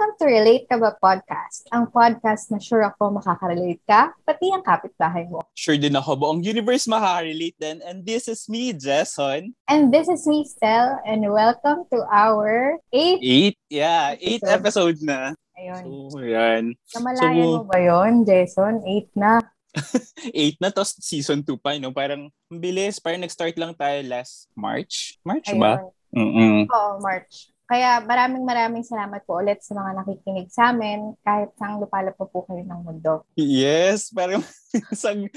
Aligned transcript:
Welcome 0.00 0.16
to 0.24 0.32
Relate 0.32 0.64
Ka 0.64 0.80
Ba 0.80 0.96
Podcast, 0.96 1.68
ang 1.68 1.84
podcast 1.92 2.48
na 2.48 2.56
sure 2.56 2.80
ako 2.88 3.20
makaka-relate 3.20 3.84
ka, 3.84 4.16
pati 4.24 4.48
ang 4.48 4.64
kapitbahay 4.64 5.28
mo. 5.28 5.44
Sure 5.52 5.76
din 5.76 5.92
ako, 5.92 6.16
buong 6.16 6.40
universe 6.40 6.88
makaka-relate 6.88 7.52
din. 7.60 7.84
And 7.84 8.00
this 8.00 8.24
is 8.24 8.48
me, 8.48 8.72
Jason. 8.72 9.52
And 9.68 9.92
this 9.92 10.08
is 10.08 10.24
me, 10.24 10.48
Stel, 10.48 10.96
and 11.04 11.20
welcome 11.28 11.84
to 11.92 12.00
our 12.08 12.80
eighth 12.96 13.20
Eight, 13.20 13.60
yeah, 13.68 14.16
eight 14.16 14.40
Episode. 14.40 14.96
episode 14.96 14.98
na. 15.04 15.36
Ayun. 15.60 15.84
So, 16.08 16.24
yan. 16.24 16.62
Namalayan 16.96 17.44
So- 17.44 17.52
mo 17.60 17.64
ba 17.68 17.78
yon 17.84 18.12
Jason? 18.24 18.80
Eight 18.88 19.12
na. 19.12 19.44
Eight 20.32 20.56
na, 20.64 20.72
to 20.72 20.80
season 20.80 21.44
2 21.44 21.60
pa, 21.60 21.76
no? 21.76 21.92
Parang, 21.92 22.32
ang 22.32 22.56
bilis. 22.56 22.96
Parang 23.04 23.20
nag-start 23.20 23.52
lang 23.60 23.76
tayo 23.76 24.00
last 24.08 24.48
March. 24.56 25.20
March 25.28 25.52
ba? 25.60 25.84
Ayun. 25.84 25.92
Mm-mm. 26.16 26.58
Oo, 26.72 27.04
March. 27.04 27.52
Kaya 27.70 28.02
maraming 28.02 28.42
maraming 28.42 28.82
salamat 28.82 29.22
po 29.22 29.38
ulit 29.38 29.62
sa 29.62 29.78
mga 29.78 30.02
nakikinig 30.02 30.50
sa 30.50 30.74
amin 30.74 31.14
kahit 31.22 31.54
saan 31.54 31.78
lupalop 31.78 32.18
pa 32.18 32.26
po 32.26 32.42
kayo 32.42 32.66
ng 32.66 32.82
mundo. 32.82 33.22
Yes, 33.38 34.10
parang 34.10 34.42
isang 34.94 35.30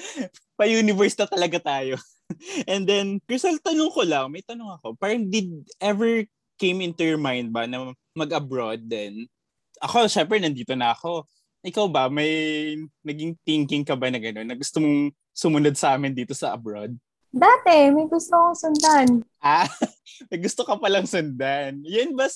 pa-universe 0.57 1.13
na 1.13 1.29
talaga 1.29 1.61
tayo. 1.61 1.93
And 2.65 2.89
then, 2.89 3.21
Crystal, 3.29 3.53
tanong 3.61 3.93
ko 3.93 4.01
lang, 4.01 4.33
may 4.33 4.41
tanong 4.41 4.81
ako, 4.81 4.97
parang 4.97 5.29
did 5.29 5.45
ever 5.77 6.25
came 6.57 6.81
into 6.81 7.05
your 7.05 7.21
mind 7.21 7.53
ba 7.53 7.69
na 7.69 7.93
mag-abroad 8.17 8.81
din? 8.81 9.29
Ako, 9.77 10.09
syempre, 10.09 10.41
nandito 10.41 10.73
na 10.73 10.97
ako. 10.97 11.29
Ikaw 11.61 11.85
ba, 11.85 12.09
may 12.09 12.73
naging 13.05 13.37
thinking 13.45 13.85
ka 13.85 13.93
ba 13.93 14.09
na 14.09 14.17
gano'n, 14.17 14.49
na 14.49 14.57
gusto 14.57 14.81
mong 14.81 15.13
sumunod 15.37 15.77
sa 15.77 15.93
amin 15.93 16.17
dito 16.17 16.33
sa 16.33 16.57
abroad? 16.57 16.97
Dati, 17.33 17.89
may 17.89 18.05
gusto 18.05 18.37
kong 18.37 18.53
sundan. 18.53 19.25
Ah, 19.41 19.65
may 20.29 20.37
gusto 20.37 20.61
ka 20.61 20.77
palang 20.77 21.09
sundan. 21.09 21.81
Yan 21.81 22.13
ba? 22.13 22.29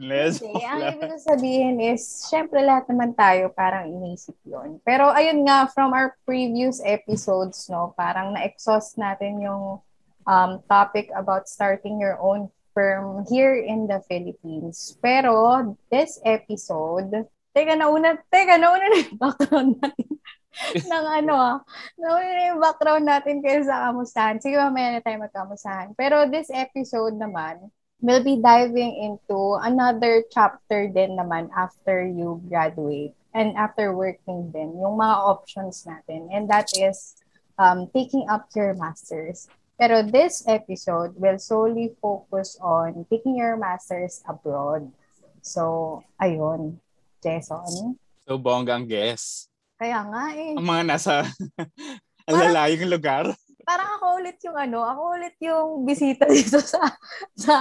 Les, 0.00 0.40
Hindi, 0.40 0.64
ang 0.64 0.96
ibig 0.96 1.20
sabihin 1.20 1.76
is, 1.80 2.24
syempre 2.28 2.64
lahat 2.64 2.88
naman 2.88 3.12
tayo 3.12 3.52
parang 3.52 3.92
inisip 3.92 4.32
yon. 4.44 4.80
Pero 4.88 5.12
ayun 5.12 5.44
nga, 5.44 5.68
from 5.68 5.92
our 5.92 6.16
previous 6.24 6.80
episodes, 6.80 7.68
no, 7.68 7.92
parang 7.92 8.32
na-exhaust 8.32 8.96
natin 8.96 9.44
yung 9.44 9.84
um, 10.24 10.50
topic 10.64 11.12
about 11.12 11.44
starting 11.44 12.00
your 12.00 12.16
own 12.24 12.48
firm 12.72 13.24
here 13.28 13.56
in 13.56 13.84
the 13.84 14.00
Philippines. 14.08 14.96
Pero 15.04 15.76
this 15.92 16.16
episode, 16.24 17.28
teka, 17.52 17.76
nauna, 17.76 18.16
teka, 18.32 18.56
nauna 18.56 18.88
na 18.88 18.96
yung 18.96 19.16
background 19.20 19.70
natin 19.76 20.08
ng 20.92 21.06
ano 21.24 21.34
ah, 21.34 21.56
na 21.96 22.20
yung 22.52 22.60
background 22.60 23.04
natin 23.08 23.40
kayo 23.40 23.64
sa 23.64 23.88
kamustahan. 23.88 24.36
Sige, 24.38 24.60
mamaya 24.60 24.98
na 24.98 25.04
tayo 25.04 25.18
magkamustahan. 25.24 25.96
Pero 25.96 26.28
this 26.28 26.52
episode 26.52 27.16
naman, 27.16 27.72
we'll 28.02 28.24
be 28.24 28.36
diving 28.36 28.92
into 29.00 29.56
another 29.62 30.26
chapter 30.28 30.90
din 30.90 31.16
naman 31.16 31.48
after 31.56 32.04
you 32.04 32.42
graduate 32.50 33.14
and 33.32 33.56
after 33.56 33.96
working 33.96 34.52
din, 34.52 34.76
yung 34.76 35.00
mga 35.00 35.16
options 35.24 35.88
natin. 35.88 36.28
And 36.28 36.44
that 36.52 36.68
is 36.76 37.16
um, 37.56 37.88
taking 37.94 38.28
up 38.28 38.48
your 38.52 38.76
master's. 38.76 39.48
Pero 39.80 40.04
this 40.04 40.44
episode 40.46 41.16
will 41.16 41.40
solely 41.40 41.96
focus 41.98 42.60
on 42.60 43.08
taking 43.08 43.40
your 43.40 43.56
master's 43.56 44.20
abroad. 44.28 44.92
So, 45.40 46.04
ayun, 46.20 46.78
Jason. 47.24 47.98
So, 48.28 48.38
bonggang 48.38 48.86
guess. 48.86 49.51
Kaya 49.82 49.98
nga 50.06 50.24
eh. 50.38 50.54
Ang 50.54 50.62
mga 50.62 50.84
nasa 50.86 51.26
ang 52.30 52.36
lalayong 52.38 52.86
lugar. 52.86 53.26
Parang 53.66 53.98
ako 53.98 54.22
ulit 54.22 54.38
yung 54.46 54.54
ano, 54.54 54.86
ako 54.86 55.02
ulit 55.18 55.34
yung 55.42 55.82
bisita 55.82 56.22
dito 56.30 56.62
sa 56.62 56.86
sa 57.34 57.56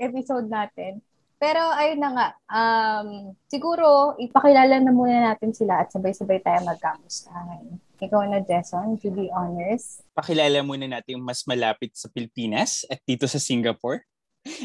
episode 0.00 0.48
natin. 0.48 1.04
Pero 1.36 1.60
ayun 1.76 2.00
na 2.00 2.10
nga, 2.16 2.28
um, 2.48 3.36
siguro 3.52 4.16
ipakilala 4.16 4.80
na 4.80 4.94
muna 4.94 5.28
natin 5.28 5.52
sila 5.52 5.84
at 5.84 5.92
sabay-sabay 5.92 6.40
tayo 6.40 6.64
magkamustahan. 6.64 7.82
Ikaw 7.98 8.22
na, 8.30 8.40
Jason, 8.46 8.94
to 8.96 9.10
be 9.10 9.26
honors. 9.34 10.00
Pakilala 10.14 10.62
muna 10.62 10.86
natin 10.86 11.18
yung 11.18 11.26
mas 11.26 11.42
malapit 11.44 11.92
sa 11.98 12.06
Pilipinas 12.08 12.86
at 12.86 13.02
dito 13.02 13.26
sa 13.26 13.42
Singapore. 13.42 14.06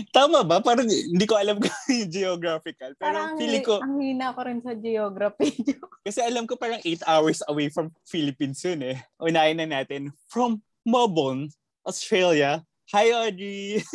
Tama 0.10 0.42
ba? 0.42 0.58
Parang 0.60 0.90
hindi 0.90 1.26
ko 1.30 1.38
alam 1.38 1.58
kung 1.62 1.74
yung 1.90 2.10
geographical. 2.10 2.98
Pero 2.98 3.06
Parang 3.14 3.38
feeling 3.38 3.66
ko, 3.66 3.78
ang 3.78 4.02
hina 4.02 4.34
ko 4.34 4.42
rin 4.46 4.60
sa 4.62 4.74
geography. 4.74 5.54
kasi 6.08 6.20
alam 6.26 6.50
ko 6.50 6.58
parang 6.58 6.82
8 6.82 7.06
hours 7.06 7.40
away 7.46 7.70
from 7.70 7.94
Philippines 8.06 8.58
yun 8.66 8.82
eh. 8.82 8.98
Unahin 9.22 9.62
na 9.62 9.70
natin 9.70 10.10
from 10.30 10.62
Melbourne, 10.82 11.54
Australia. 11.86 12.66
Hi, 12.96 13.12
Audrey! 13.12 13.84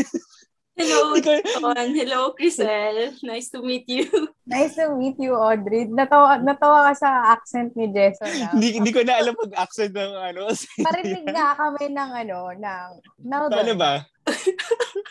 Hello, 0.72 1.12
John. 1.20 1.92
Hello, 1.92 2.32
Crisel. 2.32 3.12
Nice 3.20 3.52
to 3.52 3.60
meet 3.60 3.84
you. 3.92 4.08
nice 4.48 4.72
to 4.80 4.96
meet 4.96 5.20
you, 5.20 5.36
Audrey. 5.36 5.84
Natawa, 5.84 6.40
natawa 6.40 6.88
ka 6.90 6.92
sa 6.96 7.10
accent 7.28 7.76
ni 7.76 7.92
Jason. 7.92 8.32
ah. 8.40 8.56
Hindi, 8.56 8.80
hindi 8.80 8.88
ko 8.88 9.04
na 9.04 9.20
alam 9.20 9.36
mag-accent 9.36 9.92
ng 9.92 10.12
ano. 10.16 10.48
Parinig 10.80 11.28
nga 11.28 11.52
kami 11.60 11.92
ng 11.92 12.10
ano, 12.24 12.38
ng 12.56 12.88
Melbourne. 13.20 13.52
Paano 13.52 13.72
ba? 13.76 13.92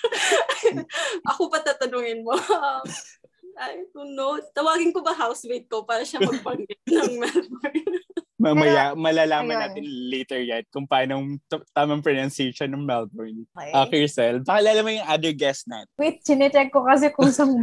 Ako 1.32 1.50
pa 1.52 1.60
tatanungin 1.62 2.26
mo. 2.26 2.36
Um, 2.36 2.84
I 3.62 3.84
don't 3.94 4.16
know. 4.16 4.40
Tawagin 4.56 4.96
ko 4.96 5.04
ba 5.04 5.12
housemate 5.14 5.68
ko 5.68 5.84
para 5.84 6.08
siya 6.08 6.24
magpanggit 6.24 6.82
ng 6.88 7.14
Melbourne? 7.22 7.86
Mamaya, 8.42 8.98
malalaman 8.98 9.54
ayun. 9.54 9.62
natin 9.62 9.86
later 10.10 10.42
yan 10.42 10.64
kung 10.74 10.90
paano 10.90 11.38
t- 11.46 11.68
tamang 11.78 12.02
pronunciation 12.02 12.74
ng 12.74 12.90
Melbourne. 12.90 13.46
Okay. 13.54 13.70
Uh, 13.70 13.86
Kircel, 13.86 14.36
pakilala 14.42 14.82
mo 14.82 14.90
yung 14.90 15.06
other 15.06 15.34
guest 15.36 15.70
natin. 15.70 15.94
Wait, 16.02 16.26
chinecheck 16.26 16.74
ko 16.74 16.82
kasi 16.82 17.14
kung 17.14 17.30
sang 17.30 17.62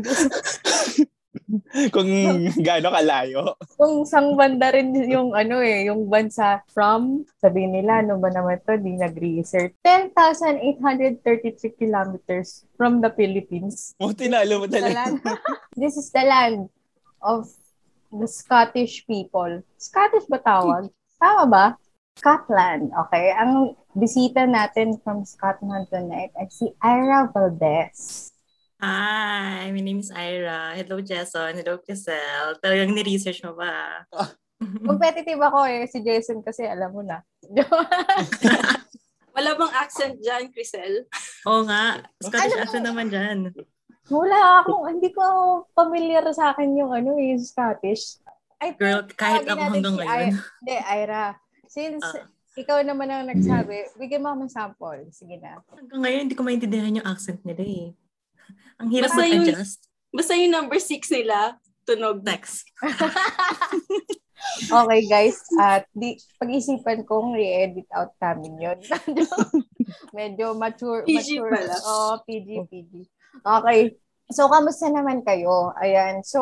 kung 1.95 2.11
gaano 2.61 2.89
kalayo. 2.93 3.57
kung 3.81 4.05
sang 4.05 4.37
banda 4.37 4.69
rin 4.73 4.93
yung 5.09 5.33
ano 5.33 5.61
eh, 5.65 5.89
yung 5.89 6.07
bansa 6.07 6.61
from, 6.73 7.25
sabihin 7.41 7.73
nila, 7.73 8.05
ano 8.05 8.21
ba 8.21 8.29
naman 8.29 8.61
to, 8.65 8.77
di 8.77 8.97
nag-research. 8.97 9.73
10,833 9.85 11.81
kilometers 11.81 12.69
from 12.77 13.01
the 13.01 13.11
Philippines. 13.17 13.97
Mo, 13.97 14.13
tinalo 14.13 14.65
mo 14.65 14.67
talaga. 14.69 15.17
this 15.81 15.97
is 15.97 16.13
the 16.13 16.25
land 16.25 16.69
of 17.25 17.49
the 18.13 18.29
Scottish 18.29 19.05
people. 19.09 19.65
Scottish 19.81 20.29
ba 20.29 20.41
tawag? 20.41 20.93
Tama 21.19 21.45
ba? 21.49 21.67
Scotland, 22.19 22.91
okay? 23.07 23.31
Ang 23.39 23.79
bisita 23.95 24.43
natin 24.43 24.99
from 25.07 25.23
Scotland 25.23 25.87
tonight 25.87 26.35
ay 26.35 26.51
si 26.51 26.67
Ira 26.83 27.31
Valdez. 27.31 28.31
Hi, 28.79 29.75
my 29.75 29.83
name 29.83 29.99
is 29.99 30.15
Ira. 30.15 30.71
Hello, 30.79 31.03
Jason. 31.03 31.51
Hello, 31.59 31.83
Crisel. 31.83 32.63
Talagang 32.63 32.95
ni-research 32.95 33.43
mo 33.43 33.59
ba? 33.59 34.07
Competitive 34.87 35.43
ako 35.43 35.67
eh, 35.67 35.83
si 35.91 35.99
Jason 35.99 36.47
kasi 36.47 36.63
alam 36.63 36.95
mo 36.95 37.03
na. 37.03 37.19
Wala 39.35 39.51
bang 39.59 39.73
accent 39.75 40.23
dyan, 40.23 40.55
Crisel? 40.55 41.11
Oo 41.43 41.67
nga. 41.67 42.07
Scottish 42.23 42.55
Ano? 42.55 42.63
accent 42.63 42.87
naman 42.87 43.11
dyan. 43.11 43.51
Wala 44.15 44.63
ako, 44.63 44.87
hindi 44.87 45.11
ko 45.11 45.23
familiar 45.75 46.23
sa 46.31 46.55
akin 46.55 46.79
yung 46.79 46.95
ano 46.95 47.19
eh, 47.19 47.35
Scottish. 47.35 48.23
I 48.63 48.75
think, 48.75 48.79
Girl, 48.79 49.03
kahit 49.11 49.43
ako 49.47 49.59
hanggang 49.75 49.95
si 49.95 50.01
ngayon. 50.01 50.33
Hindi, 50.39 50.77
Ira. 50.79 51.25
Since 51.67 52.03
Ah. 52.07 52.31
ikaw 52.55 52.79
naman 52.83 53.11
ang 53.11 53.27
nagsabi, 53.27 53.91
bigyan 53.99 54.23
mo 54.23 54.39
kami 54.39 54.47
sample. 54.47 55.03
Sige 55.11 55.35
na. 55.43 55.67
Hanggang 55.67 55.99
ngayon, 55.99 56.21
hindi 56.27 56.39
ko 56.39 56.43
maintindihan 56.43 56.95
yung 56.95 57.07
accent 57.11 57.43
nila 57.43 57.63
eh. 57.63 57.91
Ang 58.81 58.89
hirap 58.95 59.11
Basta 59.11 59.23
yung- 59.27 59.45
mag-adjust. 59.47 59.79
Basta 60.09 60.33
yung 60.39 60.53
number 60.55 60.79
six 60.81 61.03
nila, 61.13 61.59
tunog. 61.85 62.25
Next. 62.25 62.65
Okay 64.71 65.01
guys, 65.11 65.39
at 65.59 65.87
di, 65.93 66.15
pag-isipan 66.39 67.03
kong 67.05 67.35
i-edit 67.37 67.91
out 67.91 68.15
namin 68.23 68.55
yun. 68.59 68.79
Medyo 70.19 70.55
mature. 70.55 71.03
PG 71.05 71.43
mature. 71.43 71.51
pala. 71.53 71.75
Oo, 71.75 72.13
PG, 72.23 72.49
PG. 72.71 72.93
Okay. 73.43 73.81
So, 74.31 74.47
kamusta 74.47 74.89
naman 74.89 75.27
kayo? 75.27 75.75
Ayan. 75.79 76.23
So, 76.23 76.41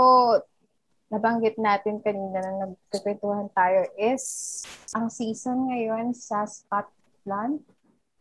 nabanggit 1.08 1.56
natin 1.56 2.02
kanina 2.02 2.42
na 2.42 2.52
nagkakwentuhan 2.68 3.48
tayo 3.54 3.86
is 3.94 4.62
ang 4.90 5.06
season 5.06 5.70
ngayon 5.70 6.10
sa 6.12 6.44
Scotland 6.44 7.62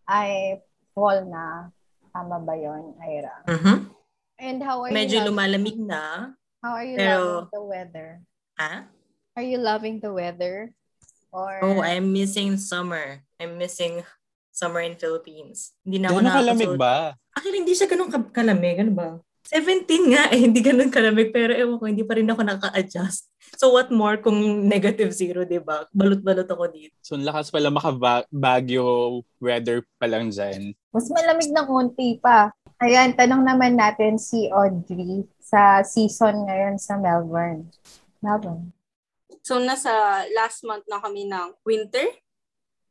ay 0.05 0.61
fall 0.93 1.25
na. 1.25 1.74
Tama 2.15 2.39
ba 2.39 2.55
yun, 2.55 2.95
Ira? 3.03 3.43
Mhm. 3.43 3.91
And 4.39 4.59
how 4.63 4.87
are 4.87 4.91
Medyo 4.91 5.19
you 5.19 5.19
loving, 5.19 5.35
lumalamig 5.35 5.77
na. 5.77 6.31
how 6.63 6.79
are 6.79 6.87
you 6.87 6.95
pero- 6.95 7.19
loving 7.43 7.51
the 7.51 7.63
weather? 7.67 8.07
Ah? 8.55 8.87
Are 9.35 9.43
you 9.43 9.59
loving 9.59 9.99
the 9.99 10.11
weather? 10.15 10.71
Or 11.35 11.59
Oh, 11.59 11.83
I'm 11.83 12.15
missing 12.15 12.55
summer. 12.55 13.19
I'm 13.35 13.59
missing 13.59 13.99
summer 14.49 14.79
in 14.79 14.95
Philippines. 14.95 15.75
Hindi 15.83 15.99
na 15.99 16.07
ako 16.07 16.23
Gano'ng 16.23 16.35
kalamig 16.39 16.73
ba? 16.79 16.95
Actually, 17.35 17.59
hindi 17.59 17.75
siya 17.75 17.91
ganun 17.91 18.07
ka- 18.07 18.31
kalamig. 18.31 18.79
Ano 18.79 18.91
ba? 18.95 19.07
17 19.45 19.85
nga 20.09 20.33
eh, 20.33 20.41
hindi 20.41 20.57
ganun 20.65 20.89
kalamig. 20.89 21.29
Pero 21.29 21.53
ewan 21.53 21.77
ko, 21.77 21.85
hindi 21.85 22.01
pa 22.01 22.17
rin 22.17 22.29
ako 22.29 22.41
naka-adjust. 22.41 23.29
So 23.61 23.69
what 23.69 23.93
more 23.93 24.17
kung 24.17 24.65
negative 24.65 25.13
zero, 25.13 25.45
di 25.45 25.61
ba? 25.61 25.85
Balot-balot 25.93 26.49
ako 26.49 26.65
dito. 26.73 26.97
So, 27.05 27.13
lakas 27.13 27.53
pala 27.53 27.69
makabagyo 27.69 29.21
weather 29.37 29.85
pa 30.01 30.09
lang 30.09 30.33
dyan. 30.33 30.73
mas 30.89 31.05
malamig 31.13 31.53
ng 31.53 31.67
konti 31.69 32.17
pa. 32.17 32.49
Ayan, 32.81 33.13
tanong 33.13 33.45
naman 33.45 33.77
natin 33.77 34.17
si 34.17 34.49
Audrey 34.49 35.23
sa 35.39 35.85
season 35.85 36.49
ngayon 36.49 36.75
sa 36.81 36.97
Melbourne. 36.97 37.69
Melbourne. 38.19 38.73
So, 39.45 39.61
nasa 39.61 40.25
last 40.33 40.65
month 40.65 40.89
na 40.89 40.97
kami 40.97 41.29
ng 41.29 41.53
winter. 41.61 42.09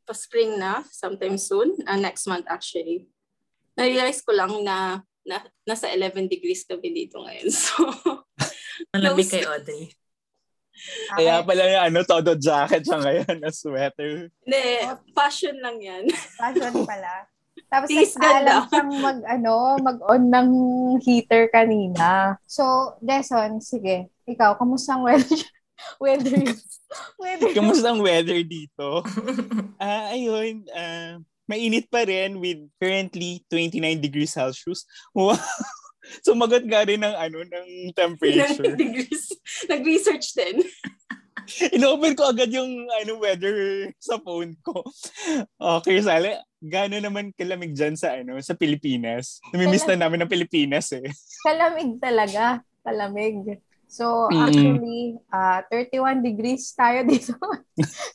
Pa-spring 0.07 0.57
na, 0.57 0.87
sometime 0.89 1.35
soon. 1.35 1.75
Uh, 1.83 1.99
next 1.99 2.31
month 2.31 2.47
actually. 2.47 3.11
Na-realize 3.75 4.23
ko 4.23 4.31
lang 4.31 4.63
na, 4.63 5.03
na 5.25 5.41
nasa 5.65 5.89
11 5.89 6.29
degrees 6.29 6.63
kami 6.69 6.93
dito 6.93 7.21
ngayon. 7.21 7.49
So, 8.85 8.91
Malamig 8.91 9.31
kay 9.31 9.47
Audrey. 9.47 9.95
Kaya 11.15 11.47
pala 11.47 11.87
ano, 11.87 12.03
todo 12.03 12.35
jacket 12.35 12.83
siya 12.83 12.99
ngayon 12.99 13.37
na 13.39 13.51
sweater. 13.55 14.29
Hindi, 14.43 14.63
fashion 15.15 15.57
lang 15.63 15.79
yan. 15.79 16.11
Fashion 16.11 16.75
pala. 16.91 17.31
Tapos 17.71 17.89
Please, 17.91 18.19
nag-alam 18.19 18.67
siyang 18.67 18.93
mag, 18.99 19.19
ano, 19.31 19.79
mag-on 19.79 20.23
ng 20.27 20.51
heater 21.03 21.47
kanina. 21.55 22.35
So, 22.51 22.95
Deson, 22.99 23.63
sige. 23.63 24.11
Ikaw, 24.27 24.59
kamusta 24.59 24.99
ang 24.99 25.03
weather? 25.09 25.41
weather. 26.03 26.43
weather. 27.19 27.51
Kamusta 27.55 27.95
ang 27.95 28.03
weather 28.03 28.43
dito? 28.43 29.07
Ah, 29.79 30.11
ayun, 30.15 30.67
ah, 30.75 31.23
mainit 31.45 31.87
pa 31.89 32.03
rin 32.03 32.39
with 32.39 32.61
currently 32.77 33.45
29 33.49 33.81
degrees 34.01 34.33
Celsius. 34.33 34.85
Wow. 35.13 35.37
Sumagot 36.25 36.65
nga 36.65 36.85
rin 36.85 37.01
ng 37.01 37.17
ano 37.17 37.41
ng 37.41 37.67
9 37.91 37.97
temperature. 37.97 38.77
degrees. 38.77 39.33
Nag-research 39.73 40.37
din. 40.37 40.61
Inopen 41.77 42.17
ko 42.17 42.29
agad 42.29 42.49
yung 42.49 42.89
ano 42.89 43.21
weather 43.21 43.53
sa 44.01 44.17
phone 44.17 44.57
ko. 44.61 44.81
Okay, 45.57 46.01
Sally, 46.01 46.33
gaano 46.59 46.97
naman 46.97 47.37
kalamig 47.37 47.77
dyan 47.77 47.97
sa 47.97 48.17
ano 48.17 48.41
sa 48.41 48.57
Pilipinas? 48.57 49.45
Namimiss 49.53 49.85
na 49.85 50.01
namin 50.01 50.25
ng 50.25 50.33
Pilipinas 50.33 50.89
eh. 50.93 51.05
Kalamig 51.45 52.01
talaga. 52.01 52.65
Kalamig. 52.81 53.61
So, 53.85 54.27
Mm. 54.27 54.41
actually, 54.41 55.01
ah 55.31 55.61
31 55.69 56.25
degrees 56.25 56.73
tayo 56.73 57.05
dito 57.05 57.37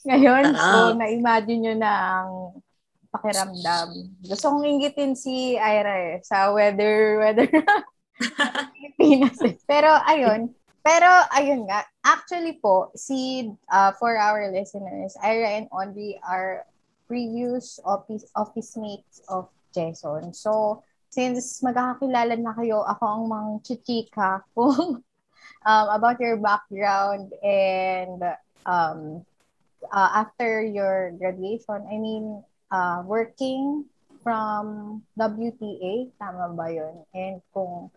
ngayon. 0.04 0.46
So, 0.52 0.78
Ah. 0.90 0.94
na-imagine 0.94 1.60
nyo 1.62 1.76
na 1.78 1.92
ang 1.94 2.32
pakiramdam. 3.10 4.14
Gusto 4.22 4.46
kong 4.54 4.66
ingitin 4.66 5.18
si 5.18 5.58
Ira 5.58 6.18
eh, 6.18 6.22
sa 6.22 6.54
weather, 6.54 7.20
weather 7.20 7.50
Pilipinas 8.76 9.40
eh. 9.44 9.56
Pero, 9.66 9.90
ayun. 10.06 10.52
Pero, 10.84 11.10
ayun 11.36 11.68
nga. 11.68 11.84
Actually 12.06 12.60
po, 12.60 12.92
si, 12.96 13.52
uh, 13.72 13.92
for 14.00 14.16
our 14.16 14.48
listeners, 14.52 15.16
Ira 15.20 15.60
and 15.60 15.68
Audrey 15.72 16.20
are 16.24 16.66
previous 17.10 17.80
office, 17.84 18.26
office 18.36 18.78
mates 18.78 19.22
of 19.28 19.50
Jason. 19.74 20.34
So, 20.34 20.84
since 21.10 21.66
magkakakilala 21.66 22.38
na 22.38 22.54
kayo, 22.54 22.86
ako 22.86 23.04
ang 23.06 23.24
mang 23.26 23.50
chichika 23.66 24.46
kung 24.54 25.02
um, 25.70 25.88
about 25.90 26.22
your 26.22 26.38
background 26.38 27.34
and 27.42 28.22
um, 28.66 29.26
uh, 29.90 30.10
after 30.14 30.62
your 30.62 31.12
graduation, 31.18 31.82
I 31.90 31.98
mean, 31.98 32.46
uh, 32.72 33.02
working 33.06 33.86
from 34.22 35.00
WTA, 35.18 36.12
tama 36.20 36.54
ba 36.54 36.68
yun? 36.70 37.04
And 37.14 37.42
kung 37.54 37.90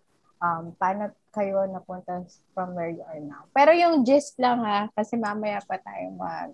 um, 0.42 0.64
paano 0.76 1.14
kayo 1.32 1.64
napunta 1.70 2.26
from 2.52 2.76
where 2.76 2.92
you 2.92 3.04
are 3.06 3.22
now. 3.22 3.48
Pero 3.56 3.72
yung 3.72 4.04
gist 4.04 4.36
lang 4.36 4.60
ha, 4.66 4.90
kasi 4.92 5.16
mamaya 5.16 5.62
pa 5.64 5.80
tayo 5.80 6.12
mag... 6.18 6.52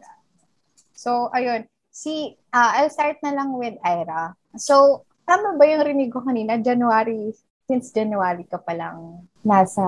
So, 0.94 1.30
ayun. 1.34 1.66
Si, 1.88 2.36
uh, 2.54 2.70
I'll 2.78 2.92
start 2.92 3.18
na 3.24 3.34
lang 3.34 3.54
with 3.54 3.74
Ira. 3.82 4.34
So, 4.54 5.02
tama 5.26 5.58
ba 5.58 5.66
yung 5.66 5.82
rinig 5.82 6.14
ko 6.14 6.22
kanina? 6.22 6.58
January, 6.62 7.34
since 7.68 7.92
January 7.92 8.48
ka 8.48 8.56
pa 8.56 8.72
lang 8.72 9.28
nasa, 9.44 9.84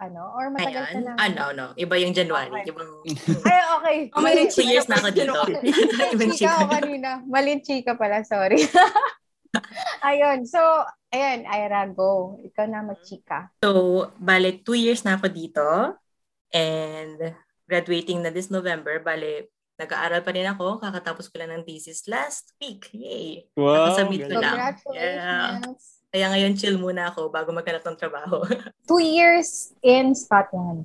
ano? 0.00 0.22
Or 0.32 0.48
matagal 0.48 0.84
ka 0.88 0.96
Ayan. 0.96 1.04
lang? 1.04 1.16
Ah, 1.20 1.28
no, 1.28 1.46
no. 1.52 1.66
Iba 1.76 2.00
yung 2.00 2.16
January. 2.16 2.64
Okay. 2.64 2.72
Ibang... 2.72 2.90
Ay, 3.46 3.60
okay. 3.76 3.98
Oh, 4.16 4.24
Two 4.48 4.66
years 4.66 4.88
na 4.88 4.96
ako 4.96 5.08
dito. 5.12 5.36
Ibang 6.16 6.32
Chika 6.32 6.40
chika. 6.40 6.56
ako 6.56 6.64
kanina. 6.72 7.10
Malin 7.28 7.60
chika 7.60 7.92
pala, 8.00 8.24
sorry. 8.24 8.64
ayun, 10.08 10.48
so, 10.48 10.58
ayun, 11.12 11.44
Ira, 11.44 11.84
go. 11.92 12.40
Ikaw 12.40 12.64
na 12.64 12.80
mag-chika. 12.80 13.52
So, 13.60 14.08
bale, 14.16 14.64
two 14.64 14.80
years 14.80 15.04
na 15.04 15.20
ako 15.20 15.28
dito. 15.28 15.68
And 16.48 17.36
graduating 17.68 18.24
na 18.24 18.32
this 18.32 18.48
November. 18.48 19.04
Bale, 19.04 19.52
nag-aaral 19.76 20.24
pa 20.24 20.32
rin 20.32 20.48
ako. 20.48 20.80
Kakatapos 20.80 21.28
ko 21.28 21.36
lang 21.36 21.52
ng 21.60 21.64
thesis 21.68 22.08
last 22.08 22.56
week. 22.56 22.88
Yay! 22.96 23.52
Wow. 23.52 23.92
Nakasubmit 23.92 24.32
ko 24.32 24.40
lang. 24.40 24.56
Congratulations. 24.56 26.01
Kaya 26.12 26.28
ngayon, 26.28 26.60
chill 26.60 26.76
muna 26.76 27.08
ako 27.08 27.32
bago 27.32 27.56
maghanap 27.56 27.80
ng 27.88 27.96
trabaho. 27.96 28.44
Two 28.90 29.00
years 29.00 29.72
in 29.80 30.12
Scotland. 30.12 30.84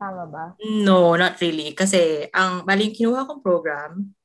Tama 0.00 0.24
ba? 0.26 0.44
no, 0.82 1.14
not 1.14 1.36
really. 1.38 1.76
Kasi, 1.76 2.26
ang, 2.32 2.64
bale, 2.64 2.88
yung 2.88 2.96
kinuha 2.96 3.28
kong 3.28 3.44
program, 3.44 4.16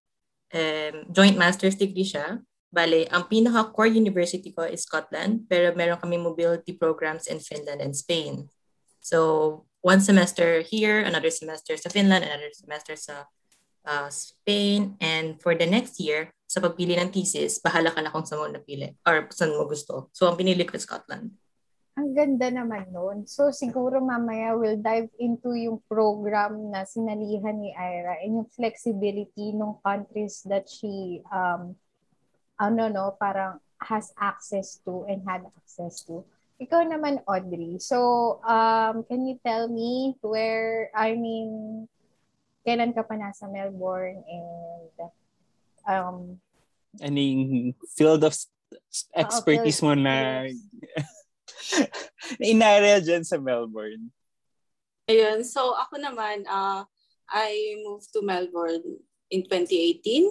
um, 0.55 0.95
joint 1.11 1.35
master's 1.35 1.75
degree 1.75 2.07
siya. 2.07 2.39
Bale, 2.71 3.05
ang 3.11 3.27
pinaka-core 3.27 3.91
university 3.91 4.55
ko 4.55 4.63
is 4.63 4.87
Scotland, 4.87 5.45
pero 5.51 5.75
meron 5.75 5.99
kami 5.99 6.15
mobility 6.15 6.73
programs 6.73 7.27
in 7.27 7.43
Finland 7.43 7.83
and 7.83 7.93
Spain. 7.93 8.47
So, 9.03 9.67
one 9.83 9.99
semester 9.99 10.63
here, 10.63 11.03
another 11.03 11.31
semester 11.31 11.75
sa 11.75 11.91
Finland, 11.91 12.23
another 12.23 12.51
semester 12.55 12.95
sa 12.95 13.27
uh, 13.87 14.11
Spain, 14.11 14.99
and 14.99 15.39
for 15.39 15.55
the 15.55 15.65
next 15.65 15.97
year, 16.03 16.27
sa 16.47 16.59
pagpili 16.59 16.95
ng 16.99 17.11
thesis, 17.11 17.59
bahala 17.63 17.91
ka 17.91 18.03
na 18.03 18.11
kung 18.11 18.27
saan 18.27 18.39
mo 18.43 18.47
napili 18.47 18.95
or 19.03 19.27
saan 19.31 19.55
mo 19.55 19.67
gusto. 19.67 20.11
So, 20.11 20.27
ang 20.27 20.39
pinili 20.39 20.67
ko 20.67 20.75
Scotland. 20.79 21.31
Ang 21.97 22.13
ganda 22.13 22.47
naman 22.53 22.93
nun. 22.93 23.25
So, 23.25 23.49
siguro 23.49 23.99
mamaya 23.99 24.53
we'll 24.53 24.79
dive 24.79 25.11
into 25.17 25.57
yung 25.57 25.81
program 25.89 26.71
na 26.71 26.85
sinalihan 26.85 27.57
ni 27.57 27.73
Ira 27.73 28.21
and 28.21 28.43
yung 28.43 28.49
flexibility 28.53 29.51
ng 29.51 29.81
countries 29.81 30.45
that 30.45 30.69
she, 30.69 31.19
um, 31.33 31.73
ano 32.61 32.87
no, 32.87 33.17
parang 33.17 33.59
has 33.81 34.13
access 34.15 34.79
to 34.85 35.03
and 35.09 35.25
had 35.25 35.43
access 35.57 36.05
to. 36.05 36.23
Ikaw 36.57 36.89
naman, 36.89 37.21
Audrey. 37.29 37.77
So, 37.77 38.39
um, 38.41 39.05
can 39.05 39.27
you 39.29 39.37
tell 39.45 39.69
me 39.69 40.17
where, 40.25 40.89
I 40.95 41.13
mean, 41.13 41.85
kailan 42.67 42.91
ka 42.91 43.07
pa 43.07 43.15
nasa 43.15 43.47
Melbourne 43.47 44.19
and 44.27 44.91
um, 45.87 46.17
Ano 46.99 47.15
yung 47.15 47.71
field 47.95 48.27
of 48.27 48.35
s- 48.35 48.51
s- 48.91 49.07
expertise 49.15 49.79
mo 49.79 49.95
na 49.95 50.43
Yes. 50.43 50.59
na 52.41 52.45
inaral 52.51 52.99
dyan 52.99 53.23
sa 53.23 53.39
Melbourne? 53.39 54.11
Ayun. 55.07 55.47
So, 55.47 55.71
ako 55.79 55.95
naman, 55.95 56.43
uh, 56.43 56.83
I 57.31 57.79
moved 57.87 58.11
to 58.11 58.19
Melbourne 58.19 58.99
in 59.31 59.47
2018. 59.47 60.27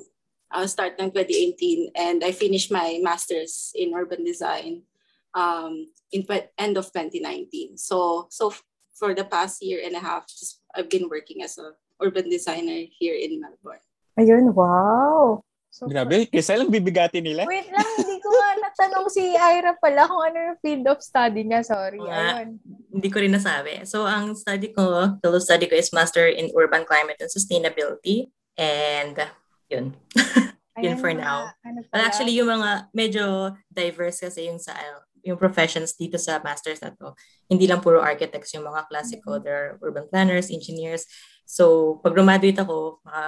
Uh, 0.52 0.66
start 0.68 0.94
ng 1.00 1.08
2018 1.10 1.90
and 1.96 2.22
I 2.22 2.30
finished 2.30 2.70
my 2.70 3.00
master's 3.02 3.72
in 3.74 3.96
urban 3.96 4.22
design 4.22 4.86
um, 5.34 5.88
in 6.12 6.22
tw- 6.22 6.52
end 6.54 6.76
of 6.76 6.92
2019. 6.92 7.80
So, 7.80 8.28
so 8.30 8.52
f- 8.54 8.62
for 8.94 9.10
the 9.16 9.24
past 9.24 9.58
year 9.64 9.80
and 9.82 9.96
a 9.96 10.02
half, 10.04 10.28
just 10.28 10.60
I've 10.70 10.88
been 10.92 11.08
working 11.10 11.42
as 11.42 11.58
a 11.58 11.74
urban 12.00 12.28
designer 12.28 12.86
here 12.98 13.16
in 13.16 13.40
Melbourne. 13.40 13.82
ayun, 14.16 14.52
wow. 14.52 15.40
So, 15.68 15.84
Grabe, 15.84 16.24
kasi 16.32 16.56
lang 16.56 16.72
bibigati 16.72 17.20
nila. 17.20 17.44
Wait 17.44 17.68
lang, 17.68 17.84
hindi 18.00 18.16
ko 18.16 18.32
nga 18.32 18.50
natanong 18.64 19.12
si 19.12 19.36
Ira 19.36 19.76
pala 19.76 20.08
kung 20.08 20.24
ano 20.24 20.38
yung 20.40 20.58
field 20.64 20.88
of 20.88 21.04
study 21.04 21.44
niya. 21.44 21.60
Sorry. 21.60 22.00
Nga. 22.00 22.16
Ayun. 22.16 22.48
Hindi 22.96 23.08
ko 23.12 23.20
rin 23.20 23.36
nasabi. 23.36 23.84
So, 23.84 24.08
ang 24.08 24.32
study 24.32 24.72
ko, 24.72 25.20
field 25.20 25.36
of 25.36 25.44
study 25.44 25.68
ko 25.68 25.76
is 25.76 25.92
Master 25.92 26.32
in 26.32 26.48
Urban 26.56 26.88
Climate 26.88 27.20
and 27.20 27.28
Sustainability. 27.28 28.32
And, 28.56 29.20
yun. 29.68 29.92
Yun 30.76 30.96
Ayan 30.96 31.00
for 31.00 31.08
mga 31.08 31.24
now. 31.24 31.38
Ano 31.64 31.80
Well, 31.88 31.88
pala. 31.88 32.04
actually, 32.04 32.36
yung 32.36 32.52
mga 32.52 32.70
medyo 32.92 33.24
diverse 33.72 34.28
kasi 34.28 34.44
yung 34.48 34.60
sa 34.60 34.76
yung 35.24 35.40
professions 35.40 35.96
dito 35.96 36.20
sa 36.20 36.38
masters 36.44 36.78
na 36.84 36.92
to. 36.92 37.16
Hindi 37.48 37.66
lang 37.66 37.80
puro 37.82 37.98
architects 37.98 38.52
yung 38.54 38.68
mga 38.68 38.84
klase 38.86 39.18
ko. 39.24 39.40
There 39.40 39.56
are 39.56 39.70
urban 39.80 40.06
planners, 40.06 40.52
engineers. 40.52 41.08
So, 41.46 41.96
pag 42.02 42.18
graduate 42.18 42.58
ako, 42.58 42.98
mga 43.06 43.24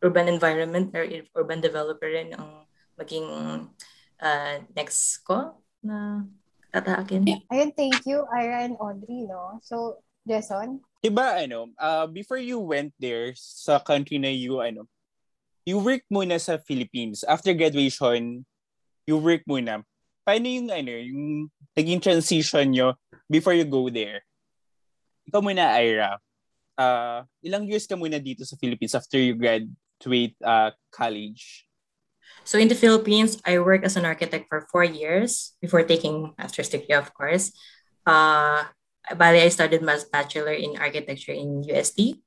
urban 0.00 0.26
environment 0.32 0.88
or 0.96 1.04
urban 1.36 1.60
developer 1.60 2.08
rin 2.08 2.32
ang 2.32 2.64
maging 2.96 3.28
uh, 4.18 4.54
next 4.72 5.22
ko 5.28 5.60
na 5.84 6.24
tatahakin. 6.72 7.28
Ayun, 7.52 7.70
thank 7.76 8.02
you, 8.08 8.24
Ira 8.32 8.64
and 8.64 8.80
Audrey, 8.80 9.28
no? 9.28 9.60
So, 9.60 10.00
Jason? 10.24 10.80
Diba, 11.04 11.44
ano, 11.44 11.70
uh, 11.78 12.08
before 12.08 12.40
you 12.40 12.58
went 12.58 12.90
there 12.98 13.36
sa 13.36 13.78
country 13.78 14.18
na 14.18 14.32
you, 14.32 14.58
ano, 14.58 14.88
you 15.68 15.78
work 15.78 16.02
muna 16.08 16.40
sa 16.40 16.56
Philippines. 16.58 17.22
After 17.22 17.52
graduation, 17.52 18.42
you 19.06 19.20
work 19.20 19.44
muna. 19.44 19.84
Paano 20.24 20.48
yung, 20.48 20.68
ano, 20.72 20.92
yung 20.92 21.24
naging 21.76 22.00
transition 22.00 22.66
nyo 22.72 22.96
before 23.28 23.54
you 23.54 23.68
go 23.68 23.92
there? 23.92 24.24
Ikaw 25.28 25.40
muna, 25.44 25.76
Ira. 25.78 26.16
Uh, 26.78 27.26
ilang 27.42 27.66
years 27.66 27.90
ka 27.90 27.98
muna 27.98 28.22
dito 28.22 28.46
sa 28.46 28.54
Philippines 28.54 28.94
after 28.94 29.18
you 29.18 29.34
graduate 29.34 30.38
uh, 30.46 30.70
college? 30.94 31.66
So 32.46 32.56
in 32.56 32.70
the 32.70 32.78
Philippines, 32.78 33.36
I 33.42 33.58
worked 33.58 33.84
as 33.84 33.98
an 33.98 34.06
architect 34.06 34.46
for 34.46 34.64
four 34.70 34.86
years 34.86 35.58
before 35.60 35.82
taking 35.82 36.32
master's 36.38 36.70
degree, 36.70 36.94
of 36.94 37.12
course. 37.12 37.50
Uh, 38.06 38.64
bali, 39.12 39.42
I 39.42 39.50
studied 39.50 39.82
my 39.82 39.98
bachelor 40.08 40.54
in 40.54 40.78
architecture 40.78 41.34
in 41.34 41.66
UST. 41.66 42.22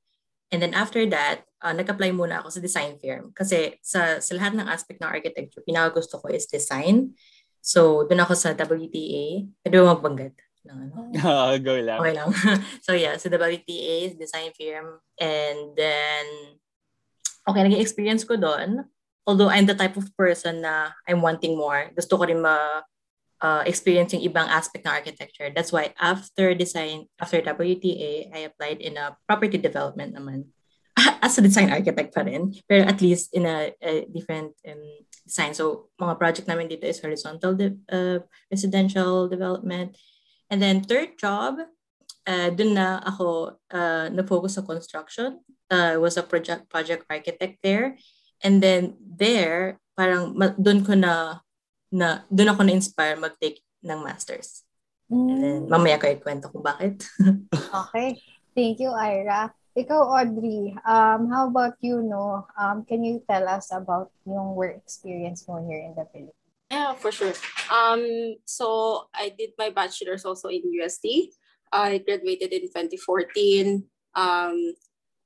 And 0.52 0.62
then 0.62 0.76
after 0.76 1.08
that, 1.10 1.48
uh, 1.64 1.72
nag-apply 1.72 2.12
muna 2.12 2.44
ako 2.44 2.54
sa 2.54 2.60
design 2.60 3.00
firm. 3.00 3.32
Kasi 3.32 3.80
sa, 3.80 4.20
sa 4.20 4.32
lahat 4.36 4.60
ng 4.60 4.68
aspect 4.68 5.00
ng 5.00 5.08
architecture, 5.08 5.64
pinaka-gusto 5.64 6.20
ko 6.20 6.28
is 6.28 6.46
design. 6.46 7.16
So, 7.64 8.04
doon 8.04 8.28
ako 8.28 8.34
sa 8.36 8.52
WTA. 8.52 9.48
Pwede 9.64 9.76
ba 9.80 9.96
magbanggit? 9.96 10.36
No, 10.66 10.74
no? 10.78 11.10
Oh, 11.26 11.58
go 11.66 11.74
lang. 11.82 12.00
Okay 12.00 12.14
lang. 12.14 12.30
so 12.86 12.94
yeah, 12.94 13.18
so 13.18 13.30
WTA 13.30 14.12
is 14.12 14.14
design 14.16 14.54
firm. 14.54 15.02
And 15.18 15.74
then, 15.74 16.26
okay, 17.50 17.62
naging 17.66 17.82
experience 17.82 18.24
ko 18.24 18.38
doon. 18.38 18.86
Although 19.26 19.50
I'm 19.50 19.66
the 19.66 19.78
type 19.78 19.98
of 19.98 20.10
person 20.18 20.62
na 20.62 20.94
I'm 21.06 21.22
wanting 21.22 21.58
more. 21.58 21.90
Gusto 21.94 22.18
ko 22.18 22.26
rin 22.26 22.42
ma 22.42 22.82
uh, 23.42 23.64
experience 23.66 24.14
yung 24.14 24.26
ibang 24.26 24.48
aspect 24.50 24.86
ng 24.86 24.94
architecture. 24.94 25.50
That's 25.50 25.74
why 25.74 25.94
after 25.98 26.54
design, 26.54 27.10
after 27.18 27.42
WTA, 27.42 28.30
I 28.34 28.50
applied 28.50 28.80
in 28.82 28.98
a 28.98 29.18
property 29.26 29.58
development 29.58 30.14
naman. 30.14 30.54
As 31.26 31.38
a 31.38 31.42
design 31.42 31.74
architect 31.74 32.14
pa 32.14 32.22
rin, 32.22 32.54
pero 32.68 32.86
at 32.86 33.02
least 33.02 33.34
in 33.34 33.46
a, 33.46 33.74
a 33.82 34.06
different 34.10 34.54
um, 34.68 34.84
design. 35.26 35.54
So, 35.54 35.90
mga 35.98 36.18
project 36.20 36.46
namin 36.50 36.70
dito 36.70 36.86
is 36.86 37.00
horizontal 37.00 37.56
de- 37.56 37.80
uh, 37.90 38.20
residential 38.52 39.30
development, 39.30 39.96
And 40.52 40.60
then 40.60 40.84
third 40.84 41.16
job, 41.16 41.64
uh, 42.28 42.50
dun 42.52 42.76
na 42.76 43.00
ako 43.08 43.56
uh, 43.72 44.12
na-focus 44.12 44.60
sa 44.60 44.68
construction. 44.68 45.40
Uh, 45.72 45.96
was 46.04 46.20
a 46.20 46.28
project 46.28 46.68
project 46.68 47.08
architect 47.08 47.64
there. 47.64 47.96
And 48.44 48.60
then 48.60 49.00
there, 49.00 49.80
parang 49.96 50.36
dun 50.60 50.84
ko 50.84 51.00
na, 51.00 51.40
na 51.88 52.28
dun 52.28 52.52
ako 52.52 52.68
na-inspire 52.68 53.16
mag-take 53.16 53.64
ng 53.80 54.04
masters. 54.04 54.68
Mm. 55.08 55.28
And 55.32 55.40
then 55.44 55.60
hmm. 55.64 55.72
mamaya 55.72 56.00
ko 56.00 56.12
ikwento 56.12 56.52
kung 56.52 56.64
bakit. 56.64 57.04
okay. 57.88 58.20
Thank 58.52 58.84
you, 58.84 58.92
Ira. 58.92 59.52
Ikaw, 59.72 60.02
Audrey, 60.04 60.76
um, 60.84 61.32
how 61.32 61.48
about 61.48 61.80
you, 61.80 62.04
no? 62.04 62.44
Um, 62.60 62.84
can 62.84 63.08
you 63.08 63.24
tell 63.24 63.48
us 63.48 63.72
about 63.72 64.12
yung 64.28 64.52
work 64.52 64.76
experience 64.84 65.48
mo 65.48 65.64
here 65.64 65.80
in 65.80 65.96
the 65.96 66.04
Philippines? 66.12 66.41
Yeah, 66.72 66.96
for 66.96 67.12
sure. 67.12 67.36
Um, 67.68 68.40
so 68.48 69.12
I 69.14 69.36
did 69.38 69.52
my 69.60 69.72
bachelor's 69.72 70.24
also 70.24 70.48
in 70.48 70.64
UST. 70.72 71.36
I 71.68 72.00
graduated 72.00 72.54
in 72.54 72.72
2014 72.72 73.84
um, 74.16 74.74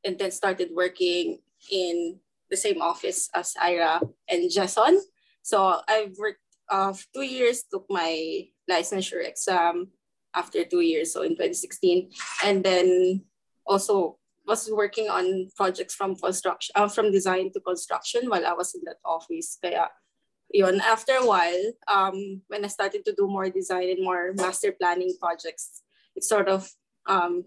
and 0.04 0.18
then 0.18 0.32
started 0.32 0.70
working 0.74 1.38
in 1.70 2.18
the 2.50 2.58
same 2.58 2.82
office 2.82 3.30
as 3.36 3.54
Ira 3.62 4.02
and 4.28 4.50
Jason. 4.50 5.02
So 5.44 5.82
I've 5.88 6.18
worked 6.18 6.42
uh, 6.70 6.94
two 7.14 7.22
years, 7.22 7.64
took 7.70 7.86
my 7.90 8.50
licensure 8.70 9.22
exam 9.22 9.90
after 10.34 10.66
two 10.66 10.82
years, 10.82 11.14
so 11.14 11.22
in 11.22 11.38
2016. 11.38 12.10
And 12.44 12.64
then 12.64 13.22
also 13.68 14.18
was 14.48 14.68
working 14.74 15.10
on 15.10 15.50
projects 15.56 15.94
from 15.94 16.16
construction, 16.16 16.74
uh, 16.74 16.88
from 16.88 17.12
design 17.12 17.52
to 17.54 17.60
construction 17.60 18.30
while 18.30 18.46
I 18.46 18.54
was 18.54 18.74
in 18.74 18.82
that 18.86 18.98
office. 19.06 19.60
Kaya 19.62 19.90
yun, 20.52 20.82
after 20.82 21.14
a 21.14 21.26
while, 21.26 21.74
um, 21.88 22.42
when 22.48 22.64
I 22.64 22.70
started 22.70 23.06
to 23.06 23.14
do 23.14 23.28
more 23.28 23.50
design 23.50 23.90
and 23.90 24.04
more 24.04 24.34
master 24.38 24.72
planning 24.72 25.14
projects, 25.20 25.84
it 26.16 26.24
sort 26.24 26.48
of 26.48 26.70
um, 27.06 27.46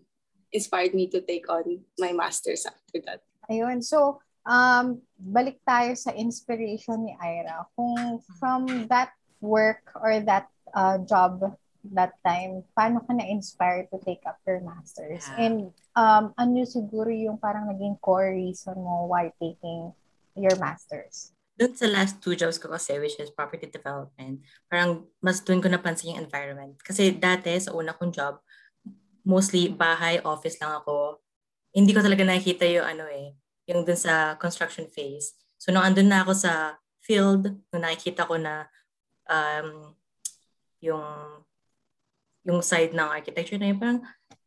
inspired 0.52 0.94
me 0.94 1.08
to 1.08 1.20
take 1.20 1.48
on 1.48 1.80
my 1.98 2.12
master's 2.12 2.66
after 2.66 3.00
that. 3.06 3.22
Ayun, 3.50 3.82
so 3.82 4.20
um, 4.44 5.00
balik 5.16 5.60
tayo 5.64 5.96
sa 5.96 6.12
inspiration 6.12 7.04
ni 7.04 7.16
Ira. 7.16 7.64
Kung 7.76 8.20
from 8.40 8.88
that 8.88 9.12
work 9.40 9.84
or 9.96 10.20
that 10.20 10.48
uh, 10.74 10.98
job 11.04 11.56
that 11.94 12.12
time, 12.26 12.64
paano 12.76 13.00
ka 13.00 13.16
na-inspired 13.16 13.88
to 13.88 13.98
take 14.04 14.20
up 14.28 14.36
your 14.44 14.60
master's? 14.60 15.24
Yeah. 15.32 15.48
And 15.48 15.56
um, 15.96 16.36
ano 16.36 16.64
siguro 16.68 17.08
yung 17.08 17.40
parang 17.40 17.72
naging 17.72 17.96
core 18.04 18.36
reason 18.36 18.76
mo 18.76 19.08
why 19.08 19.32
taking 19.40 19.92
your 20.36 20.56
master's? 20.60 21.32
Doon 21.58 21.74
sa 21.74 21.90
last 21.90 22.22
two 22.22 22.38
jobs 22.38 22.56
ko 22.62 22.70
kasi, 22.70 23.02
which 23.02 23.18
is 23.18 23.34
property 23.34 23.66
development, 23.66 24.46
parang 24.70 25.10
mas 25.18 25.42
doon 25.42 25.58
ko 25.58 25.66
napansin 25.66 26.14
yung 26.14 26.22
environment. 26.22 26.78
Kasi 26.78 27.10
dati, 27.10 27.50
sa 27.58 27.74
una 27.74 27.98
kong 27.98 28.14
job, 28.14 28.38
mostly 29.26 29.66
bahay, 29.66 30.22
office 30.22 30.62
lang 30.62 30.78
ako. 30.78 31.18
Hindi 31.74 31.90
ko 31.90 32.00
talaga 32.00 32.22
nakikita 32.22 32.62
yung 32.70 32.86
ano 32.86 33.04
eh, 33.10 33.34
yung 33.66 33.82
dun 33.82 33.98
sa 33.98 34.38
construction 34.38 34.86
phase. 34.86 35.34
So, 35.58 35.74
nung 35.74 35.82
andun 35.82 36.06
na 36.06 36.22
ako 36.22 36.32
sa 36.38 36.78
field, 37.02 37.50
nung 37.74 37.82
nakikita 37.82 38.22
ko 38.22 38.38
na 38.38 38.70
um, 39.26 39.98
yung 40.78 41.04
yung 42.46 42.62
side 42.62 42.94
ng 42.94 43.10
architecture 43.10 43.58
na 43.58 43.74
yun, 43.74 43.82
parang 43.82 44.00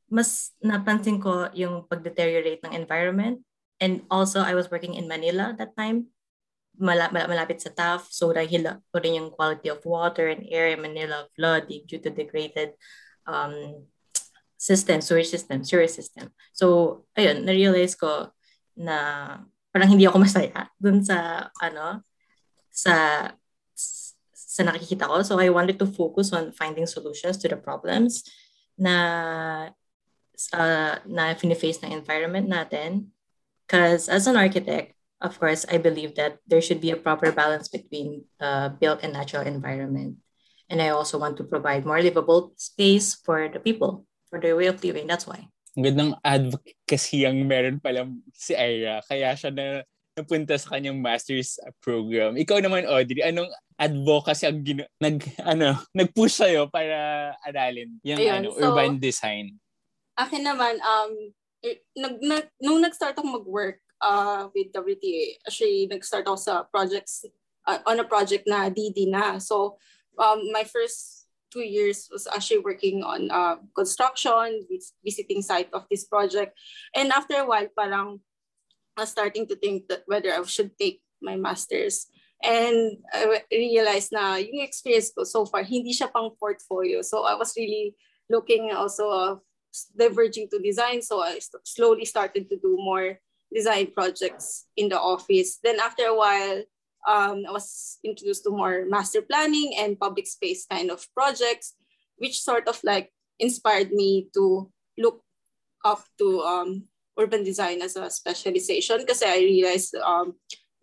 mas 0.08 0.56
napansin 0.63 1.20
ko 1.20 1.51
yung 1.51 1.86
pag-deteriorate 1.91 2.63
ng 2.65 2.74
environment. 2.74 3.44
And 3.84 4.08
also, 4.08 4.41
I 4.41 4.56
was 4.56 4.72
working 4.72 4.96
in 4.96 5.12
Manila 5.12 5.53
that 5.60 5.75
time 5.75 6.10
malapit 6.82 7.62
sa 7.62 7.70
TAF. 7.70 8.10
So 8.10 8.34
dahil 8.34 8.82
po 8.90 8.98
rin 8.98 9.22
yung 9.22 9.30
quality 9.30 9.70
of 9.70 9.86
water 9.86 10.34
and 10.34 10.50
air 10.50 10.74
in 10.74 10.82
Manila 10.82 11.30
flooding 11.38 11.86
due 11.86 12.02
to 12.02 12.10
degraded 12.10 12.74
um, 13.30 13.86
system, 14.62 15.02
sewage 15.02 15.30
system, 15.30 15.66
sewer 15.66 15.90
system. 15.90 16.30
So, 16.54 17.06
ayun, 17.18 17.50
na-realize 17.50 17.98
ko 17.98 18.30
na 18.78 18.98
parang 19.74 19.90
hindi 19.90 20.06
ako 20.06 20.22
masaya 20.26 20.70
dun 20.78 21.02
sa, 21.02 21.50
ano, 21.58 22.06
sa 22.70 23.26
sa 24.52 24.68
nakikita 24.68 25.10
ko. 25.10 25.24
So, 25.26 25.42
I 25.42 25.50
wanted 25.50 25.82
to 25.82 25.88
focus 25.90 26.30
on 26.36 26.54
finding 26.54 26.86
solutions 26.86 27.42
to 27.42 27.48
the 27.50 27.58
problems 27.58 28.22
na 28.78 29.74
uh, 30.54 30.96
na 31.08 31.34
fini-face 31.34 31.82
ng 31.82 31.96
environment 31.96 32.46
natin. 32.46 33.16
Because 33.66 34.12
as 34.12 34.28
an 34.28 34.36
architect, 34.36 34.94
of 35.22 35.38
course, 35.40 35.66
I 35.70 35.78
believe 35.78 36.18
that 36.18 36.42
there 36.50 36.62
should 36.62 36.82
be 36.82 36.92
a 36.92 37.00
proper 37.00 37.32
balance 37.32 37.70
between 37.70 38.25
uh, 38.42 38.70
built 38.70 39.06
and 39.06 39.13
natural 39.13 39.46
environment. 39.46 40.18
And 40.68 40.82
I 40.82 40.90
also 40.90 41.22
want 41.22 41.38
to 41.38 41.46
provide 41.46 41.86
more 41.86 42.01
livable 42.01 42.54
space 42.58 43.13
for 43.13 43.48
the 43.48 43.60
people, 43.60 44.06
for 44.30 44.42
their 44.42 44.58
way 44.58 44.66
of 44.66 44.84
living. 44.84 45.06
That's 45.06 45.28
why. 45.28 45.48
Ang 45.78 45.84
gandang 45.88 46.13
advocacy 46.25 47.24
ang 47.24 47.48
meron 47.48 47.80
pala 47.80 48.08
si 48.36 48.58
Ira. 48.58 49.00
Kaya 49.08 49.32
siya 49.38 49.51
na 49.54 49.86
napunta 50.16 50.56
sa 50.60 50.75
kanyang 50.75 51.00
master's 51.00 51.56
program. 51.80 52.36
Ikaw 52.36 52.60
naman, 52.60 52.84
Audrey, 52.84 53.24
anong 53.24 53.48
advocacy 53.80 54.44
ang 54.44 54.60
gino, 54.60 54.84
nag, 55.00 55.24
ano, 55.40 55.80
nag-push 55.96 56.44
sa'yo 56.44 56.68
para 56.68 57.32
aralin 57.48 57.96
yung 58.04 58.20
Ayun, 58.20 58.36
ano, 58.44 58.48
so, 58.51 58.60
urban 58.60 59.00
design? 59.00 59.56
Akin 60.20 60.44
naman, 60.44 60.75
um, 60.84 61.12
nag, 61.96 62.16
nag, 62.20 62.46
nung 62.60 62.84
nag-start 62.84 63.16
ako 63.16 63.40
mag-work, 63.40 63.80
uh, 64.01 64.50
with 64.53 64.74
WTA. 64.74 65.38
Actually, 65.48 65.88
nag-start 65.88 66.27
ako 66.27 66.36
sa 66.36 66.63
projects, 66.67 67.25
uh, 67.67 67.79
on 67.86 68.01
a 68.01 68.08
project 68.08 68.50
na 68.50 68.70
DD 68.70 69.08
na. 69.08 69.38
So, 69.38 69.77
um, 70.17 70.51
my 70.51 70.65
first 70.65 71.29
two 71.51 71.62
years 71.62 72.08
was 72.12 72.27
actually 72.27 72.63
working 72.63 73.03
on 73.03 73.29
uh, 73.29 73.58
construction, 73.75 74.65
visiting 75.03 75.41
site 75.41 75.70
of 75.74 75.86
this 75.91 76.05
project. 76.05 76.58
And 76.96 77.12
after 77.12 77.43
a 77.43 77.46
while, 77.46 77.67
parang 77.77 78.22
was 78.98 79.12
starting 79.12 79.48
to 79.48 79.55
think 79.55 79.88
that 79.88 80.03
whether 80.05 80.31
I 80.31 80.41
should 80.43 80.77
take 80.77 81.01
my 81.22 81.36
master's. 81.36 82.08
And 82.41 82.98
I 83.13 83.43
realized 83.51 84.12
na 84.12 84.36
yung 84.41 84.65
experience 84.65 85.13
ko 85.13 85.24
so 85.24 85.46
far, 85.46 85.62
hindi 85.62 85.93
siya 85.93 86.10
pang 86.10 86.34
portfolio. 86.39 87.05
So 87.05 87.24
I 87.24 87.36
was 87.38 87.53
really 87.53 87.93
looking 88.29 88.74
also 88.74 89.05
of 89.12 89.34
diverging 89.93 90.50
to 90.50 90.58
design. 90.58 91.01
So 91.01 91.22
I 91.22 91.38
slowly 91.63 92.05
started 92.05 92.50
to 92.50 92.58
do 92.58 92.75
more 92.81 93.22
design 93.53 93.91
projects 93.91 94.65
in 94.75 94.89
the 94.89 95.00
office. 95.00 95.60
Then 95.63 95.79
after 95.79 96.05
a 96.08 96.15
while, 96.15 96.63
um, 97.08 97.43
I 97.48 97.51
was 97.51 98.00
introduced 98.03 98.43
to 98.43 98.51
more 98.51 98.86
master 98.88 99.22
planning 99.22 99.75
and 99.77 100.00
public 100.00 100.27
space 100.27 100.65
kind 100.65 100.89
of 100.89 101.05
projects, 101.13 101.75
which 102.17 102.41
sort 102.41 102.67
of 102.67 102.79
like 102.84 103.12
inspired 103.39 103.91
me 103.91 104.29
to 104.34 104.72
look 104.98 105.24
up 105.84 106.03
to 106.20 106.41
um, 106.41 106.86
urban 107.17 107.43
design 107.43 107.81
as 107.81 107.96
a 107.96 108.10
specialization 108.10 109.00
because 109.00 109.24
I 109.24 109.38
realized 109.38 109.96
um, 109.96 110.36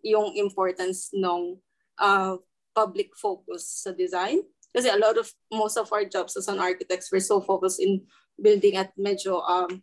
yung 0.03 0.35
importance 0.35 1.09
ng 1.13 1.57
uh, 1.97 2.37
public 2.75 3.15
focus 3.15 3.83
sa 3.83 3.91
design. 3.91 4.43
Kasi 4.69 4.87
a 4.87 5.01
lot 5.01 5.17
of, 5.17 5.25
most 5.49 5.77
of 5.77 5.89
our 5.91 6.05
jobs 6.05 6.37
as 6.37 6.47
an 6.47 6.59
architects, 6.59 7.09
we're 7.11 7.25
so 7.25 7.41
focused 7.41 7.81
in 7.81 8.05
building 8.37 8.77
at 8.77 8.93
medyo, 8.93 9.41
um, 9.41 9.81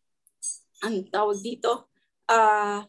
ang 0.85 1.03
tawag 1.11 1.43
dito, 1.43 1.91
uh, 2.29 2.83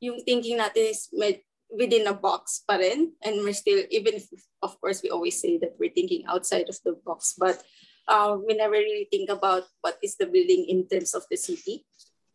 yung 0.00 0.20
thinking 0.24 0.58
natin 0.60 0.90
is 0.90 1.08
med- 1.12 1.44
within 1.72 2.06
a 2.06 2.14
box 2.14 2.62
pa 2.62 2.76
rin. 2.76 3.12
And 3.24 3.42
we're 3.42 3.56
still, 3.56 3.82
even 3.90 4.14
if, 4.20 4.30
of 4.62 4.78
course, 4.80 5.02
we 5.02 5.10
always 5.10 5.40
say 5.40 5.58
that 5.58 5.74
we're 5.78 5.94
thinking 5.94 6.24
outside 6.28 6.68
of 6.68 6.78
the 6.84 6.94
box, 7.04 7.34
but 7.36 7.58
uh, 8.08 8.36
we 8.36 8.54
never 8.54 8.76
really 8.76 9.08
think 9.10 9.30
about 9.30 9.64
what 9.80 9.98
is 10.02 10.16
the 10.16 10.26
building 10.26 10.66
in 10.68 10.86
terms 10.86 11.14
of 11.14 11.24
the 11.30 11.36
city. 11.36 11.84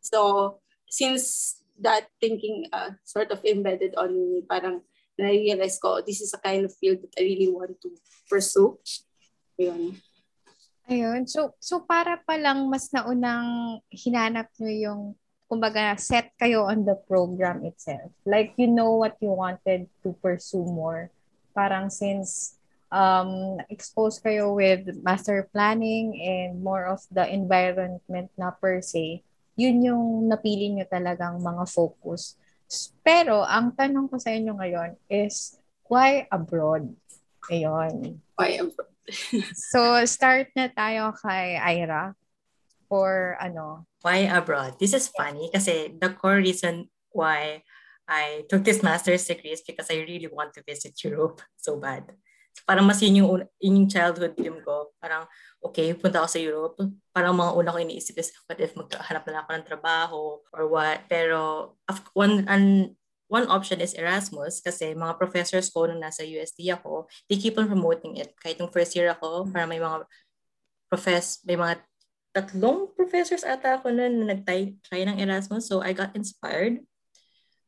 So, 0.02 0.60
since 0.90 1.62
that 1.80 2.08
thinking 2.20 2.68
uh, 2.74 2.98
sort 3.06 3.32
of 3.32 3.44
embedded 3.46 3.96
on 3.96 4.12
me, 4.12 4.44
parang 4.44 4.82
na-realize 5.18 5.80
ko, 5.80 6.02
this 6.02 6.22
is 6.22 6.34
a 6.34 6.42
kind 6.42 6.66
of 6.66 6.76
field 6.76 7.04
that 7.04 7.14
I 7.20 7.24
really 7.24 7.52
want 7.52 7.80
to 7.82 7.92
pursue. 8.28 8.80
Yun. 9.60 10.00
Ayun. 10.90 11.30
So, 11.30 11.54
so 11.60 11.86
para 11.86 12.18
pa 12.26 12.34
lang 12.40 12.66
mas 12.72 12.90
naunang 12.90 13.80
hinanap 13.94 14.50
nyo 14.58 14.72
yung, 14.72 15.02
kumbaga, 15.50 15.98
set 15.98 16.30
kayo 16.38 16.70
on 16.70 16.86
the 16.86 16.94
program 17.10 17.66
itself. 17.66 18.14
Like, 18.22 18.54
you 18.56 18.70
know 18.70 19.02
what 19.02 19.18
you 19.18 19.34
wanted 19.34 19.90
to 20.06 20.14
pursue 20.22 20.62
more. 20.62 21.10
Parang 21.58 21.90
since 21.90 22.54
um, 22.94 23.58
exposed 23.74 24.22
kayo 24.22 24.54
with 24.54 24.86
master 25.02 25.50
planning 25.50 26.14
and 26.22 26.62
more 26.62 26.86
of 26.86 27.02
the 27.10 27.26
environment 27.26 28.30
na 28.38 28.54
per 28.54 28.86
se, 28.86 29.26
yun 29.58 29.82
yung 29.82 30.06
napili 30.30 30.70
nyo 30.70 30.86
talagang 30.86 31.42
mga 31.42 31.66
focus. 31.66 32.38
Pero, 33.02 33.42
ang 33.42 33.74
tanong 33.74 34.06
ko 34.06 34.22
sa 34.22 34.30
inyo 34.30 34.54
ngayon 34.54 34.94
is, 35.10 35.58
why 35.90 36.30
abroad? 36.30 36.94
Ayun. 37.50 38.22
Why 38.38 38.62
abroad? 38.62 38.94
so, 39.74 39.98
start 40.06 40.54
na 40.54 40.70
tayo 40.70 41.10
kay 41.18 41.58
Ira. 41.58 42.14
Or 42.94 43.34
ano? 43.42 43.89
Why 44.02 44.32
abroad? 44.32 44.80
This 44.80 44.96
is 44.96 45.12
funny 45.12 45.52
kasi 45.52 45.92
the 45.92 46.16
core 46.16 46.40
reason 46.40 46.88
why 47.12 47.64
I 48.10 48.48
took 48.50 48.66
this 48.66 48.82
master's 48.82 49.28
degree 49.28 49.54
is 49.54 49.62
because 49.62 49.92
I 49.92 50.02
really 50.02 50.32
want 50.32 50.58
to 50.58 50.66
visit 50.66 50.98
Europe 51.04 51.46
so 51.58 51.78
bad. 51.78 52.10
So 52.58 52.66
parang 52.66 52.90
mas 52.90 53.00
yun 53.06 53.22
yung, 53.22 53.46
yun 53.62 53.86
yung 53.86 53.90
childhood 53.92 54.34
dream 54.34 54.60
ko. 54.66 54.92
Parang, 54.98 55.30
okay, 55.62 55.94
punta 55.94 56.20
ako 56.20 56.28
sa 56.28 56.42
Europe. 56.42 56.76
Parang 57.14 57.38
mga 57.38 57.54
una 57.56 57.72
ko 57.72 57.78
iniisip 57.78 58.18
is, 58.18 58.34
what 58.50 58.58
if 58.58 58.74
maghanap 58.74 59.24
na 59.30 59.32
lang 59.32 59.44
ako 59.46 59.52
ng 59.54 59.70
trabaho 59.70 60.22
or 60.52 60.64
what. 60.66 61.06
Pero, 61.06 61.76
one, 62.18 62.44
an, 62.50 62.98
one 63.30 63.46
option 63.48 63.78
is 63.80 63.94
Erasmus 63.94 64.60
kasi 64.60 64.98
mga 64.98 65.16
professors 65.22 65.70
ko 65.70 65.86
nung 65.86 66.02
nasa 66.02 66.26
USD 66.26 66.74
ako, 66.74 67.06
they 67.30 67.38
keep 67.38 67.56
on 67.62 67.70
promoting 67.70 68.18
it. 68.18 68.34
Kahit 68.42 68.58
yung 68.58 68.74
first 68.74 68.98
year 68.98 69.14
ako, 69.14 69.46
para 69.54 69.70
may 69.70 69.78
mga 69.78 70.04
profess, 70.90 71.46
may 71.46 71.56
mga 71.56 71.86
tatlong 72.40 72.96
professors 72.96 73.44
ata 73.44 73.76
ako 73.76 73.92
nun 73.92 74.24
na 74.24 74.36
nag-try 74.36 75.04
ng 75.04 75.20
Erasmus. 75.20 75.68
So, 75.68 75.84
I 75.84 75.92
got 75.92 76.16
inspired. 76.16 76.80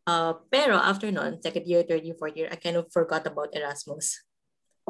Uh, 0.07 0.39
pero 0.47 0.79
after 0.79 1.11
nun, 1.11 1.43
second 1.43 1.67
year, 1.67 1.83
third 1.83 2.07
year, 2.07 2.15
fourth 2.15 2.39
year, 2.39 2.47
I 2.47 2.55
kind 2.55 2.79
of 2.79 2.87
forgot 2.89 3.27
about 3.27 3.51
Erasmus 3.51 4.23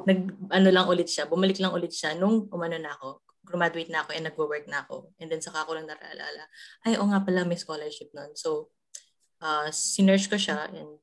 nag 0.08 0.34
ano 0.50 0.70
lang 0.72 0.88
ulit 0.88 1.10
siya, 1.10 1.28
bumalik 1.28 1.60
lang 1.60 1.74
ulit 1.74 1.94
siya 1.94 2.18
nung 2.18 2.48
umano 2.50 2.78
na 2.80 2.94
ako, 2.96 3.22
graduate 3.44 3.92
na 3.92 4.06
ako 4.06 4.10
and 4.16 4.26
nagwo-work 4.30 4.66
na 4.70 4.86
ako. 4.86 5.12
And 5.20 5.28
then 5.30 5.44
saka 5.44 5.66
ko 5.66 5.76
lang 5.76 5.90
naraalala, 5.90 6.46
ay 6.88 6.98
o 6.98 7.06
nga 7.10 7.22
pala 7.22 7.46
may 7.46 7.60
scholarship 7.60 8.10
nun. 8.14 8.34
So, 8.38 8.72
uh, 9.42 9.70
sinerge 9.74 10.30
ko 10.30 10.38
siya 10.38 10.70
and 10.72 10.98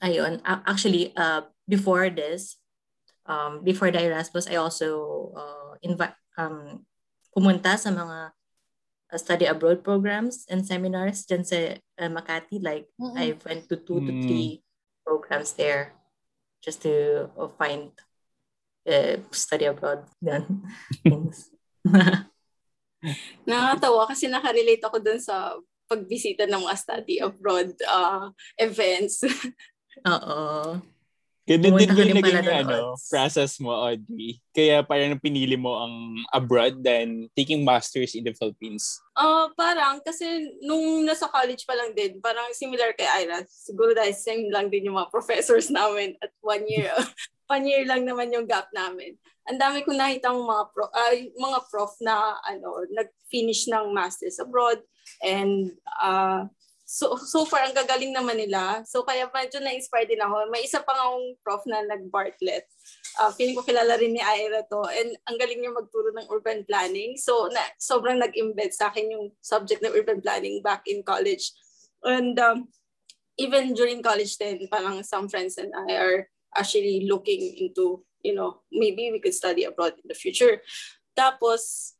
ayun, 0.00 0.40
actually, 0.44 1.12
uh, 1.16 1.48
before 1.68 2.08
this, 2.08 2.60
um, 3.26 3.64
before 3.64 3.90
the 3.90 4.00
Erasmus, 4.00 4.48
I 4.48 4.56
also 4.60 5.32
uh, 5.36 5.72
invite, 5.82 6.16
um, 6.38 6.86
pumunta 7.40 7.72
sa 7.80 7.88
mga 7.88 8.36
uh, 9.08 9.16
study 9.16 9.48
abroad 9.48 9.80
programs 9.80 10.44
and 10.52 10.60
seminars 10.68 11.24
dyan 11.24 11.40
sa 11.40 11.80
uh, 11.80 12.10
Makati. 12.12 12.60
Like, 12.60 12.92
mm-hmm. 13.00 13.16
I 13.16 13.32
went 13.40 13.64
to 13.72 13.80
two 13.80 14.04
mm. 14.04 14.06
to 14.06 14.12
three 14.28 14.60
programs 15.00 15.56
there 15.56 15.96
just 16.60 16.84
to 16.84 17.32
uh, 17.32 17.48
find 17.56 17.96
uh, 18.84 19.24
study 19.32 19.64
abroad 19.64 20.04
then 20.20 20.68
things. 21.00 21.48
Nakakatawa 23.48 24.04
kasi 24.04 24.28
nakarelate 24.28 24.84
ako 24.84 25.00
dun 25.00 25.16
sa 25.16 25.56
pagbisita 25.88 26.44
ng 26.44 26.60
mga 26.60 26.76
study 26.76 27.16
abroad 27.24 27.72
uh, 27.88 28.28
events. 28.60 29.24
Oo. 30.12 30.76
Ganun 31.48 31.74
din 31.80 31.90
yung 31.90 32.20
naging 32.20 32.46
ano, 32.46 32.94
process 33.10 33.58
mo, 33.58 33.72
Audrey. 33.74 34.38
Kaya 34.54 34.84
parang 34.86 35.18
pinili 35.18 35.56
mo 35.58 35.82
ang 35.82 36.20
abroad 36.30 36.78
than 36.84 37.26
taking 37.34 37.64
masters 37.64 38.14
in 38.14 38.22
the 38.22 38.34
Philippines. 38.36 39.00
Uh, 39.16 39.50
parang 39.58 39.98
kasi 40.04 40.46
nung 40.62 41.02
nasa 41.02 41.26
college 41.26 41.66
pa 41.66 41.74
lang 41.74 41.96
din, 41.96 42.22
parang 42.22 42.52
similar 42.54 42.94
kay 42.94 43.08
Ira. 43.24 43.42
Siguro 43.48 43.96
dahil 43.96 44.14
same 44.14 44.52
lang 44.52 44.70
din 44.70 44.86
yung 44.86 45.00
mga 45.00 45.10
professors 45.10 45.72
namin 45.74 46.14
at 46.22 46.30
one 46.44 46.64
year. 46.70 46.92
one 47.50 47.66
year 47.66 47.82
lang 47.82 48.06
naman 48.06 48.30
yung 48.30 48.46
gap 48.46 48.70
namin. 48.70 49.18
Ang 49.50 49.58
dami 49.58 49.82
kong 49.82 49.98
nakita 49.98 50.30
mga 50.30 50.64
pro, 50.70 50.86
uh, 50.86 51.14
mga 51.18 51.58
prof 51.66 51.92
na 51.98 52.38
ano, 52.46 52.86
nag-finish 52.94 53.66
ng 53.66 53.90
masters 53.90 54.38
abroad 54.38 54.78
and 55.26 55.74
uh, 55.98 56.46
so, 56.90 57.14
so 57.22 57.46
far, 57.46 57.62
ang 57.62 57.70
gagaling 57.70 58.10
naman 58.10 58.34
nila. 58.34 58.82
So, 58.82 59.06
kaya 59.06 59.30
medyo 59.30 59.62
na-inspire 59.62 60.10
din 60.10 60.18
ako. 60.18 60.50
May 60.50 60.66
isa 60.66 60.82
pa 60.82 60.90
akong 60.90 61.38
prof 61.46 61.62
na 61.70 61.86
nag-Bartlett. 61.86 62.66
Uh, 63.14 63.30
feeling 63.30 63.54
ko 63.54 63.62
kilala 63.62 63.94
rin 63.94 64.10
ni 64.10 64.18
Ira 64.18 64.66
to. 64.66 64.82
And 64.90 65.14
ang 65.30 65.38
galing 65.38 65.62
niya 65.62 65.70
magturo 65.70 66.10
ng 66.10 66.26
urban 66.26 66.66
planning. 66.66 67.14
So, 67.14 67.46
na, 67.46 67.62
sobrang 67.78 68.18
nag-embed 68.18 68.74
sa 68.74 68.90
akin 68.90 69.14
yung 69.14 69.30
subject 69.38 69.86
ng 69.86 69.94
urban 69.94 70.18
planning 70.18 70.66
back 70.66 70.82
in 70.90 71.06
college. 71.06 71.54
And 72.02 72.34
um, 72.42 72.66
even 73.38 73.70
during 73.78 74.02
college 74.02 74.34
then, 74.42 74.66
parang 74.66 75.06
some 75.06 75.30
friends 75.30 75.62
and 75.62 75.70
I 75.70 75.94
are 75.94 76.26
actually 76.58 77.06
looking 77.06 77.70
into, 77.70 78.02
you 78.26 78.34
know, 78.34 78.66
maybe 78.74 79.14
we 79.14 79.22
could 79.22 79.38
study 79.38 79.62
abroad 79.62 79.94
in 80.02 80.10
the 80.10 80.18
future. 80.18 80.58
Tapos, 81.14 81.94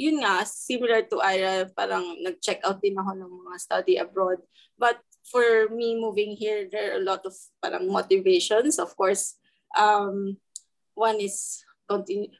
yun 0.00 0.24
nga, 0.24 0.48
similar 0.48 1.04
to 1.04 1.20
Ira, 1.20 1.68
parang 1.76 2.16
nag-check 2.24 2.64
out 2.64 2.80
din 2.80 2.96
ako 2.96 3.20
ng 3.20 3.32
mga 3.44 3.58
study 3.60 3.94
abroad. 4.00 4.40
But 4.80 4.96
for 5.28 5.68
me 5.68 6.00
moving 6.00 6.32
here, 6.40 6.64
there 6.72 6.96
are 6.96 6.98
a 6.98 7.04
lot 7.04 7.20
of 7.28 7.36
parang 7.60 7.92
motivations. 7.92 8.80
Of 8.80 8.96
course, 8.96 9.36
um, 9.76 10.40
one 10.96 11.20
is 11.20 11.60
continue, 11.84 12.32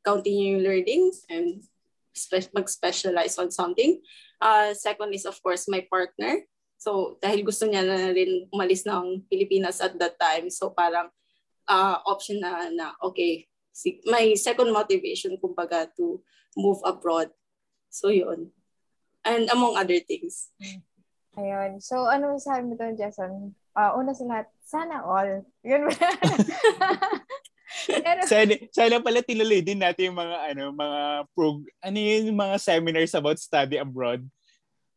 continue 0.00 0.64
learning 0.64 1.12
and 1.28 1.60
spe- 2.16 2.48
mag-specialize 2.56 3.36
on 3.36 3.52
something. 3.52 4.00
Uh, 4.40 4.72
second 4.72 5.12
is, 5.12 5.28
of 5.28 5.36
course, 5.44 5.68
my 5.68 5.84
partner. 5.84 6.48
So, 6.80 7.20
dahil 7.20 7.44
gusto 7.44 7.68
niya 7.68 7.84
na 7.84 8.10
rin 8.10 8.48
umalis 8.48 8.88
ng 8.88 9.28
Pilipinas 9.28 9.84
at 9.84 10.00
that 10.00 10.16
time, 10.16 10.48
so 10.48 10.72
parang 10.72 11.12
uh, 11.68 11.96
option 12.08 12.40
na, 12.40 12.72
na 12.72 12.96
okay, 13.04 13.51
my 14.04 14.34
second 14.36 14.72
motivation, 14.72 15.36
kumbaga, 15.40 15.88
to 15.96 16.20
move 16.56 16.78
abroad. 16.84 17.32
So, 17.88 18.08
yun. 18.08 18.52
And 19.24 19.48
among 19.50 19.76
other 19.76 20.00
things. 20.02 20.50
Ayun. 21.38 21.80
So, 21.80 22.08
ano 22.08 22.36
sabi 22.36 22.68
mo 22.68 22.74
doon, 22.76 22.96
Jason? 22.98 23.56
Uh, 23.72 23.96
una 23.96 24.12
sa 24.12 24.24
lahat, 24.28 24.46
sana 24.60 25.00
all. 25.00 25.48
Yun 25.64 25.88
ba? 25.88 25.96
Pero, 27.88 28.20
sana, 28.28 28.52
sana 28.68 28.96
pala 29.00 29.24
tinuloy 29.24 29.64
din 29.64 29.80
natin 29.80 30.12
yung 30.12 30.20
mga 30.20 30.36
ano 30.52 30.76
mga 30.76 31.00
prog 31.32 31.64
ano 31.80 31.96
yung 31.96 32.36
mga 32.36 32.56
seminars 32.60 33.16
about 33.16 33.40
study 33.40 33.80
abroad. 33.80 34.20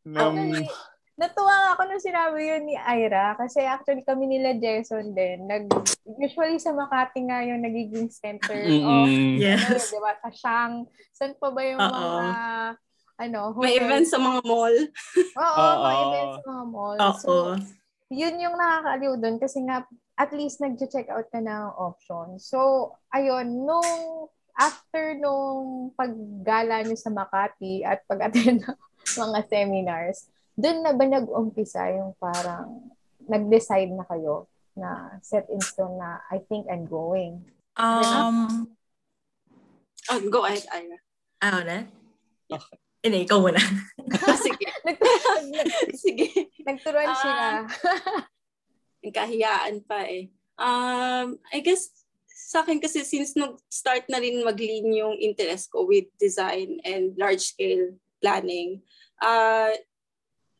Nung, 0.04 0.52
okay 0.52 0.68
Natuwa 1.16 1.72
ako 1.72 1.88
nung 1.88 2.04
sinabi 2.04 2.44
yun 2.44 2.68
ni 2.68 2.76
Ira 2.76 3.40
kasi 3.40 3.64
actually 3.64 4.04
kami 4.04 4.28
nila 4.28 4.52
Jason 4.60 5.16
din. 5.16 5.48
Nag, 5.48 5.72
usually 6.20 6.60
sa 6.60 6.76
Makati 6.76 7.24
nga 7.24 7.40
yung 7.48 7.64
nagiging 7.64 8.12
center 8.12 8.60
mm-hmm. 8.60 8.84
of, 8.84 9.08
yes. 9.40 9.64
ano, 9.64 9.80
diba, 9.80 10.14
sa 10.20 10.32
Shang. 10.36 10.74
Saan 11.16 11.40
pa 11.40 11.56
ba 11.56 11.62
yung 11.64 11.80
Uh-oh. 11.80 11.96
mga, 11.96 12.26
ano, 13.16 13.40
hotel? 13.56 13.64
May 13.64 13.76
events 13.80 14.12
sa 14.12 14.20
mga 14.20 14.40
mall. 14.44 14.76
Oo, 15.40 15.56
Uh-oh. 15.56 15.84
may 15.88 15.98
events 16.04 16.36
sa 16.36 16.48
mga 16.52 16.66
mall. 16.68 16.98
Oo. 17.00 17.16
So, 17.24 17.32
yun 18.12 18.36
yung 18.44 18.60
nakakaaliw 18.60 19.14
doon 19.16 19.38
kasi 19.40 19.64
nga, 19.64 19.88
at 20.20 20.32
least 20.36 20.60
nag-check 20.60 21.08
out 21.08 21.32
ka 21.32 21.40
ng 21.40 21.66
option. 21.80 22.44
So, 22.44 22.92
ayun, 23.16 23.64
nung 23.64 24.28
after 24.56 25.16
nung 25.20 25.92
paggala 25.96 26.84
nyo 26.84 26.96
sa 26.96 27.12
Makati 27.12 27.84
at 27.84 28.04
pag-attend 28.08 28.64
ng 28.68 28.80
mga 29.16 29.40
seminars, 29.48 30.28
doon 30.56 30.78
na 30.84 30.92
ba 30.96 31.06
nag-umpisa 31.08 31.92
yung 31.96 32.16
parang 32.16 32.92
nag-decide 33.28 33.92
na 33.92 34.08
kayo 34.08 34.48
na 34.76 35.20
set 35.24 35.48
in 35.52 35.60
stone 35.64 36.00
na 36.00 36.20
I 36.32 36.44
think 36.44 36.68
I'm 36.68 36.88
going? 36.88 37.44
Um, 37.76 38.72
oh, 40.12 40.20
go 40.32 40.48
ahead, 40.48 40.64
Ira. 40.72 40.98
Ah, 41.44 41.64
na? 41.64 41.88
Okay. 42.48 42.78
Hindi, 43.06 43.30
ikaw 43.30 43.38
muna. 43.38 43.62
ah, 44.26 44.38
sige. 44.46 44.66
sige. 46.04 46.28
Nagturuan 46.66 47.12
uh, 47.12 47.18
sila. 47.20 47.46
Kahiyaan 49.06 49.86
pa 49.86 50.10
eh. 50.10 50.34
Um, 50.58 51.38
I 51.54 51.62
guess 51.62 51.92
sa 52.26 52.66
akin 52.66 52.82
kasi 52.82 53.06
since 53.06 53.38
nag-start 53.38 54.10
na 54.10 54.18
rin 54.18 54.42
mag-lean 54.42 54.90
yung 54.90 55.16
interest 55.22 55.70
ko 55.70 55.86
with 55.86 56.10
design 56.18 56.82
and 56.82 57.14
large-scale 57.20 57.94
planning, 58.24 58.82
uh, 59.22 59.72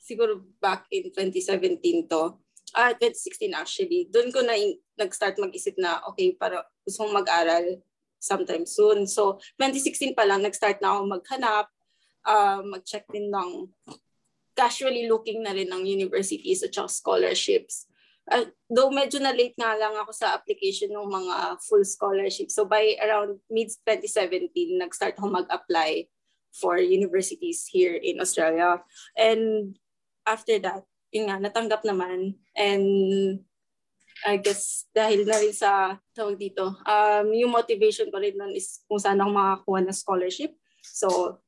siguro 0.06 0.46
back 0.62 0.86
in 0.94 1.10
2017 1.10 2.06
to, 2.06 2.38
ah, 2.78 2.94
2016 2.94 3.58
actually, 3.58 4.06
doon 4.14 4.30
ko 4.30 4.46
na 4.46 4.54
nag-start 5.02 5.42
mag-isip 5.42 5.74
na, 5.82 6.06
okay, 6.06 6.38
para 6.38 6.62
gusto 6.86 7.02
kong 7.02 7.18
mag-aral 7.18 7.82
sometime 8.22 8.70
soon. 8.70 9.10
So, 9.10 9.42
2016 9.58 10.14
pa 10.14 10.30
lang, 10.30 10.46
nag-start 10.46 10.78
na 10.78 10.94
ako 10.94 11.02
maghanap, 11.10 11.66
uh, 12.30 12.62
mag-check 12.62 13.10
din 13.10 13.34
ng, 13.34 13.74
casually 14.56 15.12
looking 15.12 15.44
na 15.44 15.52
rin 15.52 15.68
ng 15.68 15.84
universities 15.84 16.64
at 16.64 16.72
saka 16.72 16.88
scholarships. 16.88 17.92
Uh, 18.26 18.50
though 18.72 18.90
medyo 18.90 19.22
na 19.22 19.36
late 19.36 19.54
nga 19.60 19.78
lang 19.78 19.94
ako 20.00 20.16
sa 20.16 20.34
application 20.34 20.90
ng 20.90 21.06
mga 21.06 21.62
full 21.62 21.84
scholarship. 21.84 22.50
So 22.50 22.66
by 22.66 22.96
around 23.04 23.38
mid-2017, 23.52 24.80
nag-start 24.80 25.20
ako 25.20 25.44
mag-apply 25.44 26.08
for 26.56 26.80
universities 26.80 27.68
here 27.68 28.00
in 28.00 28.24
Australia. 28.24 28.80
And 29.20 29.76
after 30.26 30.58
that, 30.60 30.84
yun 31.14 31.32
nga, 31.32 31.38
natanggap 31.40 31.86
naman. 31.88 32.36
And 32.58 32.86
I 34.26 34.42
guess 34.42 34.90
dahil 34.96 35.28
na 35.28 35.38
rin 35.38 35.54
sa 35.56 36.02
tawag 36.18 36.40
dito, 36.40 36.76
um, 36.84 37.28
yung 37.32 37.54
motivation 37.54 38.10
ko 38.10 38.18
rin 38.20 38.36
nun 38.36 38.52
is 38.52 38.82
kung 38.90 39.00
saan 39.00 39.22
ako 39.22 39.32
makakuha 39.32 39.80
ng 39.86 39.96
scholarship. 39.96 40.52
So, 40.82 41.40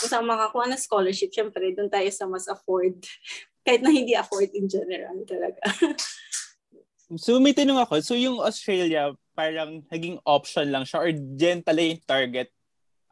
kung 0.00 0.10
saan 0.10 0.26
makakuha 0.28 0.66
ng 0.68 0.80
scholarship, 0.80 1.30
syempre, 1.30 1.72
doon 1.72 1.92
tayo 1.92 2.08
sa 2.10 2.24
mas 2.26 2.48
afford 2.48 2.98
kahit 3.66 3.84
na 3.84 3.92
hindi 3.92 4.16
afford 4.16 4.48
in 4.56 4.64
general 4.64 5.16
talaga. 5.28 5.60
so 7.22 7.36
may 7.36 7.52
tanong 7.52 7.80
ako, 7.84 8.00
so 8.00 8.16
yung 8.16 8.40
Australia 8.40 9.12
parang 9.36 9.84
naging 9.92 10.18
option 10.26 10.72
lang 10.72 10.82
siya 10.82 10.98
or 10.98 11.10
dyan 11.14 11.62
pala 11.62 11.84
yung 11.84 12.02
target 12.02 12.50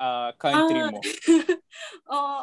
uh, 0.01 0.33
country 0.41 0.81
ah. 0.81 0.91
mo? 0.91 1.01
oh, 2.17 2.43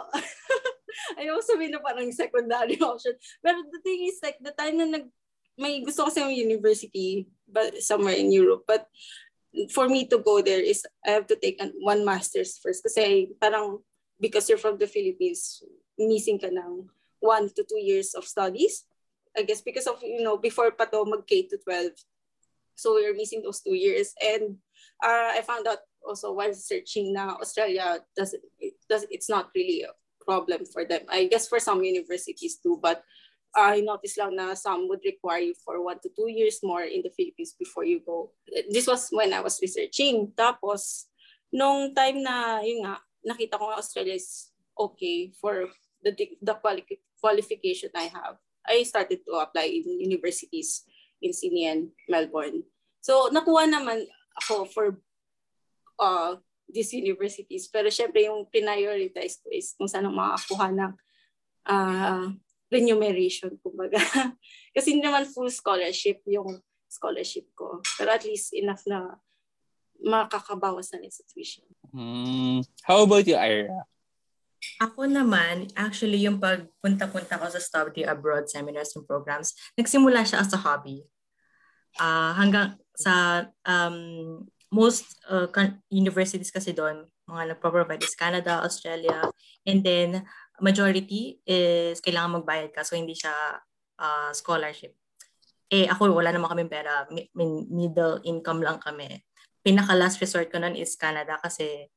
ayaw 1.19 1.39
sabihin 1.41 1.75
na 1.75 1.81
parang 1.81 2.09
secondary 2.11 2.77
option. 2.81 3.13
Pero 3.41 3.61
the 3.69 3.81
thing 3.81 4.07
is 4.07 4.19
like 4.21 4.37
the 4.41 4.53
time 4.53 4.77
na 4.77 4.87
nag 4.89 5.07
may 5.53 5.85
gusto 5.85 6.09
kasi 6.09 6.25
yung 6.25 6.33
university 6.33 7.29
but 7.45 7.77
somewhere 7.77 8.17
in 8.17 8.33
Europe 8.33 8.65
but 8.65 8.89
for 9.69 9.85
me 9.85 10.09
to 10.09 10.17
go 10.17 10.41
there 10.41 10.61
is 10.61 10.81
I 11.05 11.13
have 11.13 11.29
to 11.29 11.37
take 11.37 11.61
an, 11.61 11.77
one 11.77 12.01
master's 12.01 12.57
first 12.57 12.81
kasi 12.81 13.29
parang 13.37 13.85
because 14.17 14.49
you're 14.49 14.61
from 14.61 14.81
the 14.81 14.89
Philippines 14.89 15.61
missing 15.97 16.41
ka 16.41 16.49
ng 16.49 16.89
one 17.23 17.47
to 17.55 17.63
two 17.63 17.79
years 17.79 18.13
of 18.13 18.27
studies. 18.27 18.83
I 19.33 19.43
guess 19.43 19.61
because 19.61 19.87
of, 19.87 20.03
you 20.03 20.21
know, 20.21 20.37
before 20.37 20.69
pa 20.75 20.85
to 20.85 21.05
mag-K 21.07 21.47
to 21.49 21.57
12. 21.57 21.95
So 22.75 22.95
we 22.95 23.07
missing 23.13 23.41
those 23.41 23.61
two 23.61 23.73
years. 23.73 24.13
And 24.21 24.57
uh, 25.01 25.33
I 25.33 25.41
found 25.41 25.65
out 25.65 25.81
also 26.05 26.33
while 26.33 26.53
searching 26.53 27.13
na 27.13 27.39
Australia, 27.39 28.03
does 28.15 28.35
it 28.59 28.75
does, 28.89 29.05
it's 29.09 29.29
not 29.29 29.49
really 29.55 29.87
a 29.87 29.93
problem 30.25 30.65
for 30.65 30.87
them. 30.87 31.05
I 31.11 31.27
guess 31.27 31.47
for 31.47 31.59
some 31.59 31.83
universities 31.83 32.57
too, 32.57 32.79
but 32.81 33.03
I 33.53 33.85
noticed 33.85 34.17
lang 34.17 34.33
na 34.33 34.57
some 34.57 34.89
would 34.89 35.05
require 35.05 35.53
you 35.53 35.55
for 35.61 35.77
one 35.77 36.01
to 36.01 36.09
two 36.09 36.25
years 36.25 36.57
more 36.65 36.81
in 36.81 37.05
the 37.05 37.13
Philippines 37.13 37.53
before 37.53 37.85
you 37.85 38.01
go. 38.01 38.33
This 38.73 38.89
was 38.89 39.13
when 39.13 39.29
I 39.29 39.45
was 39.45 39.61
researching. 39.61 40.33
Tapos, 40.33 41.05
nung 41.53 41.93
time 41.93 42.25
na, 42.25 42.65
yun 42.65 42.81
nga, 42.81 42.97
nakita 43.21 43.61
ko 43.61 43.69
nga 43.69 43.77
Australia 43.77 44.17
is 44.17 44.49
okay 44.73 45.29
for 45.37 45.69
the, 46.01 46.17
the 46.41 46.55
quali- 46.57 47.01
qualification 47.21 47.93
I 47.93 48.09
have, 48.09 48.41
I 48.65 48.81
started 48.83 49.21
to 49.29 49.37
apply 49.37 49.69
in 49.69 50.01
universities 50.01 50.89
in 51.21 51.31
Sydney 51.31 51.69
and 51.69 51.93
Melbourne. 52.09 52.65
So, 53.05 53.29
nakuha 53.29 53.69
naman 53.69 54.09
ako 54.41 54.65
for 54.65 54.85
uh, 56.01 56.41
these 56.69 56.93
universities. 56.93 57.69
Pero 57.69 57.89
syempre, 57.89 58.27
yung 58.27 58.47
prioritize 58.49 59.39
ko 59.43 59.47
is 59.51 59.75
kung 59.77 59.89
saan 59.89 60.09
makakuha 60.09 60.73
ng 60.73 60.91
uh, 61.69 62.27
remuneration, 62.73 63.53
kumbaga. 63.61 64.01
Kasi 64.75 64.97
hindi 64.97 65.05
naman 65.05 65.29
full 65.29 65.49
scholarship 65.53 66.25
yung 66.25 66.61
scholarship 66.89 67.49
ko. 67.53 67.81
Pero 67.97 68.09
at 68.13 68.25
least 68.25 68.53
enough 68.57 68.81
na 68.89 69.17
makakabawas 70.03 70.91
sa 70.91 70.99
tuition. 71.31 71.65
Mm, 71.93 72.65
how 72.83 73.05
about 73.05 73.23
you, 73.25 73.37
Ira? 73.37 73.87
Ako 74.79 75.07
naman, 75.07 75.67
actually 75.75 76.23
yung 76.23 76.39
pagpunta-punta 76.39 77.35
ko 77.35 77.45
sa 77.51 77.59
study 77.59 78.07
abroad 78.07 78.47
seminars 78.47 78.95
and 78.95 79.03
programs, 79.03 79.55
nagsimula 79.75 80.23
siya 80.23 80.43
as 80.43 80.51
a 80.55 80.59
hobby. 80.59 81.03
Uh, 81.99 82.33
hanggang 82.33 82.73
sa 82.97 83.45
um, 83.67 84.41
most 84.73 85.21
uh, 85.29 85.45
universities 85.93 86.49
kasi 86.49 86.73
doon, 86.73 87.05
mga 87.29 87.55
nagpo-provide 87.55 88.01
is 88.01 88.17
Canada, 88.17 88.65
Australia, 88.65 89.29
and 89.69 89.85
then 89.85 90.25
majority 90.57 91.37
is 91.45 92.01
kailangan 92.01 92.41
magbayad 92.41 92.73
ka 92.73 92.81
so 92.81 92.97
hindi 92.97 93.13
siya 93.13 93.31
uh, 94.01 94.33
scholarship. 94.33 94.97
Eh 95.69 95.85
ako 95.85 96.09
wala 96.11 96.33
naman 96.33 96.49
kami 96.49 96.65
pera, 96.65 97.05
middle 97.69 98.17
income 98.25 98.65
lang 98.65 98.81
kami. 98.81 99.21
Pinaka 99.63 99.93
last 99.95 100.19
resort 100.19 100.49
ko 100.49 100.59
nun 100.59 100.75
is 100.75 100.97
Canada 100.97 101.39
kasi 101.39 101.87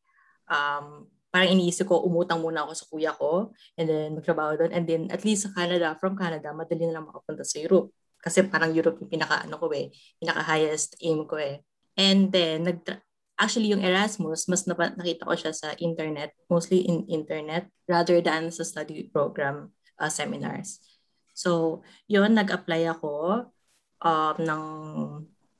um, 0.46 1.08
parang 1.32 1.52
iniisip 1.52 1.84
ko, 1.90 2.00
umutang 2.06 2.40
muna 2.40 2.64
ako 2.64 2.72
sa 2.72 2.84
kuya 2.88 3.12
ko 3.12 3.52
and 3.76 3.86
then 3.90 4.16
magtrabaho 4.16 4.56
doon. 4.56 4.72
And 4.72 4.84
then 4.88 5.02
at 5.12 5.26
least 5.26 5.44
sa 5.44 5.52
Canada, 5.52 5.92
from 6.00 6.16
Canada, 6.16 6.54
madali 6.54 6.88
na 6.88 7.00
lang 7.00 7.08
makapunta 7.10 7.44
sa 7.44 7.60
Europe. 7.60 7.92
Kasi 8.16 8.46
parang 8.48 8.72
Europe 8.72 8.96
yung 9.04 9.12
pinaka, 9.12 9.44
ano 9.44 9.60
ko 9.60 9.68
eh, 9.76 9.92
pinaka 10.16 10.40
highest 10.46 10.96
aim 11.04 11.28
ko 11.28 11.36
eh. 11.36 11.60
And 11.96 12.30
then, 12.30 12.68
nag 12.68 12.84
actually 13.36 13.72
yung 13.72 13.84
Erasmus, 13.84 14.48
mas 14.48 14.64
nakita 14.68 15.28
ko 15.28 15.34
siya 15.36 15.52
sa 15.52 15.76
internet, 15.76 16.32
mostly 16.48 16.84
in 16.84 17.04
internet, 17.08 17.68
rather 17.84 18.20
than 18.24 18.48
sa 18.48 18.64
study 18.64 19.08
program 19.12 19.72
uh, 20.00 20.08
seminars. 20.08 20.80
So, 21.36 21.82
yun, 22.08 22.32
nag-apply 22.32 22.88
ako 22.96 23.44
um, 24.00 24.36
ng 24.40 24.62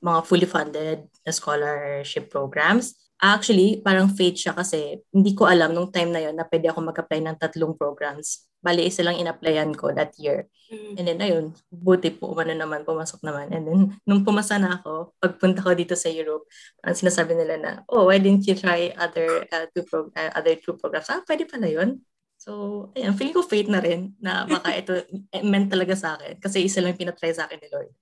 mga 0.01 0.21
fully 0.25 0.49
funded 0.49 1.09
na 1.25 1.33
scholarship 1.33 2.33
programs 2.33 2.97
Actually, 3.17 3.81
parang 3.81 4.13
fate 4.13 4.37
siya 4.37 4.53
kasi 4.53 5.01
hindi 5.09 5.33
ko 5.33 5.49
alam 5.49 5.73
nung 5.73 5.89
time 5.89 6.13
na 6.13 6.21
yon 6.21 6.37
na 6.37 6.45
pwede 6.45 6.69
ako 6.69 6.85
mag-apply 6.85 7.25
ng 7.25 7.41
tatlong 7.41 7.73
programs. 7.73 8.45
Bali, 8.67 8.91
isa 8.91 9.07
lang 9.07 9.15
in-applyan 9.23 9.71
ko 9.79 9.95
that 9.95 10.11
year. 10.19 10.51
Mm. 10.67 10.99
And 10.99 11.05
then, 11.07 11.21
ayun, 11.23 11.45
buti 11.71 12.11
po, 12.11 12.35
umano 12.35 12.51
naman, 12.51 12.83
pumasok 12.83 13.23
naman. 13.23 13.55
And 13.55 13.63
then, 13.63 13.81
nung 14.03 14.27
pumasa 14.27 14.59
na 14.59 14.83
ako, 14.83 15.15
pagpunta 15.23 15.63
ko 15.63 15.71
dito 15.79 15.95
sa 15.95 16.11
Europe, 16.11 16.51
ang 16.83 16.99
sinasabi 16.99 17.39
nila 17.39 17.55
na, 17.63 17.73
oh, 17.87 18.11
why 18.11 18.19
didn't 18.19 18.43
you 18.51 18.59
try 18.59 18.91
other 18.99 19.47
uh, 19.55 19.71
two 19.71 19.87
pro- 19.87 20.11
uh, 20.19 20.31
other 20.35 20.59
two 20.59 20.75
programs? 20.75 21.07
Ah, 21.07 21.23
pwede 21.23 21.47
pala 21.47 21.71
yun. 21.71 22.03
So, 22.35 22.91
ayun, 22.99 23.15
feeling 23.15 23.39
ko 23.39 23.47
fate 23.47 23.71
na 23.71 23.79
rin 23.79 24.19
na 24.19 24.43
baka 24.51 24.75
ito 24.75 24.93
eh, 25.35 25.47
meant 25.47 25.71
talaga 25.71 25.95
sa 25.95 26.19
akin. 26.19 26.43
Kasi 26.43 26.67
isa 26.67 26.83
lang 26.83 26.99
pinatry 26.99 27.31
sa 27.31 27.47
akin 27.47 27.63
ni 27.63 27.71
Lord 27.71 27.95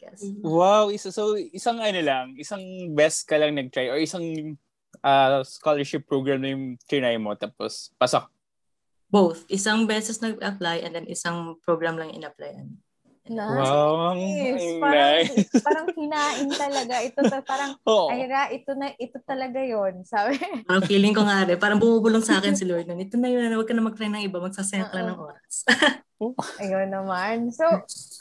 guess. 0.00 0.24
Mm-hmm. 0.24 0.48
Wow, 0.48 0.88
isa 0.88 1.12
so 1.12 1.36
isang 1.36 1.76
ano 1.78 2.00
lang, 2.00 2.32
isang 2.40 2.62
best 2.96 3.28
ka 3.28 3.36
lang 3.36 3.52
nag-try 3.52 3.92
or 3.92 4.00
isang 4.00 4.56
uh, 5.04 5.44
scholarship 5.44 6.08
program 6.08 6.40
na 6.40 6.56
yung 6.56 6.80
trinay 6.88 7.20
mo 7.20 7.36
tapos 7.36 7.92
pasok. 8.00 8.26
Both. 9.10 9.44
Isang 9.50 9.90
beses 9.90 10.22
nag-apply 10.22 10.86
and 10.86 10.94
then 10.94 11.06
isang 11.10 11.58
program 11.66 11.98
lang 11.98 12.14
in-applyan. 12.14 12.78
Nice. 13.30 13.62
Wow, 13.62 14.16
parang, 14.82 14.90
nice. 14.90 15.62
parang 15.62 15.86
hinain 15.94 16.50
talaga. 16.50 16.94
Ito 16.98 17.20
ta, 17.30 17.38
parang, 17.46 17.78
oh. 17.90 18.10
Ira, 18.10 18.50
ito 18.50 18.74
na, 18.74 18.90
ito 18.98 19.22
talaga 19.22 19.62
yon 19.62 20.02
sabi. 20.02 20.34
Parang 20.66 20.82
feeling 20.82 21.14
ko 21.14 21.22
nga 21.22 21.46
rin, 21.46 21.54
parang 21.54 21.78
bumubulong 21.78 22.26
sa 22.26 22.42
akin 22.42 22.58
si 22.58 22.66
Lord 22.66 22.90
nun. 22.90 22.98
Ito 22.98 23.14
na 23.20 23.30
yun, 23.30 23.54
huwag 23.54 23.70
ka 23.70 23.76
na 23.76 23.86
mag-try 23.86 24.10
ng 24.10 24.26
iba, 24.26 24.42
magsasayang 24.42 24.90
ka 24.90 24.98
lang 24.98 25.14
ng 25.14 25.20
oras. 25.22 25.54
Ayun 26.64 26.90
naman. 26.90 27.54
So, 27.54 27.64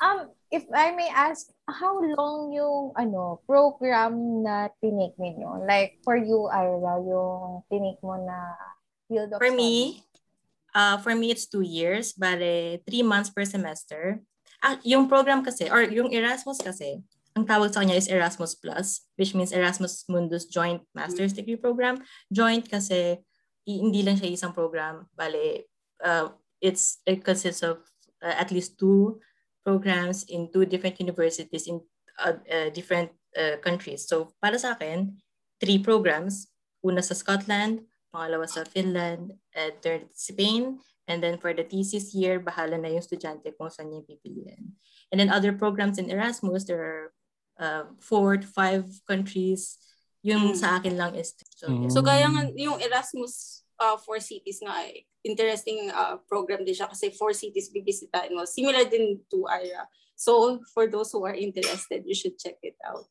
um, 0.03 0.29
if 0.53 0.63
I 0.69 0.93
may 0.93 1.09
ask, 1.09 1.49
how 1.65 1.97
long 1.97 2.53
yung 2.53 2.93
ano 2.93 3.41
program 3.49 4.45
na 4.45 4.69
tinik 4.77 5.17
ninyo? 5.17 5.65
Like 5.65 6.05
for 6.05 6.21
you, 6.21 6.53
Ira, 6.53 7.01
yung 7.01 7.65
tinik 7.65 7.97
mo 8.05 8.13
na 8.13 8.53
field 9.09 9.33
of 9.33 9.41
For 9.41 9.49
study? 9.49 9.57
me, 9.57 10.05
uh, 10.75 10.97
for 10.99 11.15
me 11.15 11.31
it's 11.31 11.47
two 11.47 11.63
years, 11.63 12.13
bale 12.13 12.79
three 12.85 13.03
months 13.03 13.29
per 13.29 13.45
semester. 13.45 14.21
Ah, 14.59 14.75
yung 14.83 15.07
program 15.07 15.39
kasi, 15.39 15.71
or 15.71 15.87
yung 15.87 16.11
Erasmus 16.11 16.59
kasi, 16.59 16.99
ang 17.37 17.47
tawag 17.47 17.71
sa 17.71 17.85
kanya 17.85 17.95
is 17.95 18.11
Erasmus 18.11 18.59
Plus, 18.59 19.07
which 19.15 19.31
means 19.31 19.55
Erasmus 19.55 20.03
Mundus 20.11 20.49
Joint 20.51 20.83
Master's 20.91 21.31
Degree 21.31 21.55
Program. 21.55 21.95
Joint 22.27 22.67
kasi 22.67 23.23
hindi 23.63 24.01
lang 24.03 24.17
siya 24.17 24.33
isang 24.33 24.51
program, 24.51 25.07
bale 25.15 25.69
uh, 26.03 26.33
it's 26.59 26.99
it 27.05 27.23
consists 27.23 27.63
of 27.63 27.79
uh, 28.19 28.35
at 28.35 28.51
least 28.51 28.75
two 28.75 29.21
programs 29.63 30.25
in 30.27 30.51
two 30.51 30.65
different 30.65 30.99
universities 30.99 31.69
in 31.69 31.79
uh, 32.19 32.35
uh, 32.49 32.69
different 32.73 33.13
uh, 33.37 33.61
countries. 33.61 34.09
So 34.09 34.33
para 34.41 34.57
sa 34.59 34.75
akin, 34.75 35.15
three 35.61 35.79
programs. 35.79 36.49
Una 36.79 37.03
sa 37.03 37.11
Scotland, 37.11 37.83
pangalawa 38.13 38.49
sa 38.49 38.65
Finland, 38.65 39.37
and 39.55 39.73
third 39.81 40.09
Spain. 40.13 40.81
And 41.09 41.25
then 41.25 41.41
for 41.41 41.53
the 41.53 41.65
thesis 41.65 42.13
year, 42.13 42.37
bahala 42.37 42.77
na 42.77 42.93
yung 42.93 43.01
estudyante 43.01 43.49
kung 43.57 43.73
saan 43.73 43.89
yung 43.89 44.05
pipiliin. 44.05 44.77
And 45.09 45.17
then 45.17 45.33
other 45.33 45.53
programs 45.53 45.97
in 45.97 46.13
Erasmus, 46.13 46.69
there 46.69 46.81
are 46.81 47.05
uh, 47.57 47.83
four 47.97 48.37
to 48.37 48.45
five 48.45 48.85
countries. 49.09 49.81
Yung 50.21 50.53
mm. 50.53 50.57
sa 50.57 50.77
akin 50.77 51.01
lang 51.01 51.17
is... 51.17 51.33
So, 51.57 51.65
mm. 51.65 51.89
so 51.89 52.05
kaya 52.05 52.29
nga 52.29 52.53
yung 52.53 52.77
Erasmus 52.77 53.65
uh, 53.81 53.97
four 53.97 54.21
cities 54.21 54.61
nga 54.61 54.85
eh, 54.85 55.07
interesting 55.25 55.89
uh, 55.89 56.21
program 56.29 56.61
din 56.61 56.77
siya 56.77 56.91
kasi 56.91 57.09
four 57.09 57.33
cities 57.33 57.73
bibisitahin 57.73 58.37
mo. 58.37 58.45
Similar 58.45 58.85
din 58.85 59.23
to 59.33 59.49
IRA. 59.49 59.89
So, 60.19 60.59
for 60.75 60.85
those 60.85 61.15
who 61.15 61.23
are 61.23 61.33
interested, 61.33 62.03
you 62.03 62.13
should 62.13 62.35
check 62.35 62.59
it 62.61 62.75
out. 62.83 63.07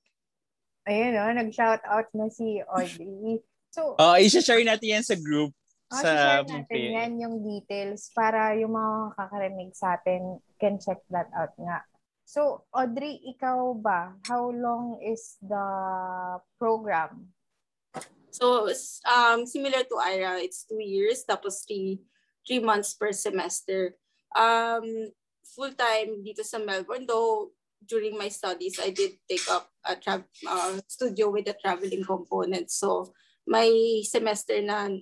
Ayun 0.84 1.16
o, 1.16 1.24
oh, 1.24 1.32
nag-shout 1.32 1.80
out 1.88 2.08
na 2.12 2.28
si 2.28 2.60
Audrey. 2.68 3.40
So, 3.70 3.94
uh, 4.00 4.16
i-share 4.16 4.64
natin 4.64 5.00
yan 5.00 5.04
sa 5.04 5.16
group. 5.16 5.52
Oh, 5.88 6.00
sa 6.04 6.44
natin 6.44 6.68
okay. 6.68 6.92
yan 6.92 7.16
yung 7.16 7.40
details 7.40 8.12
para 8.12 8.52
yung 8.60 8.76
mga 8.76 9.16
kakarinig 9.16 9.72
sa 9.72 9.96
atin 9.96 10.36
can 10.60 10.76
check 10.76 11.00
that 11.08 11.32
out 11.32 11.56
nga. 11.56 11.80
So, 12.28 12.68
Audrey, 12.76 13.24
ikaw 13.24 13.72
ba? 13.72 14.12
How 14.28 14.52
long 14.52 15.00
is 15.00 15.40
the 15.40 15.64
program? 16.60 17.32
So, 18.28 18.68
um, 19.08 19.48
similar 19.48 19.80
to 19.88 19.96
Ira, 19.96 20.36
it's 20.44 20.68
two 20.68 20.84
years, 20.84 21.24
tapos 21.24 21.64
three, 21.64 22.04
three 22.44 22.60
months 22.60 22.92
per 22.92 23.16
semester. 23.16 23.96
Um, 24.36 25.08
full-time 25.56 26.20
dito 26.20 26.44
sa 26.44 26.60
Melbourne, 26.60 27.08
though 27.08 27.56
during 27.80 28.20
my 28.20 28.28
studies, 28.28 28.76
I 28.76 28.92
did 28.92 29.16
take 29.24 29.48
up 29.48 29.72
a 29.88 29.96
tra- 29.96 30.28
uh, 30.44 30.76
studio 30.84 31.32
with 31.32 31.48
a 31.48 31.56
traveling 31.56 32.04
component. 32.04 32.68
So, 32.68 33.16
may 33.48 34.04
semester 34.04 34.60
na 34.60 34.92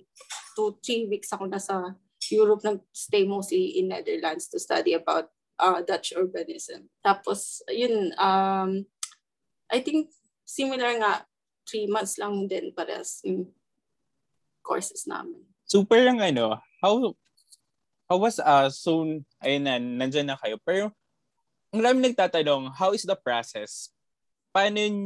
two, 0.55 0.79
three 0.79 1.03
weeks 1.05 1.29
ako 1.35 1.51
nasa 1.51 1.99
Europe, 2.27 2.63
nag-stay 2.63 3.23
mostly 3.23 3.79
in 3.79 3.87
Netherlands 3.87 4.51
to 4.51 4.59
study 4.59 4.95
about 4.95 5.31
uh, 5.59 5.79
Dutch 5.83 6.11
urbanism. 6.11 6.91
Tapos, 6.99 7.63
yun, 7.71 8.11
um, 8.19 8.83
I 9.71 9.79
think 9.79 10.11
similar 10.43 10.95
nga, 10.99 11.23
three 11.67 11.87
months 11.87 12.19
lang 12.19 12.47
din 12.47 12.75
parehas 12.75 13.23
yung 13.23 13.51
courses 14.59 15.07
namin. 15.07 15.43
Super 15.67 16.03
lang 16.03 16.19
ano, 16.19 16.59
how 16.83 17.15
how 18.07 18.17
was, 18.19 18.39
uh, 18.39 18.67
so, 18.71 19.03
ayun 19.43 19.63
na, 19.63 19.79
nandyan 19.79 20.27
na 20.27 20.39
kayo. 20.39 20.59
Pero, 20.63 20.91
ang 21.71 21.79
marami 21.83 22.11
nagtatanong, 22.11 22.75
how 22.75 22.91
is 22.91 23.07
the 23.07 23.15
process? 23.15 23.91
Paano 24.51 24.79
yung, 24.79 24.99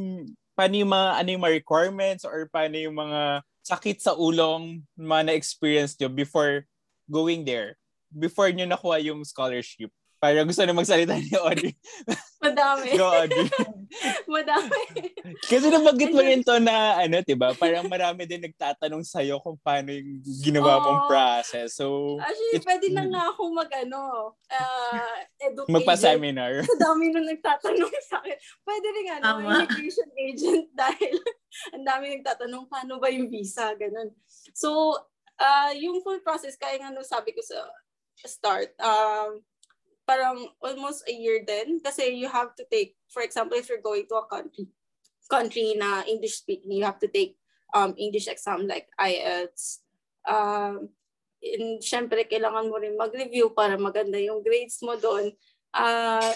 paano 0.62 0.78
yung 0.78 0.94
mga, 0.94 1.10
ano 1.18 1.30
yung 1.34 1.42
mga 1.42 1.58
requirements 1.58 2.22
or 2.22 2.46
paano 2.54 2.78
yung 2.78 2.94
mga 2.94 3.42
sakit 3.66 3.98
sa 3.98 4.14
ulong 4.14 4.86
mga 4.94 5.34
na-experience 5.34 5.98
nyo 5.98 6.06
before 6.06 6.70
going 7.10 7.42
there? 7.42 7.82
Before 8.14 8.46
nyo 8.54 8.70
nakuha 8.70 9.02
yung 9.02 9.26
scholarship? 9.26 9.90
Parang 10.22 10.46
gusto 10.46 10.62
na 10.62 10.78
magsalita 10.78 11.18
ni 11.18 11.34
Audrey. 11.34 11.74
Madami. 12.42 12.90
Go, 12.98 13.06
Audrey. 13.06 13.46
Madami. 14.36 14.82
Kasi 15.46 15.70
nabanggit 15.70 16.10
mo 16.10 16.22
rin 16.26 16.42
to 16.42 16.58
na, 16.58 16.98
ano, 16.98 17.22
diba? 17.22 17.54
Parang 17.54 17.86
marami 17.86 18.26
din 18.26 18.42
nagtatanong 18.42 19.06
sa'yo 19.06 19.38
kung 19.38 19.62
paano 19.62 19.94
yung 19.94 20.18
ginawa 20.26 20.82
mong 20.82 21.02
Oo. 21.06 21.10
process. 21.12 21.78
So, 21.78 22.18
Actually, 22.18 22.58
It's- 22.58 22.66
pwede 22.66 22.88
na 22.90 23.06
nga 23.06 23.24
ako 23.30 23.42
mag, 23.54 23.70
ano, 23.70 24.34
uh, 24.50 25.16
educate. 25.38 25.70
magpa-seminar. 25.70 26.66
Ang 26.66 26.82
dami 26.82 27.06
na 27.14 27.22
nagtatanong 27.30 27.94
sa 28.10 28.18
akin. 28.26 28.38
Pwede 28.66 28.88
rin 28.90 29.08
ano, 29.22 29.26
Tama. 29.38 29.46
immigration 29.62 30.10
agent 30.18 30.66
dahil 30.82 31.14
ang 31.78 31.86
dami 31.86 32.06
nagtatanong 32.18 32.66
paano 32.66 32.98
ba 32.98 33.14
yung 33.14 33.30
visa, 33.30 33.70
ganun. 33.78 34.10
So, 34.58 34.98
uh, 35.38 35.72
yung 35.78 36.02
full 36.02 36.26
process, 36.26 36.58
kaya 36.58 36.82
nga 36.82 36.90
no, 36.90 37.06
sabi 37.06 37.38
ko 37.38 37.42
sa 37.46 37.70
start, 38.26 38.74
um, 38.82 39.42
parang 40.08 40.50
almost 40.62 41.08
a 41.08 41.14
year 41.14 41.44
din 41.46 41.80
kasi 41.80 42.12
you 42.14 42.28
have 42.28 42.56
to 42.58 42.66
take, 42.72 42.98
for 43.10 43.22
example, 43.22 43.58
if 43.58 43.70
you're 43.70 43.84
going 43.84 44.06
to 44.10 44.20
a 44.20 44.26
country, 44.28 44.68
country 45.30 45.76
na 45.78 46.04
English 46.04 46.44
speaking, 46.44 46.72
you 46.72 46.84
have 46.84 47.00
to 47.00 47.08
take 47.08 47.38
um, 47.74 47.96
English 47.98 48.28
exam 48.28 48.68
like 48.68 48.88
IELTS. 49.00 49.80
Um, 50.28 50.92
and 51.42 51.82
syempre, 51.82 52.28
kailangan 52.28 52.70
mo 52.70 52.78
rin 52.78 53.00
mag-review 53.00 53.56
para 53.56 53.80
maganda 53.80 54.20
yung 54.22 54.44
grades 54.44 54.78
mo 54.84 54.94
doon. 55.00 55.34
Uh, 55.74 56.34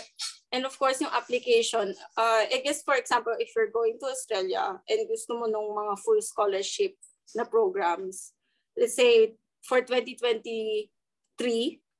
and 0.49 0.65
of 0.65 0.73
course, 0.80 1.04
yung 1.04 1.12
application. 1.13 1.93
Uh, 2.17 2.43
I 2.47 2.63
guess, 2.63 2.82
for 2.82 2.95
example, 2.95 3.36
if 3.38 3.51
you're 3.54 3.69
going 3.69 3.99
to 4.01 4.10
Australia 4.10 4.80
and 4.88 5.10
gusto 5.12 5.36
mo 5.38 5.45
nung 5.45 5.75
mga 5.75 5.99
full 6.01 6.21
scholarship 6.23 6.95
na 7.36 7.43
programs, 7.43 8.32
let's 8.80 8.95
say 8.95 9.36
for 9.62 9.84
2023, 9.84 10.89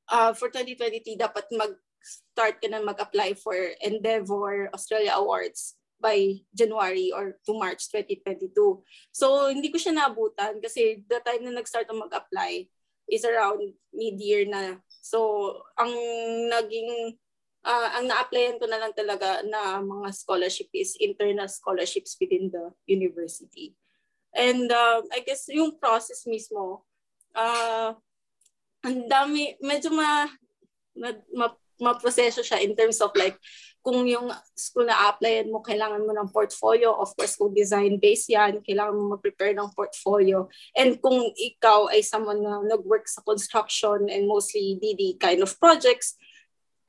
uh, 0.10 0.34
for 0.34 0.50
2023, 0.50 1.18
dapat 1.18 1.46
mag-start 1.54 2.62
ka 2.62 2.68
na 2.70 2.82
mag-apply 2.82 3.38
for 3.38 3.56
Endeavor 3.82 4.70
Australia 4.74 5.18
Awards 5.18 5.78
by 6.00 6.38
January 6.52 7.10
or 7.16 7.40
to 7.48 7.56
March 7.56 7.88
2022. 7.90 8.52
So, 9.16 9.50
hindi 9.50 9.72
ko 9.72 9.78
siya 9.80 9.96
naabutan 9.96 10.60
kasi 10.60 11.02
the 11.08 11.24
time 11.24 11.48
na 11.48 11.58
nag-start 11.58 11.88
ako 11.90 12.06
mag-apply 12.06 12.68
is 13.10 13.24
around 13.24 13.62
mid-year 13.94 14.46
na. 14.50 14.82
So, 15.02 15.54
ang 15.78 15.94
naging, 16.52 17.18
uh, 17.64 17.90
ang 17.96 18.06
na-applyan 18.10 18.58
ko 18.60 18.66
na 18.68 18.82
lang 18.82 18.94
talaga 18.94 19.46
na 19.46 19.80
mga 19.82 20.10
scholarship 20.14 20.70
is 20.74 20.98
internal 21.00 21.48
scholarships 21.48 22.18
within 22.20 22.50
the 22.50 22.74
university. 22.90 23.78
And 24.36 24.68
uh, 24.68 25.00
I 25.16 25.24
guess 25.24 25.48
yung 25.48 25.80
process 25.80 26.28
mismo, 26.28 26.84
uh, 27.32 27.96
ang 28.86 29.10
dami, 29.10 29.58
medyo 29.66 29.90
ma, 29.90 30.30
ma, 30.94 31.10
ma, 31.34 31.48
ma-proseso 31.82 32.46
siya 32.46 32.62
in 32.62 32.78
terms 32.78 33.02
of 33.02 33.12
like, 33.18 33.36
kung 33.86 34.02
yung 34.10 34.34
school 34.58 34.90
na 34.90 35.14
applyan 35.14 35.54
mo, 35.54 35.62
kailangan 35.62 36.02
mo 36.02 36.10
ng 36.10 36.34
portfolio. 36.34 36.90
Of 36.98 37.14
course, 37.14 37.38
kung 37.38 37.54
design-based 37.54 38.34
yan, 38.34 38.54
kailangan 38.66 38.98
mo 38.98 39.14
mag-prepare 39.14 39.54
ng 39.54 39.70
portfolio. 39.78 40.50
And 40.74 40.98
kung 40.98 41.22
ikaw 41.38 41.94
ay 41.94 42.02
someone 42.02 42.42
na 42.42 42.66
nag-work 42.66 43.06
sa 43.06 43.22
construction 43.22 44.10
and 44.10 44.26
mostly 44.26 44.82
DD 44.82 45.22
kind 45.22 45.38
of 45.46 45.54
projects, 45.62 46.18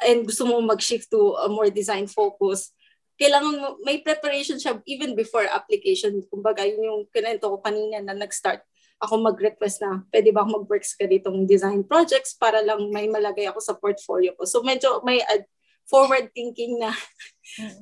and 0.00 0.24
gusto 0.24 0.48
mo 0.48 0.64
mag-shift 0.64 1.12
to 1.12 1.36
a 1.36 1.52
more 1.52 1.68
design 1.68 2.08
focus, 2.08 2.72
kailangan 3.20 3.60
mo, 3.60 3.68
may 3.84 4.00
preparation 4.00 4.56
siya 4.56 4.80
even 4.88 5.12
before 5.12 5.44
application. 5.44 6.24
Kumbaga, 6.32 6.64
yun 6.64 6.80
yung 6.80 7.02
kinento 7.12 7.52
ko 7.52 7.60
kanina 7.60 8.00
na 8.00 8.16
nag-start 8.16 8.64
ako 8.96 9.20
mag-request 9.20 9.84
na 9.84 10.00
pwede 10.08 10.32
ba 10.32 10.42
ako 10.44 10.62
mag-work 10.62 10.84
sa 10.84 10.96
ganitong 11.04 11.44
design 11.44 11.84
projects 11.84 12.32
para 12.32 12.64
lang 12.64 12.88
may 12.88 13.08
malagay 13.08 13.44
ako 13.48 13.60
sa 13.60 13.76
portfolio 13.76 14.32
ko. 14.34 14.48
So 14.48 14.64
medyo 14.64 15.04
may 15.04 15.20
ad- 15.20 15.48
forward 15.86 16.34
thinking 16.34 16.82
na 16.82 16.90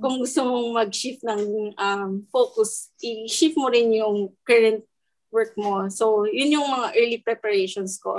kung 0.02 0.20
gusto 0.20 0.44
mong 0.44 0.84
mag-shift 0.84 1.24
ng 1.24 1.72
um, 1.74 2.10
focus, 2.28 2.92
i-shift 3.00 3.56
mo 3.56 3.72
rin 3.72 3.90
yung 3.96 4.34
current 4.44 4.84
work 5.32 5.56
mo. 5.56 5.88
So 5.88 6.28
yun 6.28 6.54
yung 6.60 6.68
mga 6.68 6.88
early 6.94 7.18
preparations 7.24 7.96
ko. 7.98 8.14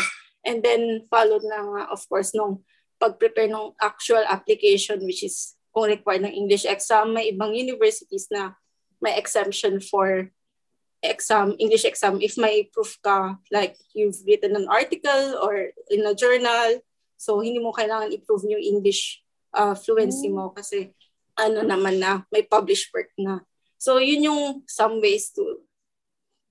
And 0.45 0.61
then 0.61 1.05
followed 1.09 1.45
na 1.45 1.61
nga, 1.61 1.81
of 1.93 2.01
course, 2.09 2.33
nung 2.33 2.65
pag-prepare 2.97 3.49
ng 3.51 3.77
actual 3.77 4.23
application 4.25 5.03
which 5.05 5.21
is 5.21 5.53
kung 5.75 5.91
required 5.91 6.23
ng 6.23 6.33
English 6.33 6.63
exam, 6.63 7.11
may 7.11 7.29
ibang 7.35 7.51
universities 7.51 8.31
na 8.31 8.55
may 9.03 9.19
exemption 9.19 9.83
for 9.83 10.31
exam, 11.07 11.55
English 11.59 11.85
exam, 11.85 12.21
if 12.21 12.37
may 12.37 12.67
proof 12.69 12.97
ka, 13.01 13.37
like 13.51 13.77
you've 13.93 14.17
written 14.27 14.55
an 14.55 14.67
article 14.67 15.39
or 15.41 15.71
in 15.89 16.05
a 16.05 16.13
journal, 16.13 16.81
so 17.15 17.39
hindi 17.39 17.59
mo 17.61 17.71
kailangan 17.71 18.11
i-prove 18.11 18.45
yung 18.49 18.61
English 18.61 19.23
uh, 19.55 19.73
fluency 19.73 20.27
mo 20.27 20.51
kasi 20.51 20.91
ano 21.39 21.63
naman 21.63 21.99
na, 21.99 22.23
may 22.31 22.43
published 22.43 22.91
work 22.93 23.11
na. 23.17 23.43
So 23.77 23.99
yun 23.99 24.27
yung 24.27 24.41
some 24.67 24.99
ways 25.03 25.31
to 25.35 25.61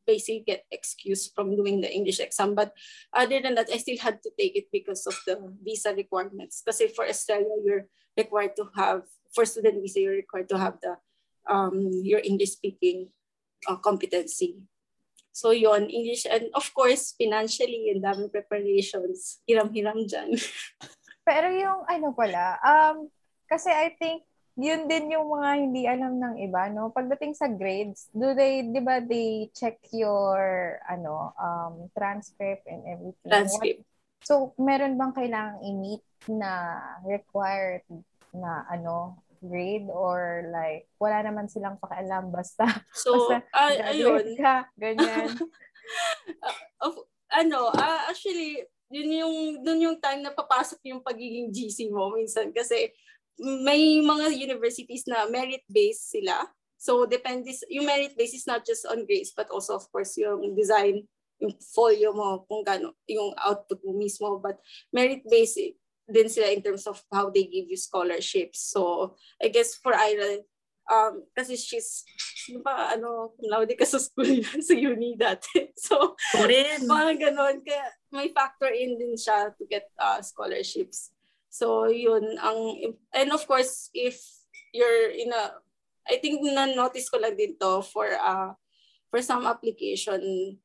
basically 0.06 0.44
get 0.44 0.68
excuse 0.68 1.32
from 1.32 1.56
doing 1.56 1.80
the 1.80 1.88
English 1.88 2.20
exam. 2.20 2.54
But 2.54 2.76
other 3.12 3.40
than 3.40 3.56
that, 3.56 3.72
I 3.72 3.80
still 3.80 3.96
had 3.98 4.20
to 4.22 4.30
take 4.36 4.56
it 4.56 4.68
because 4.70 5.08
of 5.08 5.16
the 5.24 5.40
visa 5.64 5.96
requirements. 5.96 6.60
Kasi 6.60 6.92
for 6.92 7.08
Australia, 7.08 7.56
you're 7.64 7.88
required 8.16 8.56
to 8.60 8.68
have, 8.76 9.08
for 9.32 9.48
student 9.48 9.80
visa, 9.80 10.00
you're 10.00 10.20
required 10.20 10.48
to 10.52 10.58
have 10.60 10.76
the 10.84 11.00
um, 11.48 12.04
your 12.04 12.20
English 12.24 12.56
speaking 12.56 13.08
uh, 13.68 13.78
competency. 13.80 14.60
So 15.34 15.50
yon 15.50 15.90
English 15.90 16.30
and 16.30 16.46
of 16.54 16.70
course 16.70 17.18
financially 17.18 17.90
and 17.90 17.98
daming 17.98 18.30
preparations. 18.30 19.42
Hiram-hiram 19.48 20.06
dyan. 20.06 20.38
Pero 21.28 21.50
yung 21.50 21.82
ano 21.88 22.14
pala, 22.14 22.60
um, 22.62 23.10
kasi 23.50 23.72
I 23.72 23.96
think 23.98 24.22
yun 24.54 24.86
din 24.86 25.10
yung 25.10 25.26
mga 25.26 25.50
hindi 25.58 25.82
alam 25.90 26.14
ng 26.22 26.34
iba, 26.46 26.70
no? 26.70 26.94
Pagdating 26.94 27.34
sa 27.34 27.50
grades, 27.50 28.06
do 28.14 28.38
they, 28.38 28.62
di 28.62 28.78
ba, 28.78 29.02
they 29.02 29.50
check 29.50 29.82
your, 29.90 30.78
ano, 30.86 31.34
um, 31.34 31.90
transcript 31.90 32.62
and 32.70 32.86
everything? 32.86 33.26
Transcript. 33.26 33.82
What, 33.82 34.22
so, 34.22 34.54
meron 34.54 34.94
bang 34.94 35.10
kailangang 35.10 35.58
i-meet 35.58 36.04
na 36.30 36.78
required 37.02 37.82
na, 38.30 38.62
ano, 38.70 39.18
grade 39.44 39.88
or 39.92 40.48
like, 40.50 40.88
wala 40.96 41.20
naman 41.20 41.46
silang 41.46 41.76
pakialam 41.78 42.32
basta, 42.32 42.64
So, 42.96 43.30
basta 43.30 43.44
graduate 43.52 44.32
ayun. 44.32 44.40
ka, 44.40 44.56
ganyan. 44.80 45.28
of, 46.84 46.92
ano, 47.32 47.68
ah, 47.76 48.08
actually, 48.08 48.64
yun 48.88 49.10
yung, 49.10 49.36
dun 49.64 49.84
yung 49.84 49.98
time 50.00 50.24
na 50.24 50.32
papasok 50.32 50.80
yung 50.88 51.04
pagiging 51.04 51.52
GC 51.52 51.90
mo 51.90 52.14
minsan 52.14 52.54
kasi 52.54 52.92
may 53.40 53.98
mga 53.98 54.30
universities 54.30 55.04
na 55.10 55.26
merit-based 55.26 56.14
sila. 56.14 56.46
So, 56.78 57.08
depende, 57.08 57.50
yung 57.72 57.88
merit-based 57.88 58.44
is 58.44 58.46
not 58.46 58.62
just 58.62 58.86
on 58.86 59.08
grades, 59.08 59.32
but 59.34 59.48
also, 59.50 59.74
of 59.74 59.88
course, 59.90 60.14
yung 60.20 60.54
design, 60.54 61.02
yung 61.40 61.54
folio 61.74 62.14
mo, 62.14 62.46
kung 62.46 62.62
gano, 62.62 62.94
yung 63.10 63.34
output 63.40 63.80
mo 63.82 63.96
mismo. 63.96 64.38
But 64.38 64.60
merit-based 64.94 65.74
din 66.04 66.28
sila 66.28 66.52
in 66.52 66.60
terms 66.62 66.86
of 66.86 67.00
how 67.12 67.30
they 67.30 67.44
give 67.48 67.68
you 67.68 67.76
scholarships. 67.76 68.60
So, 68.60 69.14
I 69.40 69.48
guess 69.48 69.74
for 69.74 69.96
Ira, 69.96 70.44
um, 70.90 71.24
kasi 71.32 71.56
she's, 71.56 72.04
ano 72.52 72.60
ba, 72.60 72.92
ano, 72.92 73.32
laude 73.40 73.72
ka 73.76 73.88
sa 73.88 73.96
school, 73.96 74.28
sa 74.68 74.74
uni 74.76 75.16
dati. 75.16 75.72
So, 75.80 76.16
Ako 76.36 76.44
rin. 76.44 76.84
mga 76.84 77.12
ganon. 77.30 77.64
Kaya 77.64 77.88
may 78.12 78.28
factor 78.30 78.68
in 78.68 79.00
din 79.00 79.16
siya 79.16 79.50
to 79.56 79.64
get 79.64 79.88
uh, 79.98 80.20
scholarships. 80.20 81.14
So 81.54 81.86
yun 81.86 82.34
ang 82.42 82.58
and 83.14 83.30
of 83.30 83.46
course 83.46 83.86
if 83.94 84.18
you're 84.74 85.14
in 85.14 85.30
a 85.30 85.54
I 86.02 86.18
think 86.18 86.42
na-notice 86.42 87.06
ko 87.06 87.22
lang 87.22 87.38
din 87.38 87.54
to 87.62 87.78
for 87.78 88.10
uh 88.10 88.58
for 89.06 89.22
some 89.22 89.46
application 89.46 90.18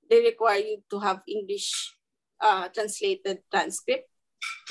they 0.09 0.17
require 0.25 0.57
you 0.65 0.81
to 0.89 0.97
have 0.97 1.21
English 1.29 1.93
uh, 2.41 2.73
translated 2.73 3.45
transcript 3.53 4.08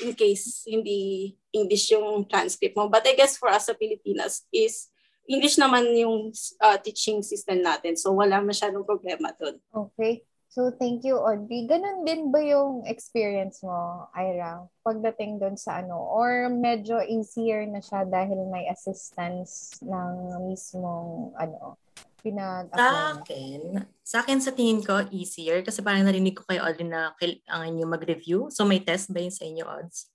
in 0.01 0.15
case 0.15 0.63
hindi 0.65 1.33
English 1.51 1.91
yung 1.91 2.25
transcript 2.25 2.75
mo. 2.75 2.87
But 2.87 3.05
I 3.05 3.13
guess 3.15 3.35
for 3.35 3.51
us 3.51 3.67
sa 3.67 3.75
Pilipinas 3.75 4.47
is 4.49 4.89
English 5.29 5.61
naman 5.61 5.93
yung 5.93 6.33
uh, 6.57 6.77
teaching 6.81 7.21
system 7.21 7.61
natin. 7.61 7.93
So 7.93 8.15
wala 8.17 8.41
masyadong 8.41 8.87
problema 8.87 9.29
doon. 9.37 9.61
Okay. 9.69 10.25
So 10.49 10.73
thank 10.73 11.05
you, 11.05 11.21
Audrey. 11.21 11.69
Ganun 11.69 12.09
din 12.09 12.33
ba 12.33 12.41
yung 12.41 12.81
experience 12.89 13.61
mo, 13.61 14.09
Ira, 14.17 14.65
pagdating 14.81 15.37
doon 15.37 15.53
sa 15.53 15.85
ano? 15.85 16.01
Or 16.01 16.49
medyo 16.49 16.97
easier 17.05 17.69
na 17.69 17.77
siya 17.77 18.01
dahil 18.09 18.49
may 18.49 18.65
assistance 18.65 19.77
ng 19.85 20.49
mismong 20.49 21.37
ano, 21.37 21.77
pinag 22.19 22.69
Sa 22.71 23.19
akin, 23.19 23.61
sa 24.03 24.17
akin 24.23 24.39
sa 24.39 24.51
tingin 24.51 24.83
ko, 24.83 25.03
easier. 25.09 25.63
Kasi 25.63 25.79
parang 25.81 26.05
narinig 26.05 26.35
ko 26.35 26.43
kay 26.45 26.59
Audrey 26.59 26.87
na 26.87 27.15
kailangan 27.17 27.71
nyo 27.75 27.87
mag-review. 27.87 28.47
So 28.51 28.67
may 28.67 28.83
test 28.83 29.11
ba 29.11 29.23
yun 29.23 29.33
sa 29.33 29.47
inyo, 29.47 29.63
Odds? 29.65 30.11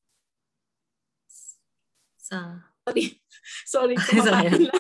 Sa... 2.20 2.64
Sorry. 2.84 3.04
Sorry. 3.72 3.96
Sorry. 4.28 4.68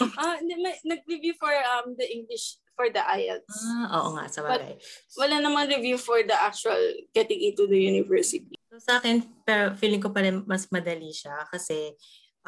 Ah, 0.00 0.40
uh, 0.40 0.40
nag-review 0.88 1.36
for 1.36 1.52
um 1.52 1.92
the 1.92 2.08
English 2.08 2.56
for 2.72 2.88
the 2.88 3.04
IELTS. 3.04 3.52
Ah, 3.52 4.00
oo 4.00 4.16
nga, 4.16 4.24
sa 4.32 4.40
bagay. 4.40 4.80
wala 5.20 5.36
namang 5.44 5.68
review 5.68 6.00
for 6.00 6.24
the 6.24 6.32
actual 6.32 6.80
getting 7.12 7.36
into 7.44 7.68
the 7.68 7.76
university. 7.76 8.56
So, 8.72 8.80
sa 8.80 8.92
akin, 8.96 9.20
pero 9.44 9.76
feeling 9.76 10.00
ko 10.00 10.08
pa 10.08 10.24
rin 10.24 10.40
mas 10.48 10.64
madali 10.72 11.12
siya 11.12 11.44
kasi 11.52 11.92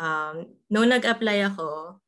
um, 0.01 0.49
nung 0.73 0.89
nag-apply 0.89 1.53
ako, 1.53 2.01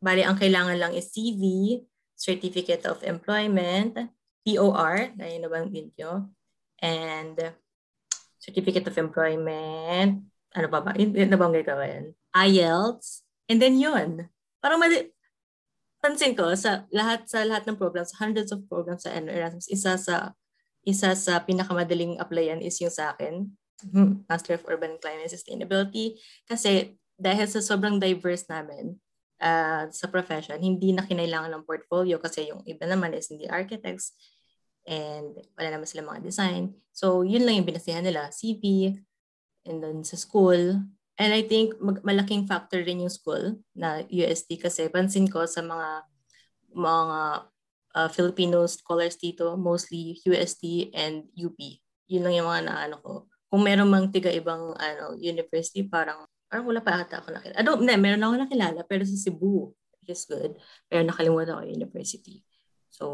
bali 0.00 0.24
ang 0.24 0.40
kailangan 0.40 0.80
lang 0.80 0.92
is 0.96 1.12
CV, 1.12 1.76
Certificate 2.16 2.84
of 2.88 3.00
Employment, 3.04 4.12
POR, 4.44 5.12
na 5.16 5.24
yun 5.28 5.44
nabanggit 5.44 5.92
nyo, 5.96 6.28
and 6.80 7.36
Certificate 8.40 8.88
of 8.88 8.96
Employment, 8.96 10.24
ano 10.56 10.66
pa 10.72 10.80
ba? 10.80 10.96
Yun, 10.96 11.28
nabanggit 11.28 11.68
ko 11.68 11.76
ba 11.76 11.86
yan? 11.86 12.16
IELTS, 12.32 13.24
and 13.52 13.60
then 13.60 13.76
yun. 13.76 14.32
Parang 14.64 14.80
madi- 14.80 15.12
pansin 16.00 16.32
ko 16.32 16.56
sa 16.56 16.88
lahat 16.88 17.28
sa 17.28 17.44
lahat 17.44 17.68
ng 17.68 17.76
programs, 17.76 18.16
hundreds 18.16 18.48
of 18.50 18.64
programs 18.64 19.04
sa 19.04 19.12
Erasmus, 19.12 19.68
isa 19.68 20.00
sa 20.00 20.32
isa 20.80 21.12
sa 21.12 21.44
pinakamadaling 21.44 22.16
applyan 22.16 22.64
is 22.64 22.80
yung 22.80 22.92
sa 22.92 23.12
akin, 23.12 23.52
hmm, 23.84 24.24
Master 24.24 24.56
of 24.56 24.64
Urban 24.64 24.96
Climate 24.96 25.28
Sustainability. 25.28 26.16
Kasi 26.48 26.96
dahil 27.20 27.44
sa 27.44 27.60
sobrang 27.60 28.00
diverse 28.00 28.48
namin 28.48 28.96
uh, 29.40 29.88
sa 29.90 30.06
profession, 30.12 30.60
hindi 30.60 30.92
na 30.92 31.04
kinailangan 31.08 31.50
ng 31.56 31.66
portfolio 31.66 32.20
kasi 32.20 32.52
yung 32.52 32.62
iba 32.68 32.86
naman 32.86 33.16
is 33.16 33.32
hindi 33.32 33.48
architects 33.48 34.14
and 34.86 35.36
wala 35.56 35.68
naman 35.74 35.88
sila 35.88 36.06
mga 36.06 36.24
design. 36.24 36.76
So, 36.92 37.24
yun 37.24 37.44
lang 37.48 37.60
yung 37.60 37.68
binasihan 37.68 38.04
nila, 38.04 38.28
CV, 38.32 38.96
and 39.64 39.80
then 39.84 40.04
sa 40.04 40.16
school, 40.16 40.80
And 41.20 41.36
I 41.36 41.44
think 41.44 41.76
mag- 41.76 42.00
malaking 42.00 42.48
factor 42.48 42.80
rin 42.80 43.04
yung 43.04 43.12
school 43.12 43.60
na 43.76 44.00
UST 44.08 44.56
kasi 44.56 44.88
pansin 44.88 45.28
ko 45.28 45.44
sa 45.44 45.60
mga 45.60 46.08
mga 46.72 47.20
uh, 47.92 48.08
Filipino 48.08 48.64
scholars 48.64 49.20
dito, 49.20 49.52
mostly 49.60 50.16
UST 50.24 50.88
and 50.96 51.28
UP. 51.36 51.60
Yun 52.08 52.24
lang 52.24 52.34
yung 52.40 52.48
mga 52.48 52.64
naano 52.72 52.96
ko. 53.04 53.12
Kung 53.52 53.68
meron 53.68 53.92
mang 53.92 54.08
tiga 54.08 54.32
ibang 54.32 54.72
ano, 54.80 55.12
university, 55.20 55.84
parang, 55.84 56.24
parang 56.50 56.66
wala 56.66 56.82
pa 56.82 56.98
ata 56.98 57.22
ako 57.22 57.30
nakilala. 57.30 57.56
Ano, 57.62 57.78
ne, 57.78 57.94
meron 57.94 58.26
ako 58.26 58.34
nakilala, 58.42 58.80
pero 58.82 59.06
sa 59.06 59.14
Cebu, 59.14 59.70
which 60.02 60.10
is 60.10 60.26
good. 60.26 60.58
Pero 60.90 61.06
nakalimutan 61.06 61.54
ko 61.54 61.62
yung 61.62 61.78
university. 61.86 62.42
So, 62.90 63.06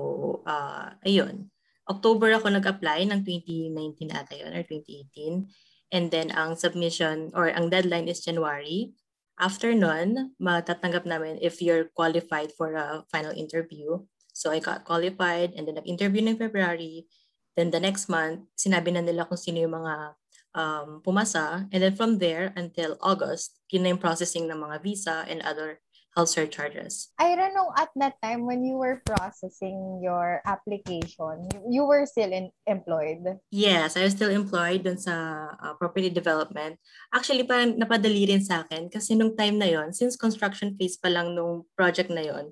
uh, 0.48 0.96
ayun. 1.04 1.52
October 1.86 2.32
ako 2.32 2.50
nag-apply 2.50 3.06
ng 3.06 3.20
2019 3.22 4.10
ata 4.10 4.34
yun, 4.34 4.56
or 4.56 4.64
2018. 4.64 5.46
And 5.94 6.10
then 6.10 6.34
ang 6.34 6.58
submission 6.58 7.30
or 7.36 7.52
ang 7.52 7.70
deadline 7.70 8.10
is 8.10 8.24
January. 8.24 8.96
After 9.38 9.70
nun, 9.70 10.34
matatanggap 10.40 11.06
namin 11.06 11.38
if 11.38 11.62
you're 11.62 11.92
qualified 11.94 12.50
for 12.56 12.74
a 12.74 13.06
final 13.12 13.30
interview. 13.36 14.02
So 14.32 14.50
I 14.50 14.58
got 14.58 14.82
qualified 14.82 15.54
and 15.54 15.68
then 15.68 15.78
nag-interview 15.78 16.24
ng 16.26 16.40
February. 16.40 17.06
Then 17.54 17.70
the 17.70 17.78
next 17.78 18.10
month, 18.10 18.50
sinabi 18.58 18.90
na 18.90 19.04
nila 19.04 19.28
kung 19.28 19.38
sino 19.38 19.62
yung 19.62 19.78
mga 19.78 20.18
um, 20.56 21.04
pumasa. 21.04 21.68
And 21.70 21.84
then 21.84 21.94
from 21.94 22.18
there 22.18 22.56
until 22.56 22.96
August, 23.04 23.60
yun 23.68 23.84
na 23.84 23.92
yung 23.92 24.02
processing 24.02 24.48
ng 24.48 24.56
mga 24.56 24.82
visa 24.82 25.28
and 25.28 25.44
other 25.44 25.78
health 26.16 26.32
surcharges. 26.32 27.12
I 27.20 27.36
don't 27.36 27.52
know 27.52 27.68
at 27.76 27.92
that 28.00 28.16
time 28.24 28.48
when 28.48 28.64
you 28.64 28.80
were 28.80 29.04
processing 29.04 30.00
your 30.00 30.40
application, 30.48 31.44
you 31.68 31.84
were 31.84 32.08
still 32.08 32.32
in, 32.32 32.48
employed? 32.64 33.20
Yes, 33.52 34.00
I 34.00 34.08
was 34.08 34.16
still 34.16 34.32
employed 34.32 34.88
dun 34.88 34.96
sa 34.96 35.12
uh, 35.60 35.76
property 35.76 36.08
development. 36.08 36.80
Actually, 37.12 37.44
parang 37.44 37.76
napadali 37.76 38.24
rin 38.32 38.40
sa 38.40 38.64
akin 38.64 38.88
kasi 38.88 39.12
nung 39.12 39.36
time 39.36 39.60
na 39.60 39.68
yon, 39.68 39.92
since 39.92 40.16
construction 40.16 40.72
phase 40.80 40.96
pa 40.96 41.12
lang 41.12 41.36
nung 41.36 41.68
project 41.76 42.08
na 42.08 42.24
yon, 42.24 42.48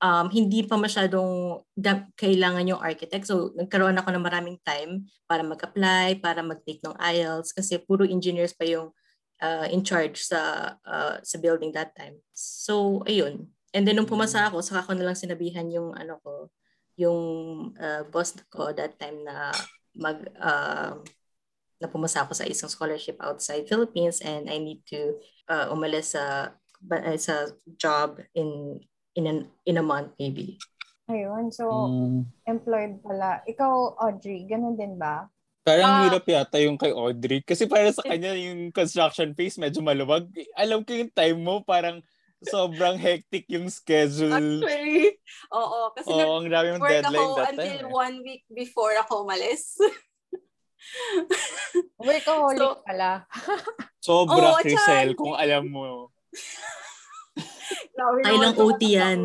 um, 0.00 0.26
hindi 0.28 0.64
pa 0.64 0.76
masyadong 0.76 1.62
kailangan 2.16 2.68
yung 2.68 2.80
architect. 2.82 3.28
So, 3.28 3.52
nagkaroon 3.56 3.96
ako 3.96 4.12
ng 4.12 4.24
maraming 4.24 4.58
time 4.64 5.08
para 5.24 5.40
mag-apply, 5.40 6.20
para 6.20 6.44
mag-take 6.44 6.82
ng 6.84 6.96
IELTS 6.96 7.56
kasi 7.56 7.80
puro 7.80 8.04
engineers 8.04 8.52
pa 8.52 8.68
yung 8.68 8.92
uh, 9.40 9.66
in 9.68 9.84
charge 9.84 10.20
sa 10.20 10.74
uh, 10.84 11.16
sa 11.20 11.36
building 11.40 11.72
that 11.72 11.96
time. 11.96 12.20
So, 12.36 13.04
ayun. 13.08 13.52
And 13.76 13.84
then 13.84 14.00
nung 14.00 14.08
pumasa 14.08 14.48
ako, 14.48 14.64
saka 14.64 14.88
ko 14.88 14.92
na 14.96 15.04
lang 15.12 15.18
sinabihan 15.18 15.68
yung 15.68 15.92
ano 15.92 16.16
ko, 16.24 16.48
yung 16.96 17.20
uh, 17.76 18.08
boss 18.08 18.32
ko 18.48 18.72
that 18.72 18.96
time 18.96 19.20
na 19.24 19.52
mag 19.96 20.24
uh, 20.40 20.96
na 21.76 21.88
pumasa 21.92 22.24
ako 22.24 22.32
sa 22.32 22.48
isang 22.48 22.72
scholarship 22.72 23.20
outside 23.20 23.68
Philippines 23.68 24.24
and 24.24 24.48
I 24.48 24.56
need 24.56 24.80
to 24.88 25.20
uh, 25.52 25.68
umalis 25.68 26.16
sa 26.16 26.56
sa 27.20 27.52
job 27.76 28.20
in 28.32 28.80
in 29.16 29.24
an, 29.26 29.38
in 29.64 29.80
a 29.80 29.84
month 29.84 30.12
maybe. 30.20 30.60
Ayun. 31.06 31.54
So, 31.54 31.70
mm. 31.88 32.26
employed 32.46 32.98
pala. 33.00 33.40
Ikaw, 33.46 33.98
Audrey, 34.02 34.44
ganun 34.46 34.74
din 34.74 34.98
ba? 34.98 35.30
Parang 35.66 35.90
uh, 35.90 36.02
hirap 36.06 36.26
yata 36.26 36.58
yung 36.62 36.78
kay 36.78 36.94
Audrey. 36.94 37.42
Kasi 37.42 37.66
para 37.66 37.90
sa 37.90 38.02
kanya, 38.02 38.34
yung 38.34 38.70
construction 38.70 39.34
phase 39.34 39.58
medyo 39.58 39.82
maluwag. 39.82 40.26
Alam 40.54 40.86
ko 40.86 40.94
yung 40.94 41.10
time 41.10 41.38
mo, 41.38 41.62
parang 41.62 42.02
sobrang 42.42 42.94
hectic 42.98 43.46
yung 43.50 43.66
schedule. 43.70 44.62
Actually, 44.62 45.18
oo. 45.50 45.80
Kasi 45.94 46.10
oo, 46.10 46.38
ang 46.38 46.46
dami 46.50 46.66
yung 46.74 46.82
deadline 46.86 47.18
ako 47.18 47.38
that 47.38 47.50
until 47.54 47.82
time. 47.82 47.90
one 47.90 48.16
week 48.22 48.42
before 48.50 48.94
ako 48.98 49.26
umalis. 49.26 49.74
Workaholic 51.98 52.62
so, 52.62 52.82
pala. 52.86 53.10
Sobra, 53.98 54.54
oh, 54.54 54.62
Crisel, 54.62 55.18
kung 55.18 55.34
alam 55.34 55.66
mo. 55.66 56.14
Ay 58.24 58.36
lang 58.38 58.54
OT 58.54 58.82
yan. 58.84 59.20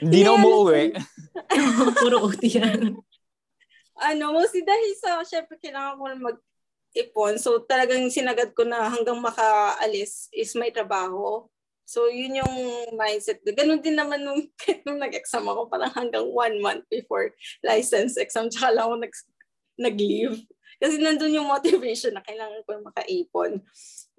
Hindi 0.00 0.20
na 0.24 0.30
umuwi. 0.36 0.96
Puro 2.00 2.28
OT 2.28 2.42
yan 2.48 2.98
ano, 4.00 4.32
mostly 4.32 4.64
dahil 4.64 4.90
sa, 4.96 5.20
syempre, 5.22 5.60
kailangan 5.60 6.00
ko 6.00 6.02
mag-ipon. 6.32 7.36
So, 7.36 7.60
talagang 7.68 8.08
sinagad 8.08 8.56
ko 8.56 8.64
na 8.64 8.88
hanggang 8.88 9.20
makaalis 9.20 10.32
is 10.32 10.56
may 10.56 10.72
trabaho. 10.72 11.44
So, 11.84 12.08
yun 12.08 12.40
yung 12.40 12.54
mindset. 12.96 13.44
Ganun 13.44 13.84
din 13.84 14.00
naman 14.00 14.24
nung, 14.24 14.40
nung 14.88 14.98
nag-exam 14.98 15.44
ako, 15.44 15.68
parang 15.68 15.92
hanggang 15.92 16.24
one 16.32 16.56
month 16.64 16.88
before 16.88 17.36
license 17.60 18.16
exam, 18.16 18.48
tsaka 18.48 18.72
lang 18.72 18.88
ako 18.88 18.94
nag, 19.04 19.14
nag-leave. 19.76 20.36
Kasi 20.80 20.96
nandun 20.96 21.36
yung 21.36 21.50
motivation 21.50 22.16
na 22.16 22.24
kailangan 22.24 22.64
ko 22.64 22.80
makaipon. 22.80 23.60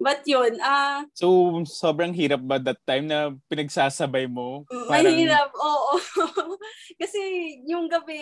But 0.00 0.26
yun, 0.26 0.58
ah... 0.58 1.06
Uh, 1.06 1.14
so, 1.14 1.26
sobrang 1.68 2.10
hirap 2.12 2.42
ba 2.42 2.58
that 2.58 2.80
time 2.82 3.06
na 3.06 3.34
pinagsasabay 3.46 4.26
mo? 4.26 4.66
Parang... 4.90 5.14
Mahirap, 5.14 5.50
oo. 5.54 5.94
Kasi 7.00 7.20
yung 7.68 7.86
gabi, 7.86 8.18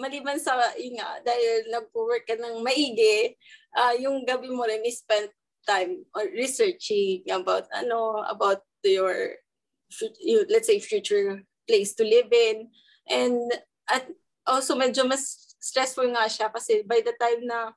maliban 0.00 0.40
sa 0.40 0.56
yun 0.80 0.96
nga, 0.96 1.20
dahil 1.20 1.68
nag-work 1.68 2.24
ka 2.24 2.40
ng 2.40 2.64
maigi, 2.64 3.36
uh, 3.76 3.94
yung 4.00 4.24
gabi 4.24 4.48
mo 4.48 4.64
rin 4.64 4.82
is 4.88 5.04
spent 5.04 5.28
time 5.66 6.02
or 6.14 6.26
researching 6.34 7.22
about 7.30 7.70
ano 7.70 8.26
about 8.26 8.66
your 8.82 9.38
let's 10.50 10.66
say 10.66 10.82
future 10.82 11.42
place 11.70 11.94
to 11.94 12.02
live 12.02 12.26
in 12.34 12.66
and 13.06 13.38
at 13.86 14.08
also 14.46 14.74
medyo 14.74 15.06
mas 15.06 15.54
stressful 15.62 16.08
nga 16.10 16.26
siya 16.26 16.50
kasi 16.50 16.82
by 16.82 16.98
the 16.98 17.14
time 17.14 17.46
na 17.46 17.70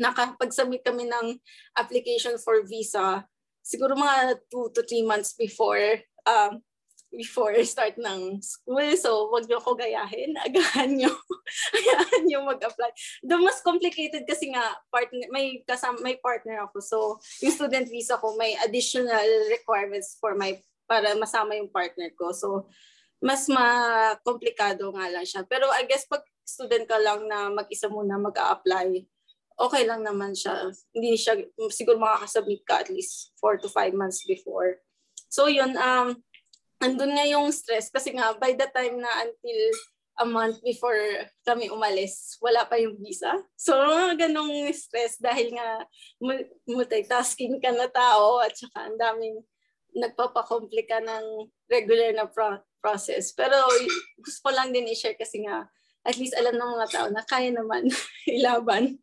nakapag-submit 0.00 0.84
kami 0.84 1.08
ng 1.08 1.36
application 1.76 2.36
for 2.38 2.64
visa 2.64 3.24
siguro 3.62 3.94
mga 3.94 4.42
2 4.50 4.74
to 4.74 4.82
3 4.82 5.06
months 5.06 5.38
before 5.38 6.02
um, 6.26 6.60
before 7.12 7.52
start 7.62 8.00
ng 8.00 8.40
school. 8.40 8.88
So, 8.96 9.28
wag 9.28 9.44
niyo 9.44 9.60
ako 9.60 9.76
gayahin. 9.76 10.32
Agahan 10.48 10.96
niyo. 10.96 11.12
Agahan 11.76 12.24
niyo 12.24 12.40
mag-apply. 12.42 12.90
Doon 13.20 13.44
mas 13.44 13.60
complicated 13.60 14.24
kasi 14.24 14.50
nga 14.50 14.64
partner 14.88 15.28
may 15.28 15.60
kasama 15.68 16.00
may 16.00 16.16
partner 16.18 16.64
ako. 16.66 16.80
So, 16.80 16.98
yung 17.44 17.54
student 17.54 17.86
visa 17.92 18.16
ko 18.18 18.34
may 18.40 18.56
additional 18.64 19.28
requirements 19.52 20.16
for 20.18 20.34
my 20.34 20.58
para 20.88 21.12
masama 21.14 21.54
yung 21.54 21.70
partner 21.70 22.10
ko. 22.16 22.32
So, 22.32 22.72
mas 23.22 23.46
ma-komplikado 23.46 24.90
nga 24.96 25.06
lang 25.12 25.28
siya. 25.28 25.46
Pero 25.46 25.70
I 25.70 25.86
guess 25.86 26.08
pag 26.08 26.24
student 26.42 26.88
ka 26.90 26.98
lang 26.98 27.28
na 27.30 27.52
mag-isa 27.54 27.86
muna 27.86 28.18
mag-a-apply, 28.18 28.98
okay 29.58 29.84
lang 29.84 30.04
naman 30.06 30.32
siya. 30.36 30.70
Hindi 30.94 31.16
siya, 31.18 31.38
siguro 31.72 31.98
makakasubmit 31.98 32.62
ka 32.64 32.84
at 32.84 32.88
least 32.92 33.32
4 33.40 33.62
to 33.62 33.68
5 33.68 33.92
months 33.96 34.24
before. 34.24 34.80
So 35.32 35.48
yun, 35.48 35.76
um, 35.80 36.20
andun 36.82 37.14
nga 37.14 37.26
yung 37.28 37.48
stress 37.54 37.88
kasi 37.88 38.12
nga 38.12 38.34
by 38.36 38.52
the 38.58 38.68
time 38.70 39.00
na 39.00 39.10
until 39.24 39.60
a 40.20 40.26
month 40.28 40.60
before 40.60 41.00
kami 41.46 41.72
umalis, 41.72 42.36
wala 42.44 42.68
pa 42.68 42.76
yung 42.76 43.00
visa. 43.00 43.32
So, 43.56 43.72
ganong 44.12 44.52
stress 44.76 45.16
dahil 45.16 45.56
nga 45.56 45.88
multitasking 46.68 47.64
ka 47.64 47.72
na 47.72 47.88
tao 47.88 48.44
at 48.44 48.52
saka 48.52 48.92
ang 48.92 49.00
daming 49.00 49.40
nagpapakomplika 49.96 51.00
ng 51.00 51.48
regular 51.68 52.12
na 52.12 52.28
pro- 52.28 52.60
process. 52.84 53.32
Pero 53.32 53.56
gusto 54.20 54.38
ko 54.44 54.50
lang 54.52 54.72
din 54.72 54.88
i-share 54.88 55.16
kasi 55.16 55.44
nga 55.44 55.68
at 56.02 56.18
least 56.18 56.34
alam 56.34 56.58
ng 56.58 56.72
mga 56.76 56.88
tao 56.90 57.06
na 57.08 57.22
kaya 57.24 57.54
naman 57.54 57.88
ilaban. 58.28 58.98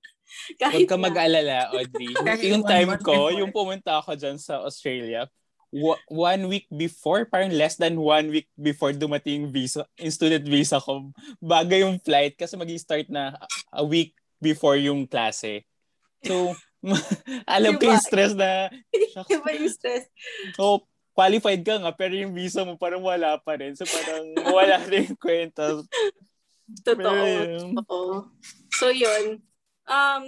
Kahit 0.58 0.86
Huwag 0.86 0.90
ka 0.90 0.98
mag-alala, 0.98 1.70
Audrey. 1.74 2.14
yung 2.54 2.66
time 2.66 2.94
ko, 3.02 3.30
yung 3.34 3.52
pumunta 3.54 4.00
ako 4.00 4.16
dyan 4.16 4.38
sa 4.38 4.62
Australia, 4.64 5.28
one 6.10 6.50
week 6.50 6.66
before, 6.74 7.30
parang 7.30 7.54
less 7.54 7.78
than 7.78 7.98
one 8.02 8.34
week 8.34 8.50
before 8.58 8.90
dumating 8.90 9.46
yung 9.46 9.50
visa, 9.54 9.86
yung 10.02 10.14
student 10.14 10.46
visa 10.46 10.82
ko, 10.82 11.14
baga 11.38 11.78
yung 11.78 12.02
flight 12.02 12.34
kasi 12.34 12.58
mag 12.58 12.70
start 12.82 13.06
na 13.10 13.38
a 13.70 13.86
week 13.86 14.18
before 14.42 14.76
yung 14.78 15.06
klase. 15.06 15.66
So, 16.26 16.58
alam 17.46 17.78
diba? 17.78 17.82
ko 17.82 17.86
yung 17.94 18.04
stress 18.04 18.34
na... 18.34 18.74
Iba 19.34 19.50
yung 19.54 19.70
stress. 19.70 20.10
So, 20.58 20.90
qualified 21.14 21.62
ka 21.62 21.78
nga, 21.78 21.92
pero 21.94 22.18
yung 22.18 22.34
visa 22.34 22.66
mo 22.66 22.80
parang 22.80 23.04
wala 23.04 23.38
pa 23.38 23.60
rin. 23.60 23.78
So, 23.78 23.86
parang 23.86 24.26
wala 24.50 24.82
rin 24.90 25.14
yung 25.14 25.20
kwenta. 25.20 25.84
Totoo. 26.82 27.14
Totoo. 27.78 28.32
So, 28.74 28.90
yun. 28.90 29.44
Um, 29.90 30.26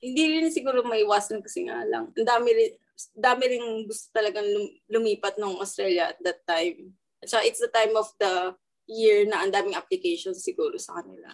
hindi 0.00 0.22
rin 0.40 0.48
siguro 0.48 0.80
may 0.88 1.04
iwasan 1.04 1.44
kasi 1.44 1.68
nga 1.68 1.84
lang. 1.84 2.08
Ang 2.16 2.24
dami 2.24 2.48
rin, 2.56 2.72
dami 3.12 3.44
rin 3.44 3.64
gusto 3.84 4.08
talagang 4.16 4.48
lumipat 4.88 5.36
ng 5.36 5.60
Australia 5.60 6.16
at 6.16 6.18
that 6.24 6.40
time. 6.48 6.96
So, 7.28 7.36
it's 7.44 7.60
the 7.60 7.68
time 7.68 7.92
of 7.94 8.08
the 8.16 8.56
year 8.88 9.28
na 9.28 9.44
ang 9.44 9.52
daming 9.52 9.76
applications 9.76 10.42
siguro 10.42 10.80
sa 10.80 10.98
kanila 10.98 11.30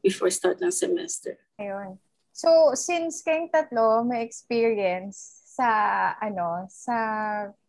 before 0.00 0.30
start 0.30 0.62
ng 0.62 0.72
semester. 0.72 1.36
Ayun. 1.58 1.98
So, 2.30 2.76
since 2.78 3.24
kayong 3.26 3.50
tatlo 3.50 4.06
may 4.06 4.22
experience 4.22 5.18
sa 5.56 6.12
ano, 6.20 6.68
sa 6.68 6.96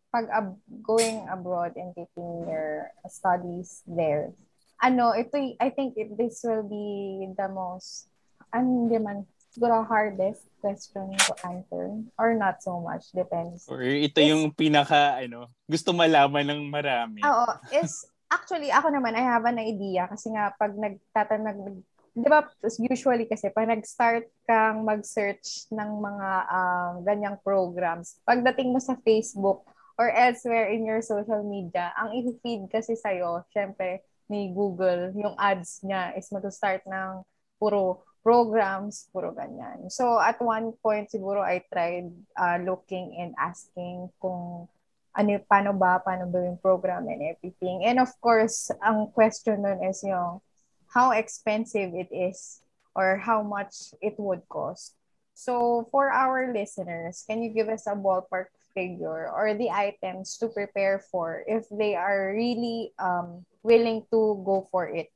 pag 0.08 0.28
ab- 0.32 0.60
going 0.84 1.24
abroad 1.28 1.76
and 1.76 1.92
taking 1.96 2.46
your 2.46 2.92
studies 3.08 3.82
there, 3.88 4.32
ano, 4.78 5.16
ito, 5.16 5.56
I 5.58 5.72
think 5.72 5.98
it, 5.98 6.14
this 6.14 6.44
will 6.44 6.62
be 6.62 7.26
the 7.34 7.48
most, 7.50 8.06
ano 8.54 8.86
hindi 8.86 8.98
man, 9.00 9.26
siguro 9.58 9.82
hardest 9.82 10.46
question 10.62 11.10
to 11.18 11.34
answer 11.42 11.98
or 12.14 12.30
not 12.38 12.62
so 12.62 12.78
much, 12.78 13.10
depends. 13.10 13.66
Or 13.66 13.82
ito 13.82 14.22
is, 14.22 14.30
yung 14.30 14.54
pinaka, 14.54 15.18
ano, 15.18 15.50
gusto 15.66 15.90
malaman 15.90 16.46
ng 16.46 16.62
marami. 16.70 17.26
Oo, 17.26 17.58
is, 17.74 18.06
actually, 18.30 18.70
ako 18.70 18.94
naman, 18.94 19.18
I 19.18 19.26
have 19.26 19.42
an 19.50 19.58
idea 19.58 20.06
kasi 20.06 20.30
nga, 20.30 20.54
pag 20.54 20.78
nagtatanag, 20.78 21.82
di 22.14 22.28
ba, 22.30 22.46
usually 22.86 23.26
kasi, 23.26 23.50
pag 23.50 23.66
nag-start 23.66 24.30
kang 24.46 24.86
mag-search 24.86 25.66
ng 25.74 25.90
mga 25.98 26.30
um, 26.46 26.92
ganyang 27.02 27.36
programs, 27.42 28.22
pagdating 28.22 28.70
mo 28.70 28.78
sa 28.78 28.94
Facebook 29.02 29.66
or 29.98 30.06
elsewhere 30.14 30.70
in 30.70 30.86
your 30.86 31.02
social 31.02 31.42
media, 31.42 31.90
ang 31.98 32.14
i-feed 32.14 32.70
kasi 32.70 32.94
sa'yo, 32.94 33.42
syempre, 33.50 34.06
ni 34.30 34.54
Google, 34.54 35.10
yung 35.18 35.34
ads 35.34 35.82
niya 35.82 36.14
is 36.14 36.30
mag-start 36.30 36.86
ng 36.86 37.26
puro 37.58 38.06
programs, 38.28 39.08
puro 39.08 39.32
ganyan. 39.32 39.88
So, 39.88 40.20
at 40.20 40.36
one 40.36 40.76
point, 40.84 41.08
siguro 41.08 41.40
I 41.40 41.64
tried 41.64 42.12
uh, 42.36 42.60
looking 42.60 43.16
and 43.16 43.32
asking 43.40 44.12
kung 44.20 44.68
ano, 45.16 45.40
paano 45.48 45.72
ba, 45.72 45.96
paano 46.04 46.28
ba 46.28 46.44
yung 46.44 46.60
program 46.60 47.08
and 47.08 47.24
everything. 47.24 47.88
And 47.88 47.96
of 47.96 48.12
course, 48.20 48.68
ang 48.84 49.08
question 49.16 49.64
nun 49.64 49.80
is 49.80 50.04
yung 50.04 50.44
how 50.92 51.16
expensive 51.16 51.96
it 51.96 52.12
is 52.12 52.60
or 52.92 53.16
how 53.16 53.40
much 53.40 53.96
it 54.04 54.20
would 54.20 54.44
cost. 54.52 54.92
So 55.32 55.88
for 55.88 56.12
our 56.12 56.52
listeners, 56.52 57.24
can 57.24 57.40
you 57.40 57.48
give 57.48 57.72
us 57.72 57.88
a 57.88 57.96
ballpark 57.96 58.52
figure 58.76 59.32
or 59.32 59.56
the 59.56 59.72
items 59.72 60.36
to 60.44 60.52
prepare 60.52 61.00
for 61.00 61.48
if 61.48 61.64
they 61.72 61.96
are 61.96 62.36
really 62.36 62.92
um, 63.00 63.48
willing 63.64 64.04
to 64.12 64.36
go 64.44 64.68
for 64.68 64.84
it? 64.84 65.08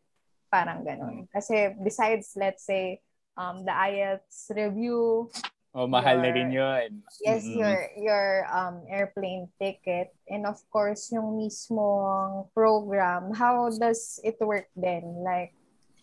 Parang 0.53 0.85
ganun. 0.85 1.25
Kasi 1.33 1.73
besides, 1.81 2.37
let's 2.37 2.69
say, 2.69 3.01
um, 3.41 3.65
the 3.65 3.73
IELTS 3.73 4.53
review, 4.53 5.33
Oh, 5.73 5.89
mahal 5.89 6.21
your, 6.21 6.25
na 6.29 6.31
rin 6.37 6.51
yun. 6.53 6.91
Yes, 7.25 7.49
mm-hmm. 7.49 7.57
your 7.57 7.81
your 7.97 8.25
um 8.53 8.85
airplane 8.93 9.49
ticket 9.57 10.13
and 10.29 10.45
of 10.45 10.61
course 10.69 11.09
yung 11.09 11.41
mismong 11.41 12.53
program. 12.53 13.33
How 13.33 13.73
does 13.73 14.21
it 14.21 14.37
work 14.45 14.69
then? 14.77 15.25
Like 15.25 15.57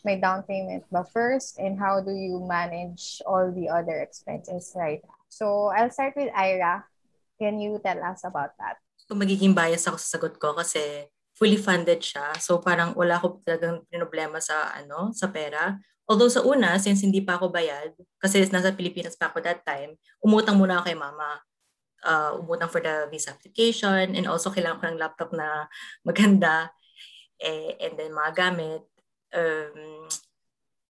may 0.03 0.19
down 0.19 0.43
payment 0.43 0.83
ba 0.91 1.03
first 1.03 1.59
and 1.59 1.75
how 1.75 1.99
do 1.99 2.11
you 2.11 2.39
manage 2.39 3.19
all 3.27 3.51
the 3.51 3.67
other 3.67 3.99
expenses 3.99 4.71
right 4.75 5.03
so 5.27 5.71
i'll 5.75 5.91
start 5.91 6.15
with 6.15 6.31
ira 6.35 6.83
can 7.35 7.59
you 7.59 7.79
tell 7.83 7.99
us 8.03 8.23
about 8.23 8.55
that 8.55 8.79
so 8.95 9.15
magiging 9.15 9.51
bias 9.51 9.87
ako 9.87 9.99
sa 9.99 10.15
sagot 10.15 10.39
ko 10.39 10.55
kasi 10.55 11.07
fully 11.39 11.55
funded 11.55 12.03
siya. 12.03 12.35
So 12.43 12.59
parang 12.59 12.93
wala 12.99 13.15
ako 13.15 13.39
talagang 13.47 13.87
problema 13.87 14.43
sa 14.43 14.75
ano 14.75 15.15
sa 15.15 15.31
pera. 15.31 15.79
Although 16.03 16.27
sa 16.27 16.43
una 16.43 16.75
since 16.75 17.01
hindi 17.05 17.23
pa 17.23 17.39
ako 17.39 17.47
bayad 17.47 17.95
kasi 18.19 18.43
nasa 18.51 18.75
Pilipinas 18.75 19.15
pa 19.15 19.31
ako 19.31 19.39
that 19.45 19.63
time 19.63 19.95
umutang 20.19 20.59
muna 20.59 20.83
ako 20.83 20.91
kay 20.91 20.99
mama. 20.99 21.39
Uh, 21.99 22.39
umutang 22.39 22.71
for 22.71 22.79
the 22.79 23.11
visa 23.11 23.35
application 23.35 24.15
and 24.15 24.23
also 24.23 24.47
kailangan 24.47 24.79
ko 24.79 24.85
ng 24.87 25.01
laptop 25.03 25.29
na 25.35 25.67
maganda 26.07 26.71
eh, 27.39 27.75
and 27.79 27.95
then 27.95 28.11
mga 28.11 28.31
gamit. 28.35 28.83
Um, 29.31 30.07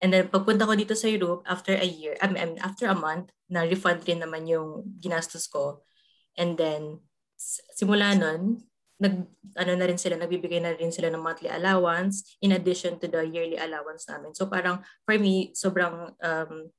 and 0.01 0.09
then 0.13 0.29
pagpunta 0.29 0.65
ko 0.65 0.73
dito 0.73 0.97
sa 0.97 1.07
Europe 1.07 1.45
after 1.45 1.77
a 1.77 1.85
year, 1.85 2.17
I 2.21 2.27
mean, 2.29 2.57
after 2.61 2.89
a 2.89 2.97
month, 2.97 3.29
na 3.51 3.67
refund 3.67 4.01
rin 4.07 4.23
naman 4.23 4.49
yung 4.49 4.97
ginastos 4.97 5.45
ko. 5.45 5.85
And 6.39 6.57
then, 6.57 7.03
simula 7.75 8.15
nun, 8.15 8.63
nag, 9.01 9.25
ano 9.57 9.71
na 9.73 9.85
rin 9.89 9.97
sila, 9.97 10.13
nagbibigay 10.15 10.61
na 10.61 10.77
rin 10.77 10.93
sila 10.93 11.09
ng 11.09 11.19
monthly 11.19 11.49
allowance 11.49 12.37
in 12.45 12.53
addition 12.53 13.01
to 13.01 13.09
the 13.09 13.25
yearly 13.25 13.57
allowance 13.57 14.05
namin. 14.05 14.37
So 14.37 14.45
parang, 14.45 14.85
for 15.03 15.17
me, 15.17 15.49
sobrang, 15.57 16.13
um, 16.21 16.69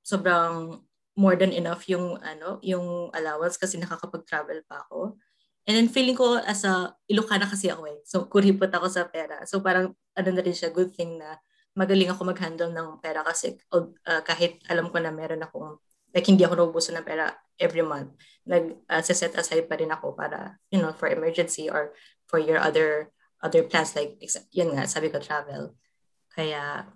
sobrang 0.00 0.80
more 1.12 1.36
than 1.36 1.52
enough 1.52 1.84
yung, 1.92 2.16
ano, 2.24 2.56
yung 2.64 3.12
allowance 3.12 3.60
kasi 3.60 3.76
nakakapag-travel 3.76 4.64
pa 4.64 4.88
ako. 4.88 5.20
And 5.68 5.78
then 5.78 5.92
feeling 5.92 6.16
ko 6.16 6.40
as 6.42 6.64
a 6.64 6.96
Ilocana 7.06 7.46
kasi 7.46 7.70
ako 7.70 7.86
eh. 7.86 8.00
So 8.02 8.26
kuripot 8.26 8.72
ako 8.72 8.88
sa 8.90 9.06
pera. 9.06 9.44
So 9.46 9.62
parang 9.62 9.94
ano 10.16 10.28
na 10.32 10.42
rin 10.42 10.56
siya, 10.56 10.74
good 10.74 10.90
thing 10.96 11.20
na 11.20 11.38
magaling 11.76 12.10
ako 12.10 12.26
mag-handle 12.26 12.72
ng 12.72 12.98
pera 12.98 13.22
kasi 13.22 13.60
uh, 13.70 14.22
kahit 14.26 14.58
alam 14.66 14.90
ko 14.90 14.98
na 14.98 15.14
meron 15.14 15.44
akong 15.44 15.78
like 16.12 16.28
hindi 16.28 16.44
ako 16.44 16.54
naubusan 16.58 17.00
ng 17.00 17.06
pera 17.06 17.32
every 17.56 17.80
month, 17.80 18.12
nag 18.42 18.74
uh, 18.90 19.02
set 19.02 19.34
aside 19.38 19.70
pa 19.70 19.78
rin 19.78 19.94
ako 19.94 20.18
para 20.18 20.58
you 20.74 20.82
know 20.82 20.90
for 20.90 21.06
emergency 21.06 21.70
or 21.70 21.94
for 22.26 22.42
your 22.42 22.58
other 22.58 23.14
other 23.42 23.62
plans 23.66 23.94
like 23.94 24.18
yun 24.54 24.74
nga 24.74 24.86
sabi 24.86 25.10
ko 25.10 25.18
travel. 25.22 25.74
Kaya 26.32 26.86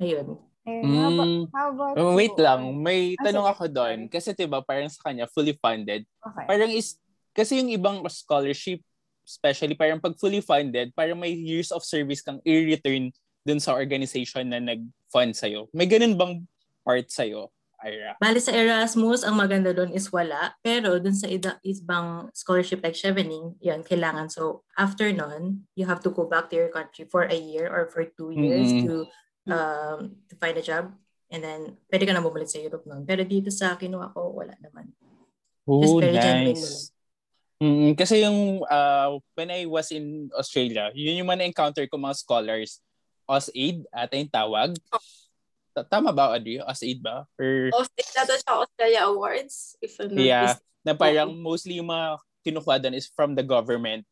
ayun. 0.00 0.40
Eh, 0.68 0.84
how 0.84 1.08
about, 1.08 1.24
mm. 1.24 1.44
how 1.56 1.66
about 1.72 1.94
oh, 1.96 2.12
wait 2.12 2.36
lang, 2.36 2.60
may 2.84 3.16
ah, 3.16 3.24
tanong 3.24 3.48
ako 3.48 3.64
doon. 3.72 3.98
Kasi 4.12 4.36
'di 4.36 4.44
ba 4.44 4.60
parang 4.60 4.92
sa 4.92 5.08
kanya 5.08 5.24
fully 5.28 5.56
funded. 5.56 6.04
Okay. 6.20 6.44
Parang 6.44 6.68
is 6.68 7.00
kasi 7.32 7.62
yung 7.62 7.72
ibang 7.72 8.04
scholarship, 8.12 8.84
especially 9.24 9.72
parang 9.78 10.02
pag 10.02 10.18
fully 10.20 10.44
funded, 10.44 10.92
parang 10.92 11.16
may 11.16 11.32
years 11.32 11.72
of 11.72 11.86
service 11.86 12.20
kang 12.20 12.42
i-return 12.44 13.08
dun 13.46 13.60
sa 13.62 13.72
organization 13.72 14.52
na 14.52 14.60
nag-fund 14.60 15.32
sa'yo. 15.32 15.70
May 15.72 15.88
ganun 15.88 16.18
bang 16.18 16.44
part 16.84 17.08
sa'yo, 17.08 17.48
Ira? 17.84 18.16
Bali 18.20 18.40
sa 18.40 18.52
Erasmus, 18.52 19.24
ang 19.24 19.40
maganda 19.40 19.72
doon 19.72 19.92
is 19.96 20.12
wala. 20.12 20.52
Pero 20.60 21.00
dun 21.00 21.16
sa 21.16 21.28
ida, 21.28 21.56
ibang 21.64 22.28
scholarship 22.36 22.84
like 22.84 22.96
Chevening, 22.96 23.56
yan, 23.64 23.80
kailangan. 23.80 24.28
So, 24.28 24.64
after 24.76 25.08
nun, 25.12 25.64
you 25.74 25.88
have 25.88 26.04
to 26.04 26.12
go 26.12 26.28
back 26.28 26.52
to 26.52 26.56
your 26.56 26.72
country 26.72 27.08
for 27.08 27.24
a 27.24 27.36
year 27.36 27.68
or 27.72 27.88
for 27.88 28.04
two 28.04 28.30
years 28.36 28.68
mm-hmm. 28.68 28.86
to 28.86 28.94
um, 29.48 29.98
to 30.28 30.34
find 30.36 30.56
a 30.60 30.64
job. 30.64 30.92
And 31.30 31.40
then, 31.40 31.60
pwede 31.88 32.04
ka 32.04 32.12
na 32.12 32.20
bumalik 32.20 32.50
sa 32.50 32.60
Europe 32.60 32.84
nun. 32.84 33.06
Pero 33.08 33.22
dito 33.24 33.48
sa 33.48 33.78
kinuha 33.78 34.12
ko, 34.12 34.34
wala 34.34 34.52
naman. 34.60 34.90
Oh, 35.64 36.02
nice. 36.02 36.90
Mm, 37.60 37.92
kasi 37.92 38.24
yung 38.24 38.64
uh, 38.64 39.20
when 39.36 39.52
I 39.52 39.68
was 39.68 39.92
in 39.92 40.32
Australia, 40.32 40.88
yun 40.96 41.20
yung 41.20 41.28
man 41.28 41.44
encounter 41.44 41.84
ko 41.84 42.00
mga 42.00 42.16
scholars. 42.16 42.80
AusAid 43.28 43.84
ata 43.92 44.16
yung 44.16 44.32
tawag. 44.32 44.72
Ta- 45.80 45.98
Tama 45.98 46.12
ba, 46.12 46.36
Audrey? 46.36 46.60
As 46.60 46.84
aid 46.84 47.00
ba? 47.00 47.24
Or, 47.40 47.72
Australia 47.72 48.22
to 48.28 48.36
siya, 48.36 48.54
Australia 48.60 49.00
Awards. 49.08 49.76
If 49.80 49.96
I'm 49.96 50.12
not 50.12 50.20
yeah, 50.20 50.44
mistaken. 50.52 50.84
na 50.84 50.92
parang 50.92 51.30
mostly 51.40 51.80
yung 51.80 51.88
mga 51.88 52.20
kinukuha 52.44 52.76
doon 52.80 52.96
is 52.96 53.08
from 53.08 53.32
the 53.32 53.44
government, 53.44 54.04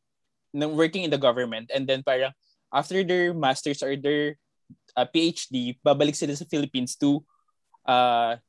na 0.52 0.64
working 0.68 1.04
in 1.04 1.12
the 1.12 1.20
government. 1.20 1.68
And 1.68 1.84
then 1.84 2.00
parang 2.00 2.32
after 2.72 3.04
their 3.04 3.36
master's 3.36 3.84
or 3.84 3.96
their 3.96 4.40
uh, 4.96 5.04
PhD, 5.04 5.76
babalik 5.84 6.16
sila 6.16 6.32
sa 6.32 6.48
Philippines 6.48 6.96
to 7.00 7.20
uh, 7.84 8.40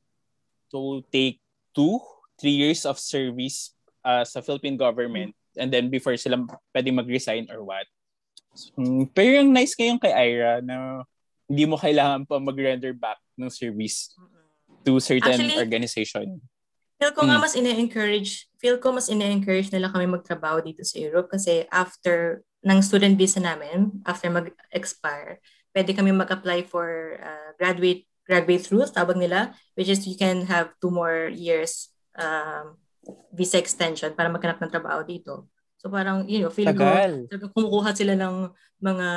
to 0.71 1.03
take 1.11 1.43
two, 1.75 1.99
three 2.39 2.55
years 2.55 2.87
of 2.87 2.99
service 2.99 3.75
uh, 4.03 4.23
sa 4.23 4.39
Philippine 4.39 4.79
government. 4.79 5.35
And 5.59 5.67
then 5.67 5.91
before 5.91 6.15
sila 6.15 6.39
pwedeng 6.71 6.99
mag-resign 6.99 7.51
or 7.51 7.63
what. 7.63 7.87
Mm, 8.79 9.11
pero 9.11 9.43
yung 9.43 9.51
nice 9.51 9.75
ngayon 9.75 9.99
kay 9.99 10.13
Ira 10.13 10.63
na 10.63 11.03
hindi 11.49 11.65
mo 11.65 11.75
kailangan 11.75 12.29
pa 12.29 12.37
mag-render 12.37 12.93
back 12.93 13.17
ng 13.33 13.49
service 13.49 14.13
to 14.85 15.01
certain 15.01 15.49
Actually, 15.49 15.57
organization. 15.57 16.37
Feel 17.01 17.15
ko 17.15 17.25
nga 17.25 17.39
Mm. 17.39 17.43
mas 17.43 17.55
ine-encourage, 17.57 18.31
feel 18.61 18.77
ko 18.77 18.93
mas 18.93 19.09
ine-encourage 19.09 19.73
nila 19.73 19.89
kami 19.89 20.05
magtrabaho 20.05 20.61
dito 20.61 20.85
sa 20.85 21.01
Europe 21.01 21.31
kasi 21.33 21.65
after 21.73 22.45
ng 22.61 22.79
student 22.83 23.15
visa 23.15 23.39
namin, 23.39 24.03
after 24.05 24.29
mag-expire, 24.29 25.39
pwede 25.73 25.95
kami 25.95 26.11
mag-apply 26.11 26.67
for 26.67 27.17
uh, 27.17 27.55
graduate 27.57 28.05
graduate 28.29 28.69
route, 28.69 28.93
tawag 28.93 29.17
nila, 29.17 29.57
which 29.73 29.89
is 29.89 30.05
you 30.05 30.13
can 30.13 30.45
have 30.45 30.69
two 30.77 30.93
more 30.93 31.33
years 31.33 31.89
um, 32.13 32.77
visa 33.33 33.57
extension 33.57 34.13
para 34.13 34.29
maghanap 34.29 34.61
ng 34.61 34.69
trabaho 34.69 35.01
dito. 35.01 35.49
So 35.79 35.87
parang, 35.87 36.27
you 36.27 36.43
know, 36.43 36.51
feel 36.51 36.75
ko, 36.75 36.83
Tagal. 36.83 37.31
talagang 37.31 37.55
kumukuha 37.55 37.89
sila 37.95 38.13
ng 38.19 38.51
mga 38.83 39.07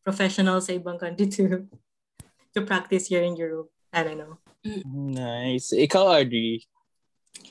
professionals 0.00 0.64
sa 0.64 0.72
ibang 0.72 0.96
country 0.96 1.28
to 1.28 1.68
to 2.56 2.64
practice 2.64 3.12
here 3.12 3.20
in 3.20 3.36
Europe. 3.36 3.68
I 3.92 4.00
don't 4.00 4.16
know. 4.16 4.40
Nice. 4.88 5.76
Ikaw, 5.76 6.24
Audrey, 6.24 6.64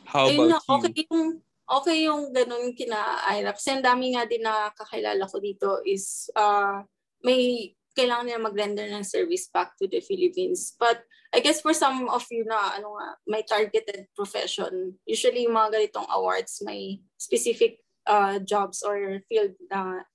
how 0.10 0.26
Ayun 0.26 0.50
about 0.50 0.50
nga, 0.50 0.60
you? 0.60 0.74
okay 0.74 1.04
yung 1.06 1.26
okay 1.70 1.98
yung 2.10 2.22
ganun 2.34 2.74
kina 2.74 2.98
Ira. 3.30 3.54
Kasi 3.54 3.78
ang 3.78 3.86
dami 3.86 4.18
nga 4.18 4.26
din 4.26 4.42
na 4.42 4.74
kakilala 4.74 5.30
ko 5.30 5.38
dito 5.38 5.78
is 5.86 6.34
uh, 6.34 6.82
may 7.22 7.72
kailangan 7.94 8.26
nila 8.26 8.42
mag-render 8.42 8.88
ng 8.89 9.06
service 9.06 9.52
back 9.54 9.78
to 9.78 9.86
the 9.86 10.02
Philippines. 10.02 10.74
But 10.82 11.06
I 11.30 11.39
guess 11.39 11.62
for 11.62 11.78
some 11.78 12.10
of 12.10 12.26
you 12.34 12.44
na 12.44 12.76
ano 12.80 12.98
nga, 12.98 13.08
may 13.30 13.44
targeted 13.46 14.10
profession, 14.18 14.98
usually 15.06 15.46
yung 15.46 15.56
mga 15.56 15.78
ganitong 15.78 16.10
awards 16.10 16.60
may 16.66 17.06
specific 17.22 17.80
uh, 18.08 18.39
jobs 18.41 18.84
or 18.84 19.22
field 19.30 19.54
na 19.70 20.06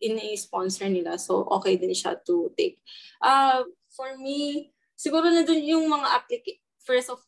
ini-sponsor 0.00 0.88
nila. 0.88 1.20
So 1.20 1.44
okay 1.60 1.76
din 1.76 1.92
siya 1.92 2.16
to 2.24 2.50
take. 2.56 2.80
Uh, 3.20 3.68
for 3.92 4.16
me, 4.16 4.72
siguro 4.96 5.28
na 5.28 5.44
dun 5.44 5.60
yung 5.60 5.86
mga 5.88 6.08
applica- 6.08 6.60
first 6.80 7.12
of 7.12 7.20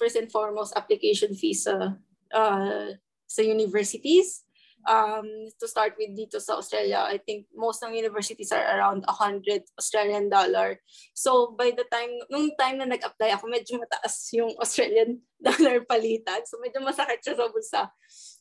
first 0.00 0.16
and 0.16 0.32
foremost 0.32 0.74
application 0.74 1.36
fees 1.36 1.68
sa 1.68 1.94
uh, 2.34 2.88
sa 3.28 3.40
universities. 3.44 4.42
Um, 4.84 5.48
to 5.56 5.64
start 5.64 5.96
with 5.96 6.12
dito 6.12 6.36
sa 6.36 6.60
Australia, 6.60 7.08
I 7.08 7.16
think 7.16 7.48
most 7.56 7.80
ng 7.80 7.96
universities 7.96 8.52
are 8.52 8.60
around 8.60 9.00
100 9.08 9.64
Australian 9.80 10.28
dollar. 10.28 10.76
So 11.16 11.56
by 11.56 11.72
the 11.72 11.88
time, 11.88 12.12
nung 12.28 12.52
time 12.60 12.84
na 12.84 12.92
nag-apply 12.92 13.32
ako, 13.32 13.48
medyo 13.48 13.80
mataas 13.80 14.28
yung 14.36 14.52
Australian 14.60 15.24
dollar 15.40 15.88
palitan. 15.88 16.44
So 16.44 16.60
medyo 16.60 16.84
masakit 16.84 17.24
siya 17.24 17.32
sa 17.32 17.48
bulsa. 17.48 17.82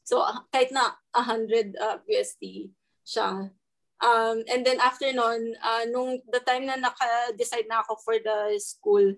So 0.03 0.19
ah, 0.23 0.43
kahit 0.51 0.71
na 0.75 0.99
100 1.15 1.79
uh, 1.79 1.97
USD 2.07 2.71
siya. 3.07 3.51
Um, 4.03 4.43
and 4.51 4.67
then 4.67 4.83
after 4.83 5.07
nun, 5.15 5.55
uh, 5.63 5.87
nung 5.87 6.19
the 6.27 6.43
time 6.43 6.67
na 6.67 6.75
naka-decide 6.75 7.71
na 7.71 7.79
ako 7.79 7.95
for 8.03 8.19
the 8.19 8.59
school, 8.59 9.15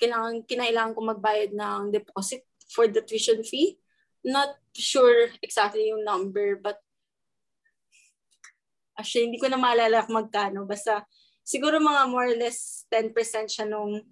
kailangan, 0.00 0.48
kinailangan 0.48 0.94
ko 0.96 1.00
magbayad 1.04 1.52
ng 1.52 1.92
deposit 1.92 2.48
for 2.72 2.88
the 2.88 3.04
tuition 3.04 3.44
fee. 3.44 3.76
Not 4.24 4.56
sure 4.72 5.28
exactly 5.44 5.92
yung 5.92 6.08
number, 6.08 6.56
but 6.56 6.80
actually, 8.96 9.28
hindi 9.28 9.38
ko 9.42 9.52
na 9.52 9.60
maalala 9.60 10.06
kung 10.08 10.18
magkano. 10.18 10.64
Basta, 10.64 11.04
siguro 11.44 11.76
mga 11.76 12.02
more 12.08 12.32
or 12.32 12.38
less 12.38 12.88
10% 12.90 13.12
siya 13.46 13.66
nung 13.68 14.02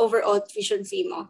overall 0.00 0.40
tuition 0.40 0.82
fee 0.82 1.04
mo. 1.04 1.28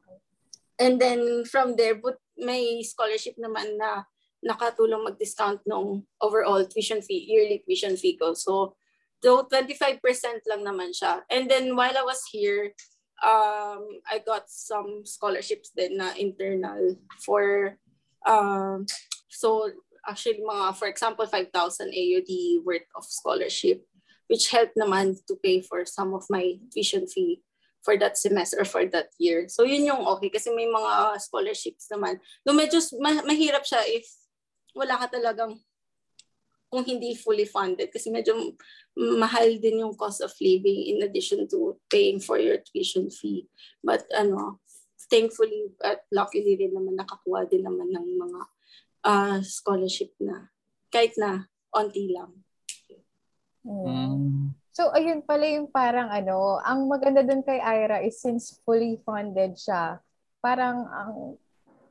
And 0.79 1.01
then 1.03 1.45
from 1.45 1.75
there, 1.75 1.99
but 1.99 2.23
may 2.39 2.83
scholarship 2.87 3.35
naman 3.35 3.77
na 3.77 4.07
nakatulong 4.39 5.03
mag-discount 5.03 5.59
nung 5.67 6.07
overall 6.23 6.63
tuition 6.67 7.03
fee, 7.03 7.27
yearly 7.27 7.59
tuition 7.67 7.99
fee 7.99 8.15
ko. 8.15 8.35
So, 8.35 8.79
though 9.23 9.43
25% 9.51 9.99
lang 10.47 10.63
naman 10.63 10.95
siya. 10.95 11.27
And 11.27 11.51
then 11.51 11.75
while 11.75 11.95
I 11.99 12.07
was 12.07 12.23
here, 12.31 12.71
um, 13.19 13.99
I 14.07 14.23
got 14.23 14.47
some 14.47 15.03
scholarships 15.03 15.75
din 15.75 15.99
na 15.99 16.15
internal 16.15 16.95
for, 17.27 17.75
um, 18.23 18.87
so 19.27 19.71
actually 20.07 20.39
mga, 20.39 20.79
for 20.79 20.87
example, 20.87 21.27
5,000 21.27 21.51
AUD 21.91 22.33
worth 22.63 22.87
of 22.95 23.05
scholarship, 23.05 23.83
which 24.31 24.55
helped 24.55 24.79
naman 24.79 25.19
to 25.27 25.35
pay 25.43 25.61
for 25.61 25.83
some 25.83 26.15
of 26.15 26.23
my 26.31 26.63
tuition 26.71 27.11
fee 27.11 27.43
for 27.83 27.95
that 27.97 28.19
semester 28.19 28.61
or 28.61 28.69
for 28.69 28.85
that 28.91 29.11
year. 29.19 29.47
So 29.49 29.63
yun 29.65 29.87
yung 29.87 30.03
okay 30.19 30.29
kasi 30.29 30.51
may 30.53 30.67
mga 30.67 31.19
scholarships 31.23 31.89
naman. 31.89 32.19
No 32.43 32.53
medyo 32.53 32.83
ma- 32.99 33.25
mahirap 33.25 33.65
siya 33.65 33.83
if 33.87 34.07
wala 34.75 34.99
ka 34.99 35.19
talagang 35.19 35.59
kung 36.69 36.85
hindi 36.85 37.17
fully 37.17 37.49
funded 37.49 37.89
kasi 37.89 38.13
medyo 38.13 38.37
mahal 38.93 39.57
din 39.57 39.81
yung 39.81 39.97
cost 39.97 40.21
of 40.21 40.35
living 40.37 40.85
in 40.93 41.01
addition 41.01 41.49
to 41.49 41.81
paying 41.89 42.21
for 42.21 42.37
your 42.37 42.61
tuition 42.61 43.09
fee. 43.09 43.49
But 43.81 44.05
ano, 44.13 44.61
thankfully 45.09 45.73
at 45.81 46.05
luckily 46.13 46.61
din 46.61 46.77
naman 46.77 47.01
nakakuha 47.01 47.49
din 47.49 47.65
naman 47.65 47.89
ng 47.89 48.07
mga 48.21 48.41
uh, 49.09 49.39
scholarship 49.41 50.13
na 50.21 50.53
kahit 50.93 51.17
na 51.17 51.49
onti 51.73 52.13
lang. 52.13 52.45
Mm. 53.65 54.58
So, 54.79 54.95
ayun 54.95 55.27
pala 55.27 55.43
yung 55.43 55.67
parang 55.75 56.07
ano, 56.07 56.63
ang 56.63 56.87
maganda 56.87 57.27
dun 57.27 57.43
kay 57.43 57.59
Ira 57.59 57.99
is 57.99 58.23
since 58.23 58.63
fully 58.63 58.95
funded 59.03 59.59
siya, 59.59 59.99
parang 60.39 60.87
ang, 60.87 61.35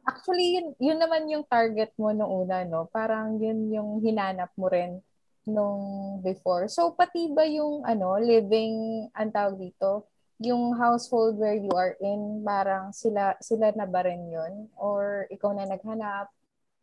actually 0.08 0.56
yun, 0.56 0.72
yun 0.80 0.96
naman 0.96 1.28
yung 1.28 1.44
target 1.52 1.92
mo 2.00 2.16
nung 2.16 2.48
una, 2.48 2.64
no? 2.64 2.88
Parang 2.88 3.44
yun 3.44 3.68
yung 3.76 4.00
hinanap 4.00 4.56
mo 4.56 4.72
rin 4.72 5.04
nung 5.44 5.84
before. 6.24 6.72
So, 6.72 6.96
pati 6.96 7.28
ba 7.36 7.44
yung 7.44 7.84
ano, 7.84 8.16
living, 8.24 9.12
ang 9.12 9.36
tawag 9.36 9.60
dito, 9.60 10.08
yung 10.40 10.72
household 10.80 11.36
where 11.36 11.60
you 11.60 11.76
are 11.76 12.00
in, 12.00 12.40
parang 12.48 12.96
sila 12.96 13.36
sila 13.44 13.68
na 13.76 13.84
ba 13.84 14.08
rin 14.08 14.32
yun? 14.32 14.72
Or 14.80 15.28
ikaw 15.28 15.52
na 15.52 15.68
naghanap? 15.68 16.32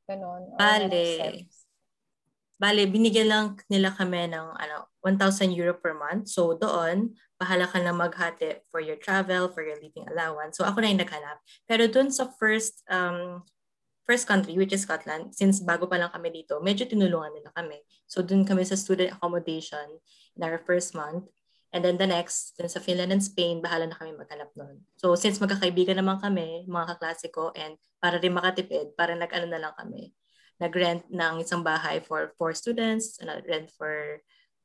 Ganon? 0.05 0.53
Or 0.53 0.61
Bale. 0.61 1.49
Bale, 2.55 2.87
binigyan 2.87 3.29
lang 3.29 3.47
nila 3.67 3.91
kami 3.91 4.31
ng 4.31 4.47
ano, 4.55 4.87
1,000 5.03 5.51
euro 5.59 5.75
per 5.75 5.93
month. 5.93 6.31
So 6.31 6.55
doon, 6.55 7.19
bahala 7.35 7.67
ka 7.67 7.83
na 7.83 7.91
maghati 7.91 8.63
for 8.71 8.79
your 8.79 8.97
travel, 8.97 9.51
for 9.51 9.67
your 9.67 9.77
living 9.83 10.07
allowance. 10.07 10.57
So 10.57 10.65
ako 10.65 10.81
na 10.81 10.95
yung 10.95 11.03
naghanap. 11.03 11.43
Pero 11.67 11.91
doon 11.91 12.15
sa 12.15 12.31
first 12.39 12.87
um, 12.87 13.43
first 14.07 14.29
country, 14.29 14.55
which 14.55 14.73
is 14.73 14.85
Scotland, 14.85 15.35
since 15.35 15.59
bago 15.65 15.89
pa 15.89 15.99
lang 15.99 16.13
kami 16.13 16.31
dito, 16.31 16.61
medyo 16.61 16.87
tinulungan 16.87 17.35
nila 17.35 17.51
kami. 17.57 17.81
So 18.07 18.23
doon 18.23 18.47
kami 18.47 18.63
sa 18.63 18.79
student 18.79 19.17
accommodation 19.17 19.99
in 20.37 20.41
our 20.45 20.61
first 20.63 20.95
month. 20.95 21.27
And 21.75 21.83
then 21.83 21.99
the 21.99 22.07
next, 22.07 22.55
dun 22.55 22.71
sa 22.71 22.79
Finland 22.79 23.11
and 23.11 23.25
Spain, 23.25 23.59
bahala 23.59 23.91
na 23.91 23.99
kami 23.99 24.15
maghanap 24.15 24.55
noon. 24.55 24.87
So 24.95 25.19
since 25.19 25.43
magkakaibigan 25.43 25.99
naman 25.99 26.23
kami, 26.23 26.71
mga 26.71 26.95
kaklase 26.95 27.35
ko, 27.35 27.51
and 27.59 27.75
para 27.99 28.23
rin 28.23 28.31
makatipid, 28.31 28.95
para 28.95 29.19
nag-ano 29.19 29.51
na 29.51 29.59
lang 29.59 29.75
kami, 29.75 30.15
nag-rent 30.63 31.07
ng 31.11 31.35
isang 31.43 31.63
bahay 31.67 31.99
for 32.03 32.33
four 32.39 32.55
students, 32.55 33.19
and 33.19 33.31
rent 33.49 33.71
for 33.75 34.21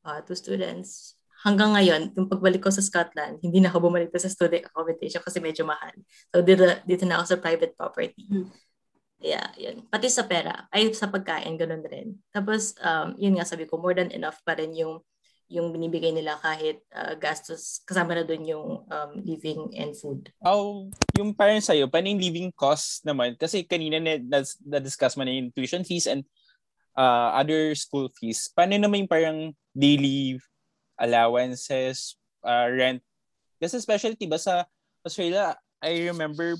uh, 0.05 0.21
two 0.25 0.37
students. 0.37 1.17
Hanggang 1.39 1.71
ngayon, 1.71 2.11
yung 2.19 2.27
pagbalik 2.27 2.59
ko 2.59 2.67
sa 2.67 2.83
Scotland, 2.83 3.39
hindi 3.39 3.63
na 3.63 3.71
ako 3.71 3.87
bumalik 3.87 4.11
sa 4.19 4.27
student 4.27 4.67
accommodation 4.67 5.23
kasi 5.23 5.39
medyo 5.39 5.63
mahal. 5.63 5.95
So 6.35 6.43
dito, 6.43 6.67
dito 6.83 7.07
na 7.07 7.19
ako 7.19 7.25
sa 7.31 7.37
private 7.39 7.73
property. 7.79 8.27
Hmm. 8.27 8.51
Yeah, 9.19 9.51
yun. 9.59 9.83
Pati 9.91 10.07
sa 10.07 10.27
pera, 10.27 10.67
ay 10.71 10.95
sa 10.95 11.11
pagkain, 11.11 11.59
ganun 11.59 11.83
rin. 11.83 12.23
Tapos, 12.31 12.71
um, 12.79 13.19
yun 13.19 13.35
nga 13.35 13.43
sabi 13.43 13.67
ko, 13.67 13.75
more 13.75 13.91
than 13.91 14.11
enough 14.15 14.39
pa 14.47 14.55
rin 14.55 14.71
yung 14.71 15.03
yung 15.49 15.73
binibigay 15.73 16.13
nila 16.13 16.37
kahit 16.37 16.85
uh, 16.93 17.17
gastos, 17.17 17.81
kasama 17.81 18.13
na 18.13 18.21
doon 18.21 18.45
yung 18.45 18.67
um, 18.85 19.11
living 19.25 19.73
and 19.73 19.97
food. 19.97 20.29
How, 20.37 20.85
yung 21.17 21.33
parang 21.33 21.57
sa'yo, 21.57 21.89
paano 21.89 22.05
yung 22.13 22.21
living 22.21 22.49
cost 22.53 23.01
naman? 23.01 23.33
Kasi 23.33 23.65
kanina 23.65 23.97
na, 23.97 24.21
na, 24.21 24.45
na-discuss 24.61 25.17
mo 25.17 25.25
na 25.25 25.33
yung 25.33 25.49
tuition 25.49 25.81
fees 25.81 26.05
and 26.05 26.21
uh, 26.93 27.33
other 27.33 27.73
school 27.73 28.13
fees. 28.13 28.45
Paano 28.53 28.77
naman 28.77 29.03
yung 29.03 29.11
parang 29.11 29.39
daily 29.73 30.37
allowances, 31.01 32.13
uh, 32.45 32.69
rent? 32.69 33.01
Kasi 33.57 33.81
especially, 33.81 34.21
diba 34.21 34.37
sa 34.37 34.69
Australia, 35.01 35.57
I 35.81 36.13
remember 36.13 36.53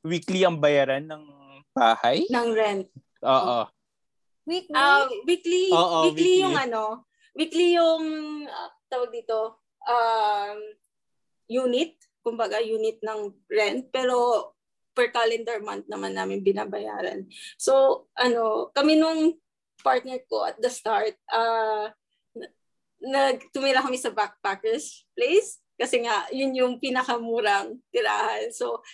weekly 0.00 0.48
ang 0.48 0.56
bayaran 0.56 1.04
ng 1.04 1.22
bahay. 1.76 2.24
Ng 2.32 2.48
rent. 2.56 2.88
Oo. 3.20 3.68
Weekly? 4.48 4.74
Uh, 4.74 5.04
weekly, 5.28 5.64
Oo, 5.68 5.98
weekly, 6.08 6.16
weekly. 6.16 6.42
yung 6.42 6.56
ano, 6.56 7.04
weekly 7.36 7.76
yung, 7.76 8.04
uh, 8.46 8.70
tawag 8.88 9.12
dito, 9.12 9.60
um, 9.88 10.58
unit, 11.48 11.96
kumbaga 12.22 12.60
unit 12.62 13.02
ng 13.02 13.32
rent, 13.50 13.88
pero 13.90 14.50
per 14.92 15.08
calendar 15.08 15.58
month 15.64 15.88
naman 15.88 16.12
namin 16.12 16.44
binabayaran. 16.44 17.24
So, 17.56 18.06
ano, 18.14 18.68
kami 18.76 19.00
nung 19.00 19.40
partner 19.80 20.20
ko 20.28 20.46
at 20.46 20.60
the 20.60 20.68
start, 20.68 21.16
uh, 21.32 21.90
nagtumira 23.02 23.82
kami 23.82 23.98
sa 23.98 24.14
backpackers 24.14 25.02
place 25.18 25.58
kasi 25.74 26.06
nga 26.06 26.30
yun 26.30 26.54
yung 26.54 26.74
pinakamurang 26.78 27.82
tirahan. 27.90 28.54
So 28.54 28.86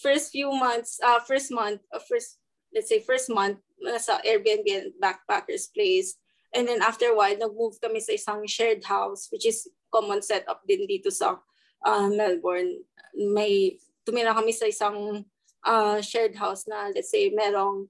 first 0.00 0.32
few 0.32 0.48
months, 0.56 0.96
uh, 1.04 1.20
first 1.20 1.52
month, 1.52 1.84
uh, 1.92 2.00
first 2.00 2.40
let's 2.72 2.88
say 2.88 3.04
first 3.04 3.28
month 3.28 3.60
sa 4.00 4.20
Airbnb 4.24 4.64
and 4.72 4.88
backpackers 4.96 5.68
place. 5.68 6.16
And 6.50 6.66
then 6.66 6.82
after 6.82 7.10
a 7.10 7.16
while, 7.16 7.36
nag-move 7.36 7.78
kami 7.78 8.02
sa 8.02 8.14
isang 8.14 8.42
shared 8.46 8.82
house 8.82 9.30
which 9.30 9.46
is 9.46 9.70
common 9.90 10.22
setup 10.22 10.62
din 10.66 10.86
dito 10.86 11.10
sa 11.10 11.38
uh, 11.86 12.08
Melbourne. 12.10 12.82
May 13.14 13.78
tumira 14.02 14.34
kami 14.34 14.50
sa 14.50 14.66
isang 14.66 15.26
uh, 15.66 15.98
shared 16.02 16.34
house 16.34 16.66
na 16.66 16.90
let's 16.90 17.10
say 17.10 17.30
merong 17.30 17.86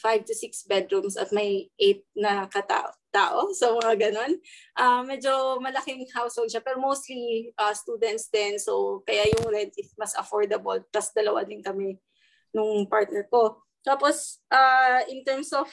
five 0.00 0.24
to 0.24 0.34
six 0.34 0.64
bedrooms 0.64 1.14
at 1.20 1.30
may 1.30 1.68
eight 1.78 2.06
na 2.16 2.48
katao. 2.48 2.94
Tao, 3.10 3.50
so 3.50 3.74
mga 3.82 4.06
ganun. 4.06 4.38
Uh, 4.78 5.02
medyo 5.02 5.58
malaking 5.58 6.06
household 6.14 6.46
siya, 6.46 6.62
pero 6.62 6.78
mostly 6.78 7.50
uh, 7.58 7.74
students 7.74 8.30
din. 8.30 8.54
So 8.54 9.02
kaya 9.02 9.26
yung 9.34 9.50
rent 9.50 9.74
is 9.74 9.90
mas 9.98 10.14
affordable. 10.14 10.78
Plus 10.94 11.10
dalawa 11.10 11.42
din 11.42 11.58
kami 11.58 11.98
nung 12.54 12.86
partner 12.86 13.26
ko. 13.26 13.66
Tapos 13.82 14.38
uh, 14.46 15.02
in 15.10 15.26
terms 15.26 15.50
of 15.50 15.66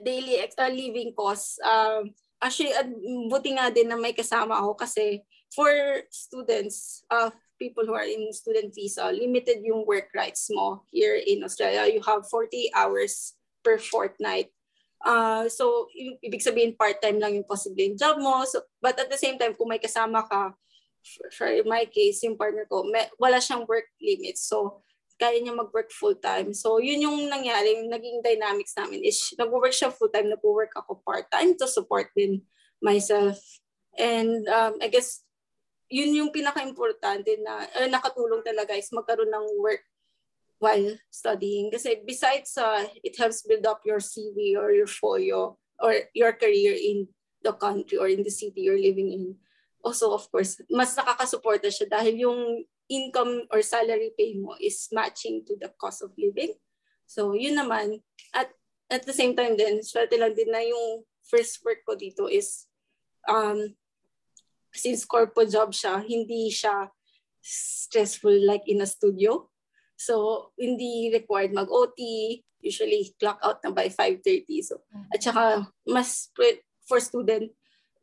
daily 0.00 0.40
uh, 0.40 0.72
living 0.72 1.12
costs, 1.12 1.60
uh, 1.60 2.00
actually 2.40 2.72
uh, 2.72 2.88
buti 3.28 3.54
nga 3.56 3.68
din 3.68 3.92
na 3.92 3.98
may 4.00 4.16
kasama 4.16 4.56
ako 4.56 4.74
kasi 4.80 5.20
for 5.52 5.68
students, 6.08 7.04
uh, 7.12 7.30
people 7.60 7.84
who 7.84 7.94
are 7.94 8.08
in 8.08 8.32
student 8.32 8.74
visa, 8.74 9.12
limited 9.12 9.60
yung 9.62 9.84
work 9.86 10.08
rights 10.16 10.48
mo 10.50 10.82
here 10.90 11.14
in 11.14 11.44
Australia. 11.44 11.86
You 11.86 12.00
have 12.02 12.26
40 12.26 12.72
hours 12.74 13.36
per 13.62 13.78
fortnight. 13.78 14.50
Uh, 15.02 15.46
so, 15.50 15.86
ibig 16.22 16.42
sabihin 16.42 16.78
part-time 16.78 17.18
lang 17.18 17.34
yung 17.38 17.46
possible 17.46 17.86
job 17.94 18.18
mo. 18.18 18.42
So, 18.48 18.66
but 18.80 18.98
at 18.98 19.10
the 19.10 19.18
same 19.18 19.38
time, 19.38 19.54
kung 19.54 19.70
may 19.70 19.82
kasama 19.82 20.24
ka, 20.26 20.54
for, 21.34 21.50
my 21.66 21.86
case, 21.90 22.22
yung 22.22 22.38
partner 22.38 22.66
ko, 22.70 22.86
may, 22.86 23.10
wala 23.18 23.42
siyang 23.42 23.66
work 23.66 23.90
limits. 23.98 24.46
So, 24.46 24.82
kaya 25.22 25.38
niya 25.38 25.54
mag-work 25.54 25.94
full-time. 25.94 26.50
So, 26.50 26.82
yun 26.82 27.06
yung 27.06 27.30
nangyari, 27.30 27.78
yung 27.78 27.94
naging 27.94 28.26
dynamics 28.26 28.74
namin 28.74 29.06
is 29.06 29.30
nag-work 29.38 29.70
siya 29.70 29.94
full-time, 29.94 30.26
nag-work 30.26 30.74
ako 30.74 30.98
part-time 31.06 31.54
to 31.62 31.70
support 31.70 32.10
din 32.18 32.42
myself. 32.82 33.38
And 33.94 34.42
um, 34.50 34.82
I 34.82 34.90
guess 34.90 35.22
yun 35.86 36.10
yung 36.10 36.34
pinaka-importante 36.34 37.38
na 37.38 37.70
uh, 37.70 37.86
nakatulong 37.86 38.42
talaga 38.42 38.74
is 38.74 38.90
magkaroon 38.90 39.30
ng 39.30 39.46
work 39.62 39.86
while 40.58 40.98
studying. 41.12 41.70
Kasi 41.70 42.02
besides 42.02 42.58
uh, 42.58 42.82
it 43.06 43.14
helps 43.14 43.46
build 43.46 43.62
up 43.68 43.86
your 43.86 44.02
CV 44.02 44.58
or 44.58 44.74
your 44.74 44.90
folio 44.90 45.60
or 45.78 46.10
your 46.16 46.34
career 46.34 46.74
in 46.74 47.06
the 47.44 47.52
country 47.54 48.00
or 48.00 48.08
in 48.08 48.26
the 48.26 48.32
city 48.32 48.66
you're 48.66 48.80
living 48.80 49.12
in. 49.12 49.24
Also, 49.82 50.14
of 50.14 50.24
course, 50.30 50.62
mas 50.70 50.94
nakakasuporta 50.94 51.68
siya 51.68 51.90
dahil 51.90 52.14
yung 52.24 52.40
income 52.90 53.46
or 53.50 53.62
salary 53.62 54.10
pay 54.16 54.34
mo 54.38 54.54
is 54.60 54.88
matching 54.92 55.44
to 55.46 55.56
the 55.60 55.70
cost 55.80 56.02
of 56.02 56.12
living. 56.18 56.54
So, 57.06 57.34
yun 57.34 57.58
naman. 57.58 58.00
At 58.32 58.50
at 58.92 59.08
the 59.08 59.16
same 59.16 59.32
time 59.32 59.56
din, 59.56 59.80
swerte 59.80 60.20
lang 60.20 60.36
din 60.36 60.52
na 60.52 60.60
yung 60.60 61.04
first 61.24 61.64
work 61.64 61.80
ko 61.88 61.96
dito 61.96 62.28
is 62.28 62.68
um, 63.24 63.72
since 64.72 65.08
corpo 65.08 65.44
job 65.48 65.72
siya, 65.72 66.00
hindi 66.04 66.52
siya 66.52 66.92
stressful 67.40 68.32
like 68.44 68.64
in 68.68 68.84
a 68.84 68.88
studio. 68.88 69.48
So, 69.96 70.50
hindi 70.58 71.12
required 71.12 71.54
mag-OT. 71.54 72.00
Usually, 72.62 73.14
clock 73.18 73.38
out 73.42 73.62
na 73.62 73.70
by 73.70 73.90
5.30. 73.90 74.46
So, 74.62 74.82
at 75.12 75.22
saka, 75.22 75.66
mas 75.86 76.30
for 76.86 76.98
student 76.98 77.50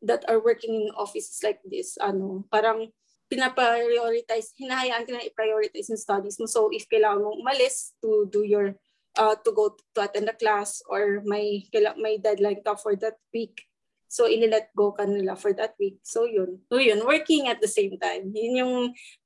that 0.00 0.24
are 0.28 0.40
working 0.40 0.88
in 0.88 0.96
offices 0.96 1.40
like 1.44 1.60
this, 1.64 2.00
ano, 2.00 2.44
parang 2.48 2.92
pinaprioritize, 3.30 4.50
hinahayaan 4.58 5.06
ka 5.06 5.14
na 5.14 5.22
i-prioritize 5.22 5.94
yung 5.94 6.02
studies 6.02 6.36
mo. 6.42 6.50
So, 6.50 6.68
if 6.74 6.90
kailangan 6.90 7.22
mong 7.22 7.40
umalis 7.40 7.94
to 8.02 8.26
do 8.26 8.42
your, 8.42 8.74
uh, 9.14 9.38
to 9.38 9.50
go 9.54 9.78
to 9.94 9.98
attend 10.02 10.26
a 10.26 10.34
class 10.34 10.82
or 10.90 11.22
may, 11.22 11.62
may 11.96 12.18
deadline 12.18 12.60
ka 12.66 12.74
for 12.74 12.98
that 12.98 13.22
week, 13.30 13.70
So, 14.10 14.26
inilet 14.26 14.74
go 14.74 14.90
ka 14.90 15.06
nila 15.06 15.38
for 15.38 15.54
that 15.54 15.78
week. 15.78 16.02
So, 16.02 16.26
yun. 16.26 16.58
So, 16.66 16.82
yun. 16.82 16.98
Working 17.06 17.46
at 17.46 17.62
the 17.62 17.70
same 17.70 17.94
time. 17.94 18.34
Yun 18.34 18.58
yung 18.58 18.74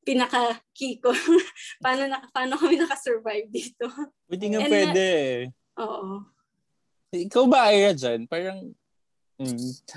pinaka-key 0.05 1.01
ko. 1.01 1.09
paano, 1.85 2.05
na, 2.05 2.21
paano 2.29 2.61
kami 2.61 2.77
nakasurvive 2.77 3.49
dito. 3.49 3.89
Buti 4.29 4.45
nga 4.53 4.61
And 4.61 4.69
pwede. 4.69 5.07
Na, 5.49 5.89
oo. 5.89 6.29
Ikaw 7.17 7.45
ba, 7.49 7.73
Aya, 7.73 7.97
dyan? 7.97 8.29
Parang, 8.29 8.77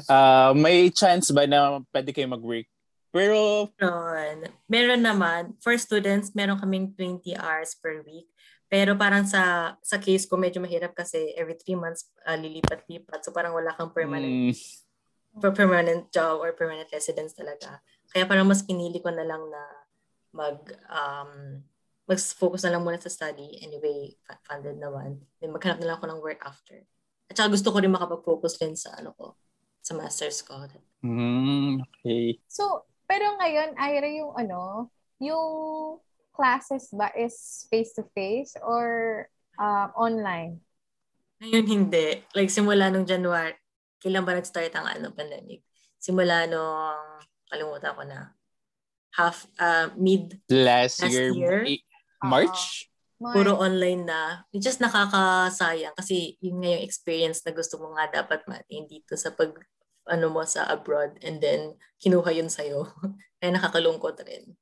uh, 0.08 0.56
may 0.56 0.88
chance 0.96 1.36
ba 1.36 1.44
na 1.44 1.84
pwede 1.92 2.16
kayo 2.16 2.32
mag-work? 2.32 2.72
Pero... 3.12 3.70
Meron. 3.80 4.38
Meron 4.68 5.02
naman. 5.04 5.42
For 5.64 5.76
students, 5.80 6.34
meron 6.34 6.60
kaming 6.60 6.94
20 6.96 7.36
hours 7.40 7.76
per 7.80 8.04
week. 8.04 8.28
Pero 8.68 9.00
parang 9.00 9.24
sa 9.24 9.74
sa 9.80 9.96
case 9.96 10.28
ko 10.28 10.36
medyo 10.36 10.60
mahirap 10.60 10.92
kasi 10.92 11.32
every 11.40 11.56
three 11.56 11.80
months 11.80 12.12
uh, 12.28 12.36
lilipat-lipat. 12.36 13.24
So 13.24 13.32
parang 13.32 13.56
wala 13.56 13.72
kang 13.72 13.96
permanent 13.96 14.52
mm. 14.52 15.40
for 15.40 15.56
permanent 15.56 16.12
job 16.12 16.44
or 16.44 16.52
permanent 16.52 16.92
residence 16.92 17.32
talaga. 17.32 17.80
Kaya 18.12 18.28
parang 18.28 18.44
mas 18.44 18.60
pinili 18.60 19.00
ko 19.00 19.08
na 19.08 19.24
lang 19.24 19.40
na 19.48 19.64
mag 20.36 20.60
um, 20.92 21.64
mag-focus 22.08 22.68
na 22.68 22.76
lang 22.76 22.84
muna 22.84 23.00
sa 23.00 23.12
study. 23.12 23.60
Anyway, 23.64 24.16
funded 24.44 24.80
naman. 24.80 25.24
Then 25.40 25.56
maghanap 25.56 25.80
na 25.80 25.88
lang 25.88 25.96
ako 26.00 26.08
ng 26.12 26.24
work 26.24 26.44
after. 26.44 26.84
At 27.28 27.40
saka 27.40 27.52
gusto 27.56 27.72
ko 27.72 27.80
rin 27.80 27.92
makapag-focus 27.92 28.60
din 28.60 28.76
sa 28.76 28.96
ano 29.00 29.16
ko, 29.16 29.36
sa 29.84 29.96
master's 29.96 30.44
ko. 30.44 30.56
Mm, 31.04 31.84
okay. 31.84 32.40
So, 32.48 32.88
pero 33.08 33.40
ngayon, 33.40 33.80
Ira, 33.80 34.10
yung 34.12 34.36
ano, 34.36 34.92
yung 35.18 35.48
classes 36.36 36.94
ba 36.94 37.10
is 37.18 37.66
face-to-face 37.72 38.60
or 38.62 39.26
uh, 39.58 39.90
online? 39.98 40.62
Ngayon 41.42 41.66
hindi. 41.66 42.22
Like 42.36 42.54
simula 42.54 42.92
nung 42.92 43.08
January, 43.08 43.58
kailan 44.04 44.28
ba 44.28 44.38
nag-start 44.38 44.76
ang 44.78 44.86
ano, 44.86 45.16
pandemic? 45.16 45.66
Simula 45.98 46.46
nung, 46.46 47.26
kalimutan 47.50 47.96
ko 47.98 48.04
na, 48.06 48.38
half, 49.18 49.50
uh, 49.58 49.90
mid 49.98 50.38
last, 50.52 51.02
last 51.02 51.10
year, 51.10 51.34
year. 51.34 51.82
March? 52.22 52.86
Uh, 53.18 53.34
puro 53.34 53.58
online 53.58 54.06
na. 54.06 54.46
It's 54.54 54.62
just 54.62 54.78
nakakasayang 54.78 55.98
kasi 55.98 56.38
yun 56.38 56.62
nga 56.62 56.78
yung 56.78 56.86
experience 56.86 57.42
na 57.42 57.50
gusto 57.50 57.82
mo 57.82 57.98
nga 57.98 58.22
dapat 58.22 58.46
matin 58.46 58.86
dito 58.86 59.18
sa 59.18 59.34
pag 59.34 59.58
ano 60.08 60.32
mo 60.32 60.44
sa 60.48 60.66
abroad 60.68 61.20
and 61.22 61.44
then 61.44 61.76
kinuha 62.02 62.34
yun 62.34 62.50
sa'yo. 62.50 62.88
Kaya 63.40 63.54
nakakalungkot 63.54 64.18
rin. 64.26 64.58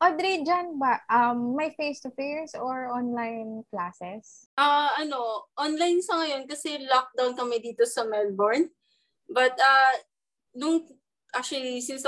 Audrey, 0.00 0.40
dyan 0.40 0.80
ba, 0.80 1.04
um, 1.12 1.52
may 1.52 1.68
face-to-face 1.76 2.56
or 2.56 2.88
online 2.88 3.60
classes? 3.68 4.48
Ah, 4.56 4.88
uh, 4.96 5.04
ano, 5.04 5.52
online 5.60 6.00
sa 6.00 6.16
ngayon 6.16 6.48
kasi 6.48 6.80
lockdown 6.88 7.36
kami 7.36 7.60
dito 7.60 7.84
sa 7.84 8.08
Melbourne. 8.08 8.72
But 9.28 9.52
uh, 9.60 9.94
nung 10.56 10.88
actually 11.30 11.78
since 11.78 12.02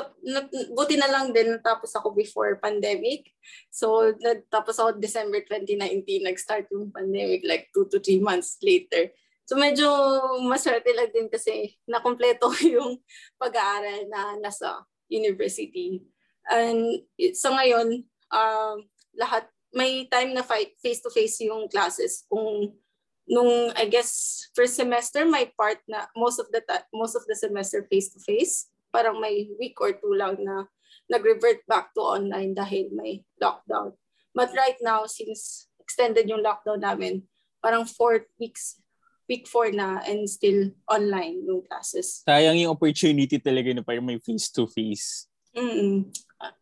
buti 0.74 0.98
na 0.98 1.06
lang 1.06 1.30
din 1.30 1.54
natapos 1.54 1.94
ako 1.94 2.16
before 2.16 2.58
pandemic. 2.58 3.30
So 3.70 4.10
natapos 4.18 4.80
ako 4.82 4.98
December 4.98 5.44
2019 5.46 6.26
nag-start 6.26 6.66
yung 6.74 6.90
pandemic 6.90 7.46
like 7.46 7.70
2 7.76 7.92
to 7.92 7.98
3 8.02 8.18
months 8.18 8.58
later. 8.64 9.12
So 9.52 9.60
medyo 9.60 9.84
maswerte 10.48 10.96
lang 10.96 11.12
din 11.12 11.28
kasi 11.28 11.76
nakompleto 11.84 12.48
yung 12.72 12.96
pag-aaral 13.36 14.08
na 14.08 14.40
nasa 14.40 14.80
university. 15.12 16.00
And 16.48 17.04
sa 17.36 17.52
ngayon, 17.52 18.00
uh, 18.32 18.80
lahat, 19.12 19.44
may 19.76 20.08
time 20.08 20.32
na 20.32 20.40
fight 20.40 20.72
face-to-face 20.80 21.44
yung 21.52 21.68
classes. 21.68 22.24
Kung 22.32 22.80
nung, 23.28 23.76
I 23.76 23.92
guess, 23.92 24.40
first 24.56 24.72
semester, 24.72 25.28
may 25.28 25.52
part 25.52 25.84
na 25.84 26.08
most 26.16 26.40
of 26.40 26.48
the 26.48 26.64
most 26.96 27.12
of 27.12 27.28
the 27.28 27.36
semester 27.36 27.84
face-to-face. 27.92 28.72
Parang 28.88 29.20
may 29.20 29.52
week 29.60 29.76
or 29.84 29.92
two 29.92 30.16
lang 30.16 30.40
na 30.40 30.64
nag-revert 31.12 31.60
back 31.68 31.92
to 31.92 32.00
online 32.00 32.56
dahil 32.56 32.88
may 32.96 33.20
lockdown. 33.36 34.00
But 34.32 34.56
right 34.56 34.80
now, 34.80 35.04
since 35.04 35.68
extended 35.76 36.24
yung 36.24 36.40
lockdown 36.40 36.80
namin, 36.80 37.28
parang 37.60 37.84
four 37.84 38.24
weeks, 38.40 38.81
week 39.32 39.48
four 39.48 39.72
na 39.72 40.04
and 40.04 40.28
still 40.28 40.68
online 40.84 41.40
yung 41.48 41.64
classes. 41.64 42.20
Sayang 42.28 42.60
yung 42.60 42.76
opportunity 42.76 43.40
talaga 43.40 43.72
na 43.72 43.80
parang 43.80 44.04
may 44.04 44.20
face-to-face. 44.20 45.32
Mm-mm. 45.56 46.12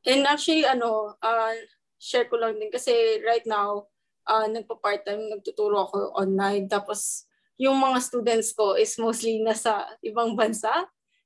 And 0.06 0.22
actually, 0.30 0.62
ano, 0.62 1.18
uh, 1.18 1.54
share 1.98 2.30
ko 2.30 2.38
lang 2.38 2.62
din 2.62 2.70
kasi 2.70 3.18
right 3.26 3.42
now, 3.42 3.90
uh, 4.30 4.46
nagpa-part-time, 4.46 5.34
nagtuturo 5.34 5.90
ako 5.90 6.14
online. 6.14 6.70
Tapos, 6.70 7.26
yung 7.58 7.74
mga 7.74 7.98
students 7.98 8.54
ko 8.54 8.78
is 8.78 8.94
mostly 9.02 9.42
nasa 9.42 9.90
ibang 10.06 10.38
bansa 10.38 10.70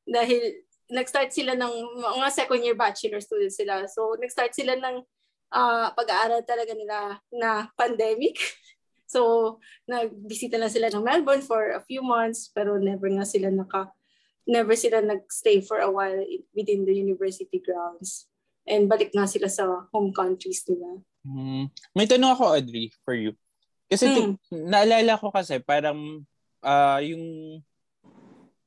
dahil 0.08 0.64
nag-start 0.88 1.28
sila 1.28 1.52
ng 1.56 1.74
mga 2.00 2.28
second 2.32 2.60
year 2.64 2.76
bachelor 2.76 3.20
students 3.20 3.60
sila. 3.60 3.84
So, 3.84 4.16
nag-start 4.16 4.56
sila 4.56 4.80
ng 4.80 5.04
uh, 5.52 5.92
pag-aaral 5.92 6.40
talaga 6.48 6.72
nila 6.72 7.20
na 7.30 7.68
pandemic. 7.76 8.40
so, 9.14 9.62
nagbisita 9.86 10.58
na 10.58 10.66
sila 10.66 10.90
ng 10.90 11.06
Melbourne 11.06 11.46
for 11.46 11.78
a 11.78 11.82
few 11.86 12.02
months 12.02 12.50
pero 12.50 12.74
never 12.82 13.06
nga 13.06 13.22
sila 13.22 13.54
naka 13.54 13.94
never 14.44 14.76
sila 14.76 15.00
nag-stay 15.00 15.64
for 15.64 15.80
a 15.80 15.88
while 15.88 16.20
within 16.52 16.84
the 16.84 16.92
university 16.92 17.62
grounds. 17.62 18.28
And 18.68 18.88
balik 18.88 19.12
nga 19.16 19.24
sila 19.24 19.48
sa 19.48 19.88
home 19.92 20.12
countries 20.12 20.64
nila. 20.68 21.00
Hmm. 21.24 21.72
May 21.96 22.04
tanong 22.04 22.36
ako, 22.36 22.60
Audrey, 22.60 22.92
for 23.04 23.16
you. 23.16 23.32
Kasi 23.88 24.08
hmm. 24.08 24.36
t- 24.36 24.68
naalala 24.68 25.16
ko 25.16 25.32
kasi 25.32 25.60
parang 25.60 26.24
uh, 26.60 27.00
yung 27.00 27.24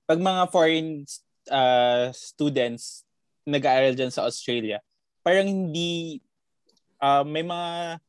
pag 0.10 0.22
mga 0.22 0.44
foreign 0.50 1.06
uh, 1.50 2.10
students 2.14 3.06
nag-aaral 3.48 3.96
dyan 3.96 4.12
sa 4.12 4.28
Australia, 4.28 4.84
parang 5.24 5.48
hindi, 5.48 6.20
uh, 7.00 7.24
may 7.24 7.44
mga 7.44 8.00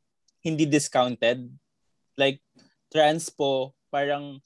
hindi 0.43 0.64
discounted. 0.66 1.47
Like, 2.19 2.43
transpo, 2.91 3.73
parang 3.95 4.43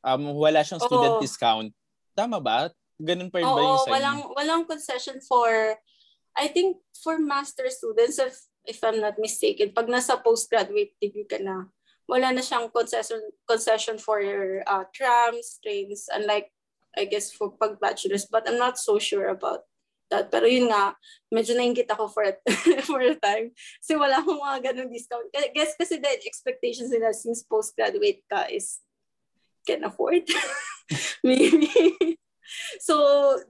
um, 0.00 0.22
wala 0.34 0.64
siyang 0.64 0.80
student 0.80 1.20
Oo. 1.20 1.22
discount. 1.22 1.70
Tama 2.16 2.40
ba? 2.40 2.72
Ganun 2.96 3.28
pa 3.28 3.44
rin 3.44 3.48
Oo, 3.48 3.56
ba 3.56 3.62
yung 3.62 3.80
sa 3.84 3.90
walang, 3.92 4.20
walang 4.32 4.64
concession 4.64 5.20
for, 5.20 5.76
I 6.34 6.46
think, 6.48 6.80
for 6.96 7.20
master 7.20 7.68
students, 7.68 8.16
if, 8.16 8.36
if 8.64 8.80
I'm 8.80 9.00
not 9.00 9.20
mistaken, 9.20 9.76
pag 9.76 9.88
nasa 9.88 10.16
postgraduate 10.16 10.96
degree 11.00 11.28
ka 11.28 11.36
na, 11.40 11.68
wala 12.10 12.34
na 12.34 12.42
siyang 12.42 12.74
concession 12.74 13.22
concession 13.46 13.94
for 13.94 14.18
uh, 14.66 14.84
trams, 14.90 15.62
trains, 15.62 16.10
unlike 16.10 16.50
I 16.98 17.06
guess 17.06 17.30
for 17.30 17.54
pag 17.54 17.78
bachelors, 17.78 18.26
but 18.26 18.50
I'm 18.50 18.58
not 18.58 18.74
so 18.74 18.98
sure 18.98 19.30
about 19.30 19.69
that. 20.10 20.28
Pero 20.28 20.44
yun 20.44 20.68
nga, 20.68 20.94
medyo 21.30 21.54
naingit 21.54 21.88
ako 21.88 22.10
for 22.10 22.26
a, 22.26 22.34
for 22.90 23.00
a 23.00 23.14
time. 23.16 23.54
Kasi 23.80 23.94
wala 23.96 24.20
akong 24.20 24.42
mga 24.42 24.60
ganong 24.70 24.92
discount. 24.92 25.30
I 25.32 25.54
guess 25.54 25.78
kasi 25.78 25.96
the 26.02 26.10
expectations 26.26 26.90
nila 26.90 27.14
since 27.14 27.46
postgraduate 27.46 28.26
ka 28.26 28.50
is 28.50 28.82
can 29.64 29.86
afford. 29.86 30.26
Maybe. 31.26 31.70
so, 32.82 32.94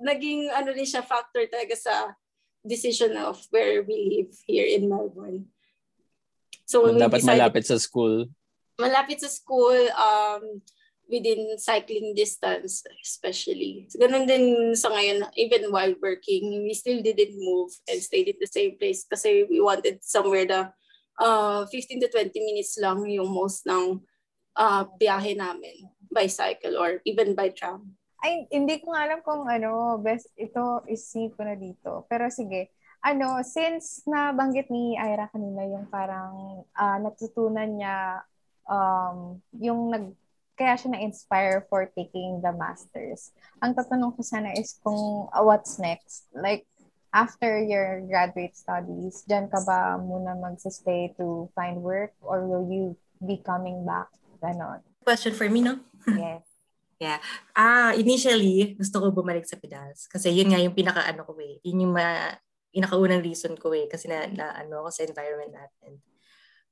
naging 0.05 0.53
ano 0.53 0.77
rin 0.77 0.87
siya 0.87 1.07
factor 1.07 1.49
talaga 1.49 1.75
sa 1.75 2.15
decision 2.61 3.17
of 3.17 3.41
where 3.49 3.81
we 3.81 4.21
live 4.21 4.33
here 4.45 4.69
in 4.69 4.89
Melbourne. 4.89 5.49
So, 6.69 6.87
when 6.87 7.01
dapat 7.01 7.25
decided, 7.25 7.41
malapit 7.41 7.65
sa 7.67 7.81
school. 7.81 8.29
Malapit 8.77 9.19
sa 9.25 9.31
school, 9.33 9.79
um, 9.97 10.61
within 11.11 11.59
cycling 11.59 12.15
distance 12.15 12.87
especially. 13.03 13.91
So, 13.91 13.99
ganun 13.99 14.31
din 14.31 14.73
sa 14.79 14.95
ngayon, 14.95 15.29
even 15.35 15.69
while 15.75 15.93
working, 15.99 16.65
we 16.65 16.73
still 16.73 17.03
didn't 17.03 17.35
move 17.37 17.75
and 17.91 17.99
stayed 17.99 18.31
in 18.31 18.39
the 18.39 18.49
same 18.49 18.79
place 18.79 19.05
kasi 19.05 19.45
we 19.51 19.59
wanted 19.59 20.01
somewhere 20.01 20.47
na 20.47 20.71
uh, 21.21 21.67
15 21.67 22.07
to 22.07 22.09
20 22.09 22.33
minutes 22.41 22.79
lang 22.79 23.03
yung 23.11 23.29
most 23.29 23.67
ng 23.67 24.01
uh, 24.57 24.83
biyahe 24.97 25.37
namin 25.37 25.85
by 26.09 26.31
cycle 26.31 26.79
or 26.79 27.03
even 27.05 27.35
by 27.35 27.51
tram. 27.51 27.99
Ay, 28.21 28.45
hindi 28.53 28.79
ko 28.85 28.93
nga 28.93 29.09
alam 29.09 29.21
kung 29.25 29.49
ano, 29.49 29.97
best 29.97 30.29
ito 30.37 30.85
isip 30.87 31.41
ko 31.41 31.43
na 31.43 31.57
dito. 31.57 32.05
Pero 32.07 32.29
sige, 32.29 32.69
ano, 33.01 33.41
since 33.41 34.05
nabanggit 34.05 34.69
ni 34.69 34.93
Ira 35.01 35.33
kanina 35.33 35.65
yung 35.65 35.89
parang 35.89 36.65
uh, 36.77 36.99
natutunan 37.01 37.81
niya 37.81 38.21
um, 38.69 39.41
yung 39.57 39.89
nag 39.89 40.07
kaya 40.61 40.77
siya 40.77 40.93
na-inspire 40.93 41.65
for 41.73 41.89
taking 41.97 42.45
the 42.45 42.53
masters. 42.53 43.33
Ang 43.65 43.73
tatanong 43.73 44.13
ko 44.13 44.21
sana 44.21 44.53
is 44.53 44.77
kung 44.85 45.25
uh, 45.33 45.41
what's 45.41 45.81
next? 45.81 46.29
Like, 46.37 46.69
after 47.17 47.65
your 47.65 48.05
graduate 48.05 48.53
studies, 48.53 49.25
dyan 49.25 49.49
ka 49.49 49.65
ba 49.65 49.97
muna 49.97 50.37
magsistay 50.37 51.17
to 51.17 51.49
find 51.57 51.81
work 51.81 52.13
or 52.21 52.45
will 52.45 52.69
you 52.69 52.93
be 53.25 53.41
coming 53.41 53.89
back? 53.89 54.13
Ganon. 54.45 54.85
Question 55.01 55.33
for 55.33 55.49
me, 55.49 55.65
no? 55.65 55.81
Yes. 56.13 56.45
yeah. 57.01 57.19
Ah, 57.57 57.97
initially, 57.97 58.77
gusto 58.77 59.01
ko 59.01 59.09
bumalik 59.09 59.49
sa 59.49 59.57
Pidas. 59.57 60.05
Kasi 60.13 60.29
yun 60.29 60.53
nga 60.53 60.61
yung 60.61 60.77
pinaka-ano 60.77 61.25
ko 61.25 61.41
eh. 61.41 61.57
Yun 61.65 61.89
yung 61.89 61.95
ma, 61.97 62.37
pinakaunang 62.69 63.25
reason 63.25 63.57
ko 63.57 63.73
eh. 63.73 63.89
Kasi 63.89 64.13
na, 64.13 64.29
na 64.29 64.61
ano 64.61 64.85
ako 64.85 64.89
sa 64.93 65.09
environment 65.09 65.57
natin. 65.57 66.05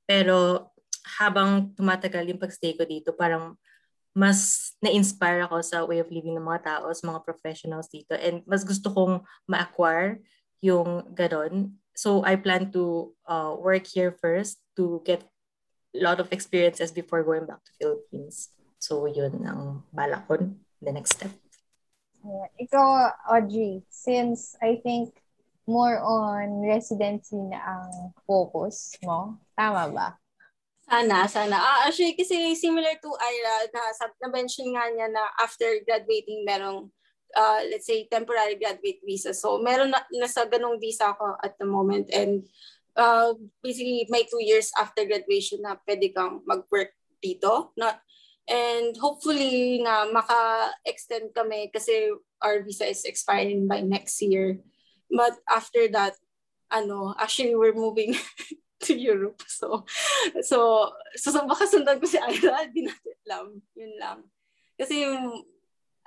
Pero 0.05 0.69
habang 1.17 1.73
tumatagal 1.73 2.29
yung 2.29 2.41
pagstay 2.41 2.77
ko 2.77 2.85
dito, 2.85 3.17
parang 3.17 3.57
mas 4.19 4.71
na-inspire 4.83 5.47
ako 5.47 5.63
sa 5.63 5.87
way 5.87 6.03
of 6.03 6.11
living 6.11 6.35
ng 6.35 6.43
mga 6.43 6.67
tao, 6.67 6.91
sa 6.91 7.07
mga 7.07 7.23
professionals 7.23 7.87
dito. 7.87 8.11
And 8.19 8.43
mas 8.43 8.67
gusto 8.67 8.91
kong 8.91 9.23
ma-acquire 9.47 10.19
yung 10.59 11.15
ganon. 11.15 11.79
So 11.95 12.27
I 12.27 12.35
plan 12.35 12.67
to 12.75 13.15
uh, 13.23 13.55
work 13.55 13.87
here 13.87 14.11
first 14.11 14.59
to 14.75 14.99
get 15.07 15.23
a 15.95 16.03
lot 16.03 16.19
of 16.19 16.35
experiences 16.35 16.91
before 16.91 17.23
going 17.23 17.47
back 17.47 17.63
to 17.63 17.71
Philippines. 17.79 18.51
So 18.83 19.07
yun 19.07 19.39
ang 19.47 19.87
balak 19.95 20.27
ko, 20.27 20.51
the 20.83 20.91
next 20.91 21.15
step. 21.15 21.31
Yeah. 22.19 22.51
Ikaw, 22.59 22.91
Audrey, 23.31 23.87
since 23.87 24.59
I 24.59 24.83
think 24.83 25.15
more 25.63 25.95
on 26.03 26.59
residency 26.67 27.39
na 27.39 27.63
ang 27.63 28.11
focus 28.27 28.99
mo, 28.99 29.39
tama 29.55 29.87
ba? 29.95 30.07
Sana, 30.89 31.29
sana. 31.29 31.57
Ah, 31.61 31.85
actually, 31.85 32.17
kasi 32.17 32.57
similar 32.57 32.97
to 32.97 33.13
Ira, 33.13 33.69
na, 33.69 33.81
na-mention 34.25 34.73
nga 34.73 34.89
niya 34.89 35.05
na 35.13 35.21
after 35.37 35.69
graduating, 35.85 36.41
merong, 36.41 36.89
uh, 37.37 37.61
let's 37.69 37.85
say, 37.85 38.09
temporary 38.09 38.57
graduate 38.57 38.97
visa. 39.05 39.29
So, 39.37 39.61
meron 39.61 39.93
na, 39.93 40.01
nasa 40.17 40.49
ganong 40.49 40.81
visa 40.81 41.13
ako 41.13 41.37
at 41.45 41.61
the 41.61 41.69
moment. 41.69 42.09
And 42.09 42.49
uh, 42.97 43.37
basically, 43.61 44.09
may 44.09 44.25
two 44.25 44.41
years 44.41 44.73
after 44.81 45.05
graduation 45.05 45.61
na 45.61 45.77
pwede 45.85 46.09
kang 46.09 46.41
mag-work 46.49 46.97
dito. 47.21 47.69
Na, 47.77 48.01
and 48.49 48.97
hopefully 48.97 49.85
nga 49.85 50.09
maka-extend 50.09 51.37
kami 51.37 51.69
kasi 51.69 52.09
our 52.41 52.65
visa 52.65 52.89
is 52.89 53.05
expiring 53.05 53.69
by 53.69 53.85
next 53.85 54.17
year. 54.25 54.57
But 55.05 55.37
after 55.45 55.85
that, 55.93 56.17
ano, 56.73 57.13
actually 57.13 57.53
we're 57.53 57.77
moving 57.77 58.17
to 58.87 58.95
Europe. 58.95 59.43
So, 59.47 59.83
so, 60.41 60.89
so, 61.15 61.27
so 61.35 61.43
baka 61.43 61.67
sundan 61.67 61.99
ko 61.99 62.07
si 62.07 62.15
Ira, 62.15 62.63
di 62.73 62.87
natin 62.87 63.15
alam. 63.27 63.45
Yun 63.75 63.93
lang. 63.99 64.19
Kasi 64.79 65.03
yung, 65.03 65.43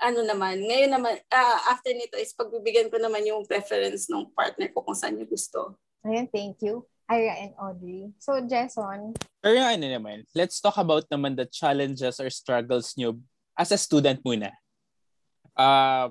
ano 0.02 0.20
naman, 0.26 0.58
ngayon 0.58 0.90
naman, 0.90 1.14
uh, 1.30 1.58
after 1.70 1.94
nito 1.94 2.18
is 2.18 2.34
pagbibigyan 2.34 2.90
ko 2.90 2.98
naman 2.98 3.22
yung 3.22 3.46
preference 3.46 4.10
ng 4.10 4.34
partner 4.34 4.72
ko 4.74 4.82
kung 4.82 4.96
saan 4.96 5.14
niya 5.14 5.28
gusto. 5.28 5.78
Ayan, 6.02 6.26
thank 6.26 6.58
you. 6.64 6.82
Ira 7.06 7.38
and 7.38 7.54
Audrey. 7.60 8.10
So, 8.18 8.40
Jason? 8.42 9.14
Pero 9.44 9.58
ano 9.60 9.86
naman, 9.86 10.24
let's 10.32 10.58
talk 10.58 10.80
about 10.80 11.06
naman 11.12 11.36
the 11.36 11.46
challenges 11.46 12.18
or 12.18 12.32
struggles 12.32 12.96
nyo 12.96 13.20
as 13.54 13.70
a 13.70 13.78
student 13.78 14.18
muna. 14.24 14.50
Uh, 15.52 16.08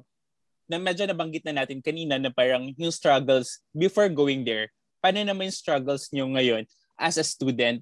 na 0.69 0.77
medyo 0.79 1.03
nabanggit 1.03 1.43
na 1.43 1.63
natin 1.65 1.83
kanina 1.83 2.15
na 2.15 2.31
parang 2.31 2.71
yung 2.79 2.93
struggles 2.93 3.59
before 3.75 4.07
going 4.07 4.45
there 4.47 4.71
paano 5.01 5.25
naman 5.25 5.49
yung 5.49 5.57
struggles 5.57 6.13
nyo 6.13 6.29
ngayon 6.31 6.63
as 6.95 7.17
a 7.17 7.25
student? 7.25 7.81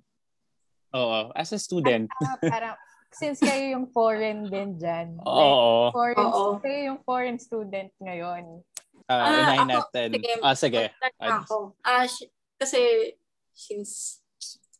Oo, 0.95 1.29
as 1.35 1.53
a 1.53 1.59
student. 1.59 2.09
uh, 2.09 2.39
parang, 2.41 2.73
since 3.13 3.43
kayo 3.43 3.77
yung 3.77 3.91
foreign 3.93 4.49
din 4.49 4.79
dyan. 4.79 5.19
Oo. 5.27 5.91
Like, 5.91 5.93
foreign, 5.93 6.17
Oo. 6.17 6.43
Kayo 6.63 6.79
yung 6.95 6.99
foreign 7.05 7.37
student 7.37 7.91
ngayon. 8.01 8.63
Uh, 9.05 9.13
uh, 9.13 9.29
unahin 9.43 9.69
natin. 9.69 10.07
Sige, 10.17 10.33
ah, 10.41 10.55
sige. 10.57 10.83
Ako. 11.19 11.75
Uh, 11.85 12.05
kasi, 12.57 12.81
since 13.53 14.23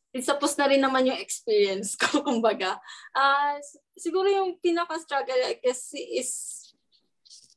since 0.09 0.25
tapos 0.25 0.57
na 0.57 0.65
rin 0.65 0.81
naman 0.81 1.05
yung 1.05 1.19
experience 1.21 1.93
ko, 1.93 2.09
kumbaga. 2.27 2.81
Uh, 3.13 3.61
siguro 3.93 4.25
yung 4.25 4.57
pinaka-struggle, 4.57 5.37
I 5.45 5.61
guess, 5.61 5.93
is 5.93 6.58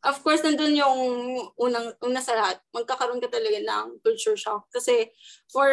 of 0.02 0.18
course, 0.26 0.42
nandun 0.42 0.74
yung 0.74 0.98
unang, 1.54 1.94
una 2.02 2.18
sa 2.18 2.34
lahat, 2.34 2.58
magkakaroon 2.74 3.22
ka 3.22 3.30
talaga 3.30 3.58
ng 3.62 4.02
culture 4.02 4.36
shock. 4.36 4.66
Kasi 4.74 5.10
for, 5.46 5.70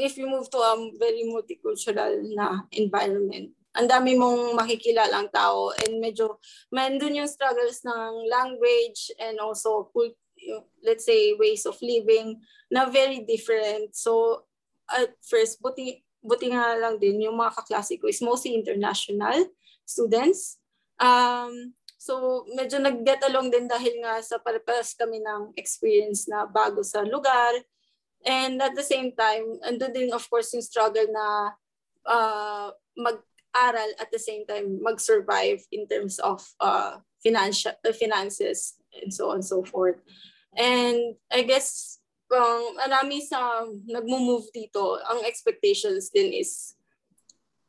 if 0.00 0.16
you 0.16 0.24
move 0.24 0.48
to 0.48 0.58
a 0.58 0.72
very 0.96 1.28
multicultural 1.28 2.24
na 2.32 2.64
environment, 2.72 3.52
ang 3.74 3.90
dami 3.90 4.14
mong 4.14 4.54
makikilalang 4.56 5.28
tao 5.34 5.74
and 5.84 5.98
medyo, 6.00 6.40
nandun 6.72 7.20
yung 7.20 7.28
struggles 7.28 7.84
ng 7.84 8.30
language 8.30 9.12
and 9.20 9.36
also, 9.42 9.90
let's 10.80 11.04
say, 11.04 11.36
ways 11.36 11.66
of 11.66 11.76
living 11.82 12.40
na 12.70 12.88
very 12.88 13.26
different. 13.28 13.92
So, 13.92 14.44
at 14.88 15.18
first, 15.20 15.60
buti, 15.60 16.00
buti 16.24 16.54
nga 16.54 16.80
lang 16.80 16.96
din, 16.96 17.20
yung 17.20 17.36
mga 17.36 17.60
kaklase 17.60 18.00
ko 18.00 18.08
is 18.08 18.24
mostly 18.24 18.56
international 18.56 19.52
students. 19.84 20.56
Um, 20.96 21.74
So, 22.04 22.44
medyo 22.52 22.76
nag-get 22.84 23.24
along 23.24 23.48
din 23.48 23.64
dahil 23.64 23.96
nga 24.04 24.20
sa 24.20 24.36
parehas 24.36 24.92
kami 24.92 25.24
ng 25.24 25.56
experience 25.56 26.28
na 26.28 26.44
bago 26.44 26.84
sa 26.84 27.00
lugar. 27.00 27.56
And 28.28 28.60
at 28.60 28.76
the 28.76 28.84
same 28.84 29.16
time, 29.16 29.56
ando 29.64 29.88
din 29.88 30.12
of 30.12 30.28
course 30.28 30.52
yung 30.52 30.60
struggle 30.60 31.08
na 31.08 31.56
uh, 32.04 32.68
mag-aral 32.92 33.90
at 33.96 34.12
the 34.12 34.20
same 34.20 34.44
time 34.44 34.84
mag-survive 34.84 35.64
in 35.72 35.88
terms 35.88 36.20
of 36.20 36.44
uh, 36.60 37.00
financial 37.24 37.72
uh, 37.72 37.96
finances 37.96 38.76
and 38.92 39.08
so 39.08 39.32
on 39.32 39.40
and 39.40 39.48
so 39.48 39.64
forth. 39.64 39.96
And 40.52 41.16
I 41.32 41.40
guess 41.48 41.96
um, 42.28 42.84
marami 42.84 43.24
sa 43.24 43.64
nagmo-move 43.88 44.52
dito, 44.52 45.00
ang 45.08 45.24
expectations 45.24 46.12
din 46.12 46.36
is 46.36 46.76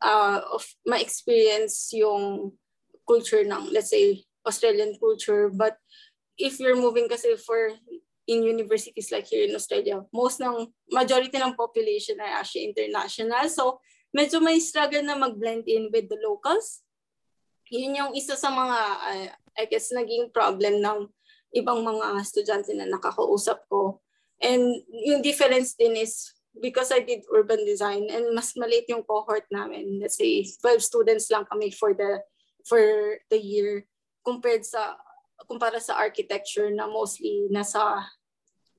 uh, 0.03 0.43
of 0.51 0.67
ma-experience 0.83 1.95
yung 1.95 2.51
culture 3.07 3.45
ng, 3.45 3.71
let's 3.71 3.89
say, 3.89 4.25
Australian 4.45 4.97
culture. 4.99 5.49
But 5.49 5.77
if 6.37 6.59
you're 6.59 6.77
moving 6.77 7.09
kasi 7.09 7.37
for 7.37 7.73
in 8.25 8.41
universities 8.41 9.13
like 9.13 9.29
here 9.29 9.45
in 9.45 9.55
Australia, 9.55 10.01
most 10.13 10.41
ng, 10.41 10.69
majority 10.89 11.37
ng 11.37 11.53
population 11.53 12.17
are 12.19 12.41
actually 12.41 12.73
international. 12.73 13.45
So, 13.49 13.79
medyo 14.09 14.41
may 14.41 14.57
struggle 14.59 15.05
na 15.05 15.17
mag-blend 15.17 15.69
in 15.69 15.93
with 15.93 16.09
the 16.09 16.17
locals. 16.25 16.81
Yun 17.69 17.97
yung 17.97 18.11
isa 18.17 18.33
sa 18.37 18.49
mga, 18.49 18.77
uh, 18.81 19.27
I 19.57 19.65
guess, 19.69 19.93
naging 19.93 20.33
problem 20.33 20.81
ng 20.81 21.09
ibang 21.55 21.85
mga 21.85 22.21
estudyante 22.21 22.73
na 22.73 22.89
nakakausap 22.89 23.63
ko. 23.69 24.01
And 24.41 24.83
yung 24.91 25.21
difference 25.23 25.73
din 25.77 25.95
is 25.95 26.35
because 26.61 26.91
I 26.91 27.03
did 27.03 27.23
urban 27.31 27.63
design 27.63 28.07
and 28.11 28.35
mas 28.35 28.53
maliit 28.55 28.87
yung 28.91 29.03
cohort 29.03 29.47
namin. 29.51 29.99
Let's 29.99 30.19
say 30.19 30.43
12 30.61 30.83
students 30.83 31.31
lang 31.31 31.47
kami 31.47 31.71
for 31.71 31.95
the 31.95 32.19
for 32.65 32.81
the 33.29 33.37
year 33.37 33.85
compared 34.25 34.65
sa 34.65 34.97
kumpara 35.45 35.77
sa 35.77 35.95
architecture 36.01 36.73
na 36.73 36.89
mostly 36.89 37.45
nasa 37.53 38.09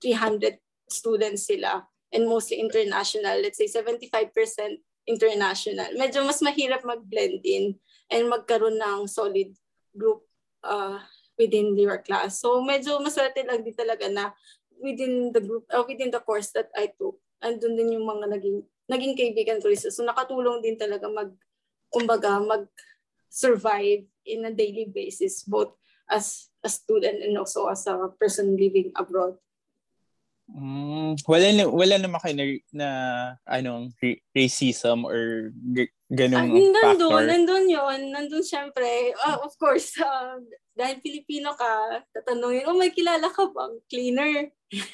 300 0.02 0.58
students 0.90 1.46
sila 1.46 1.86
and 2.10 2.26
mostly 2.26 2.58
international. 2.58 3.38
Let's 3.38 3.58
say 3.58 3.70
75% 3.70 4.34
international. 5.06 5.94
Medyo 5.94 6.26
mas 6.26 6.42
mahirap 6.42 6.82
mag-blend 6.82 7.42
in 7.46 7.78
and 8.10 8.26
magkaroon 8.26 8.78
ng 8.78 9.06
solid 9.06 9.54
group 9.94 10.26
uh, 10.66 10.98
within 11.38 11.78
your 11.78 12.02
class. 12.02 12.42
So 12.42 12.58
medyo 12.62 12.98
maswerte 12.98 13.46
lang 13.46 13.62
din 13.62 13.76
talaga 13.76 14.10
na 14.10 14.34
within 14.82 15.30
the 15.30 15.40
group, 15.40 15.64
uh, 15.70 15.86
within 15.86 16.10
the 16.10 16.20
course 16.20 16.50
that 16.52 16.68
I 16.74 16.90
took, 16.90 17.16
andun 17.40 17.78
din 17.78 17.96
yung 17.96 18.06
mga 18.06 18.26
naging, 18.34 18.58
naging 18.90 19.14
kaibigan 19.16 19.58
ko 19.62 19.72
So 19.72 20.02
nakatulong 20.02 20.60
din 20.60 20.76
talaga 20.76 21.06
mag, 21.08 21.32
kumbaga, 21.88 22.42
mag-survive 23.26 24.04
in 24.24 24.44
a 24.44 24.52
daily 24.52 24.86
basis, 24.92 25.42
both 25.42 25.74
as 26.10 26.48
a 26.62 26.68
student 26.68 27.22
and 27.22 27.38
also 27.38 27.66
as 27.66 27.86
a 27.86 28.08
person 28.18 28.56
living 28.56 28.92
abroad. 28.96 29.34
Mm, 30.46 31.18
wala 31.26 31.66
wala 31.74 31.94
naman 31.98 32.22
kayo 32.22 32.34
na, 32.38 32.46
na 32.70 32.88
anong 33.50 33.90
racism 34.30 35.02
or 35.02 35.50
g- 35.74 35.90
ganung 36.06 36.54
ah, 36.54 36.94
factor. 36.94 37.02
Nandun, 37.02 37.26
nandun 37.26 37.66
yun. 37.66 38.00
Nandun 38.14 38.46
syempre. 38.46 39.10
Uh, 39.26 39.42
of 39.42 39.58
course, 39.58 39.98
uh, 39.98 40.38
dahil 40.78 41.02
Pilipino 41.02 41.50
ka, 41.58 41.98
tatanungin, 42.14 42.62
oh, 42.70 42.78
may 42.78 42.94
kilala 42.94 43.26
ka 43.26 43.50
bang 43.50 43.74
cleaner? 43.90 44.34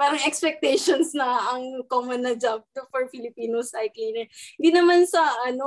Parang 0.00 0.24
expectations 0.24 1.12
na 1.12 1.28
ang 1.52 1.84
common 1.84 2.24
na 2.24 2.32
job 2.32 2.64
for 2.88 3.04
Filipinos 3.12 3.76
ay 3.76 3.92
cleaner. 3.92 4.26
Hindi 4.56 4.70
naman 4.80 5.04
sa 5.04 5.20
ano, 5.44 5.66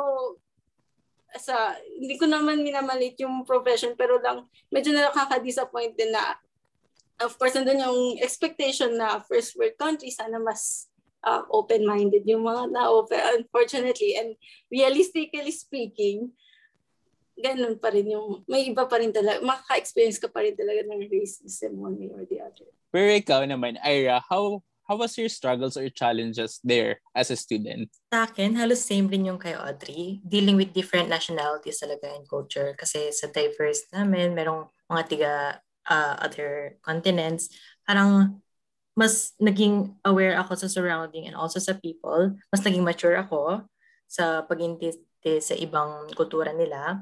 sa 1.38 1.74
hindi 1.98 2.16
ko 2.18 2.30
naman 2.30 2.62
minamalit 2.62 3.18
yung 3.22 3.46
profession 3.46 3.98
pero 3.98 4.22
lang 4.22 4.46
medyo 4.70 4.94
nakaka-disappoint 4.94 5.98
din 5.98 6.14
na 6.14 6.38
of 7.22 7.34
course 7.38 7.58
nandun 7.58 7.82
yung 7.82 8.02
expectation 8.22 8.94
na 8.98 9.22
first 9.26 9.58
world 9.58 9.74
country 9.78 10.14
sana 10.14 10.38
mas 10.38 10.90
uh, 11.26 11.42
open-minded 11.50 12.26
yung 12.28 12.46
mga 12.46 12.70
na-open 12.70 13.22
unfortunately 13.42 14.14
and 14.18 14.38
realistically 14.70 15.54
speaking 15.54 16.30
ganun 17.34 17.82
pa 17.82 17.90
rin 17.90 18.14
yung 18.14 18.46
may 18.46 18.70
iba 18.70 18.86
pa 18.86 19.02
rin 19.02 19.10
talaga 19.10 19.42
makaka-experience 19.42 20.22
ka 20.22 20.30
pa 20.30 20.46
rin 20.46 20.54
talaga 20.54 20.86
ng 20.86 21.10
racism 21.10 21.82
one 21.82 21.98
way 21.98 22.10
or 22.14 22.24
the 22.30 22.38
other. 22.38 22.70
Pero 22.94 23.10
ikaw 23.10 23.42
naman 23.50 23.82
Ira 23.82 24.22
how 24.30 24.62
how 24.88 24.96
was 25.00 25.18
your 25.18 25.30
struggles 25.30 25.78
or 25.78 25.88
challenges 25.90 26.60
there 26.64 27.00
as 27.16 27.32
a 27.32 27.38
student? 27.40 27.90
Sa 28.12 28.28
akin, 28.28 28.56
halos 28.60 28.84
same 28.84 29.08
rin 29.08 29.26
yung 29.26 29.40
kay 29.40 29.56
Audrey. 29.56 30.20
Dealing 30.28 30.60
with 30.60 30.76
different 30.76 31.08
nationalities 31.08 31.80
talaga 31.80 32.12
and 32.12 32.28
culture. 32.28 32.76
Kasi 32.76 33.12
sa 33.16 33.32
diverse 33.32 33.88
namin, 33.96 34.36
merong 34.36 34.68
mga 34.92 35.04
tiga 35.08 35.32
uh, 35.88 36.14
other 36.20 36.78
continents. 36.84 37.50
Parang 37.88 38.44
mas 38.94 39.34
naging 39.42 39.98
aware 40.06 40.38
ako 40.38 40.54
sa 40.60 40.70
surrounding 40.70 41.26
and 41.26 41.36
also 41.40 41.58
sa 41.58 41.74
people. 41.80 42.36
Mas 42.52 42.62
naging 42.62 42.84
mature 42.84 43.16
ako 43.16 43.64
sa 44.06 44.44
pagintindi 44.46 44.94
sa 45.40 45.56
ibang 45.56 46.12
kultura 46.14 46.52
nila. 46.52 47.02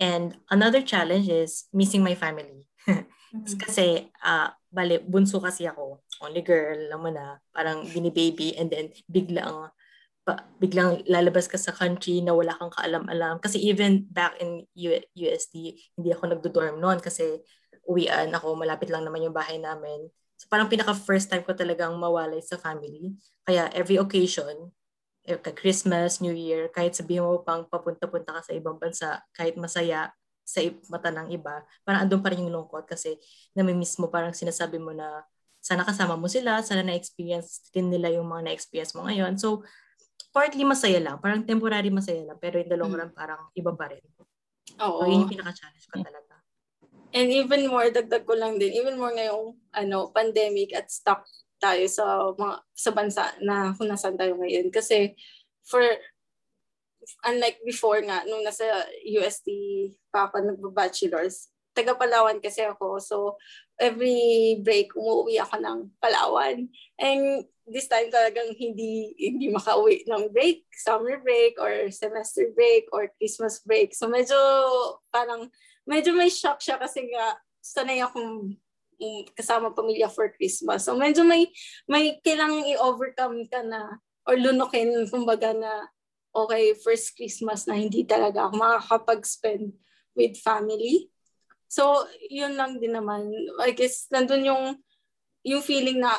And 0.00 0.38
another 0.48 0.80
challenge 0.80 1.28
is 1.28 1.68
missing 1.74 2.00
my 2.00 2.16
family. 2.16 2.64
mm-hmm. 2.88 3.60
Kasi, 3.60 4.08
uh, 4.24 4.48
bale, 4.72 5.04
bunso 5.04 5.42
kasi 5.42 5.68
ako 5.68 6.00
only 6.20 6.44
girl, 6.44 6.76
alam 6.76 7.00
mo 7.00 7.10
na, 7.12 7.40
parang 7.52 7.84
bini-baby 7.88 8.56
and 8.56 8.70
then 8.70 8.92
biglang 9.08 9.72
pa, 10.24 10.44
biglang 10.60 11.00
lalabas 11.08 11.48
ka 11.48 11.56
sa 11.56 11.72
country 11.72 12.20
na 12.20 12.36
wala 12.36 12.52
kang 12.56 12.72
kaalam-alam. 12.72 13.40
Kasi 13.40 13.56
even 13.60 14.04
back 14.12 14.36
in 14.38 14.68
U- 14.76 15.08
USD, 15.16 15.74
hindi 15.96 16.08
ako 16.12 16.36
nagdo-dorm 16.36 16.76
noon 16.78 17.00
kasi 17.00 17.40
uwian 17.88 18.30
ako, 18.36 18.54
malapit 18.54 18.92
lang 18.92 19.02
naman 19.02 19.24
yung 19.24 19.34
bahay 19.36 19.56
namin. 19.56 20.06
So 20.36 20.48
parang 20.48 20.68
pinaka 20.68 20.92
first 20.96 21.28
time 21.32 21.44
ko 21.44 21.56
talagang 21.56 21.96
mawalay 21.96 22.40
sa 22.44 22.60
family. 22.60 23.16
Kaya 23.44 23.68
every 23.72 23.96
occasion, 23.96 24.72
eh, 25.24 25.36
Christmas, 25.56 26.20
New 26.24 26.32
Year, 26.32 26.68
kahit 26.72 26.96
sabihin 26.96 27.24
mo 27.24 27.40
pang 27.44 27.64
papunta-punta 27.68 28.40
ka 28.40 28.40
sa 28.44 28.52
ibang 28.56 28.80
bansa, 28.80 29.20
kahit 29.36 29.56
masaya 29.60 30.12
sa 30.44 30.64
mata 30.90 31.12
ng 31.14 31.30
iba, 31.30 31.62
parang 31.86 32.08
andun 32.08 32.24
pa 32.24 32.32
rin 32.32 32.42
yung 32.42 32.54
lungkot 32.56 32.88
kasi 32.88 33.14
namimiss 33.54 34.00
mo, 34.02 34.10
parang 34.10 34.34
sinasabi 34.34 34.82
mo 34.82 34.90
na 34.90 35.22
sana 35.70 35.86
kasama 35.86 36.18
mo 36.18 36.26
sila, 36.26 36.58
sana 36.66 36.82
na-experience 36.82 37.70
din 37.70 37.86
nila 37.94 38.10
yung 38.10 38.26
mga 38.26 38.50
na-experience 38.50 38.90
mo 38.98 39.06
ngayon. 39.06 39.38
So, 39.38 39.62
partly 40.34 40.66
masaya 40.66 40.98
lang, 40.98 41.22
parang 41.22 41.46
temporary 41.46 41.94
masaya 41.94 42.26
lang, 42.26 42.42
pero 42.42 42.58
in 42.58 42.66
the 42.66 42.74
long 42.74 42.90
mm. 42.90 42.98
run, 42.98 43.10
parang 43.14 43.38
iba 43.54 43.70
pa 43.78 43.86
rin. 43.86 44.02
Oo. 44.82 44.98
So, 44.98 45.06
yun 45.06 45.22
yung 45.22 45.32
pinaka-challenge 45.38 45.86
ko 45.86 46.02
talaga. 46.02 46.34
And 47.14 47.30
even 47.30 47.70
more, 47.70 47.86
dagdag 47.86 48.26
ko 48.26 48.34
lang 48.34 48.58
din, 48.58 48.74
even 48.74 48.98
more 48.98 49.14
ngayong 49.14 49.54
ano, 49.78 50.10
pandemic 50.10 50.74
at 50.74 50.90
stuck 50.90 51.22
tayo 51.62 51.86
sa 51.86 52.34
mga 52.34 52.54
sa 52.72 52.90
bansa 52.90 53.24
na 53.42 53.70
kung 53.78 53.86
nasaan 53.90 54.18
tayo 54.18 54.38
ngayon. 54.38 54.70
Kasi 54.74 55.14
for 55.66 55.82
unlike 57.26 57.58
before 57.66 57.98
nga, 58.06 58.22
nung 58.26 58.42
nasa 58.46 58.64
UST 59.06 59.46
pa 60.10 60.30
ako 60.30 60.38
nagba-bachelors, 60.38 61.49
taga 61.72 61.94
Palawan 61.94 62.42
kasi 62.42 62.66
ako. 62.66 62.98
So, 62.98 63.38
every 63.80 64.60
break, 64.60 64.92
umuwi 64.92 65.40
ako 65.40 65.56
ng 65.62 65.78
Palawan. 66.02 66.68
And 67.00 67.48
this 67.70 67.86
time 67.86 68.10
talagang 68.10 68.58
hindi 68.58 69.14
hindi 69.14 69.48
makauwi 69.48 70.02
ng 70.10 70.34
break, 70.34 70.66
summer 70.74 71.22
break 71.22 71.54
or 71.62 71.88
semester 71.94 72.50
break 72.52 72.90
or 72.90 73.06
Christmas 73.16 73.62
break. 73.62 73.94
So 73.94 74.10
medyo 74.10 74.36
parang 75.14 75.48
medyo 75.86 76.12
may 76.12 76.28
shock 76.28 76.58
siya 76.58 76.76
kasi 76.82 77.06
nga 77.14 77.38
sanay 77.62 78.02
akong 78.02 78.58
um, 79.00 79.22
kasama 79.38 79.70
pamilya 79.70 80.10
for 80.10 80.28
Christmas. 80.34 80.84
So 80.84 80.98
medyo 80.98 81.22
may 81.22 81.46
may 81.86 82.18
kailangang 82.26 82.66
i-overcome 82.74 83.46
ka 83.46 83.62
na 83.62 84.02
or 84.26 84.34
lunukin 84.34 85.06
kumbaga 85.06 85.54
na 85.54 85.88
okay, 86.34 86.74
first 86.74 87.14
Christmas 87.14 87.70
na 87.70 87.78
hindi 87.78 88.02
talaga 88.02 88.50
ako 88.50 88.54
makakapag-spend 88.58 89.74
with 90.18 90.38
family. 90.42 91.10
So, 91.70 92.02
yun 92.26 92.58
lang 92.58 92.82
din 92.82 92.98
naman. 92.98 93.30
I 93.62 93.70
guess, 93.70 94.10
nandun 94.10 94.42
yung, 94.42 94.64
yung 95.46 95.62
feeling 95.62 96.02
na 96.02 96.18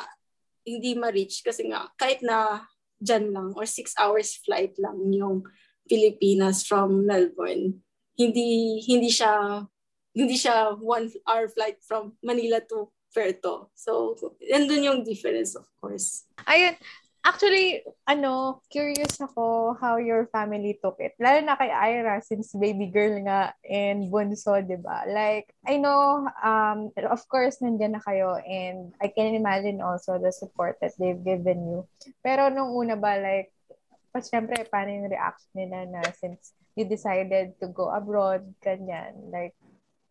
hindi 0.64 0.96
ma-reach 0.96 1.44
kasi 1.44 1.68
nga, 1.68 1.92
kahit 2.00 2.24
na 2.24 2.64
dyan 2.96 3.36
lang 3.36 3.52
or 3.52 3.68
six 3.68 3.92
hours 4.00 4.40
flight 4.40 4.72
lang 4.80 4.96
yung 5.12 5.44
Pilipinas 5.84 6.64
from 6.64 7.04
Melbourne, 7.04 7.84
hindi, 8.16 8.80
hindi 8.88 9.12
siya, 9.12 9.60
hindi 10.16 10.40
siya 10.40 10.72
one 10.80 11.12
hour 11.28 11.52
flight 11.52 11.84
from 11.84 12.16
Manila 12.24 12.64
to 12.64 12.88
Puerto. 13.12 13.68
So, 13.76 14.16
nandun 14.40 14.88
yung 14.88 15.00
difference, 15.04 15.52
of 15.52 15.68
course. 15.76 16.24
Ayun, 16.48 16.80
Actually, 17.22 17.86
ano, 18.02 18.58
curious 18.66 19.22
ako 19.22 19.78
how 19.78 19.94
your 19.94 20.26
family 20.34 20.74
took 20.82 20.98
it. 20.98 21.14
Lalo 21.22 21.38
na 21.38 21.54
kay 21.54 21.70
Ira, 21.70 22.18
since 22.18 22.50
baby 22.58 22.90
girl 22.90 23.14
nga 23.22 23.54
and 23.62 24.10
bunso, 24.10 24.58
di 24.58 24.74
ba? 24.74 25.06
Like, 25.06 25.54
I 25.62 25.78
know, 25.78 26.26
um, 26.42 26.90
of 26.98 27.22
course, 27.30 27.62
nandiyan 27.62 27.94
na 27.94 28.02
kayo 28.02 28.42
and 28.42 28.90
I 28.98 29.06
can 29.06 29.38
imagine 29.38 29.78
also 29.78 30.18
the 30.18 30.34
support 30.34 30.82
that 30.82 30.98
they've 30.98 31.22
given 31.22 31.62
you. 31.62 31.86
Pero 32.26 32.50
nung 32.50 32.74
una 32.74 32.98
ba, 32.98 33.14
like, 33.14 33.54
pa, 34.10 34.18
syempre, 34.18 34.66
paano 34.66 34.90
yung 34.90 35.06
reaction 35.06 35.50
nila 35.54 35.86
na 35.86 36.02
since 36.18 36.58
you 36.74 36.90
decided 36.90 37.54
to 37.62 37.70
go 37.70 37.86
abroad, 37.94 38.42
ganyan, 38.58 39.30
like, 39.30 39.54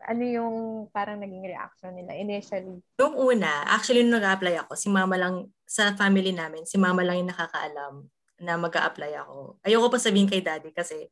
ano 0.05 0.23
yung 0.23 0.55
parang 0.89 1.21
naging 1.21 1.45
reaction 1.45 1.93
nila 1.93 2.17
initially? 2.17 2.81
Yung 2.97 3.15
una, 3.15 3.65
actually 3.69 4.01
nung 4.01 4.17
nag-apply 4.17 4.65
ako, 4.65 4.73
si 4.77 4.87
mama 4.89 5.15
lang, 5.17 5.49
sa 5.65 5.95
family 5.95 6.35
namin, 6.35 6.67
si 6.67 6.75
mama 6.75 7.05
lang 7.05 7.21
yung 7.23 7.31
nakakaalam 7.31 8.05
na 8.41 8.57
mag 8.57 8.73
apply 8.73 9.13
ako. 9.21 9.61
Ayoko 9.61 9.87
pa 9.93 10.01
sabihin 10.01 10.25
kay 10.25 10.41
daddy 10.41 10.73
kasi 10.73 11.07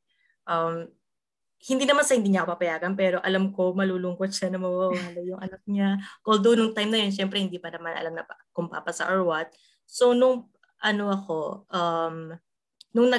um, 0.49 0.89
hindi 1.59 1.83
naman 1.83 2.07
sa 2.07 2.15
hindi 2.15 2.31
niya 2.31 2.47
ako 2.47 2.55
papayagan, 2.55 2.93
pero 2.95 3.19
alam 3.19 3.51
ko 3.51 3.75
malulungkot 3.75 4.31
siya 4.31 4.47
na 4.49 4.59
mawawala 4.63 5.19
yung 5.21 5.39
anak 5.43 5.61
niya. 5.67 5.99
Although 6.23 6.55
nung 6.55 6.71
time 6.71 6.89
na 6.89 6.99
yun, 7.03 7.11
syempre 7.11 7.37
hindi 7.37 7.59
pa 7.59 7.67
naman 7.69 7.93
alam 7.93 8.15
na 8.15 8.23
kung 8.55 8.71
papasa 8.71 9.05
or 9.11 9.27
what. 9.27 9.51
So 9.83 10.15
nung 10.15 10.47
ano 10.79 11.11
ako, 11.11 11.67
um, 11.67 12.31
nung 12.95 13.11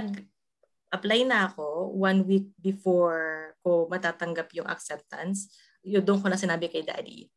nag-apply 0.91 1.22
na 1.22 1.47
ako, 1.47 1.95
one 1.95 2.26
week 2.26 2.51
before 2.59 3.55
ko 3.62 3.86
matatanggap 3.86 4.51
yung 4.59 4.66
acceptance, 4.66 5.55
yun 5.86 6.03
doon 6.03 6.18
ko 6.18 6.26
na 6.26 6.34
sinabi 6.34 6.66
kay 6.66 6.82
daddy. 6.82 7.30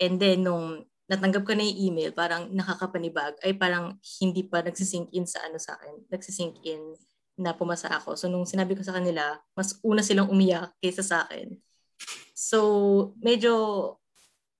And 0.00 0.16
then 0.16 0.48
nung 0.48 0.88
natanggap 1.04 1.44
ko 1.44 1.52
na 1.52 1.68
yung 1.68 1.92
email, 1.92 2.16
parang 2.16 2.48
nakakapanibag, 2.48 3.36
ay 3.44 3.52
parang 3.52 4.00
hindi 4.24 4.40
pa 4.40 4.64
nagsisink 4.64 5.12
in 5.12 5.28
sa 5.28 5.44
ano 5.44 5.60
sa 5.60 5.76
akin, 5.76 6.08
nagsisink 6.08 6.64
in 6.64 6.96
na 7.38 7.52
pumasa 7.52 7.92
ako. 7.92 8.16
So 8.16 8.26
nung 8.32 8.48
sinabi 8.48 8.72
ko 8.72 8.80
sa 8.80 8.96
kanila, 8.96 9.36
mas 9.52 9.76
una 9.84 10.00
silang 10.00 10.32
umiyak 10.32 10.72
kaysa 10.80 11.04
sa 11.04 11.28
akin. 11.28 11.60
So 12.32 12.58
medyo 13.20 13.52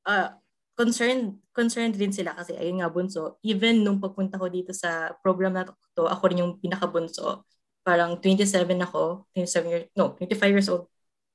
uh, 0.04 0.30
concerned 0.76 1.40
concerned 1.56 1.96
din 1.96 2.12
sila 2.12 2.36
kasi 2.36 2.54
ayun 2.54 2.84
nga 2.84 2.92
bunso. 2.92 3.40
Even 3.40 3.82
nung 3.82 3.98
pagpunta 3.98 4.36
ko 4.36 4.52
dito 4.52 4.76
sa 4.76 5.16
program 5.24 5.56
na 5.56 5.64
to, 5.96 6.04
ako 6.04 6.22
rin 6.28 6.44
yung 6.44 6.60
pinakabunso. 6.60 7.48
Parang 7.82 8.20
27 8.20 8.68
ako, 8.84 9.26
27 9.32 9.72
years, 9.72 9.86
no, 9.96 10.12
25 10.16 10.54
years 10.54 10.68
old 10.68 10.86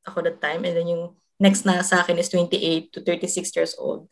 ako 0.06 0.24
that 0.28 0.40
time. 0.44 0.68
And 0.68 0.76
then 0.76 0.88
yung 0.88 1.16
next 1.40 1.66
na 1.66 1.82
sa 1.82 2.04
akin 2.04 2.20
is 2.20 2.30
28 2.30 2.94
to 2.94 3.00
36 3.02 3.56
years 3.56 3.74
old. 3.80 4.08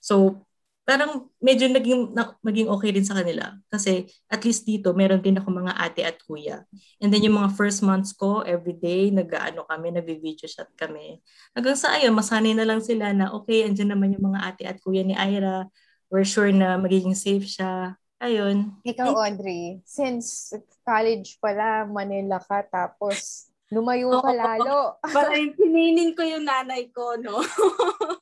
So 0.00 0.44
parang 0.84 1.32
medyo 1.40 1.64
naging, 1.72 2.12
na, 2.12 2.36
maging 2.44 2.68
okay 2.68 2.92
din 2.92 3.08
sa 3.08 3.16
kanila. 3.16 3.56
Kasi 3.72 4.04
at 4.28 4.44
least 4.44 4.68
dito, 4.68 4.92
meron 4.92 5.24
din 5.24 5.40
ako 5.40 5.48
mga 5.48 5.74
ate 5.80 6.04
at 6.04 6.20
kuya. 6.28 6.68
And 7.00 7.08
then 7.08 7.24
yung 7.24 7.40
mga 7.40 7.56
first 7.56 7.80
months 7.80 8.12
ko, 8.12 8.44
everyday, 8.44 9.08
nag-ano 9.08 9.64
kami, 9.64 9.96
nag-video 9.96 10.44
chat 10.44 10.68
kami. 10.76 11.24
Hanggang 11.56 11.76
sa 11.80 11.96
ayun, 11.96 12.12
masanay 12.12 12.52
na 12.52 12.68
lang 12.68 12.84
sila 12.84 13.16
na 13.16 13.32
okay, 13.32 13.64
andyan 13.64 13.96
naman 13.96 14.12
yung 14.12 14.28
mga 14.28 14.40
ate 14.44 14.62
at 14.68 14.76
kuya 14.84 15.00
ni 15.00 15.16
Ira. 15.16 15.64
We're 16.12 16.28
sure 16.28 16.52
na 16.52 16.76
magiging 16.76 17.16
safe 17.16 17.48
siya. 17.48 17.96
Ayun. 18.24 18.80
Ikaw, 18.80 19.12
Audrey, 19.12 19.84
since 19.84 20.56
college 20.80 21.36
pala, 21.44 21.84
Manila 21.84 22.40
ka, 22.40 22.64
tapos 22.64 23.52
Lumayo 23.72 24.22
ka 24.22 24.30
lalo. 24.30 25.00
Parang 25.16 25.50
pinining 25.58 26.14
ko 26.14 26.22
yung 26.22 26.46
nanay 26.46 26.92
ko, 26.94 27.18
no? 27.18 27.42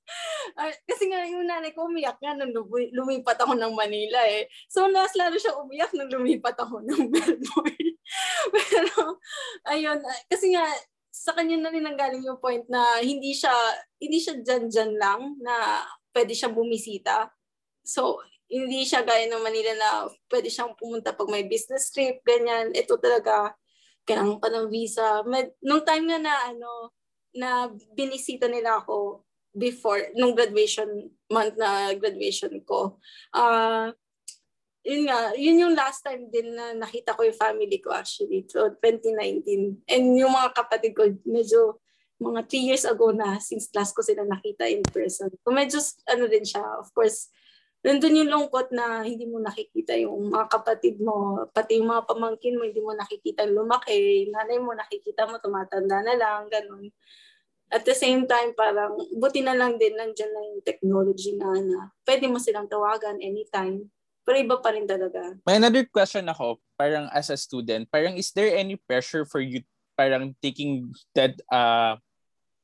Kasi 0.89 1.11
nga 1.11 1.27
yung 1.29 1.45
nanay 1.45 1.77
ko 1.77 1.91
umiyak 1.91 2.17
nga 2.23 2.33
nung 2.33 2.55
lumipat 2.95 3.37
ako 3.43 3.59
ng 3.59 3.75
Manila 3.77 4.23
eh. 4.25 4.47
So 4.71 4.89
mas 4.89 5.13
lalo 5.13 5.37
siya 5.37 5.59
umiyak 5.61 5.93
nung 5.93 6.09
lumipat 6.09 6.57
ako 6.57 6.81
ng 6.87 7.05
Melbourne. 7.13 7.93
Pero 8.55 9.21
ayun, 9.69 9.99
kasi 10.31 10.57
nga 10.57 10.65
sa 11.13 11.37
kanya 11.37 11.61
na 11.61 11.73
rin 11.75 11.85
nanggaling 11.85 12.25
yung 12.25 12.41
point 12.41 12.65
na 12.73 13.03
hindi 13.05 13.37
siya 13.37 13.53
hindi 14.01 14.23
siya 14.23 14.41
dyan-dyan 14.41 14.97
lang 14.97 15.37
na 15.43 15.85
pwede 16.17 16.33
siyang 16.33 16.57
bumisita. 16.57 17.29
So, 17.83 18.23
hindi 18.53 18.85
siya 18.85 19.01
gaya 19.01 19.25
ng 19.33 19.41
Manila 19.41 19.73
na 19.81 19.91
pwede 20.29 20.53
siyang 20.53 20.77
pumunta 20.77 21.17
pag 21.17 21.33
may 21.33 21.49
business 21.49 21.89
trip, 21.89 22.21
ganyan. 22.21 22.69
Ito 22.77 23.01
talaga, 23.01 23.57
kailangan 24.05 24.37
pa 24.45 24.53
ng 24.53 24.69
visa. 24.69 25.25
Med, 25.25 25.57
nung 25.65 25.81
time 25.81 26.13
nga 26.13 26.21
na 26.21 26.35
ano, 26.53 26.93
na 27.33 27.73
binisita 27.97 28.53
nila 28.53 28.85
ako 28.85 29.25
before, 29.57 30.13
nung 30.13 30.37
graduation 30.37 31.09
month 31.33 31.57
na 31.57 31.97
graduation 31.97 32.53
ko, 32.69 33.01
uh, 33.33 33.89
yun 34.85 35.09
nga, 35.09 35.33
yun 35.33 35.63
yung 35.65 35.75
last 35.79 36.05
time 36.05 36.29
din 36.29 36.53
na 36.53 36.77
nakita 36.77 37.17
ko 37.17 37.25
yung 37.25 37.39
family 37.41 37.81
ko 37.81 37.89
actually, 37.97 38.45
so 38.53 38.69
2019. 38.85 39.81
And 39.89 40.05
yung 40.13 40.37
mga 40.37 40.53
kapatid 40.53 40.93
ko, 40.93 41.09
medyo 41.25 41.81
mga 42.21 42.47
three 42.47 42.69
years 42.69 42.85
ago 42.85 43.11
na 43.11 43.41
since 43.41 43.73
last 43.75 43.97
ko 43.97 44.05
sila 44.05 44.29
nakita 44.29 44.69
in 44.69 44.85
person. 44.85 45.33
So 45.41 45.49
medyo 45.51 45.81
ano 46.05 46.29
din 46.29 46.45
siya, 46.45 46.63
of 46.79 46.93
course, 46.93 47.33
nandun 47.83 48.19
yung 48.23 48.31
lungkot 48.31 48.71
na 48.71 49.03
hindi 49.03 49.27
mo 49.27 49.43
nakikita 49.43 49.99
yung 49.99 50.31
mga 50.31 50.47
kapatid 50.47 51.03
mo, 51.03 51.47
pati 51.51 51.83
yung 51.83 51.91
mga 51.91 52.07
pamangkin 52.07 52.55
mo, 52.55 52.63
hindi 52.63 52.79
mo 52.79 52.95
nakikita 52.95 53.43
lumaki, 53.51 54.31
nanay 54.31 54.63
mo 54.63 54.71
nakikita 54.73 55.27
mo, 55.27 55.43
tumatanda 55.43 55.99
na 56.03 56.15
lang, 56.15 56.47
ganun. 56.47 56.89
At 57.73 57.83
the 57.83 57.97
same 57.97 58.29
time, 58.31 58.55
parang 58.55 58.95
buti 59.19 59.43
na 59.43 59.57
lang 59.57 59.81
din 59.81 59.99
nandyan 59.99 60.31
na 60.31 60.43
yung 60.55 60.63
technology 60.63 61.35
na, 61.35 61.49
na 61.59 61.79
pwede 62.07 62.31
mo 62.31 62.39
silang 62.39 62.71
tawagan 62.71 63.19
anytime. 63.19 63.89
Pero 64.23 64.39
iba 64.39 64.61
pa 64.63 64.71
rin 64.71 64.87
talaga. 64.87 65.35
May 65.43 65.59
another 65.59 65.83
question 65.91 66.29
ako, 66.31 66.63
parang 66.79 67.11
as 67.11 67.33
a 67.33 67.37
student, 67.41 67.91
parang 67.91 68.15
is 68.15 68.31
there 68.31 68.55
any 68.55 68.79
pressure 68.79 69.27
for 69.27 69.43
you 69.43 69.67
parang 69.97 70.35
taking 70.41 70.91
that 71.15 71.37
uh, 71.53 71.97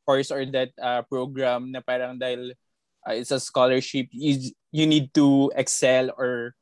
course 0.08 0.32
or 0.32 0.44
that 0.48 0.72
uh, 0.80 1.04
program 1.04 1.68
na 1.68 1.84
parang 1.84 2.16
dahil 2.16 2.56
uh, 3.04 3.14
it's 3.14 3.32
a 3.32 3.40
scholarship, 3.40 4.08
you, 4.12 4.52
you 4.72 4.84
need 4.84 5.12
to 5.16 5.52
excel 5.56 6.12
or 6.16 6.54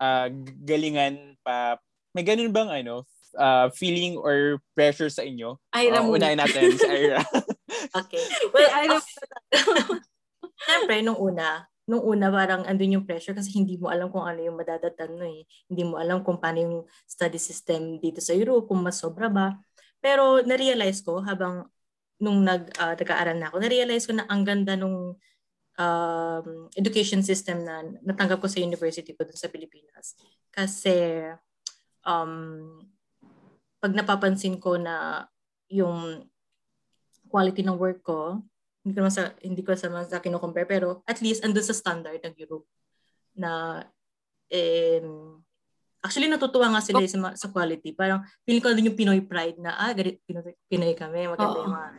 uh, 0.00 0.28
galingan 0.64 1.36
pa. 1.44 1.80
May 2.16 2.26
ganun 2.26 2.50
bang 2.50 2.70
ano, 2.84 3.06
uh, 3.38 3.70
feeling 3.70 4.18
or 4.18 4.58
pressure 4.74 5.10
sa 5.12 5.22
inyo? 5.22 5.60
Ira 5.70 6.02
uh, 6.02 6.10
Unahin 6.10 6.40
natin 6.40 6.74
si 6.74 6.88
Ira. 6.88 7.22
okay. 8.00 8.24
Well, 8.50 8.70
Ira, 8.70 8.98
Siyempre, 10.60 11.00
nung 11.00 11.16
una, 11.16 11.64
nung 11.88 12.04
una 12.04 12.28
parang 12.28 12.62
andun 12.68 13.00
yung 13.00 13.06
pressure 13.08 13.34
kasi 13.34 13.50
hindi 13.56 13.80
mo 13.80 13.88
alam 13.88 14.12
kung 14.12 14.26
ano 14.28 14.40
yung 14.44 14.58
madadatan 14.60 15.16
no 15.16 15.24
eh. 15.24 15.48
Hindi 15.66 15.82
mo 15.88 15.96
alam 15.96 16.20
kung 16.20 16.36
paano 16.36 16.58
yung 16.60 16.78
study 17.08 17.40
system 17.40 17.96
dito 17.98 18.20
sa 18.20 18.36
Europe, 18.36 18.68
kung 18.68 18.84
mas 18.84 19.00
sobra 19.00 19.32
ba. 19.32 19.56
Pero 20.00 20.40
na-realize 20.44 21.00
ko 21.04 21.20
habang 21.24 21.68
nung 22.20 22.44
nag, 22.44 22.68
uh, 22.76 22.94
nag-aaral 22.96 23.36
na 23.40 23.48
ako, 23.48 23.56
na-realize 23.64 24.04
ko 24.04 24.12
na 24.12 24.28
ang 24.28 24.44
ganda 24.44 24.76
nung 24.76 25.16
um, 25.78 26.66
education 26.74 27.22
system 27.22 27.62
na 27.62 27.84
natanggap 28.02 28.42
ko 28.42 28.48
sa 28.50 28.62
university 28.62 29.14
ko 29.14 29.22
dun 29.22 29.38
sa 29.38 29.52
Pilipinas. 29.52 30.18
Kasi 30.50 31.30
um, 32.02 32.82
pag 33.80 33.92
napapansin 33.94 34.58
ko 34.58 34.76
na 34.76 35.26
yung 35.70 36.26
quality 37.30 37.62
ng 37.62 37.78
work 37.78 38.02
ko, 38.02 38.42
hindi 38.82 38.96
ko 38.96 39.12
sa 39.12 39.30
hindi 39.44 39.62
ko 39.62 39.76
sa 39.76 39.92
sa 40.08 40.24
kino-compare 40.24 40.66
pero 40.66 41.04
at 41.04 41.20
least 41.20 41.44
andun 41.44 41.62
sa 41.62 41.76
standard 41.76 42.18
ng 42.24 42.34
Europe 42.40 42.64
na 43.36 43.84
um, 44.50 45.38
actually 46.00 46.32
natutuwa 46.32 46.72
nga 46.72 46.82
sila 46.82 47.04
sa, 47.04 47.36
sa 47.36 47.48
quality. 47.52 47.92
Parang 47.92 48.24
feeling 48.44 48.64
ko 48.64 48.72
din 48.72 48.88
yung 48.88 48.98
Pinoy 48.98 49.20
pride 49.20 49.60
na 49.60 49.76
ah, 49.76 49.92
Pinoy, 49.94 50.56
Pinoy 50.66 50.96
kami, 50.96 51.28
maganda 51.28 51.60
Oo. 51.60 51.64
yung 51.68 51.76
mga 51.76 51.90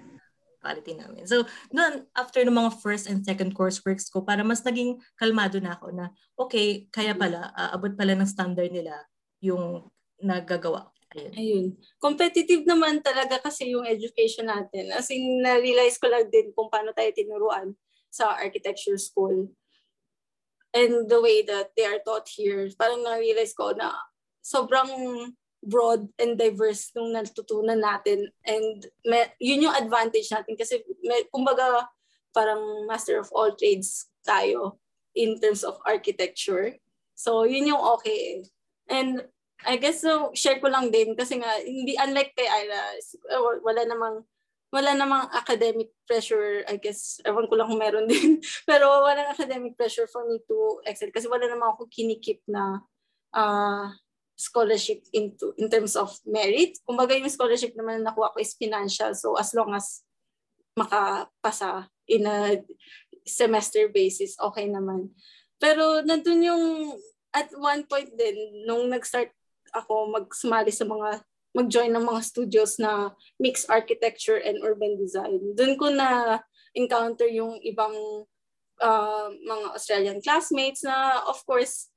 quality 0.61 0.93
namin. 0.93 1.25
So, 1.25 1.43
noon, 1.73 2.05
after 2.13 2.45
ng 2.45 2.53
mga 2.53 2.79
first 2.79 3.09
and 3.09 3.25
second 3.25 3.57
courseworks 3.57 4.07
ko, 4.07 4.21
para 4.21 4.45
mas 4.45 4.61
naging 4.61 5.01
kalmado 5.17 5.57
na 5.57 5.75
ako 5.75 5.91
na, 5.91 6.13
okay, 6.37 6.87
kaya 6.93 7.17
pala, 7.17 7.49
uh, 7.57 7.73
abot 7.73 7.91
pala 7.97 8.13
ng 8.13 8.29
standard 8.29 8.69
nila 8.69 8.93
yung 9.41 9.89
nagagawa. 10.21 10.93
Ayun. 11.11 11.31
Ayun. 11.35 11.65
Competitive 11.99 12.63
naman 12.63 13.03
talaga 13.03 13.41
kasi 13.41 13.75
yung 13.75 13.83
education 13.83 14.47
natin. 14.47 14.95
As 14.95 15.11
in, 15.11 15.43
na-realize 15.43 15.99
ko 15.99 16.07
lang 16.07 16.31
din 16.31 16.55
kung 16.55 16.71
paano 16.71 16.95
tayo 16.95 17.11
tinuruan 17.11 17.75
sa 18.07 18.37
architecture 18.39 18.95
school. 18.95 19.51
And 20.71 21.11
the 21.11 21.19
way 21.19 21.43
that 21.43 21.75
they 21.75 21.83
are 21.83 21.99
taught 21.99 22.31
here, 22.31 22.63
parang 22.79 23.03
na-realize 23.03 23.51
ko 23.51 23.75
na 23.75 23.91
sobrang 24.39 24.87
broad 25.61 26.09
and 26.17 26.37
diverse 26.37 26.89
nung 26.97 27.13
natutunan 27.13 27.79
natin. 27.79 28.29
And 28.45 28.85
may, 29.05 29.29
yun 29.37 29.69
yung 29.69 29.77
advantage 29.77 30.29
natin 30.33 30.57
kasi 30.57 30.81
may, 31.05 31.25
kumbaga 31.29 31.87
parang 32.33 32.87
master 32.89 33.21
of 33.21 33.29
all 33.31 33.53
trades 33.53 34.09
tayo 34.25 34.81
in 35.13 35.37
terms 35.37 35.61
of 35.63 35.77
architecture. 35.85 36.75
So 37.13 37.43
yun 37.45 37.69
yung 37.69 37.81
okay. 37.99 38.45
And 38.89 39.25
I 39.61 39.77
guess 39.77 40.01
so 40.01 40.33
share 40.33 40.57
ko 40.57 40.73
lang 40.73 40.89
din 40.89 41.13
kasi 41.13 41.37
nga 41.37 41.61
hindi 41.61 41.93
unlike 41.93 42.33
kay 42.33 42.49
Ira 42.49 42.97
wala 43.61 43.85
namang 43.85 44.25
wala 44.71 44.95
namang 44.95 45.27
academic 45.35 45.91
pressure, 46.07 46.63
I 46.63 46.79
guess. 46.79 47.19
Ewan 47.27 47.51
ko 47.51 47.59
lang 47.59 47.67
kung 47.67 47.83
meron 47.83 48.07
din. 48.11 48.39
Pero 48.63 49.03
wala 49.03 49.27
academic 49.27 49.75
pressure 49.75 50.07
for 50.07 50.23
me 50.23 50.39
to 50.47 50.79
excel 50.87 51.11
kasi 51.11 51.27
wala 51.27 51.45
namang 51.45 51.75
ako 51.75 51.91
kinikip 51.91 52.39
na 52.47 52.79
uh, 53.35 53.91
scholarship 54.41 55.05
into 55.13 55.53
in 55.61 55.69
terms 55.69 55.93
of 55.93 56.09
merit. 56.25 56.81
Kumbaga 56.81 57.13
yung 57.13 57.29
scholarship 57.29 57.77
naman 57.77 58.01
na 58.01 58.09
nakuha 58.09 58.33
ko 58.33 58.41
is 58.41 58.57
financial. 58.57 59.13
So 59.13 59.37
as 59.37 59.53
long 59.53 59.77
as 59.77 60.01
makapasa 60.73 61.85
in 62.09 62.25
a 62.25 62.57
semester 63.21 63.85
basis, 63.93 64.33
okay 64.41 64.65
naman. 64.65 65.13
Pero 65.61 66.01
nandun 66.01 66.41
yung 66.41 66.65
at 67.31 67.53
one 67.53 67.85
point 67.85 68.09
din, 68.17 68.65
nung 68.65 68.89
nag-start 68.89 69.29
ako 69.71 70.09
magsumali 70.09 70.73
sa 70.73 70.83
mga 70.83 71.21
mag-join 71.51 71.91
ng 71.93 72.03
mga 72.03 72.21
studios 72.25 72.79
na 72.79 73.11
mixed 73.37 73.67
architecture 73.69 74.39
and 74.39 74.63
urban 74.63 74.97
design. 74.97 75.39
Doon 75.55 75.75
ko 75.75 75.91
na 75.91 76.39
encounter 76.75 77.27
yung 77.27 77.59
ibang 77.63 78.25
uh, 78.79 79.27
mga 79.29 79.67
Australian 79.75 80.19
classmates 80.23 80.83
na 80.83 81.23
of 81.27 81.39
course 81.43 81.90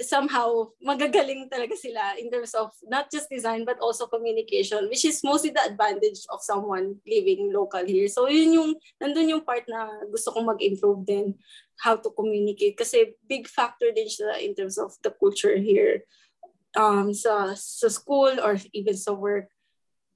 somehow 0.00 0.72
magagaling 0.80 1.52
talaga 1.52 1.76
sila 1.76 2.16
in 2.16 2.32
terms 2.32 2.56
of 2.56 2.72
not 2.88 3.12
just 3.12 3.28
design 3.28 3.68
but 3.68 3.76
also 3.78 4.08
communication 4.08 4.88
which 4.88 5.04
is 5.04 5.20
mostly 5.20 5.52
the 5.52 5.60
advantage 5.60 6.24
of 6.32 6.40
someone 6.40 6.96
living 7.04 7.52
local 7.52 7.84
here. 7.84 8.08
So 8.08 8.26
yun 8.26 8.56
yung 8.56 8.70
nandun 8.96 9.28
yung 9.28 9.44
part 9.44 9.68
na 9.68 9.88
gusto 10.08 10.32
kong 10.32 10.48
mag-improve 10.48 11.04
din 11.04 11.36
how 11.82 12.00
to 12.00 12.08
communicate 12.14 12.78
kasi 12.78 13.14
big 13.28 13.44
factor 13.46 13.92
din 13.92 14.08
siya 14.08 14.40
in 14.40 14.56
terms 14.56 14.80
of 14.80 14.96
the 15.02 15.12
culture 15.12 15.58
here 15.58 16.06
um 16.72 17.12
sa 17.12 17.52
sa 17.52 17.88
school 17.92 18.32
or 18.40 18.56
even 18.72 18.96
sa 18.96 19.12
work 19.12 19.52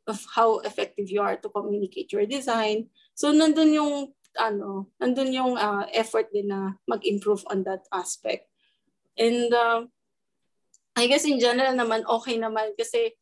of 0.07 0.23
how 0.33 0.63
effective 0.63 1.11
you 1.11 1.21
are 1.21 1.37
to 1.37 1.51
communicate 1.51 2.15
your 2.15 2.25
design. 2.25 2.87
So 3.19 3.35
nandun 3.35 3.75
yung 3.75 3.95
ano, 4.39 4.93
nandun 5.03 5.33
yung 5.33 5.55
uh, 5.59 5.85
effort 5.93 6.31
din 6.31 6.53
na 6.53 6.79
mag-improve 6.87 7.43
on 7.51 7.65
that 7.65 7.85
aspect. 7.91 8.47
And 9.17 9.53
uh, 9.53 9.89
I 10.97 11.09
guess 11.09 11.25
in 11.25 11.41
general 11.41 11.73
naman, 11.77 12.05
okay 12.05 12.37
naman 12.41 12.73
kasi 12.77 13.13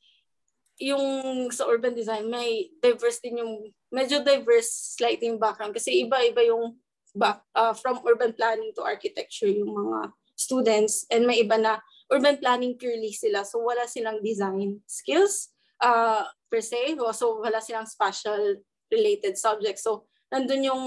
yung 0.78 1.47
sa 1.55 1.70
urban 1.70 1.95
design, 1.95 2.26
may 2.30 2.70
diverse 2.82 3.22
din 3.22 3.38
yung, 3.38 3.70
medyo 3.95 4.22
diverse 4.22 4.99
slightly 4.99 5.30
yung 5.30 5.38
background 5.38 5.74
kasi 5.74 6.03
iba-iba 6.03 6.42
yung 6.47 6.78
back, 7.14 7.42
uh, 7.55 7.74
from 7.74 8.03
urban 8.03 8.34
planning 8.34 8.74
to 8.74 8.82
architecture 8.82 9.47
yung 9.47 9.70
mga 9.70 10.11
students 10.34 11.07
and 11.14 11.26
may 11.30 11.47
iba 11.47 11.55
na 11.55 11.78
urban 12.11 12.36
planning 12.42 12.74
purely 12.74 13.14
sila. 13.14 13.47
So 13.47 13.62
wala 13.62 13.86
silang 13.86 14.18
design 14.18 14.82
skills 14.86 15.55
uh, 15.78 16.26
per 16.51 16.59
se. 16.59 16.99
So 17.14 17.38
wala 17.38 17.62
silang 17.62 17.86
spatial 17.86 18.59
related 18.90 19.38
subjects. 19.38 19.86
So 19.86 20.11
nandun 20.34 20.66
yung 20.66 20.84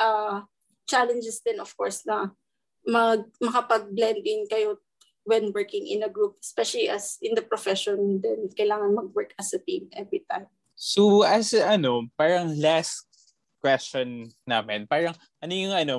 uh, 0.00 0.40
challenges 0.88 1.44
din 1.44 1.60
of 1.60 1.68
course 1.76 2.08
na 2.08 2.32
mag, 2.86 3.26
makapag-blend 3.42 4.22
in 4.22 4.46
kayo 4.46 4.78
when 5.26 5.50
working 5.50 5.84
in 5.90 6.06
a 6.06 6.08
group, 6.08 6.38
especially 6.38 6.88
as 6.88 7.18
in 7.20 7.34
the 7.34 7.42
profession, 7.42 8.22
then 8.22 8.46
kailangan 8.54 8.94
mag-work 8.94 9.34
as 9.36 9.50
a 9.52 9.58
team 9.58 9.90
every 9.92 10.22
time. 10.30 10.46
So 10.78 11.26
as 11.26 11.50
ano, 11.52 12.06
parang 12.14 12.54
last 12.62 13.04
question 13.58 14.30
namin, 14.46 14.86
parang 14.86 15.18
ano 15.42 15.52
yung 15.52 15.74
ano, 15.74 15.94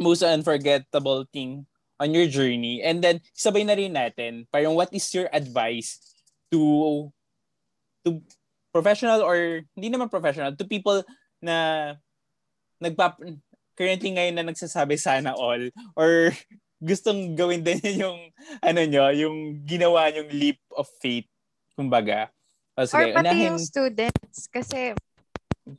most 0.00 0.24
unforgettable 0.24 1.28
thing 1.28 1.68
on 2.00 2.16
your 2.16 2.24
journey? 2.24 2.80
And 2.80 3.04
then 3.04 3.20
sabay 3.36 3.68
na 3.68 3.76
rin 3.76 3.92
natin, 3.92 4.48
parang 4.48 4.72
what 4.72 4.88
is 4.96 5.04
your 5.12 5.28
advice 5.28 6.00
to 6.48 7.12
to 8.08 8.24
professional 8.72 9.20
or 9.20 9.66
hindi 9.76 9.92
naman 9.92 10.08
professional, 10.08 10.56
to 10.56 10.64
people 10.64 11.04
na 11.44 12.00
nagpap 12.80 13.20
currently 13.80 14.12
ngayon 14.12 14.36
na 14.36 14.44
nagsasabi 14.44 15.00
sana 15.00 15.32
all 15.32 15.72
or 15.96 16.36
gustong 16.84 17.32
gawin 17.32 17.64
din 17.64 17.80
yung 18.04 18.28
ano 18.60 18.80
nyo, 18.84 19.08
yung 19.16 19.64
ginawa 19.64 20.12
yung 20.12 20.28
leap 20.28 20.60
of 20.76 20.84
faith, 21.00 21.28
kumbaga. 21.72 22.28
O, 22.76 22.84
sige, 22.84 23.12
or 23.12 23.16
pati 23.16 23.24
unahin... 23.24 23.46
yung 23.52 23.60
students 23.60 24.48
kasi 24.48 24.92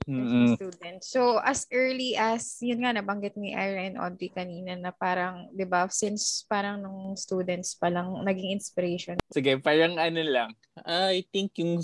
mm-hmm. 0.05 0.57
students. 0.57 1.09
So 1.09 1.41
as 1.41 1.65
early 1.73 2.13
as 2.17 2.57
yun 2.61 2.85
nga 2.85 2.93
nabanggit 2.93 3.33
ni 3.37 3.57
Ira 3.57 3.89
and 3.89 3.97
Audrey 3.97 4.29
kanina 4.29 4.77
na 4.77 4.93
parang 4.93 5.49
'di 5.53 5.65
ba 5.65 5.89
since 5.89 6.45
parang 6.45 6.81
nung 6.81 7.17
students 7.17 7.73
pa 7.73 7.89
lang 7.89 8.13
naging 8.21 8.53
inspiration. 8.53 9.17
Sige, 9.33 9.57
parang 9.57 9.97
ano 9.97 10.21
lang. 10.21 10.49
Uh, 10.85 11.17
I 11.17 11.25
think 11.33 11.57
yung 11.57 11.81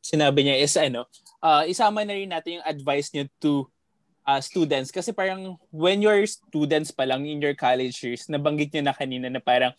sinabi 0.00 0.44
niya 0.44 0.56
is 0.60 0.76
ano, 0.76 1.04
uh, 1.44 1.64
isama 1.68 2.04
na 2.04 2.16
rin 2.16 2.32
natin 2.32 2.60
yung 2.60 2.68
advice 2.68 3.12
niyo 3.12 3.28
to 3.40 3.68
uh, 4.26 4.40
students. 4.40 4.90
Kasi 4.90 5.12
parang 5.12 5.56
when 5.70 6.00
you're 6.02 6.26
students 6.26 6.90
pa 6.90 7.04
lang 7.04 7.24
in 7.28 7.40
your 7.40 7.54
college 7.54 7.96
years 8.02 8.26
nabanggit 8.26 8.72
niyo 8.72 8.82
na 8.84 8.96
kanina 8.96 9.28
na 9.30 9.40
parang 9.40 9.72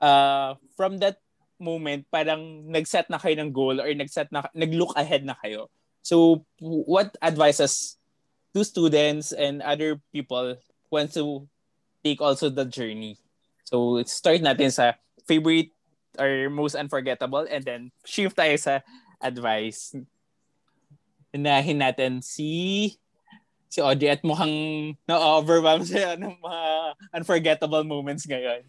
uh, 0.00 0.56
from 0.74 0.98
that 0.98 1.20
moment 1.62 2.02
parang 2.10 2.66
nag-set 2.66 3.06
na 3.06 3.22
kayo 3.22 3.38
ng 3.38 3.54
goal 3.54 3.78
or 3.78 3.88
nag-set 3.94 4.26
na 4.34 4.42
nag-look 4.56 4.92
ahead 4.98 5.22
na 5.22 5.38
kayo. 5.38 5.70
So 6.02 6.42
what 6.58 7.14
advices 7.22 7.96
to 8.52 8.66
students 8.66 9.30
and 9.30 9.62
other 9.62 10.02
people 10.10 10.58
want 10.90 11.14
to 11.14 11.46
take 12.02 12.18
also 12.18 12.50
the 12.50 12.66
journey? 12.66 13.22
So 13.62 14.02
start 14.02 14.42
natin 14.42 14.74
sa 14.74 14.98
favorite 15.24 15.70
or 16.18 16.50
most 16.50 16.74
unforgettable 16.74 17.46
and 17.46 17.62
then 17.62 17.80
shift 18.02 18.34
tayo 18.34 18.58
sa 18.58 18.82
advice. 19.22 19.94
Hinahin 21.32 21.80
natin 21.80 22.20
si 22.20 22.98
si 23.72 23.80
Audrey 23.80 24.12
at 24.12 24.20
mukhang 24.20 24.52
na-overwhelm 25.08 25.80
siya 25.88 26.20
ng 26.20 26.36
mga 26.36 26.62
unforgettable 27.16 27.84
moments 27.88 28.28
ngayon. 28.28 28.68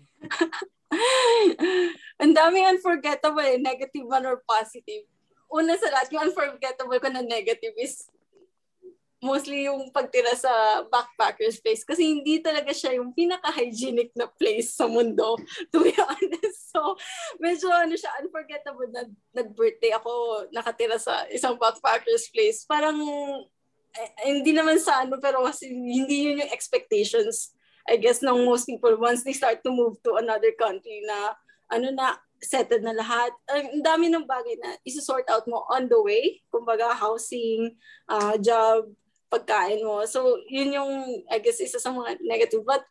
Ang 2.23 2.31
daming 2.31 2.71
unforgettable 2.71 3.43
eh, 3.43 3.59
negative 3.59 4.07
man 4.07 4.23
or 4.23 4.39
positive. 4.47 5.03
Una 5.51 5.75
sa 5.75 5.91
lahat, 5.91 6.07
yung 6.15 6.31
unforgettable 6.31 6.95
ko 7.03 7.11
na 7.11 7.19
negative 7.19 7.75
is 7.75 8.07
mostly 9.23 9.67
yung 9.67 9.87
pagtira 9.91 10.35
sa 10.35 10.83
backpacker's 10.91 11.59
place 11.63 11.87
kasi 11.87 12.03
hindi 12.03 12.43
talaga 12.43 12.75
siya 12.75 12.99
yung 12.99 13.15
pinaka-hygienic 13.15 14.11
na 14.19 14.27
place 14.27 14.75
sa 14.75 14.87
mundo, 14.87 15.39
to 15.71 15.83
be 15.83 15.95
honest. 15.95 16.71
So, 16.71 16.95
medyo 17.39 17.71
ano 17.71 17.95
siya, 17.95 18.23
unforgettable 18.23 18.87
na 18.91 19.07
nag-birthday 19.35 19.95
ako 19.95 20.43
nakatira 20.51 20.99
sa 20.99 21.27
isang 21.31 21.55
backpacker's 21.55 22.27
place. 22.31 22.67
Parang 22.67 22.99
hindi 24.25 24.51
naman 24.53 24.81
sa 24.81 25.05
ano, 25.05 25.17
pero 25.21 25.45
kasi 25.45 25.69
hindi 25.69 26.29
yun 26.29 26.41
yung 26.41 26.53
expectations, 26.53 27.53
I 27.85 27.99
guess, 27.99 28.23
ng 28.23 28.45
most 28.47 28.65
people 28.65 28.95
once 28.97 29.21
they 29.21 29.35
start 29.35 29.61
to 29.61 29.71
move 29.71 29.99
to 30.01 30.17
another 30.17 30.51
country 30.55 31.03
na, 31.05 31.37
ano 31.69 31.91
na, 31.93 32.17
settled 32.43 32.83
na 32.83 32.91
lahat. 32.91 33.31
Ang 33.47 33.79
dami 33.79 34.11
ng 34.11 34.27
bagay 34.27 34.59
na 34.59 34.75
isa-sort 34.83 35.23
out 35.31 35.47
mo 35.47 35.63
on 35.71 35.87
the 35.87 35.95
way. 35.95 36.43
Kumbaga, 36.51 36.91
housing, 36.91 37.79
uh, 38.11 38.35
job, 38.35 38.91
pagkain 39.31 39.81
mo. 39.81 40.03
So, 40.05 40.37
yun 40.51 40.75
yung, 40.75 41.23
I 41.31 41.39
guess, 41.39 41.63
isa 41.63 41.79
sa 41.79 41.95
mga 41.95 42.19
negative. 42.21 42.67
But 42.67 42.83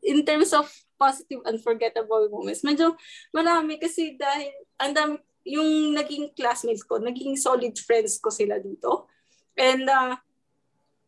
in 0.00 0.22
terms 0.24 0.54
of 0.54 0.70
positive, 0.96 1.42
unforgettable 1.44 2.30
moments, 2.30 2.62
medyo 2.62 2.96
marami 3.34 3.76
kasi 3.76 4.16
dahil 4.16 4.54
ang 4.80 4.92
dami, 4.94 5.14
yung 5.44 5.96
naging 5.96 6.32
classmates 6.36 6.86
ko, 6.86 7.02
naging 7.02 7.34
solid 7.36 7.74
friends 7.76 8.20
ko 8.22 8.30
sila 8.30 8.62
dito. 8.62 9.10
And 9.58 9.84
uh, 9.90 10.16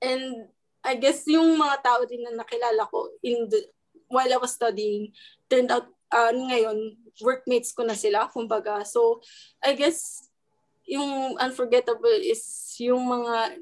And 0.03 0.51
I 0.83 0.99
guess 0.99 1.23
yung 1.31 1.55
mga 1.55 1.79
tao 1.87 2.03
din 2.03 2.27
na 2.27 2.43
nakilala 2.43 2.91
ko 2.91 3.07
in 3.23 3.47
the, 3.47 3.71
while 4.11 4.27
I 4.27 4.37
was 4.37 4.59
studying, 4.59 5.15
turned 5.47 5.71
out 5.71 5.87
uh, 6.11 6.35
ngayon, 6.35 6.99
workmates 7.23 7.73
ko 7.73 7.87
na 7.87 7.95
sila, 7.97 8.29
kumbaga. 8.29 8.85
So, 8.85 9.23
I 9.63 9.79
guess, 9.79 10.29
yung 10.85 11.39
unforgettable 11.39 12.21
is 12.21 12.43
yung 12.83 13.07
mga 13.07 13.57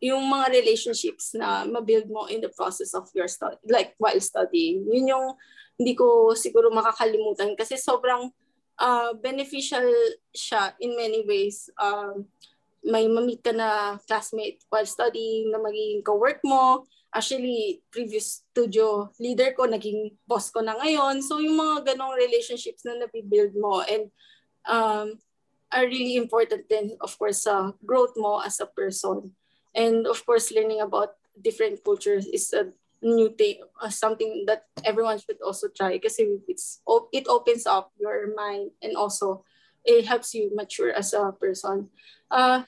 yung 0.00 0.24
mga 0.24 0.56
relationships 0.56 1.36
na 1.36 1.68
mabuild 1.68 2.08
mo 2.08 2.24
in 2.24 2.40
the 2.40 2.48
process 2.48 2.96
of 2.96 3.12
your 3.12 3.28
study, 3.28 3.60
like 3.68 3.92
while 4.00 4.16
studying. 4.16 4.80
Yun 4.88 5.12
yung 5.12 5.26
hindi 5.76 5.92
ko 5.92 6.32
siguro 6.32 6.72
makakalimutan 6.72 7.52
kasi 7.52 7.76
sobrang 7.76 8.32
uh, 8.80 9.12
beneficial 9.20 9.84
siya 10.32 10.72
in 10.80 10.96
many 10.96 11.20
ways. 11.28 11.68
Um, 11.76 12.32
may 12.84 13.06
mamit 13.06 13.44
ka 13.44 13.52
na 13.52 14.00
classmate 14.08 14.64
while 14.72 14.86
studying 14.86 15.52
na 15.52 15.60
magiging 15.60 16.04
co-work 16.04 16.40
mo. 16.44 16.88
Actually, 17.10 17.82
previous 17.90 18.46
studio 18.52 19.10
leader 19.18 19.52
ko, 19.52 19.66
naging 19.66 20.14
boss 20.24 20.48
ko 20.48 20.62
na 20.62 20.78
ngayon. 20.78 21.20
So, 21.20 21.42
yung 21.42 21.58
mga 21.58 21.94
ganong 21.94 22.14
relationships 22.16 22.86
na 22.86 22.96
nabibuild 22.96 23.52
mo 23.58 23.82
and 23.84 24.08
um, 24.64 25.18
are 25.70 25.86
really 25.86 26.16
important 26.16 26.66
then, 26.70 26.96
of 27.00 27.14
course, 27.18 27.46
sa 27.46 27.70
uh, 27.70 27.72
growth 27.86 28.14
mo 28.16 28.42
as 28.42 28.58
a 28.58 28.66
person. 28.66 29.34
And 29.74 30.06
of 30.06 30.26
course, 30.26 30.50
learning 30.50 30.82
about 30.82 31.14
different 31.38 31.82
cultures 31.84 32.26
is 32.26 32.50
a 32.52 32.74
new 33.02 33.30
thing, 33.30 33.62
uh, 33.80 33.88
something 33.88 34.44
that 34.46 34.66
everyone 34.84 35.18
should 35.18 35.40
also 35.40 35.68
try 35.68 35.96
kasi 35.98 36.42
it's 36.48 36.82
it 37.12 37.24
opens 37.28 37.64
up 37.64 37.92
your 37.96 38.34
mind 38.36 38.70
and 38.82 38.96
also 38.96 39.44
it 39.84 40.04
helps 40.04 40.34
you 40.34 40.50
mature 40.54 40.92
as 40.92 41.14
a 41.14 41.32
person. 41.32 41.88
Uh, 42.30 42.62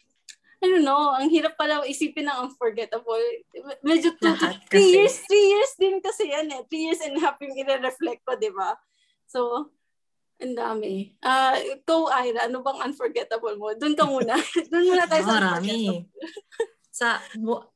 I 0.62 0.70
don't 0.70 0.86
know, 0.86 1.10
ang 1.10 1.26
hirap 1.26 1.58
pala 1.58 1.82
isipin 1.82 2.30
ng 2.30 2.46
unforgettable. 2.46 3.26
Medyo 3.82 4.14
two, 4.14 4.38
three 4.70 4.94
years, 4.94 5.18
three 5.26 5.46
years 5.50 5.72
din 5.74 5.98
kasi 5.98 6.30
yan 6.30 6.54
eh. 6.54 6.62
Three 6.70 6.86
years 6.86 7.02
and 7.02 7.18
a 7.18 7.20
half 7.20 7.34
yung 7.42 7.58
i-reflect 7.58 8.22
ko, 8.22 8.38
di 8.38 8.46
ba? 8.54 8.78
So, 9.26 9.74
ang 10.38 10.54
dami. 10.54 11.18
Uh, 11.18 11.58
ikaw, 11.82 12.14
Ira, 12.22 12.46
ano 12.46 12.62
bang 12.62 12.78
unforgettable 12.78 13.58
mo? 13.58 13.74
Doon 13.74 13.98
ka 13.98 14.06
muna. 14.06 14.38
Doon 14.70 14.86
muna 14.86 15.06
tayo 15.10 15.22
sa 15.26 15.34
Marami. 15.34 16.06
sa 16.92 17.18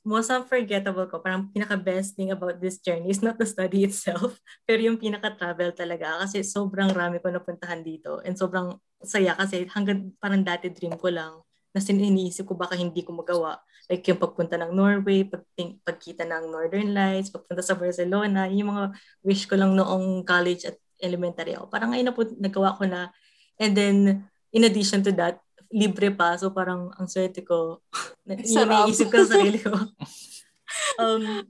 most 0.05 0.29
unforgettable 0.29 1.09
ko, 1.09 1.19
parang 1.25 1.49
pinaka-best 1.51 2.15
thing 2.15 2.31
about 2.31 2.61
this 2.63 2.79
journey 2.79 3.09
is 3.09 3.25
not 3.25 3.41
the 3.41 3.49
study 3.49 3.83
itself, 3.83 4.37
pero 4.69 4.79
yung 4.79 5.01
pinaka-travel 5.01 5.73
talaga 5.73 6.21
kasi 6.23 6.45
sobrang 6.45 6.93
rami 6.93 7.19
ko 7.19 7.33
napuntahan 7.33 7.81
dito 7.81 8.21
and 8.23 8.37
sobrang 8.37 8.77
saya 9.01 9.33
kasi 9.33 9.65
hanggang 9.73 10.13
parang 10.21 10.45
dati 10.45 10.69
dream 10.69 11.01
ko 11.01 11.09
lang 11.09 11.46
na 11.77 11.85
sininiisip 11.85 12.49
ko 12.49 12.57
baka 12.57 12.73
hindi 12.73 13.05
ko 13.05 13.13
magawa. 13.13 13.61
Like 13.85 14.09
yung 14.09 14.17
pagpunta 14.17 14.57
ng 14.57 14.73
Norway, 14.73 15.29
pag, 15.29 15.45
pagkita 15.85 16.25
ng 16.25 16.49
Northern 16.49 16.97
Lights, 16.97 17.29
pagpunta 17.29 17.61
sa 17.61 17.77
Barcelona, 17.77 18.49
yung 18.49 18.73
mga 18.73 18.97
wish 19.21 19.45
ko 19.45 19.61
lang 19.61 19.77
noong 19.77 20.25
college 20.25 20.65
at 20.65 20.81
elementary 21.05 21.53
ako. 21.53 21.69
Parang 21.69 21.93
ngayon 21.93 22.09
na 22.09 22.17
po 22.17 22.25
nagawa 22.41 22.81
ko 22.81 22.89
na. 22.89 23.13
And 23.61 23.77
then, 23.77 24.25
in 24.57 24.65
addition 24.65 25.05
to 25.05 25.13
that, 25.21 25.45
libre 25.69 26.09
pa. 26.17 26.33
So 26.41 26.49
parang 26.49 26.97
ang 26.97 27.13
swerte 27.13 27.45
ko. 27.45 27.85
Naisip 28.25 29.13
ko 29.13 29.21
sa 29.21 29.37
sarili 29.37 29.61
ko. 29.61 29.77
um, 31.05 31.45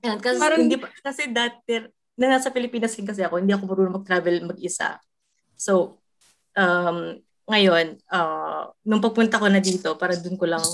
yan, 0.00 0.16
kasi, 0.24 0.40
Parang- 0.40 0.64
hindi 0.64 0.80
pa, 0.80 0.88
kasi 1.04 1.28
dati, 1.28 1.84
na 2.16 2.32
nasa 2.32 2.48
Pilipinas 2.48 2.96
din 2.96 3.04
kasi 3.04 3.20
ako, 3.20 3.44
hindi 3.44 3.52
ako 3.52 3.68
marunong 3.68 4.00
mag-travel 4.00 4.40
mag-isa. 4.48 4.96
So, 5.52 6.00
um, 6.56 7.20
ngayon, 7.46 8.02
uh, 8.10 8.70
nung 8.82 9.02
pagpunta 9.02 9.38
ko 9.38 9.46
na 9.46 9.62
dito, 9.62 9.94
para 9.94 10.18
doon 10.18 10.36
ko 10.36 10.46
lang 10.50 10.66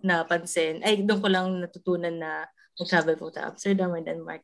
napansin, 0.00 0.80
ay 0.80 1.04
doon 1.04 1.20
ko 1.20 1.28
lang 1.28 1.46
natutunan 1.60 2.16
na 2.16 2.48
mag-travel 2.78 3.16
po 3.18 3.28
sa 3.28 3.50
Amsterdam 3.52 3.92
and 3.98 4.06
Denmark. 4.06 4.42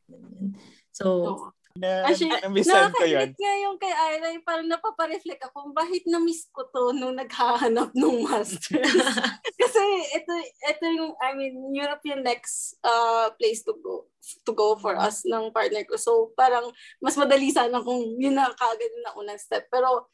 So. 0.93 1.51
Na, 1.75 2.07
Actually, 2.07 2.39
namisan 2.39 2.87
ko 2.95 3.03
yun. 3.03 3.35
Nga 3.35 3.53
yung 3.67 3.75
kay 3.75 3.91
Ira, 3.91 4.31
parang 4.47 4.71
napapareflect 4.71 5.43
ako, 5.43 5.75
bakit 5.75 6.07
na-miss 6.07 6.47
ko 6.55 6.63
to 6.71 6.95
nung 6.95 7.19
naghahanap 7.19 7.91
ng 7.91 8.23
masters? 8.23 8.79
Kasi 9.59 9.83
ito, 10.15 10.31
ito 10.71 10.85
yung, 10.87 11.11
I 11.19 11.35
mean, 11.35 11.75
Europe 11.75 11.99
yung 12.07 12.23
next 12.23 12.79
uh, 12.79 13.27
place 13.35 13.59
to 13.67 13.75
go 13.83 14.07
to 14.47 14.51
go 14.55 14.79
for 14.79 14.95
us 14.95 15.27
ng 15.27 15.51
partner 15.51 15.83
ko. 15.83 15.99
So, 15.99 16.31
parang 16.39 16.71
mas 17.03 17.19
madali 17.19 17.51
sana 17.51 17.83
kung 17.83 18.15
yun 18.15 18.39
na 18.39 18.47
kagad 18.55 18.93
na 19.03 19.11
unang 19.19 19.37
step. 19.37 19.67
Pero, 19.67 20.07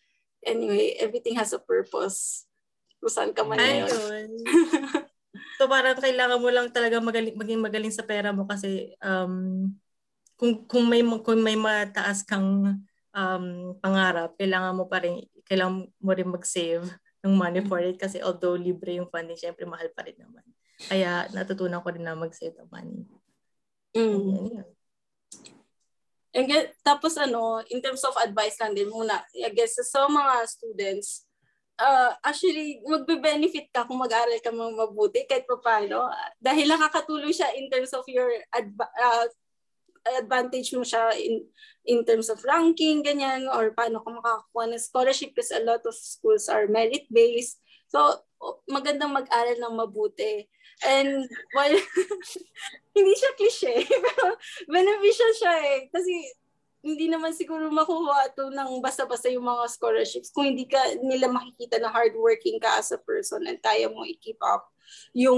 anyway, 0.46 0.98
everything 0.98 1.38
has 1.38 1.54
a 1.54 1.62
purpose. 1.62 2.46
Kung 3.02 3.12
saan 3.14 3.32
ka 3.34 3.42
man 3.42 3.58
ngayon. 3.58 4.30
so, 5.58 5.66
parang 5.66 5.98
kailangan 5.98 6.40
mo 6.42 6.50
lang 6.54 6.70
talaga 6.70 7.02
magaling, 7.02 7.34
maging 7.34 7.62
magaling 7.62 7.94
sa 7.94 8.06
pera 8.06 8.30
mo 8.30 8.46
kasi 8.46 8.94
um, 9.02 9.70
kung, 10.38 10.66
kung, 10.66 10.86
may, 10.86 11.02
kung 11.02 11.42
may 11.42 11.58
mataas 11.58 12.22
kang 12.26 12.82
um, 13.14 13.46
pangarap, 13.82 14.34
kailangan 14.38 14.78
mo 14.78 14.86
pa 14.86 15.02
rin, 15.02 15.26
kailangan 15.46 15.90
mo 15.98 16.12
rin 16.14 16.30
mag-save 16.30 16.86
ng 17.22 17.34
money 17.38 17.62
for 17.66 17.78
it 17.82 17.98
kasi 18.02 18.18
although 18.22 18.58
libre 18.58 18.98
yung 18.98 19.10
funding, 19.10 19.38
syempre 19.38 19.66
mahal 19.66 19.90
pa 19.94 20.06
rin 20.06 20.18
naman. 20.18 20.46
Kaya 20.90 21.30
natutunan 21.30 21.82
ko 21.86 21.94
rin 21.94 22.06
na 22.06 22.18
mag-save 22.18 22.58
ng 22.58 22.70
money. 22.70 23.06
Mm. 23.94 24.18
Yan, 24.30 24.46
yan. 24.62 24.70
And 26.32 26.48
get, 26.48 26.80
tapos 26.80 27.20
ano, 27.20 27.60
in 27.68 27.84
terms 27.84 28.04
of 28.08 28.16
advice 28.16 28.56
lang 28.64 28.72
din 28.72 28.88
muna, 28.88 29.20
I 29.36 29.52
guess 29.52 29.76
sa 29.84 30.08
mga 30.08 30.48
students, 30.48 31.28
uh, 31.76 32.16
actually, 32.24 32.80
magbe-benefit 32.88 33.74
ka 33.74 33.84
kung 33.84 34.00
mag-aral 34.00 34.40
ka 34.40 34.54
mga 34.54 34.74
mabuti 34.80 35.28
kahit 35.28 35.44
pa 35.44 35.60
paano. 35.60 36.08
Dahil 36.40 36.72
nakakatulong 36.72 37.36
siya 37.36 37.52
in 37.58 37.68
terms 37.68 37.92
of 37.92 38.08
your 38.08 38.32
adva- 38.54 38.96
uh, 38.96 39.28
advantage 40.24 40.74
mo 40.74 40.82
siya 40.82 41.14
in 41.14 41.46
in 41.86 42.06
terms 42.06 42.30
of 42.30 42.42
ranking, 42.46 43.02
ganyan, 43.02 43.50
or 43.50 43.74
paano 43.74 44.02
ka 44.02 44.10
makakakuha 44.10 44.66
ng 44.70 44.82
scholarship 44.82 45.34
kasi 45.34 45.58
a 45.58 45.66
lot 45.66 45.82
of 45.84 45.98
schools 45.98 46.46
are 46.46 46.70
merit-based. 46.70 47.58
So, 47.90 48.22
magandang 48.70 49.12
mag-aral 49.12 49.58
ng 49.58 49.76
mabuti. 49.76 50.46
And 50.82 51.30
while 51.54 51.78
hindi 52.98 53.14
siya 53.14 53.32
cliche, 53.38 53.76
pero 54.06 54.26
beneficial 54.70 55.32
siya 55.38 55.54
eh. 55.62 55.80
Kasi 55.94 56.14
hindi 56.82 57.06
naman 57.14 57.30
siguro 57.38 57.70
makuha 57.70 58.34
ito 58.34 58.50
ng 58.50 58.82
basta-basta 58.82 59.30
yung 59.30 59.46
mga 59.46 59.70
scholarships 59.70 60.34
kung 60.34 60.50
hindi 60.50 60.66
ka 60.66 60.82
nila 61.06 61.30
makikita 61.30 61.78
na 61.78 61.94
hardworking 61.94 62.58
ka 62.58 62.82
as 62.82 62.90
a 62.90 62.98
person 62.98 63.46
and 63.46 63.62
kaya 63.62 63.86
mo 63.86 64.02
i-keep 64.02 64.42
up 64.42 64.66
yung 65.14 65.38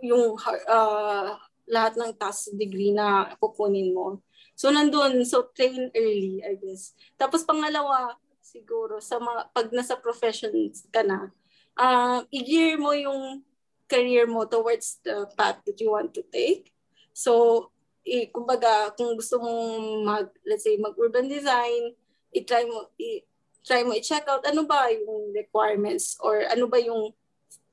yung 0.00 0.32
uh, 0.64 1.36
lahat 1.68 2.00
ng 2.00 2.12
task 2.16 2.56
degree 2.56 2.92
na 2.92 3.36
kukunin 3.36 3.92
mo. 3.92 4.24
So 4.56 4.72
nandun, 4.72 5.24
so 5.28 5.50
train 5.52 5.92
early, 5.92 6.40
I 6.40 6.56
guess. 6.56 6.96
Tapos 7.20 7.42
pangalawa, 7.42 8.16
siguro 8.40 9.00
sa 9.00 9.20
mga 9.20 9.50
pag 9.50 9.68
nasa 9.72 9.96
profession 9.98 10.52
ka 10.92 11.02
na, 11.02 11.32
uh, 11.76 12.22
i-gear 12.30 12.78
mo 12.78 12.94
yung 12.94 13.42
career 13.88 14.26
mo 14.26 14.44
towards 14.48 15.00
the 15.04 15.28
path 15.36 15.60
that 15.66 15.78
you 15.80 15.92
want 15.92 16.14
to 16.14 16.22
take. 16.32 16.72
So, 17.12 17.68
i, 18.04 18.28
kumbaga, 18.28 18.92
kung 18.96 19.16
gusto 19.16 19.40
mong 19.40 20.04
mag, 20.04 20.26
let's 20.44 20.64
say, 20.64 20.76
mag-urban 20.76 21.28
design, 21.28 21.96
i-try 22.34 22.68
mo, 22.68 22.92
i, 23.00 23.24
try 23.64 23.80
mo 23.80 23.96
i-check 23.96 24.28
out 24.28 24.44
ano 24.44 24.68
ba 24.68 24.92
yung 24.92 25.32
requirements 25.32 26.20
or 26.20 26.44
ano 26.52 26.68
ba 26.68 26.76
yung 26.76 27.16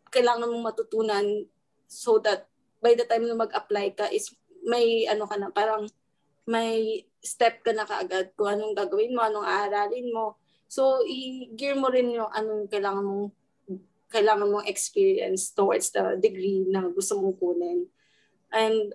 kailangan 0.08 0.48
mong 0.48 0.72
matutunan 0.72 1.44
so 1.92 2.16
that 2.24 2.48
by 2.80 2.96
the 2.96 3.04
time 3.04 3.28
na 3.28 3.36
mag-apply 3.36 3.92
ka 3.92 4.08
is 4.08 4.32
may 4.64 5.04
ano 5.10 5.28
ka 5.28 5.36
na, 5.36 5.52
parang 5.52 5.90
may 6.48 7.04
step 7.22 7.62
ka 7.62 7.76
na 7.76 7.86
kaagad 7.86 8.34
kung 8.34 8.50
anong 8.50 8.74
gagawin 8.74 9.14
mo, 9.14 9.22
anong 9.22 9.46
aaralin 9.46 10.10
mo. 10.10 10.40
So, 10.72 11.04
i-gear 11.06 11.76
mo 11.78 11.92
rin 11.92 12.16
yung 12.16 12.32
anong 12.32 12.72
kailangan 12.72 13.04
mong 13.04 13.30
kailangan 14.12 14.52
mong 14.52 14.68
experience 14.68 15.56
towards 15.56 15.96
the 15.96 16.20
degree 16.20 16.68
na 16.68 16.92
gusto 16.92 17.16
mong 17.18 17.40
kunin. 17.40 17.88
And 18.52 18.92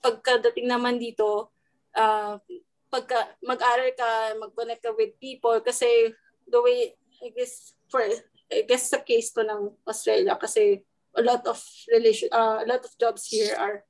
pagkadating 0.00 0.66
naman 0.66 0.96
dito, 0.96 1.52
uh, 1.92 2.40
pagka 2.88 3.36
mag-aral 3.44 3.92
ka, 3.92 4.40
mag-connect 4.40 4.82
ka 4.82 4.92
with 4.96 5.20
people 5.20 5.60
kasi 5.60 6.10
the 6.48 6.60
way, 6.64 6.96
I 7.20 7.28
guess, 7.36 7.76
for, 7.92 8.00
I 8.48 8.64
guess 8.64 8.88
sa 8.88 9.04
case 9.04 9.28
ko 9.36 9.44
ng 9.44 9.76
Australia 9.84 10.38
kasi 10.40 10.80
a 11.16 11.22
lot 11.22 11.44
of 11.44 11.60
relation, 11.92 12.32
uh, 12.32 12.64
a 12.64 12.66
lot 12.66 12.80
of 12.80 12.92
jobs 12.96 13.28
here 13.28 13.52
are, 13.60 13.84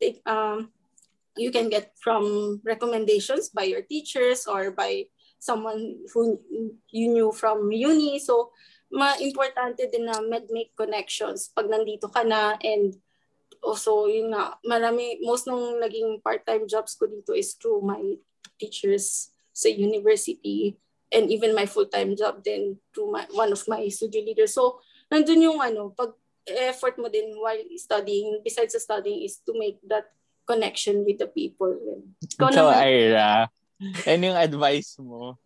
take, 0.00 0.24
um, 0.24 0.72
you 1.36 1.50
can 1.50 1.68
get 1.68 1.92
from 2.00 2.60
recommendations 2.64 3.50
by 3.50 3.66
your 3.66 3.82
teachers 3.82 4.46
or 4.46 4.70
by 4.70 5.04
someone 5.44 6.00
who 6.14 6.40
you 6.88 7.08
knew 7.12 7.32
from 7.32 7.68
uni. 7.72 8.18
So, 8.18 8.54
ma-importante 8.94 9.90
din 9.90 10.06
na 10.06 10.22
med-make 10.22 10.70
connections 10.78 11.50
pag 11.50 11.66
nandito 11.66 12.06
ka 12.06 12.22
na 12.22 12.54
and 12.62 12.94
also 13.58 14.06
yun 14.06 14.30
nga 14.30 14.54
marami 14.62 15.18
most 15.26 15.50
nung 15.50 15.82
naging 15.82 16.22
part-time 16.22 16.68
jobs 16.70 16.94
ko 16.94 17.10
dito 17.10 17.34
is 17.34 17.58
through 17.58 17.82
my 17.82 17.98
teachers 18.54 19.34
sa 19.50 19.66
university 19.66 20.78
and 21.10 21.26
even 21.30 21.54
my 21.54 21.66
full-time 21.66 22.14
job 22.14 22.42
din 22.46 22.78
through 22.94 23.10
my, 23.10 23.26
one 23.34 23.50
of 23.50 23.62
my 23.70 23.82
studio 23.90 24.22
leaders. 24.22 24.54
So 24.54 24.78
nandun 25.10 25.42
yung 25.42 25.58
ano 25.58 25.90
pag 25.90 26.14
effort 26.46 27.00
mo 27.00 27.08
din 27.08 27.34
while 27.40 27.60
studying 27.80 28.42
besides 28.44 28.76
sa 28.76 28.82
studying 28.82 29.24
is 29.24 29.40
to 29.42 29.56
make 29.58 29.80
that 29.88 30.12
connection 30.44 31.02
with 31.02 31.18
the 31.18 31.26
people. 31.26 31.72
Ikaw 32.36 32.52
so, 32.52 32.68
Ira. 32.68 33.48
Ano 34.04 34.22
yung 34.22 34.38
advice 34.38 35.00
mo? 35.00 35.40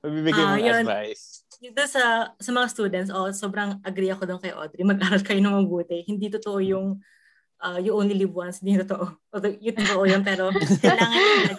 Mabibigay 0.00 0.44
mo 0.46 0.56
Ah, 0.56 0.62
yun. 0.62 0.84
advice. 0.86 1.35
Dito 1.56 1.80
sa 1.88 2.36
sa 2.36 2.50
mga 2.52 2.66
students, 2.68 3.10
oh, 3.12 3.32
sobrang 3.32 3.80
agree 3.82 4.12
ako 4.12 4.28
doon 4.28 4.40
kay 4.40 4.52
Audrey. 4.52 4.84
Mag-aral 4.84 5.22
kayo 5.24 5.40
ng 5.40 5.56
mabuti. 5.64 6.04
Hindi 6.04 6.28
totoo 6.28 6.60
yung 6.60 7.00
uh, 7.62 7.78
you 7.80 7.96
only 7.96 8.16
live 8.16 8.32
once. 8.32 8.60
Hindi 8.60 8.82
totoo. 8.84 9.04
Although, 9.32 9.56
yun 9.56 9.76
totoo 9.76 10.02
yun, 10.04 10.22
pero 10.22 10.52
kailangan 10.84 11.56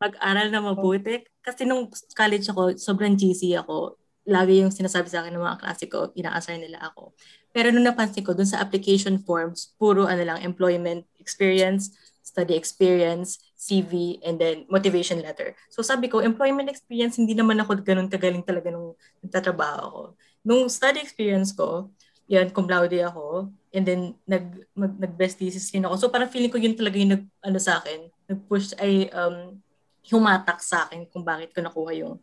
mag-aral 0.00 0.48
na 0.52 0.60
mabuti. 0.60 1.24
Kasi 1.40 1.64
nung 1.68 1.88
college 2.16 2.46
ako, 2.48 2.76
sobrang 2.76 3.16
GC 3.16 3.56
ako. 3.60 3.96
Lagi 4.26 4.58
yung 4.64 4.74
sinasabi 4.74 5.06
sa 5.06 5.22
akin 5.22 5.38
ng 5.38 5.44
mga 5.44 5.60
klase 5.62 5.84
ko, 5.86 6.10
ina-assign 6.18 6.58
nila 6.58 6.82
ako. 6.90 7.14
Pero 7.54 7.70
nung 7.70 7.86
napansin 7.86 8.26
ko, 8.26 8.34
dun 8.34 8.48
sa 8.48 8.60
application 8.60 9.22
forms, 9.22 9.72
puro 9.78 10.04
ano 10.04 10.20
lang, 10.26 10.42
employment 10.42 11.06
experience, 11.22 11.94
study 12.26 12.58
experience, 12.58 13.38
CV, 13.54 14.18
and 14.26 14.42
then 14.42 14.66
motivation 14.66 15.22
letter. 15.22 15.54
So 15.70 15.86
sabi 15.86 16.10
ko, 16.10 16.18
employment 16.18 16.66
experience, 16.66 17.14
hindi 17.14 17.38
naman 17.38 17.62
ako 17.62 17.86
ganun 17.86 18.10
kagaling 18.10 18.42
talaga 18.42 18.74
nung 18.74 18.98
nagtatrabaho 19.22 19.78
ako. 19.86 20.02
Nung 20.42 20.66
study 20.66 20.98
experience 20.98 21.54
ko, 21.54 21.94
yan, 22.26 22.50
cum 22.50 22.66
laude 22.66 22.98
ako, 23.06 23.54
and 23.70 23.86
then 23.86 24.18
nag, 24.26 24.66
mag, 24.74 24.98
nag-best 24.98 25.38
thesis 25.38 25.70
din 25.70 25.86
ako. 25.86 25.94
So 25.94 26.06
parang 26.10 26.26
feeling 26.26 26.50
ko 26.50 26.58
yun 26.58 26.74
talaga 26.74 26.98
yung 26.98 27.14
nag, 27.14 27.24
ano 27.46 27.58
sa 27.62 27.78
akin, 27.78 28.10
nag-push, 28.26 28.74
ay 28.82 29.06
um, 29.14 29.62
humatak 30.10 30.58
sa 30.58 30.90
akin 30.90 31.06
kung 31.06 31.22
bakit 31.22 31.54
ko 31.54 31.62
nakuha 31.62 31.94
yung 31.94 32.18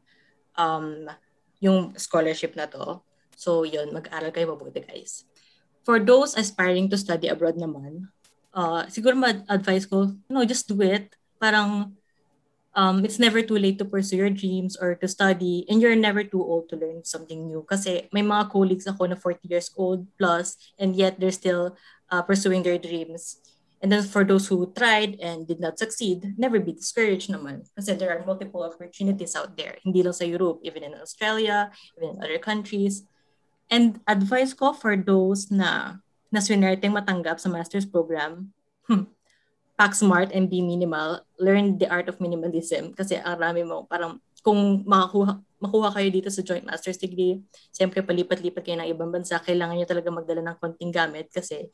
um, 0.60 1.08
yung 1.64 1.96
scholarship 1.96 2.56
na 2.60 2.68
to. 2.68 3.00
So 3.40 3.64
yun, 3.64 3.96
mag-aral 3.96 4.36
kayo 4.36 4.52
mabuti 4.52 4.84
guys. 4.84 5.24
For 5.88 6.00
those 6.00 6.36
aspiring 6.36 6.92
to 6.92 7.00
study 7.00 7.32
abroad 7.32 7.56
naman, 7.56 8.12
uh, 8.54 8.86
siguro 8.88 9.18
ma-advise 9.18 9.86
ko, 9.86 10.14
no, 10.30 10.46
just 10.46 10.70
do 10.70 10.80
it. 10.82 11.14
Parang, 11.42 11.98
um, 12.76 13.06
it's 13.06 13.20
never 13.20 13.42
too 13.42 13.58
late 13.58 13.78
to 13.78 13.86
pursue 13.86 14.18
your 14.18 14.30
dreams 14.30 14.78
or 14.78 14.96
to 14.96 15.08
study 15.08 15.66
and 15.70 15.82
you're 15.82 15.96
never 15.96 16.24
too 16.24 16.42
old 16.42 16.70
to 16.70 16.76
learn 16.76 17.04
something 17.04 17.48
new. 17.48 17.66
Kasi 17.70 18.10
may 18.14 18.22
mga 18.22 18.50
colleagues 18.50 18.88
ako 18.88 19.06
na 19.06 19.16
40 19.16 19.50
years 19.50 19.70
old 19.78 20.06
plus 20.18 20.58
and 20.80 20.96
yet 20.96 21.20
they're 21.20 21.34
still 21.34 21.76
uh, 22.10 22.22
pursuing 22.22 22.64
their 22.64 22.78
dreams. 22.78 23.38
And 23.84 23.92
then 23.92 24.04
for 24.08 24.24
those 24.24 24.48
who 24.48 24.72
tried 24.72 25.20
and 25.20 25.46
did 25.46 25.60
not 25.60 25.78
succeed, 25.78 26.40
never 26.40 26.58
be 26.58 26.72
discouraged 26.72 27.28
naman. 27.28 27.68
Kasi 27.76 28.00
there 28.00 28.16
are 28.16 28.24
multiple 28.24 28.64
opportunities 28.64 29.36
out 29.36 29.60
there. 29.60 29.76
Hindi 29.84 30.08
lang 30.08 30.16
sa 30.16 30.24
Europe, 30.24 30.64
even 30.64 30.88
in 30.88 30.96
Australia, 30.96 31.68
even 32.00 32.16
in 32.16 32.24
other 32.24 32.40
countries. 32.40 33.04
And 33.68 34.00
advice 34.08 34.56
ko 34.56 34.72
for 34.72 34.96
those 34.96 35.52
na 35.52 36.00
na 36.34 36.42
swinerteng 36.42 36.90
matanggap 36.90 37.38
sa 37.38 37.54
master's 37.54 37.86
program, 37.86 38.50
hmm, 38.90 39.06
pack 39.78 39.94
smart 39.94 40.34
and 40.34 40.50
be 40.50 40.66
minimal, 40.66 41.22
learn 41.38 41.78
the 41.78 41.86
art 41.86 42.10
of 42.10 42.18
minimalism. 42.18 42.98
Kasi 42.98 43.22
ang 43.22 43.38
rami 43.38 43.62
mo 43.62 43.86
parang 43.86 44.18
kung 44.42 44.82
makakuha 44.84 45.40
makuha 45.64 45.96
kayo 45.96 46.10
dito 46.12 46.28
sa 46.28 46.44
joint 46.44 46.68
master's 46.68 47.00
degree, 47.00 47.40
siyempre 47.72 48.04
palipat-lipat 48.04 48.60
kayo 48.68 48.76
ng 48.84 48.90
ibang 48.92 49.16
bansa, 49.16 49.40
kailangan 49.40 49.80
nyo 49.80 49.88
talaga 49.88 50.10
magdala 50.12 50.44
ng 50.44 50.58
konting 50.60 50.92
gamit 50.92 51.32
kasi 51.32 51.72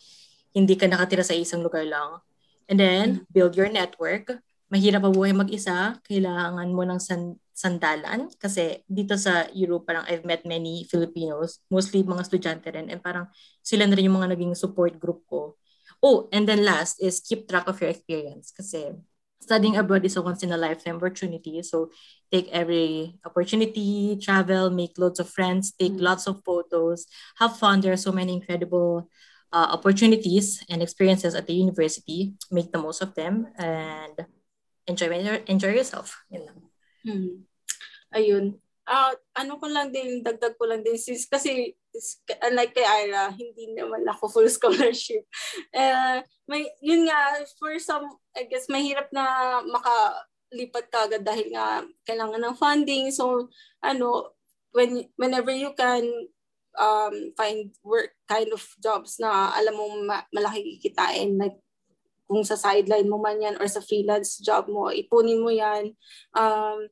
hindi 0.54 0.78
ka 0.78 0.86
nakatira 0.86 1.26
sa 1.26 1.34
isang 1.34 1.66
lugar 1.66 1.82
lang. 1.90 2.22
And 2.70 2.78
then, 2.78 3.26
build 3.34 3.58
your 3.58 3.74
network. 3.74 4.30
Mahirap 4.70 5.02
pa 5.02 5.10
buhay 5.10 5.34
mag-isa, 5.34 5.98
kailangan 6.06 6.70
mo 6.70 6.86
ng 6.86 7.02
san- 7.02 7.42
sandalan 7.60 8.32
kasi 8.40 8.88
dito 8.88 9.20
sa 9.20 9.52
Europe 9.52 9.84
parang 9.84 10.08
I've 10.08 10.24
met 10.24 10.48
many 10.48 10.88
Filipinos, 10.88 11.60
mostly 11.68 12.08
mga 12.08 12.24
estudyante 12.24 12.72
rin 12.72 12.88
and 12.88 13.04
parang 13.04 13.28
sila 13.60 13.84
na 13.84 14.00
rin 14.00 14.08
yung 14.08 14.16
mga 14.16 14.32
naging 14.32 14.56
support 14.56 14.96
group 14.96 15.28
ko. 15.28 15.60
Oh, 16.00 16.32
and 16.32 16.48
then 16.48 16.64
last 16.64 17.04
is 17.04 17.20
keep 17.20 17.52
track 17.52 17.68
of 17.68 17.76
your 17.84 17.92
experience 17.92 18.56
kasi 18.56 18.96
studying 19.44 19.76
abroad 19.76 20.08
is 20.08 20.16
a 20.16 20.24
once 20.24 20.40
in 20.40 20.56
a 20.56 20.60
lifetime 20.62 20.96
opportunity. 20.96 21.60
So 21.60 21.92
take 22.32 22.48
every 22.56 23.20
opportunity, 23.28 24.16
travel, 24.16 24.72
make 24.72 24.96
loads 24.96 25.20
of 25.20 25.28
friends, 25.28 25.76
take 25.76 26.00
mm-hmm. 26.00 26.08
lots 26.08 26.32
of 26.32 26.40
photos, 26.48 27.12
have 27.44 27.60
fun. 27.60 27.84
There 27.84 27.92
are 27.92 28.00
so 28.00 28.16
many 28.16 28.32
incredible 28.32 29.12
uh, 29.52 29.76
opportunities 29.76 30.64
and 30.72 30.80
experiences 30.80 31.36
at 31.36 31.44
the 31.44 31.60
university. 31.60 32.40
Make 32.56 32.72
the 32.72 32.80
most 32.80 33.04
of 33.04 33.20
them 33.20 33.52
and 33.60 34.16
enjoy 34.88 35.44
enjoy 35.44 35.76
yourself. 35.76 36.24
You 36.32 36.48
know. 36.48 36.58
Hmm. 37.04 37.49
Ayun. 38.14 38.58
Uh, 38.90 39.14
ano 39.38 39.62
ko 39.62 39.70
lang 39.70 39.94
din, 39.94 40.26
dagdag 40.26 40.58
ko 40.58 40.66
lang 40.66 40.82
din, 40.82 40.98
since 40.98 41.30
kasi 41.30 41.78
unlike 42.42 42.74
kay 42.74 42.86
Ira, 43.06 43.30
hindi 43.30 43.78
naman 43.78 44.02
ako 44.10 44.34
full 44.34 44.50
scholarship. 44.58 45.30
Uh, 45.70 46.26
may, 46.50 46.66
yun 46.82 47.06
nga, 47.06 47.46
for 47.62 47.78
some, 47.78 48.10
I 48.34 48.50
guess, 48.50 48.66
mahirap 48.66 49.14
na 49.14 49.62
maka, 49.70 50.26
lipat 50.50 50.90
ka 50.90 51.06
agad 51.06 51.22
dahil 51.22 51.54
nga 51.54 51.86
kailangan 52.10 52.42
ng 52.42 52.58
funding. 52.58 53.14
So, 53.14 53.54
ano, 53.86 54.34
when 54.74 55.06
whenever 55.18 55.54
you 55.54 55.74
can 55.78 56.06
um, 56.78 57.34
find 57.38 57.74
work 57.86 58.14
kind 58.30 58.50
of 58.54 58.62
jobs 58.82 59.18
na 59.22 59.54
alam 59.54 59.74
mo 59.78 59.86
ma- 60.06 60.26
malaki 60.34 60.78
kikitain, 60.78 61.38
like 61.38 61.58
kung 62.30 62.46
sa 62.46 62.58
sideline 62.58 63.10
mo 63.10 63.18
man 63.18 63.42
yan 63.42 63.58
or 63.58 63.66
sa 63.66 63.82
freelance 63.82 64.38
job 64.42 64.70
mo, 64.70 64.94
ipunin 64.94 65.42
mo 65.42 65.50
yan. 65.50 65.98
Um, 66.38 66.90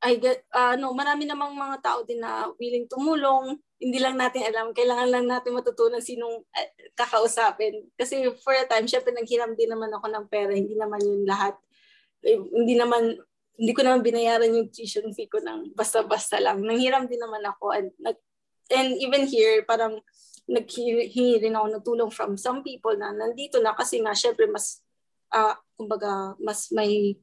I 0.00 0.16
get, 0.16 0.48
uh, 0.56 0.76
marami 0.96 1.28
namang 1.28 1.52
mga 1.52 1.76
tao 1.84 2.00
din 2.08 2.24
na 2.24 2.48
willing 2.56 2.88
tumulong. 2.88 3.60
Hindi 3.76 4.00
lang 4.00 4.16
natin 4.16 4.48
alam, 4.48 4.72
kailangan 4.72 5.08
lang 5.12 5.24
natin 5.28 5.52
matutunan 5.52 6.00
sinong 6.00 6.40
uh, 6.40 6.68
kakausapin. 6.96 7.84
Kasi 8.00 8.28
for 8.40 8.56
a 8.56 8.64
time, 8.64 8.88
syempre 8.88 9.12
naghiram 9.12 9.52
din 9.52 9.68
naman 9.68 9.92
ako 9.92 10.08
ng 10.08 10.26
pera, 10.32 10.56
hindi 10.56 10.72
naman 10.72 11.00
yun 11.04 11.28
lahat 11.28 11.56
eh, 12.24 12.36
hindi 12.36 12.76
naman 12.76 13.16
hindi 13.60 13.72
ko 13.76 13.84
naman 13.84 14.00
binayaran 14.00 14.56
yung 14.56 14.72
tuition 14.72 15.12
fee 15.12 15.28
ko 15.28 15.36
ng 15.40 15.76
basta-basta 15.76 16.40
lang. 16.40 16.64
Nanghiram 16.64 17.04
din 17.04 17.20
naman 17.20 17.44
ako 17.44 17.76
and 17.76 17.92
nag, 18.00 18.16
and 18.72 18.96
even 18.96 19.28
here 19.28 19.60
parang 19.68 20.00
naghingi 20.48 21.44
rin 21.44 21.56
ako 21.56 21.66
ng 21.68 21.84
tulong 21.84 22.10
from 22.10 22.40
some 22.40 22.64
people 22.64 22.96
na 22.96 23.12
nandito 23.12 23.60
na 23.60 23.76
kasi 23.76 24.00
nga 24.00 24.16
syempre 24.16 24.48
mas 24.48 24.80
uh, 25.30 25.52
kumbaga 25.76 26.34
mas 26.40 26.72
may 26.72 27.20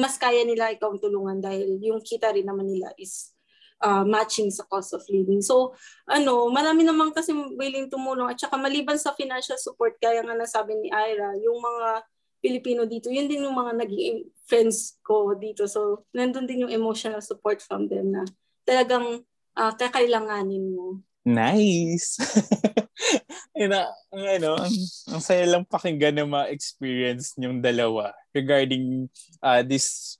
mas 0.00 0.16
kaya 0.16 0.40
nila 0.48 0.72
ikaw 0.72 0.96
tulungan 0.96 1.44
dahil 1.44 1.76
yung 1.84 2.00
kita 2.00 2.32
rin 2.32 2.48
naman 2.48 2.64
nila 2.64 2.88
is 2.96 3.36
uh, 3.84 4.04
matching 4.04 4.48
sa 4.48 4.64
cost 4.68 4.96
of 4.96 5.04
living. 5.12 5.44
So, 5.44 5.76
ano, 6.08 6.48
marami 6.48 6.84
naman 6.84 7.12
kasi 7.12 7.32
willing 7.32 7.92
tumulong 7.92 8.32
at 8.32 8.40
saka 8.40 8.56
maliban 8.56 8.96
sa 8.96 9.12
financial 9.12 9.60
support, 9.60 9.96
kaya 10.00 10.24
nga 10.24 10.36
nasabi 10.36 10.76
ni 10.80 10.88
Ira, 10.88 11.36
yung 11.40 11.60
mga 11.60 12.04
Pilipino 12.40 12.88
dito, 12.88 13.12
yun 13.12 13.28
din 13.28 13.44
yung 13.44 13.56
mga 13.56 13.84
naging 13.84 14.24
friends 14.48 14.96
ko 15.04 15.36
dito. 15.36 15.68
So, 15.68 16.08
nandun 16.16 16.48
din 16.48 16.64
yung 16.64 16.72
emotional 16.72 17.20
support 17.20 17.60
from 17.60 17.84
them 17.92 18.16
na 18.16 18.24
talagang 18.64 19.28
uh, 19.56 19.72
kakailanganin 19.76 20.72
mo. 20.72 21.04
Nice! 21.20 22.16
Ina, 23.60 23.92
ang 24.08 24.24
ano, 24.24 24.50
ang, 24.56 24.74
ang 25.12 25.20
saya 25.20 25.44
lang 25.44 25.68
pakinggan 25.68 26.16
ng 26.16 26.32
mga 26.32 26.46
experience 26.48 27.36
niyong 27.36 27.60
dalawa 27.60 28.16
regarding 28.32 29.04
uh, 29.44 29.60
this 29.60 30.16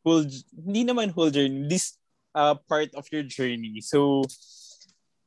whole, 0.00 0.24
hindi 0.48 0.88
naman 0.88 1.12
whole 1.12 1.28
journey, 1.28 1.68
this 1.68 2.00
uh, 2.32 2.56
part 2.68 2.88
of 2.96 3.04
your 3.12 3.20
journey. 3.20 3.84
So, 3.84 4.24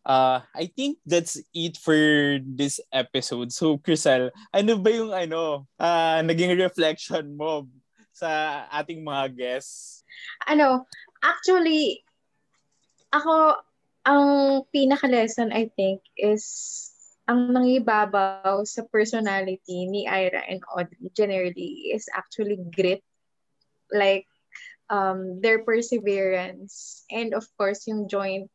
uh, 0.01 0.41
I 0.49 0.65
think 0.73 0.97
that's 1.05 1.37
it 1.53 1.77
for 1.77 1.95
this 2.41 2.81
episode. 2.91 3.53
So, 3.53 3.77
Crisel, 3.77 4.33
ano 4.49 4.73
ba 4.81 4.89
yung 4.89 5.13
ano, 5.13 5.69
uh, 5.79 6.19
naging 6.25 6.57
reflection 6.57 7.37
mo 7.37 7.69
sa 8.13 8.65
ating 8.73 9.05
mga 9.05 9.25
guests? 9.33 10.01
Ano, 10.49 10.85
actually, 11.21 12.01
ako, 13.13 13.61
ang 14.03 14.63
pinaka-lesson 14.71 15.55
I 15.55 15.71
think 15.75 16.03
is 16.19 16.43
ang 17.23 17.55
nangibabaw 17.55 18.67
sa 18.67 18.83
personality 18.91 19.87
ni 19.87 20.03
Ira 20.03 20.43
and 20.43 20.59
Audrey 20.67 21.07
generally 21.15 21.95
is 21.95 22.11
actually 22.11 22.59
grit. 22.75 22.99
Like, 23.87 24.27
um, 24.91 25.39
their 25.39 25.63
perseverance 25.63 27.07
and 27.07 27.31
of 27.31 27.47
course 27.55 27.87
yung 27.87 28.11
joint 28.11 28.51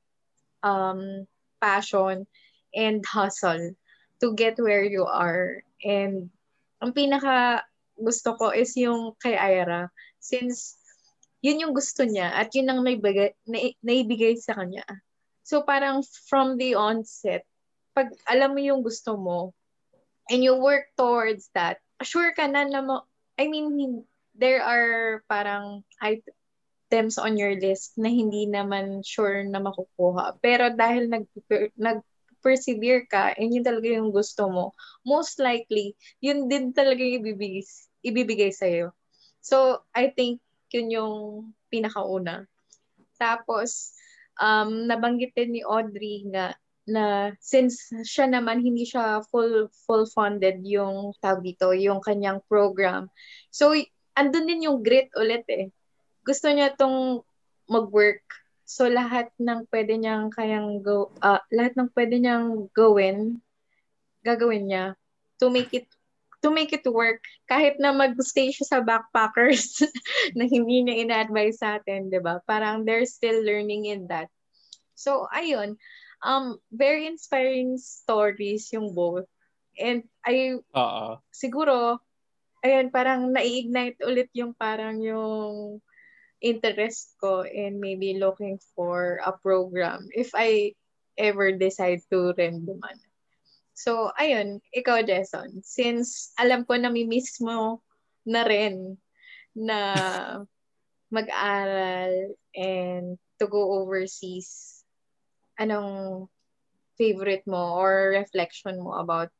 um, 0.62 1.24
passion, 1.60 2.26
and 2.74 3.04
hustle 3.06 3.72
to 4.20 4.34
get 4.34 4.58
where 4.58 4.84
you 4.84 5.04
are. 5.06 5.62
And 5.82 6.30
ang 6.82 6.92
pinaka 6.92 7.64
gusto 7.98 8.36
ko 8.38 8.54
is 8.54 8.76
yung 8.78 9.16
kay 9.18 9.34
Ira 9.34 9.90
since 10.22 10.78
yun 11.42 11.62
yung 11.62 11.74
gusto 11.74 12.02
niya 12.02 12.34
at 12.34 12.50
yun 12.54 12.70
ang 12.70 12.82
naibigay, 12.82 13.34
na, 13.46 13.70
naibigay 13.82 14.38
sa 14.38 14.58
kanya. 14.58 14.84
So 15.48 15.64
parang 15.64 16.04
from 16.28 16.60
the 16.60 16.76
onset, 16.76 17.48
pag 17.96 18.12
alam 18.28 18.52
mo 18.52 18.60
yung 18.60 18.84
gusto 18.84 19.16
mo 19.16 19.56
and 20.28 20.44
you 20.44 20.52
work 20.60 20.92
towards 20.92 21.48
that, 21.56 21.80
sure 22.04 22.36
ka 22.36 22.44
na 22.44 22.68
na 22.68 22.84
mo, 22.84 23.08
I 23.40 23.48
mean, 23.48 24.04
there 24.36 24.60
are 24.60 25.24
parang 25.24 25.88
items 26.04 27.16
on 27.16 27.40
your 27.40 27.56
list 27.56 27.96
na 27.96 28.12
hindi 28.12 28.44
naman 28.44 29.00
sure 29.00 29.40
na 29.48 29.64
makukuha. 29.64 30.36
Pero 30.44 30.68
dahil 30.76 31.08
nag, 31.08 31.24
nag 31.80 32.04
persevere 32.44 33.08
ka 33.08 33.32
and 33.40 33.48
yun 33.48 33.64
talaga 33.64 33.88
yung 33.88 34.12
gusto 34.12 34.52
mo, 34.52 34.76
most 35.08 35.40
likely, 35.40 35.96
yun 36.20 36.44
din 36.52 36.76
talaga 36.76 37.00
yung 37.00 37.24
ibibigay, 37.24 37.64
ibibigay 38.04 38.52
sa'yo. 38.52 38.92
So, 39.40 39.80
I 39.96 40.12
think 40.12 40.44
yun 40.76 40.92
yung 40.92 41.14
pinakauna. 41.72 42.44
Tapos, 43.16 43.97
um, 44.40 44.88
nabanggit 44.88 45.34
din 45.36 45.58
ni 45.58 45.62
Audrey 45.62 46.26
nga 46.30 46.54
na 46.88 47.36
since 47.36 47.92
siya 48.08 48.32
naman 48.32 48.64
hindi 48.64 48.88
siya 48.88 49.20
full 49.28 49.68
full 49.84 50.08
funded 50.08 50.64
yung 50.64 51.12
tawag 51.20 51.44
dito, 51.44 51.76
yung 51.76 52.00
kanyang 52.00 52.40
program. 52.48 53.12
So 53.52 53.76
andun 54.16 54.48
din 54.48 54.66
yung 54.66 54.80
grit 54.80 55.12
ulit 55.14 55.44
eh 55.52 55.68
gusto 56.28 56.52
niya 56.52 56.76
tong 56.76 57.24
mag-work. 57.72 58.20
So 58.68 58.84
lahat 58.84 59.32
ng 59.40 59.64
pwede 59.72 59.96
niyang 59.96 60.28
kayang 60.28 60.84
go 60.84 61.08
uh, 61.24 61.40
lahat 61.48 61.72
ng 61.80 61.88
pwede 61.96 62.20
niyang 62.20 62.68
gawin 62.76 63.40
gagawin 64.20 64.68
niya 64.68 64.84
to 65.40 65.48
make 65.48 65.72
it 65.72 65.88
to 66.42 66.54
make 66.54 66.70
it 66.70 66.86
work 66.86 67.22
kahit 67.50 67.82
na 67.82 67.90
mag-stay 67.90 68.54
siya 68.54 68.66
sa 68.66 68.78
backpackers 68.78 69.82
na 70.38 70.46
hindi 70.46 70.86
niya 70.86 71.02
ina-advise 71.02 71.58
sa 71.58 71.82
atin, 71.82 72.10
'di 72.10 72.22
ba? 72.22 72.38
Parang 72.46 72.86
they're 72.86 73.08
still 73.08 73.42
learning 73.42 73.90
in 73.90 74.06
that. 74.06 74.30
So 74.94 75.26
ayun, 75.34 75.78
um 76.22 76.58
very 76.70 77.06
inspiring 77.06 77.78
stories 77.78 78.70
yung 78.70 78.94
both. 78.94 79.26
And 79.78 80.06
I 80.26 80.58
uh-uh. 80.74 81.22
siguro 81.30 82.02
ayun 82.62 82.90
parang 82.90 83.30
nai-ignite 83.30 84.02
ulit 84.02 84.30
yung 84.34 84.54
parang 84.54 84.98
yung 85.02 85.78
interest 86.38 87.18
ko 87.18 87.42
in 87.42 87.82
maybe 87.82 88.18
looking 88.18 88.58
for 88.74 89.18
a 89.26 89.34
program 89.34 90.06
if 90.14 90.30
I 90.34 90.74
ever 91.18 91.50
decide 91.50 92.02
to 92.14 92.30
renduman. 92.34 92.98
So, 93.78 94.10
ayun, 94.18 94.58
ikaw, 94.74 95.06
Jason, 95.06 95.62
since 95.62 96.34
alam 96.34 96.66
ko 96.66 96.74
na 96.74 96.90
miss 96.90 97.38
mo 97.38 97.78
na 98.26 98.42
rin 98.42 98.98
na 99.54 99.78
mag-aral 101.14 102.34
and 102.58 103.14
to 103.38 103.46
go 103.46 103.78
overseas, 103.78 104.82
anong 105.62 106.26
favorite 106.98 107.46
mo 107.46 107.78
or 107.78 108.18
reflection 108.18 108.82
mo 108.82 108.98
about 108.98 109.30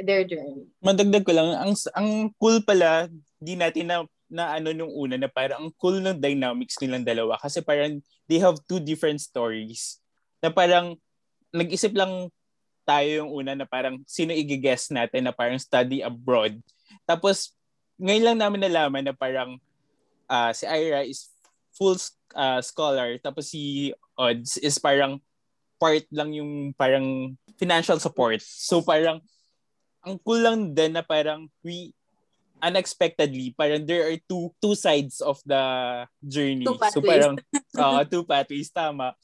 their 0.00 0.24
journey? 0.24 0.72
Madagdag 0.80 1.28
ko 1.28 1.36
lang, 1.36 1.52
ang, 1.52 1.76
ang 1.92 2.32
cool 2.40 2.64
pala, 2.64 3.12
di 3.36 3.60
natin 3.60 3.92
na 3.92 4.08
na 4.32 4.56
ano 4.56 4.72
nung 4.72 4.88
una 4.88 5.20
na 5.20 5.28
parang 5.28 5.68
ang 5.68 5.70
cool 5.76 6.00
ng 6.00 6.16
dynamics 6.16 6.80
nilang 6.80 7.04
dalawa 7.04 7.36
kasi 7.36 7.60
parang 7.60 8.00
they 8.24 8.40
have 8.40 8.56
two 8.64 8.80
different 8.80 9.20
stories 9.20 10.00
na 10.40 10.48
parang 10.48 10.96
nag-isip 11.52 11.92
lang 11.92 12.32
tayo 12.82 13.24
yung 13.24 13.30
una 13.30 13.52
na 13.54 13.66
parang 13.66 14.02
sino 14.06 14.34
i-guess 14.34 14.90
natin 14.90 15.26
na 15.26 15.34
parang 15.34 15.58
study 15.58 16.02
abroad. 16.02 16.58
Tapos 17.06 17.54
ngayon 17.98 18.34
lang 18.34 18.38
namin 18.38 18.66
nalaman 18.66 19.04
na 19.06 19.14
parang 19.14 19.58
uh, 20.26 20.50
si 20.50 20.66
Ira 20.66 21.06
is 21.06 21.30
full 21.72 21.96
uh, 22.34 22.60
scholar 22.60 23.16
tapos 23.22 23.48
si 23.52 23.94
Odds 24.18 24.60
is 24.60 24.76
parang 24.76 25.22
part 25.80 26.04
lang 26.12 26.30
yung 26.34 26.76
parang 26.76 27.34
financial 27.58 27.98
support. 27.98 28.42
So 28.42 28.82
parang 28.82 29.22
ang 30.02 30.18
cool 30.22 30.42
lang 30.42 30.74
din 30.74 30.98
na 30.98 31.02
parang 31.06 31.46
we 31.62 31.94
unexpectedly 32.62 33.50
parang 33.58 33.82
there 33.82 34.06
are 34.06 34.18
two 34.30 34.54
two 34.62 34.74
sides 34.78 35.18
of 35.22 35.38
the 35.46 35.62
journey. 36.22 36.66
Two 36.66 36.78
so 36.78 37.02
parang 37.02 37.34
uh, 37.78 38.02
two 38.10 38.22
pathways 38.26 38.70
tama. 38.70 39.14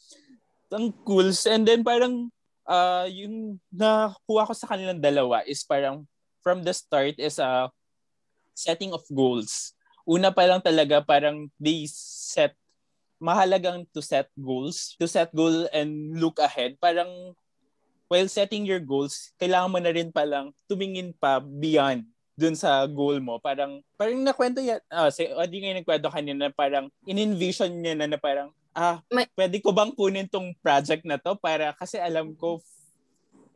Ang 0.71 0.91
cool 1.07 1.31
and 1.31 1.65
then 1.67 1.83
parang 1.87 2.31
uh, 2.69 3.09
yung 3.09 3.57
nakuha 3.73 4.47
ko 4.47 4.53
sa 4.53 4.69
kanilang 4.69 5.01
dalawa 5.01 5.41
is 5.49 5.65
parang 5.65 6.05
from 6.45 6.61
the 6.63 6.77
start 6.77 7.17
is 7.17 7.41
a 7.41 7.73
setting 8.53 8.93
of 8.93 9.03
goals. 9.09 9.73
Una 10.05 10.29
pa 10.31 10.45
lang 10.45 10.61
talaga 10.61 11.01
parang 11.01 11.49
they 11.57 11.89
set 11.89 12.53
mahalagang 13.19 13.83
to 13.91 13.99
set 13.99 14.31
goals, 14.39 14.95
to 15.01 15.11
set 15.11 15.35
goal 15.35 15.67
and 15.75 16.15
look 16.21 16.39
ahead. 16.39 16.79
Parang 16.79 17.35
while 18.09 18.31
setting 18.31 18.65
your 18.65 18.81
goals, 18.81 19.35
kailangan 19.37 19.73
mo 19.73 19.79
na 19.83 19.93
rin 19.93 20.09
palang 20.09 20.55
tumingin 20.71 21.13
pa 21.13 21.43
beyond 21.43 22.07
dun 22.39 22.55
sa 22.55 22.87
goal 22.87 23.19
mo. 23.19 23.37
Parang, 23.43 23.83
parang 23.99 24.23
nakwento 24.23 24.63
yan, 24.63 24.79
ah, 24.89 25.11
si 25.11 25.27
nga 25.27 25.45
yung 25.51 25.83
nagkwento 25.83 26.09
kanina, 26.09 26.49
parang 26.55 26.87
in-envision 27.05 27.69
niya 27.69 27.99
na, 27.99 28.07
na 28.07 28.17
parang, 28.17 28.55
ah, 28.79 29.03
May- 29.11 29.31
pwede 29.35 29.59
ko 29.59 29.75
bang 29.75 29.91
kunin 29.91 30.31
tong 30.31 30.55
project 30.63 31.03
na 31.03 31.19
to 31.19 31.35
para 31.35 31.75
kasi 31.75 31.99
alam 31.99 32.31
ko 32.39 32.63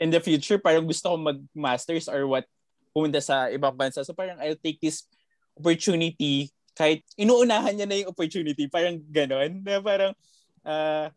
in 0.02 0.10
the 0.10 0.18
future 0.18 0.58
parang 0.58 0.82
gusto 0.82 1.14
ko 1.14 1.16
mag-masters 1.16 2.10
or 2.10 2.26
what 2.26 2.42
pumunta 2.90 3.22
sa 3.22 3.46
ibang 3.54 3.78
bansa. 3.78 4.02
So 4.02 4.12
parang 4.12 4.42
I'll 4.42 4.58
take 4.58 4.82
this 4.82 5.06
opportunity 5.54 6.50
kahit 6.74 7.06
inuunahan 7.14 7.78
niya 7.78 7.86
na 7.86 7.96
yung 8.02 8.10
opportunity. 8.10 8.66
Parang 8.66 8.98
ganon. 9.14 9.62
Na 9.62 9.78
parang 9.78 10.12
ah, 10.66 11.14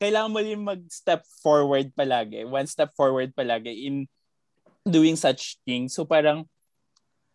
kailangan 0.00 0.32
mo 0.32 0.40
rin 0.40 0.58
mag-step 0.58 1.22
forward 1.44 1.92
palagi. 1.92 2.48
One 2.48 2.66
step 2.66 2.96
forward 2.96 3.36
palagi 3.36 3.86
in 3.86 4.08
doing 4.88 5.14
such 5.14 5.60
things. 5.68 5.92
So 5.92 6.08
parang 6.08 6.48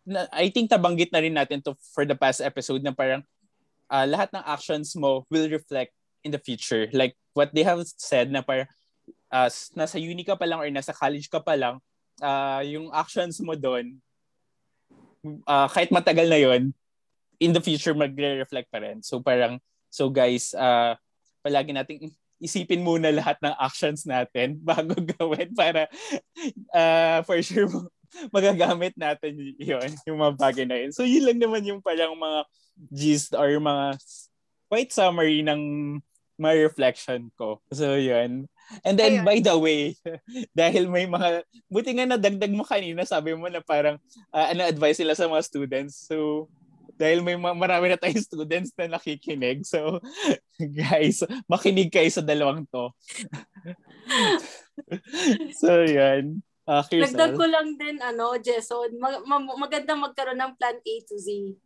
na, 0.02 0.26
I 0.34 0.50
think 0.50 0.66
nabanggit 0.68 1.14
na 1.14 1.22
rin 1.22 1.36
natin 1.36 1.62
to 1.64 1.78
for 1.94 2.02
the 2.02 2.18
past 2.18 2.42
episode 2.42 2.82
na 2.82 2.90
parang 2.90 3.22
ah, 3.86 4.04
lahat 4.04 4.34
ng 4.34 4.44
actions 4.44 4.98
mo 4.98 5.24
will 5.30 5.46
reflect 5.46 5.94
in 6.28 6.32
the 6.36 6.42
future. 6.42 6.92
Like 6.92 7.16
what 7.32 7.56
they 7.56 7.64
have 7.64 7.80
said 7.96 8.28
na 8.28 8.44
parang 8.44 8.68
uh, 9.32 9.48
nasa 9.72 9.96
uni 9.96 10.28
ka 10.28 10.36
pa 10.36 10.44
lang 10.44 10.60
or 10.60 10.68
nasa 10.68 10.92
college 10.92 11.32
ka 11.32 11.40
pa 11.40 11.56
lang, 11.56 11.80
ah, 12.20 12.60
yung 12.60 12.92
actions 12.92 13.40
mo 13.40 13.56
doon, 13.56 13.96
ah, 15.48 15.68
kahit 15.72 15.88
matagal 15.88 16.28
na 16.28 16.40
yon 16.40 16.62
in 17.38 17.54
the 17.54 17.62
future 17.62 17.94
magre-reflect 17.94 18.68
pa 18.68 18.82
rin. 18.82 19.00
So 19.00 19.22
parang, 19.22 19.62
so 19.88 20.10
guys, 20.10 20.52
uh, 20.52 20.98
palagi 21.40 21.70
nating 21.70 22.10
isipin 22.42 22.82
muna 22.82 23.10
lahat 23.14 23.38
ng 23.42 23.54
actions 23.58 24.06
natin 24.06 24.58
bago 24.68 24.94
gawin 25.18 25.50
para 25.54 25.90
uh, 26.74 27.18
for 27.26 27.38
sure 27.42 27.66
magagamit 28.34 28.94
natin 28.98 29.38
yun, 29.58 29.90
yung 30.08 30.18
mga 30.18 30.34
bagay 30.34 30.64
na 30.66 30.76
yun. 30.82 30.90
So 30.90 31.06
yun 31.06 31.28
lang 31.30 31.38
naman 31.38 31.62
yung 31.66 31.80
parang 31.84 32.16
mga 32.18 32.40
gist 32.90 33.34
or 33.36 33.48
mga 33.58 34.00
quite 34.66 34.90
summary 34.90 35.42
ng 35.44 35.60
my 36.38 36.54
reflection 36.54 37.28
ko. 37.34 37.60
So 37.74 37.98
yun. 37.98 38.46
And 38.86 38.94
then 38.94 39.20
Ayun. 39.20 39.26
by 39.26 39.38
the 39.42 39.56
way, 39.58 39.98
dahil 40.58 40.86
may 40.86 41.04
mga, 41.10 41.42
buti 41.66 41.90
nga 41.98 42.06
nadagdag 42.06 42.54
mo 42.54 42.62
kanina, 42.62 43.02
sabi 43.02 43.34
mo 43.34 43.50
na 43.50 43.58
parang 43.60 43.98
uh, 44.30 44.46
ano 44.54 44.62
advice 44.64 45.02
sila 45.02 45.18
sa 45.18 45.26
mga 45.26 45.42
students. 45.44 46.06
So 46.06 46.46
dahil 46.98 47.22
may 47.22 47.38
ma- 47.38 47.54
marami 47.56 47.90
na 47.90 47.98
tayong 47.98 48.26
students 48.30 48.70
na 48.78 48.98
nakikinig. 48.98 49.66
So 49.66 49.98
guys, 50.78 51.26
makinig 51.50 51.90
kayo 51.90 52.10
sa 52.10 52.22
dalawang 52.22 52.66
to. 52.70 52.90
so 55.58 55.82
yan. 55.82 56.42
Uh, 56.68 56.84
Dagdag 56.84 57.32
Kirsal. 57.32 57.32
ko 57.32 57.44
lang 57.48 57.80
din, 57.80 57.96
ano, 58.04 58.36
Jason, 58.36 58.92
mag- 59.00 59.24
ma- 59.24 59.56
maganda 59.56 59.96
magkaroon 59.96 60.36
ng 60.36 60.52
plan 60.60 60.76
A 60.76 60.94
to 61.08 61.16
Z. 61.16 61.56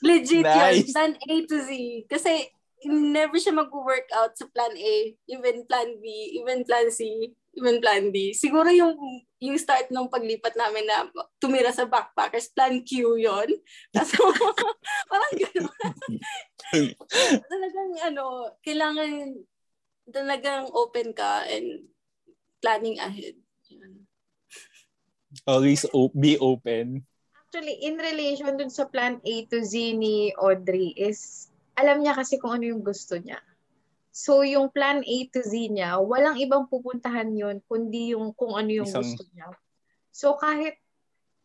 Legit 0.00 0.48
Nice. 0.48 0.88
yun, 0.88 0.96
plan 0.96 1.12
A 1.12 1.34
to 1.44 1.58
Z. 1.60 1.70
Kasi 2.08 2.48
never 2.86 3.34
siya 3.38 3.54
mag-work 3.56 4.06
out 4.14 4.36
sa 4.38 4.46
plan 4.50 4.74
A, 4.76 5.14
even 5.26 5.66
plan 5.66 5.98
B, 5.98 6.36
even 6.38 6.62
plan 6.62 6.90
C, 6.94 7.30
even 7.58 7.82
plan 7.82 8.14
D. 8.14 8.30
Siguro 8.36 8.70
yung 8.70 8.94
yung 9.42 9.58
start 9.58 9.90
ng 9.90 10.10
paglipat 10.10 10.54
namin 10.54 10.86
na 10.86 11.06
tumira 11.42 11.74
sa 11.74 11.86
backpackers, 11.86 12.50
plan 12.54 12.82
Q 12.82 13.18
yon 13.18 13.48
Tapos 13.94 14.34
parang 15.10 15.34
gano'n. 15.34 15.94
talagang 17.50 17.92
ano, 18.04 18.24
kailangan 18.62 19.10
talagang 20.10 20.64
open 20.74 21.14
ka 21.14 21.46
and 21.46 21.86
planning 22.62 22.98
ahead. 22.98 23.34
Always 25.44 25.84
o- 25.92 26.14
be 26.14 26.40
open. 26.40 27.04
Actually, 27.48 27.80
in 27.84 27.96
relation 27.96 28.56
dun 28.60 28.72
sa 28.72 28.88
plan 28.88 29.20
A 29.24 29.34
to 29.48 29.64
Z 29.64 29.72
ni 29.96 30.32
Audrey 30.36 30.92
is, 30.96 31.48
alam 31.78 32.02
niya 32.02 32.18
kasi 32.18 32.42
kung 32.42 32.58
ano 32.58 32.66
yung 32.66 32.82
gusto 32.82 33.14
niya. 33.14 33.38
So, 34.10 34.42
yung 34.42 34.74
plan 34.74 35.06
A 35.06 35.16
to 35.30 35.40
Z 35.46 35.54
niya, 35.70 36.02
walang 36.02 36.42
ibang 36.42 36.66
pupuntahan 36.66 37.30
yon 37.30 37.62
kundi 37.70 38.18
yung 38.18 38.34
kung 38.34 38.58
ano 38.58 38.82
yung 38.82 38.90
Isang- 38.90 39.06
gusto 39.06 39.22
niya. 39.30 39.46
So, 40.10 40.34
kahit 40.34 40.74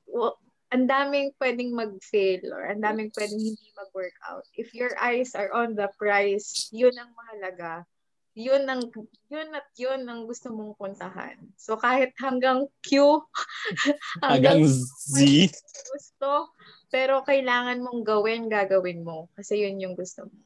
wa- 0.09 0.33
ang 0.73 0.89
daming 0.89 1.37
pwedeng 1.37 1.69
mag-fail 1.69 2.49
or 2.49 2.65
ang 2.65 2.81
daming 2.81 3.13
pwedeng 3.13 3.37
hindi 3.37 3.69
mag-workout. 3.77 4.41
If 4.57 4.73
your 4.73 4.97
eyes 4.97 5.37
are 5.37 5.53
on 5.53 5.77
the 5.77 5.85
prize, 6.01 6.73
yun 6.73 6.97
ang 6.97 7.13
mahalaga. 7.13 7.85
Yun 8.33 8.65
ang 8.65 8.89
yun 9.29 9.53
at 9.53 9.69
yun 9.77 10.09
ang 10.09 10.25
gusto 10.25 10.49
mong 10.49 10.73
puntahan. 10.73 11.37
So 11.61 11.77
kahit 11.77 12.17
hanggang 12.17 12.65
Q 12.81 13.21
Hanggang 14.25 14.65
Z. 14.65 15.53
gusto, 15.93 16.49
pero 16.93 17.25
kailangan 17.25 17.81
mong 17.81 18.05
gawin, 18.05 18.45
gagawin 18.45 19.01
mo. 19.01 19.25
Kasi 19.33 19.65
yun 19.65 19.81
yung 19.81 19.97
gusto 19.97 20.29
mo. 20.29 20.37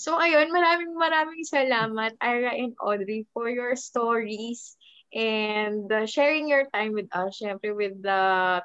So, 0.00 0.16
ayun, 0.16 0.48
maraming 0.48 0.96
maraming 0.96 1.44
salamat, 1.44 2.16
Ira 2.24 2.56
and 2.56 2.72
Audrey, 2.80 3.28
for 3.36 3.52
your 3.52 3.76
stories 3.76 4.80
and 5.12 5.84
uh, 5.92 6.08
sharing 6.08 6.48
your 6.48 6.64
time 6.72 6.96
with 6.96 7.12
us. 7.12 7.36
Syempre, 7.36 7.76
with 7.76 8.00
the 8.00 8.22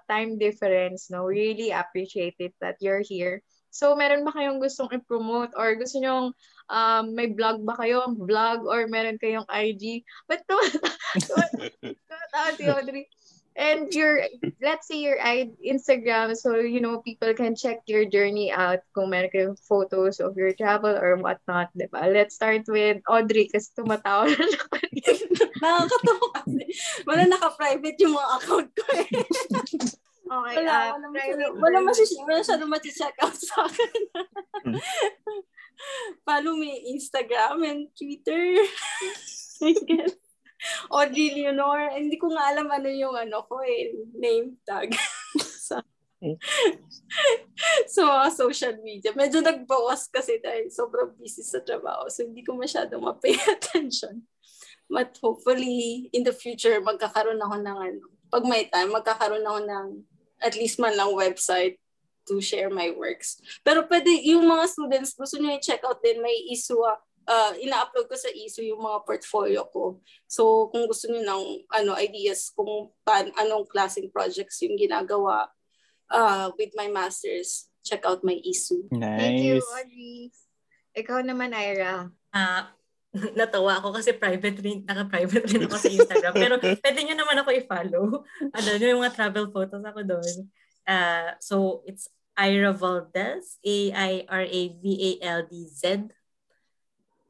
time 0.07 0.39
difference, 0.39 1.11
no, 1.11 1.27
really 1.27 1.75
appreciate 1.75 2.39
it 2.39 2.55
that 2.63 2.80
you're 2.80 3.03
here. 3.03 3.43
So, 3.73 3.97
meron 3.97 4.23
ba 4.23 4.31
kayong 4.31 4.61
gustong 4.61 4.93
i-promote 4.93 5.57
or 5.57 5.73
gusto 5.75 5.99
nyong 5.99 6.31
um, 6.69 7.03
may 7.17 7.34
vlog 7.34 7.65
ba 7.65 7.73
kayo, 7.81 8.05
vlog 8.13 8.69
or 8.69 8.85
meron 8.85 9.17
kayong 9.17 9.49
IG? 9.49 10.05
But 10.30 10.45
tumatawa 10.47 12.53
si 12.55 12.69
Audrey. 12.69 13.09
And 13.53 13.93
your, 13.93 14.25
let's 14.61 14.88
say 14.88 14.97
your 14.97 15.17
Instagram, 15.21 16.34
so 16.35 16.57
you 16.57 16.81
know 16.81 17.05
people 17.05 17.34
can 17.38 17.53
check 17.55 17.85
your 17.85 18.05
journey 18.05 18.49
out 18.49 18.81
kung 18.97 19.13
meron 19.13 19.30
kayong 19.30 19.59
photos 19.61 20.17
of 20.17 20.34
your 20.34 20.57
travel 20.57 20.89
or 20.89 21.17
whatnot, 21.21 21.69
di 21.77 21.85
ba? 21.85 22.09
Let's 22.09 22.34
start 22.34 22.65
with 22.65 23.05
Audrey 23.05 23.53
kasi 23.53 23.69
tumatawa 23.77 24.34
na 24.34 24.41
siya. 24.41 24.65
Nakakatawa 25.61 26.27
kasi. 26.41 26.65
Wala 27.05 27.21
naka-private 27.30 27.97
yung 28.01 28.17
mga 28.17 28.30
account 28.41 28.69
ko 28.73 28.84
eh. 28.97 29.07
Okay, 30.23 30.55
Wala, 30.65 30.73
uh, 30.73 30.89
wala, 30.97 31.07
private 31.13 31.53
wala, 31.61 31.77
masyado, 31.84 32.25
wala 32.25 32.65
mati-check 32.65 33.15
out 33.21 33.38
sa 33.38 33.69
akin. 33.69 34.01
Hmm. 34.65 34.80
Follow 36.25 36.55
me 36.57 36.89
Instagram 36.89 37.61
and 37.67 37.81
Twitter. 37.93 38.57
I 39.63 39.71
guess. 39.85 40.22
Audrey 40.89 41.31
Leonor. 41.35 41.93
Hindi 41.95 42.18
ko 42.19 42.31
nga 42.34 42.51
alam 42.51 42.68
ano 42.68 42.89
yung 42.89 43.15
ano 43.15 43.45
ko 43.47 43.61
eh, 43.64 43.93
name 44.15 44.57
tag. 44.68 44.91
sa 47.93 48.01
mga 48.07 48.27
social 48.31 48.76
media. 48.80 49.11
Medyo 49.11 49.43
nagbawas 49.43 50.07
kasi 50.07 50.39
dahil 50.39 50.72
sobrang 50.72 51.11
busy 51.19 51.43
sa 51.43 51.60
trabaho. 51.60 52.07
So, 52.07 52.23
hindi 52.23 52.43
ko 52.45 52.55
masyado 52.55 52.95
ma-pay 52.99 53.35
attention. 53.55 54.23
But 54.88 55.18
hopefully, 55.19 56.10
in 56.11 56.23
the 56.23 56.35
future, 56.35 56.80
magkakaroon 56.80 57.41
ako 57.41 57.55
ng 57.60 57.77
ano, 57.77 58.01
pag 58.31 58.43
may 58.47 58.68
time, 58.72 58.91
magkakaroon 58.91 59.45
ako 59.45 59.60
ng 59.68 59.88
at 60.43 60.53
least 60.60 60.80
man 60.80 60.95
lang 60.95 61.11
website 61.15 61.80
to 62.27 62.39
share 62.39 62.72
my 62.72 62.91
works. 62.95 63.39
Pero 63.64 63.84
pwede, 63.88 64.11
yung 64.23 64.47
mga 64.47 64.68
students, 64.72 65.15
gusto 65.15 65.39
nyo 65.39 65.55
i-check 65.55 65.84
out 65.84 65.99
din, 65.99 66.23
may 66.23 66.35
ISU, 66.51 66.80
uh, 67.27 67.53
ina-upload 67.59 68.07
ko 68.07 68.15
sa 68.15 68.29
ISU 68.31 68.63
yung 68.67 68.83
mga 68.83 69.03
portfolio 69.07 69.63
ko. 69.69 69.99
So, 70.27 70.69
kung 70.71 70.87
gusto 70.87 71.07
nyo 71.11 71.21
ng 71.23 71.43
ano, 71.71 71.91
ideas 71.99 72.51
kung 72.55 72.91
pan, 73.03 73.31
anong 73.39 73.67
klaseng 73.67 74.11
projects 74.11 74.61
yung 74.63 74.75
ginagawa 74.75 75.51
uh, 76.11 76.51
with 76.59 76.71
my 76.75 76.87
masters, 76.91 77.67
check 77.83 78.03
out 78.07 78.23
my 78.23 78.39
ISU. 78.43 78.87
Thank 78.91 79.43
you, 79.43 79.59
Nice. 79.59 79.71
Audrey. 79.75 80.31
Ikaw 80.93 81.25
naman, 81.25 81.51
Ira. 81.57 82.09
Ah, 82.29 82.69
natawa 83.37 83.77
ako 83.77 83.93
kasi 83.93 84.13
private 84.17 84.57
rin, 84.61 84.81
naka-private 84.85 85.45
rin 85.49 85.65
ako 85.69 85.77
sa 85.77 85.89
Instagram. 85.89 86.33
Pero 86.33 86.57
pwede 86.57 86.99
nyo 87.05 87.15
naman 87.17 87.37
ako 87.41 87.49
i-follow. 87.53 88.25
Ano, 88.57 88.67
yung 88.77 89.01
mga 89.01 89.13
travel 89.13 89.49
photos 89.53 89.83
ako 89.85 90.01
doon. 90.01 90.49
Uh, 90.83 91.31
so 91.39 91.81
it's 91.85 92.09
Ira 92.33 92.73
Valdez, 92.73 93.61
A-I-R-A-V-A-L-D-Z. 93.61 94.49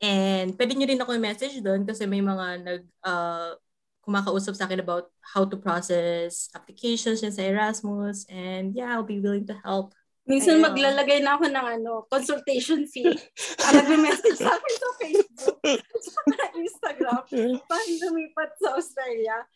And 0.03 0.51
pwede 0.59 0.75
nyo 0.75 0.83
rin 0.83 0.99
ako 0.99 1.15
message 1.15 1.63
doon 1.63 1.87
kasi 1.87 2.03
may 2.03 2.19
mga 2.19 2.59
nag 2.59 2.83
uh, 3.07 3.55
kumakausap 4.03 4.51
sa 4.59 4.67
akin 4.67 4.83
about 4.83 5.07
how 5.23 5.47
to 5.47 5.55
process 5.55 6.51
applications 6.51 7.23
sa 7.23 7.39
Erasmus. 7.39 8.27
And 8.27 8.75
yeah, 8.75 8.91
I'll 8.91 9.07
be 9.07 9.23
willing 9.23 9.47
to 9.47 9.55
help. 9.63 9.95
Minsan 10.27 10.59
maglalagay 10.59 11.23
na 11.23 11.39
ako 11.39 11.51
ng 11.51 11.67
ano, 11.79 12.03
consultation 12.11 12.83
fee. 12.87 13.15
Ang 13.63 13.73
nagme-message 13.75 14.39
sa 14.39 14.55
akin 14.55 14.75
sa 14.75 14.89
Facebook 14.99 15.59
sa 15.99 16.45
Instagram 16.55 17.23
para 17.67 17.83
lumipat 18.07 18.55
sa 18.59 18.75
Australia. 18.75 19.47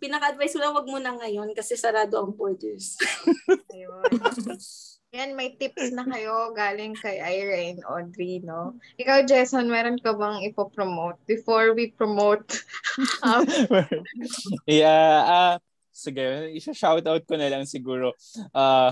Pinaka-advise 0.00 0.56
ko 0.56 0.60
lang 0.60 0.76
wag 0.76 0.88
mo 0.88 1.00
na 1.00 1.16
ngayon 1.16 1.52
kasi 1.56 1.76
sarado 1.76 2.20
ang 2.20 2.32
borders. 2.36 2.96
Ayun. 3.72 4.08
Yan, 5.14 5.38
may 5.38 5.54
tips 5.54 5.94
na 5.94 6.02
kayo 6.02 6.50
galing 6.58 6.98
kay 6.98 7.22
Ira 7.22 7.70
and 7.70 7.86
Audrey, 7.86 8.42
no? 8.42 8.74
Ikaw, 8.98 9.22
Jason, 9.22 9.70
meron 9.70 9.94
ka 10.02 10.10
bang 10.10 10.42
ipopromote 10.42 11.22
before 11.22 11.70
we 11.70 11.94
promote? 11.94 12.42
um, 13.22 13.46
yeah, 14.66 15.22
uh, 15.22 15.54
sige, 15.94 16.50
isa-shoutout 16.58 17.22
ko 17.30 17.38
na 17.38 17.46
lang 17.46 17.62
siguro. 17.62 18.10
Uh, 18.50 18.90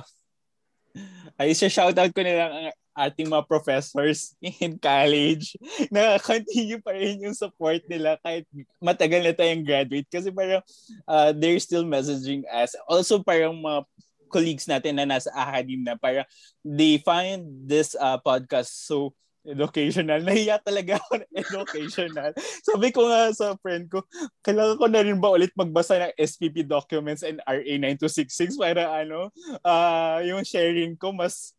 ay, 1.42 1.58
isa-shoutout 1.58 2.14
ko 2.14 2.22
na 2.22 2.34
lang 2.38 2.50
ang 2.54 2.66
ating 2.92 3.28
mga 3.28 3.48
professors 3.48 4.36
in 4.40 4.76
college 4.76 5.56
na 5.94 6.20
continue 6.20 6.78
pa 6.78 6.92
rin 6.92 7.24
yung 7.24 7.36
support 7.36 7.80
nila 7.88 8.20
kahit 8.20 8.44
matagal 8.78 9.24
na 9.24 9.32
tayong 9.32 9.64
graduate 9.64 10.08
kasi 10.12 10.28
parang 10.28 10.60
uh, 11.08 11.32
they're 11.32 11.60
still 11.60 11.88
messaging 11.88 12.44
us. 12.52 12.76
Also 12.84 13.24
parang 13.24 13.56
mga 13.56 13.80
colleagues 14.32 14.64
natin 14.64 14.96
na 14.96 15.04
nasa 15.04 15.28
academe 15.36 15.84
na 15.84 16.00
para 16.00 16.24
they 16.64 16.96
find 17.04 17.44
this 17.68 17.92
uh, 18.00 18.16
podcast 18.24 18.72
so 18.88 19.12
educational. 19.42 20.22
Nahiya 20.26 20.62
talaga 20.62 20.98
ako 21.02 21.12
na 21.18 21.26
educational. 21.34 22.30
Sabi 22.68 22.88
ko 22.94 23.10
nga 23.10 23.34
sa 23.34 23.58
friend 23.58 23.90
ko, 23.90 24.06
kailangan 24.40 24.78
ko 24.78 24.86
na 24.88 25.02
rin 25.02 25.18
ba 25.18 25.34
ulit 25.34 25.50
magbasa 25.58 25.98
ng 25.98 26.14
SPP 26.16 26.66
documents 26.66 27.26
and 27.26 27.42
RA 27.44 27.74
9266 27.78 28.58
para 28.58 28.86
ano, 29.02 29.28
uh, 29.66 30.18
yung 30.22 30.46
sharing 30.46 30.94
ko 30.94 31.10
mas 31.10 31.54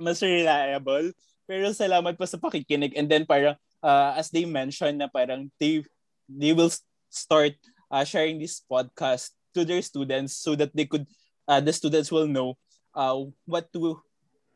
mas 0.00 0.22
reliable. 0.24 1.12
Pero 1.44 1.72
salamat 1.72 2.16
po 2.16 2.24
sa 2.24 2.40
pakikinig. 2.40 2.92
And 2.96 3.08
then 3.08 3.24
parang, 3.24 3.56
uh, 3.80 4.12
as 4.16 4.28
they 4.32 4.44
mentioned 4.44 5.00
na 5.00 5.08
parang 5.08 5.48
they, 5.56 5.84
they 6.28 6.52
will 6.52 6.72
start 7.08 7.56
uh, 7.88 8.04
sharing 8.04 8.38
this 8.38 8.60
podcast 8.64 9.32
to 9.56 9.64
their 9.64 9.80
students 9.80 10.36
so 10.36 10.54
that 10.54 10.70
they 10.76 10.84
could 10.84 11.08
uh, 11.48 11.60
the 11.64 11.72
students 11.72 12.12
will 12.12 12.28
know 12.28 12.54
uh, 12.92 13.16
what 13.48 13.72
to 13.72 13.98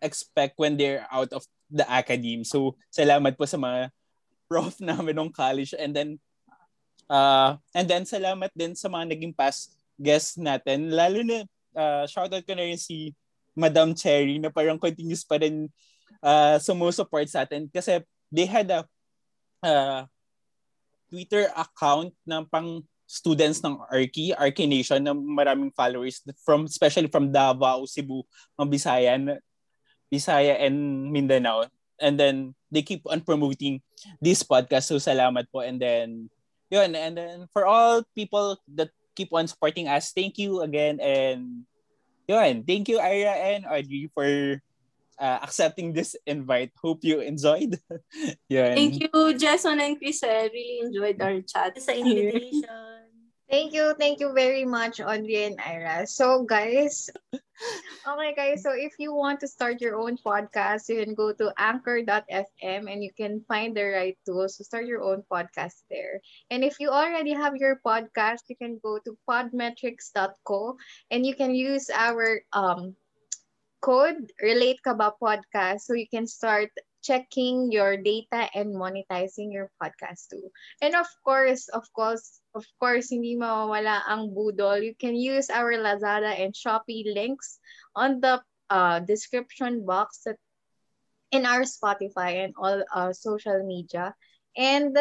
expect 0.05 0.61
when 0.61 0.77
they're 0.77 1.09
out 1.09 1.33
of 1.33 1.49
the 1.73 1.89
academy. 1.89 2.45
So, 2.45 2.77
salamat 2.93 3.41
po 3.41 3.49
sa 3.49 3.57
mga 3.57 3.89
prof 4.47 4.77
namin 4.85 5.17
ng 5.17 5.33
college 5.33 5.73
and 5.73 5.97
then 5.97 6.21
uh, 7.09 7.57
and 7.73 7.89
then 7.89 8.05
salamat 8.05 8.53
din 8.53 8.77
sa 8.77 8.93
mga 8.93 9.17
naging 9.17 9.33
past 9.33 9.73
guests 9.97 10.37
natin. 10.37 10.93
Lalo 10.93 11.25
na 11.25 11.49
uh, 11.73 12.05
shoutout 12.05 12.45
ko 12.45 12.53
na 12.53 12.69
rin 12.69 12.77
si 12.77 13.17
Madam 13.57 13.97
Cherry 13.97 14.37
na 14.37 14.53
parang 14.53 14.77
continuous 14.77 15.25
pa 15.25 15.41
rin 15.41 15.73
uh, 16.21 16.57
sumusuport 16.61 17.25
sa 17.29 17.45
atin 17.49 17.69
kasi 17.73 18.01
they 18.33 18.45
had 18.45 18.69
a 18.69 18.85
uh, 19.65 20.05
Twitter 21.13 21.53
account 21.53 22.13
ng 22.25 22.43
pang 22.49 22.81
students 23.13 23.61
ng 23.61 23.77
Arki, 23.93 24.33
Arki 24.33 24.65
Nation 24.65 25.05
na 25.05 25.13
maraming 25.13 25.69
followers 25.77 26.25
from 26.49 26.65
especially 26.65 27.13
from 27.13 27.29
Davao, 27.29 27.85
Cebu, 27.85 28.25
mga 28.57 28.69
Bisaya, 28.73 29.15
Bisaya 30.09 30.57
and 30.65 31.13
Mindanao. 31.13 31.69
And 32.01 32.17
then 32.17 32.57
they 32.73 32.81
keep 32.81 33.05
on 33.05 33.21
promoting 33.21 33.85
this 34.17 34.41
podcast. 34.41 34.89
So 34.89 34.97
salamat 34.97 35.53
po. 35.53 35.61
And 35.61 35.77
then 35.77 36.33
yun, 36.73 36.97
and 36.97 37.13
then 37.13 37.39
for 37.53 37.69
all 37.69 38.01
people 38.17 38.57
that 38.81 38.89
keep 39.13 39.29
on 39.37 39.45
supporting 39.45 39.93
us, 39.93 40.17
thank 40.17 40.41
you 40.41 40.65
again 40.65 40.97
and 40.97 41.69
yun, 42.25 42.65
thank 42.65 42.89
you 42.89 42.97
Ira 42.97 43.37
and 43.53 43.69
Audrey 43.69 44.09
for 44.17 44.57
uh, 45.21 45.39
accepting 45.45 45.93
this 45.93 46.17
invite. 46.25 46.73
Hope 46.81 47.05
you 47.05 47.21
enjoyed. 47.21 47.77
yun. 48.49 48.73
Thank 48.73 49.05
you, 49.05 49.13
Jason 49.37 49.77
and 49.85 50.01
Chris. 50.01 50.25
I 50.25 50.49
really 50.49 50.89
enjoyed 50.89 51.21
our 51.21 51.45
chat. 51.45 51.77
Sa 51.77 51.93
invitation. 51.93 53.02
Thank 53.53 53.75
you. 53.75 53.95
Thank 53.99 54.21
you 54.21 54.33
very 54.35 54.65
much, 54.65 55.01
Audrey 55.01 55.45
and 55.45 55.61
Ira. 55.61 56.07
So, 56.09 56.43
guys, 56.45 57.11
okay, 58.09 58.33
guys. 58.35 58.63
So, 58.65 58.73
if 58.73 58.95
you 58.99 59.15
want 59.15 59.41
to 59.41 59.49
start 59.49 59.81
your 59.81 59.97
own 60.01 60.19
podcast, 60.19 60.89
you 60.89 61.05
can 61.05 61.15
go 61.15 61.33
to 61.35 61.53
anchor.fm 61.59 62.91
and 62.91 63.05
you 63.05 63.13
can 63.17 63.45
find 63.49 63.77
the 63.77 63.85
right 63.85 64.19
tools 64.27 64.57
to 64.59 64.65
start 64.65 64.87
your 64.87 65.03
own 65.03 65.23
podcast 65.31 65.85
there. 65.91 66.21
And 66.51 66.65
if 66.65 66.81
you 66.81 66.91
already 66.91 67.33
have 67.35 67.57
your 67.57 67.81
podcast, 67.87 68.49
you 68.49 68.57
can 68.57 68.81
go 68.83 68.99
to 69.05 69.17
podmetrics.co 69.31 70.77
and 71.11 71.27
you 71.27 71.35
can 71.37 71.55
use 71.55 71.91
our 71.95 72.43
um, 72.53 72.97
code 73.83 74.33
relate 74.43 74.81
Kaba 74.85 75.13
podcast 75.23 75.83
so 75.83 75.95
you 75.95 76.09
can 76.09 76.27
start 76.27 76.71
checking 77.03 77.73
your 77.73 77.97
data 77.97 78.49
and 78.55 78.75
monetizing 78.77 79.53
your 79.53 79.71
podcast 79.83 80.29
too. 80.31 80.51
And 80.83 80.95
of 80.97 81.09
course, 81.25 81.69
of 81.71 81.85
course, 81.95 82.42
of 82.55 82.67
course, 82.79 83.11
hindi 83.11 83.37
mawawala 83.37 84.05
ang 84.09 84.33
Budol. 84.33 84.85
You 84.85 84.95
can 84.95 85.17
use 85.17 85.49
our 85.51 85.73
Lazada 85.77 86.37
and 86.37 86.53
Shopee 86.55 87.09
links 87.09 87.59
on 87.97 88.21
the 88.21 88.41
uh, 88.71 89.01
description 89.01 89.85
box 89.85 90.25
that 90.25 90.37
in 91.33 91.47
our 91.47 91.65
Spotify 91.65 92.45
and 92.45 92.53
all 92.57 92.85
uh, 92.95 93.13
social 93.13 93.65
media. 93.65 94.15
And 94.57 94.97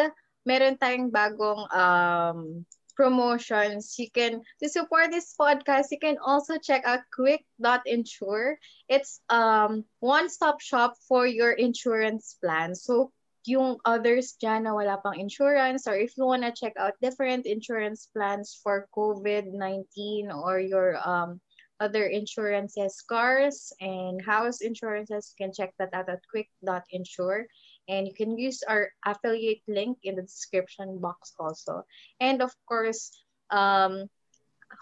meron 0.48 0.80
tayong 0.80 1.12
bagong 1.12 1.68
um, 1.72 2.64
promotions. 2.96 3.94
You 3.98 4.10
can, 4.10 4.42
to 4.62 4.68
support 4.68 5.10
this 5.10 5.34
podcast, 5.38 5.92
you 5.92 5.98
can 6.00 6.16
also 6.24 6.56
check 6.58 6.84
out 6.84 7.00
quick.insure. 7.12 8.58
It's 8.88 9.20
um 9.28 9.84
one-stop 10.00 10.60
shop 10.60 10.96
for 11.08 11.26
your 11.26 11.52
insurance 11.52 12.36
plan. 12.40 12.74
So, 12.74 13.12
yung 13.44 13.78
others 13.84 14.38
dyan 14.38 14.64
na 14.64 14.74
wala 14.74 15.02
pang 15.02 15.18
insurance 15.18 15.90
or 15.90 15.98
if 15.98 16.14
you 16.16 16.24
want 16.24 16.46
to 16.46 16.54
check 16.54 16.74
out 16.78 16.94
different 17.02 17.46
insurance 17.46 18.06
plans 18.14 18.54
for 18.62 18.86
COVID-19 18.94 20.30
or 20.30 20.62
your 20.62 20.96
um, 21.02 21.42
other 21.82 22.06
insurances, 22.06 23.02
cars 23.02 23.74
and 23.80 24.22
house 24.22 24.62
insurances, 24.62 25.34
you 25.34 25.46
can 25.46 25.52
check 25.52 25.74
that 25.78 25.90
out 25.92 26.08
at 26.08 26.22
quick.insure. 26.30 27.46
And 27.88 28.06
you 28.06 28.14
can 28.14 28.38
use 28.38 28.62
our 28.62 28.94
affiliate 29.04 29.66
link 29.66 29.98
in 30.06 30.14
the 30.14 30.22
description 30.22 31.02
box 31.02 31.34
also. 31.34 31.82
And 32.22 32.40
of 32.40 32.54
course, 32.70 33.10
um, 33.50 34.06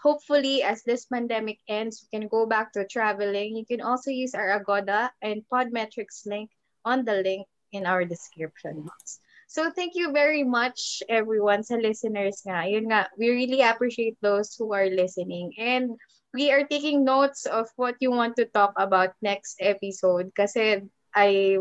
hopefully 0.04 0.62
as 0.62 0.84
this 0.84 1.06
pandemic 1.06 1.58
ends, 1.64 2.04
we 2.04 2.12
can 2.12 2.28
go 2.28 2.44
back 2.44 2.76
to 2.76 2.84
traveling. 2.84 3.56
You 3.56 3.64
can 3.64 3.80
also 3.80 4.10
use 4.10 4.34
our 4.34 4.52
Agoda 4.60 5.10
and 5.22 5.40
Podmetrics 5.48 6.28
link 6.28 6.50
on 6.84 7.08
the 7.08 7.24
link 7.24 7.48
in 7.72 7.86
our 7.86 8.04
description 8.04 8.82
box. 8.82 9.20
So 9.50 9.70
thank 9.70 9.98
you 9.98 10.14
very 10.14 10.46
much 10.46 11.02
everyone 11.10 11.66
sa 11.66 11.74
listeners 11.74 12.38
nga. 12.46 12.62
Yun 12.70 12.86
nga, 12.86 13.10
we 13.18 13.34
really 13.34 13.66
appreciate 13.66 14.14
those 14.22 14.54
who 14.54 14.70
are 14.70 14.86
listening. 14.86 15.50
And 15.58 15.98
we 16.30 16.54
are 16.54 16.62
taking 16.62 17.02
notes 17.02 17.50
of 17.50 17.66
what 17.74 17.98
you 17.98 18.14
want 18.14 18.38
to 18.38 18.46
talk 18.46 18.70
about 18.78 19.18
next 19.18 19.58
episode 19.58 20.30
kasi 20.38 20.86
I 21.10 21.58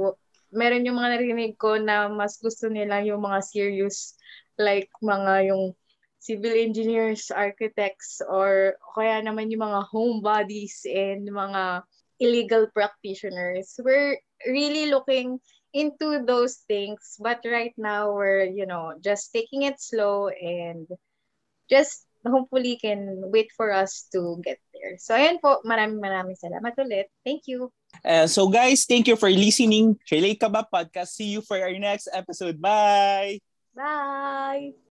meron 0.53 0.85
yung 0.85 1.01
mga 1.01 1.17
narinig 1.17 1.57
ko 1.57 1.81
na 1.81 2.05
mas 2.09 2.37
gusto 2.37 2.69
nila 2.69 3.01
yung 3.01 3.25
mga 3.25 3.41
serious 3.41 4.13
like 4.61 4.89
mga 5.01 5.49
yung 5.49 5.73
civil 6.19 6.53
engineers, 6.53 7.31
architects, 7.31 8.21
or 8.27 8.77
kaya 8.93 9.23
naman 9.23 9.49
yung 9.49 9.65
mga 9.65 9.87
homebodies 9.89 10.83
and 10.85 11.25
mga 11.25 11.81
illegal 12.19 12.67
practitioners. 12.75 13.73
We're 13.79 14.19
really 14.45 14.91
looking 14.91 15.39
into 15.73 16.23
those 16.25 16.65
things, 16.67 17.17
but 17.19 17.41
right 17.45 17.73
now 17.77 18.13
we're, 18.13 18.45
you 18.45 18.65
know, 18.65 18.93
just 19.01 19.33
taking 19.33 19.63
it 19.63 19.79
slow 19.79 20.29
and 20.29 20.87
just 21.69 22.05
hopefully 22.25 22.77
can 22.81 23.21
wait 23.31 23.51
for 23.55 23.71
us 23.71 24.07
to 24.11 24.41
get 24.43 24.59
there. 24.73 24.97
So 24.97 25.15
ayan 25.15 25.39
po, 25.39 25.61
maraming 25.63 26.01
maraming 26.01 26.35
salamat 26.35 26.75
ulit. 26.79 27.07
Thank 27.23 27.47
you. 27.47 27.71
Uh, 28.03 28.27
so 28.27 28.49
guys, 28.49 28.85
thank 28.85 29.07
you 29.07 29.15
for 29.15 29.29
listening. 29.29 29.97
Relate 30.11 30.39
Ka 30.39 30.49
Ba 30.49 30.65
Podcast. 30.67 31.15
See 31.15 31.31
you 31.37 31.41
for 31.41 31.57
our 31.57 31.73
next 31.77 32.09
episode. 32.11 32.59
Bye! 32.59 33.39
Bye! 33.75 34.79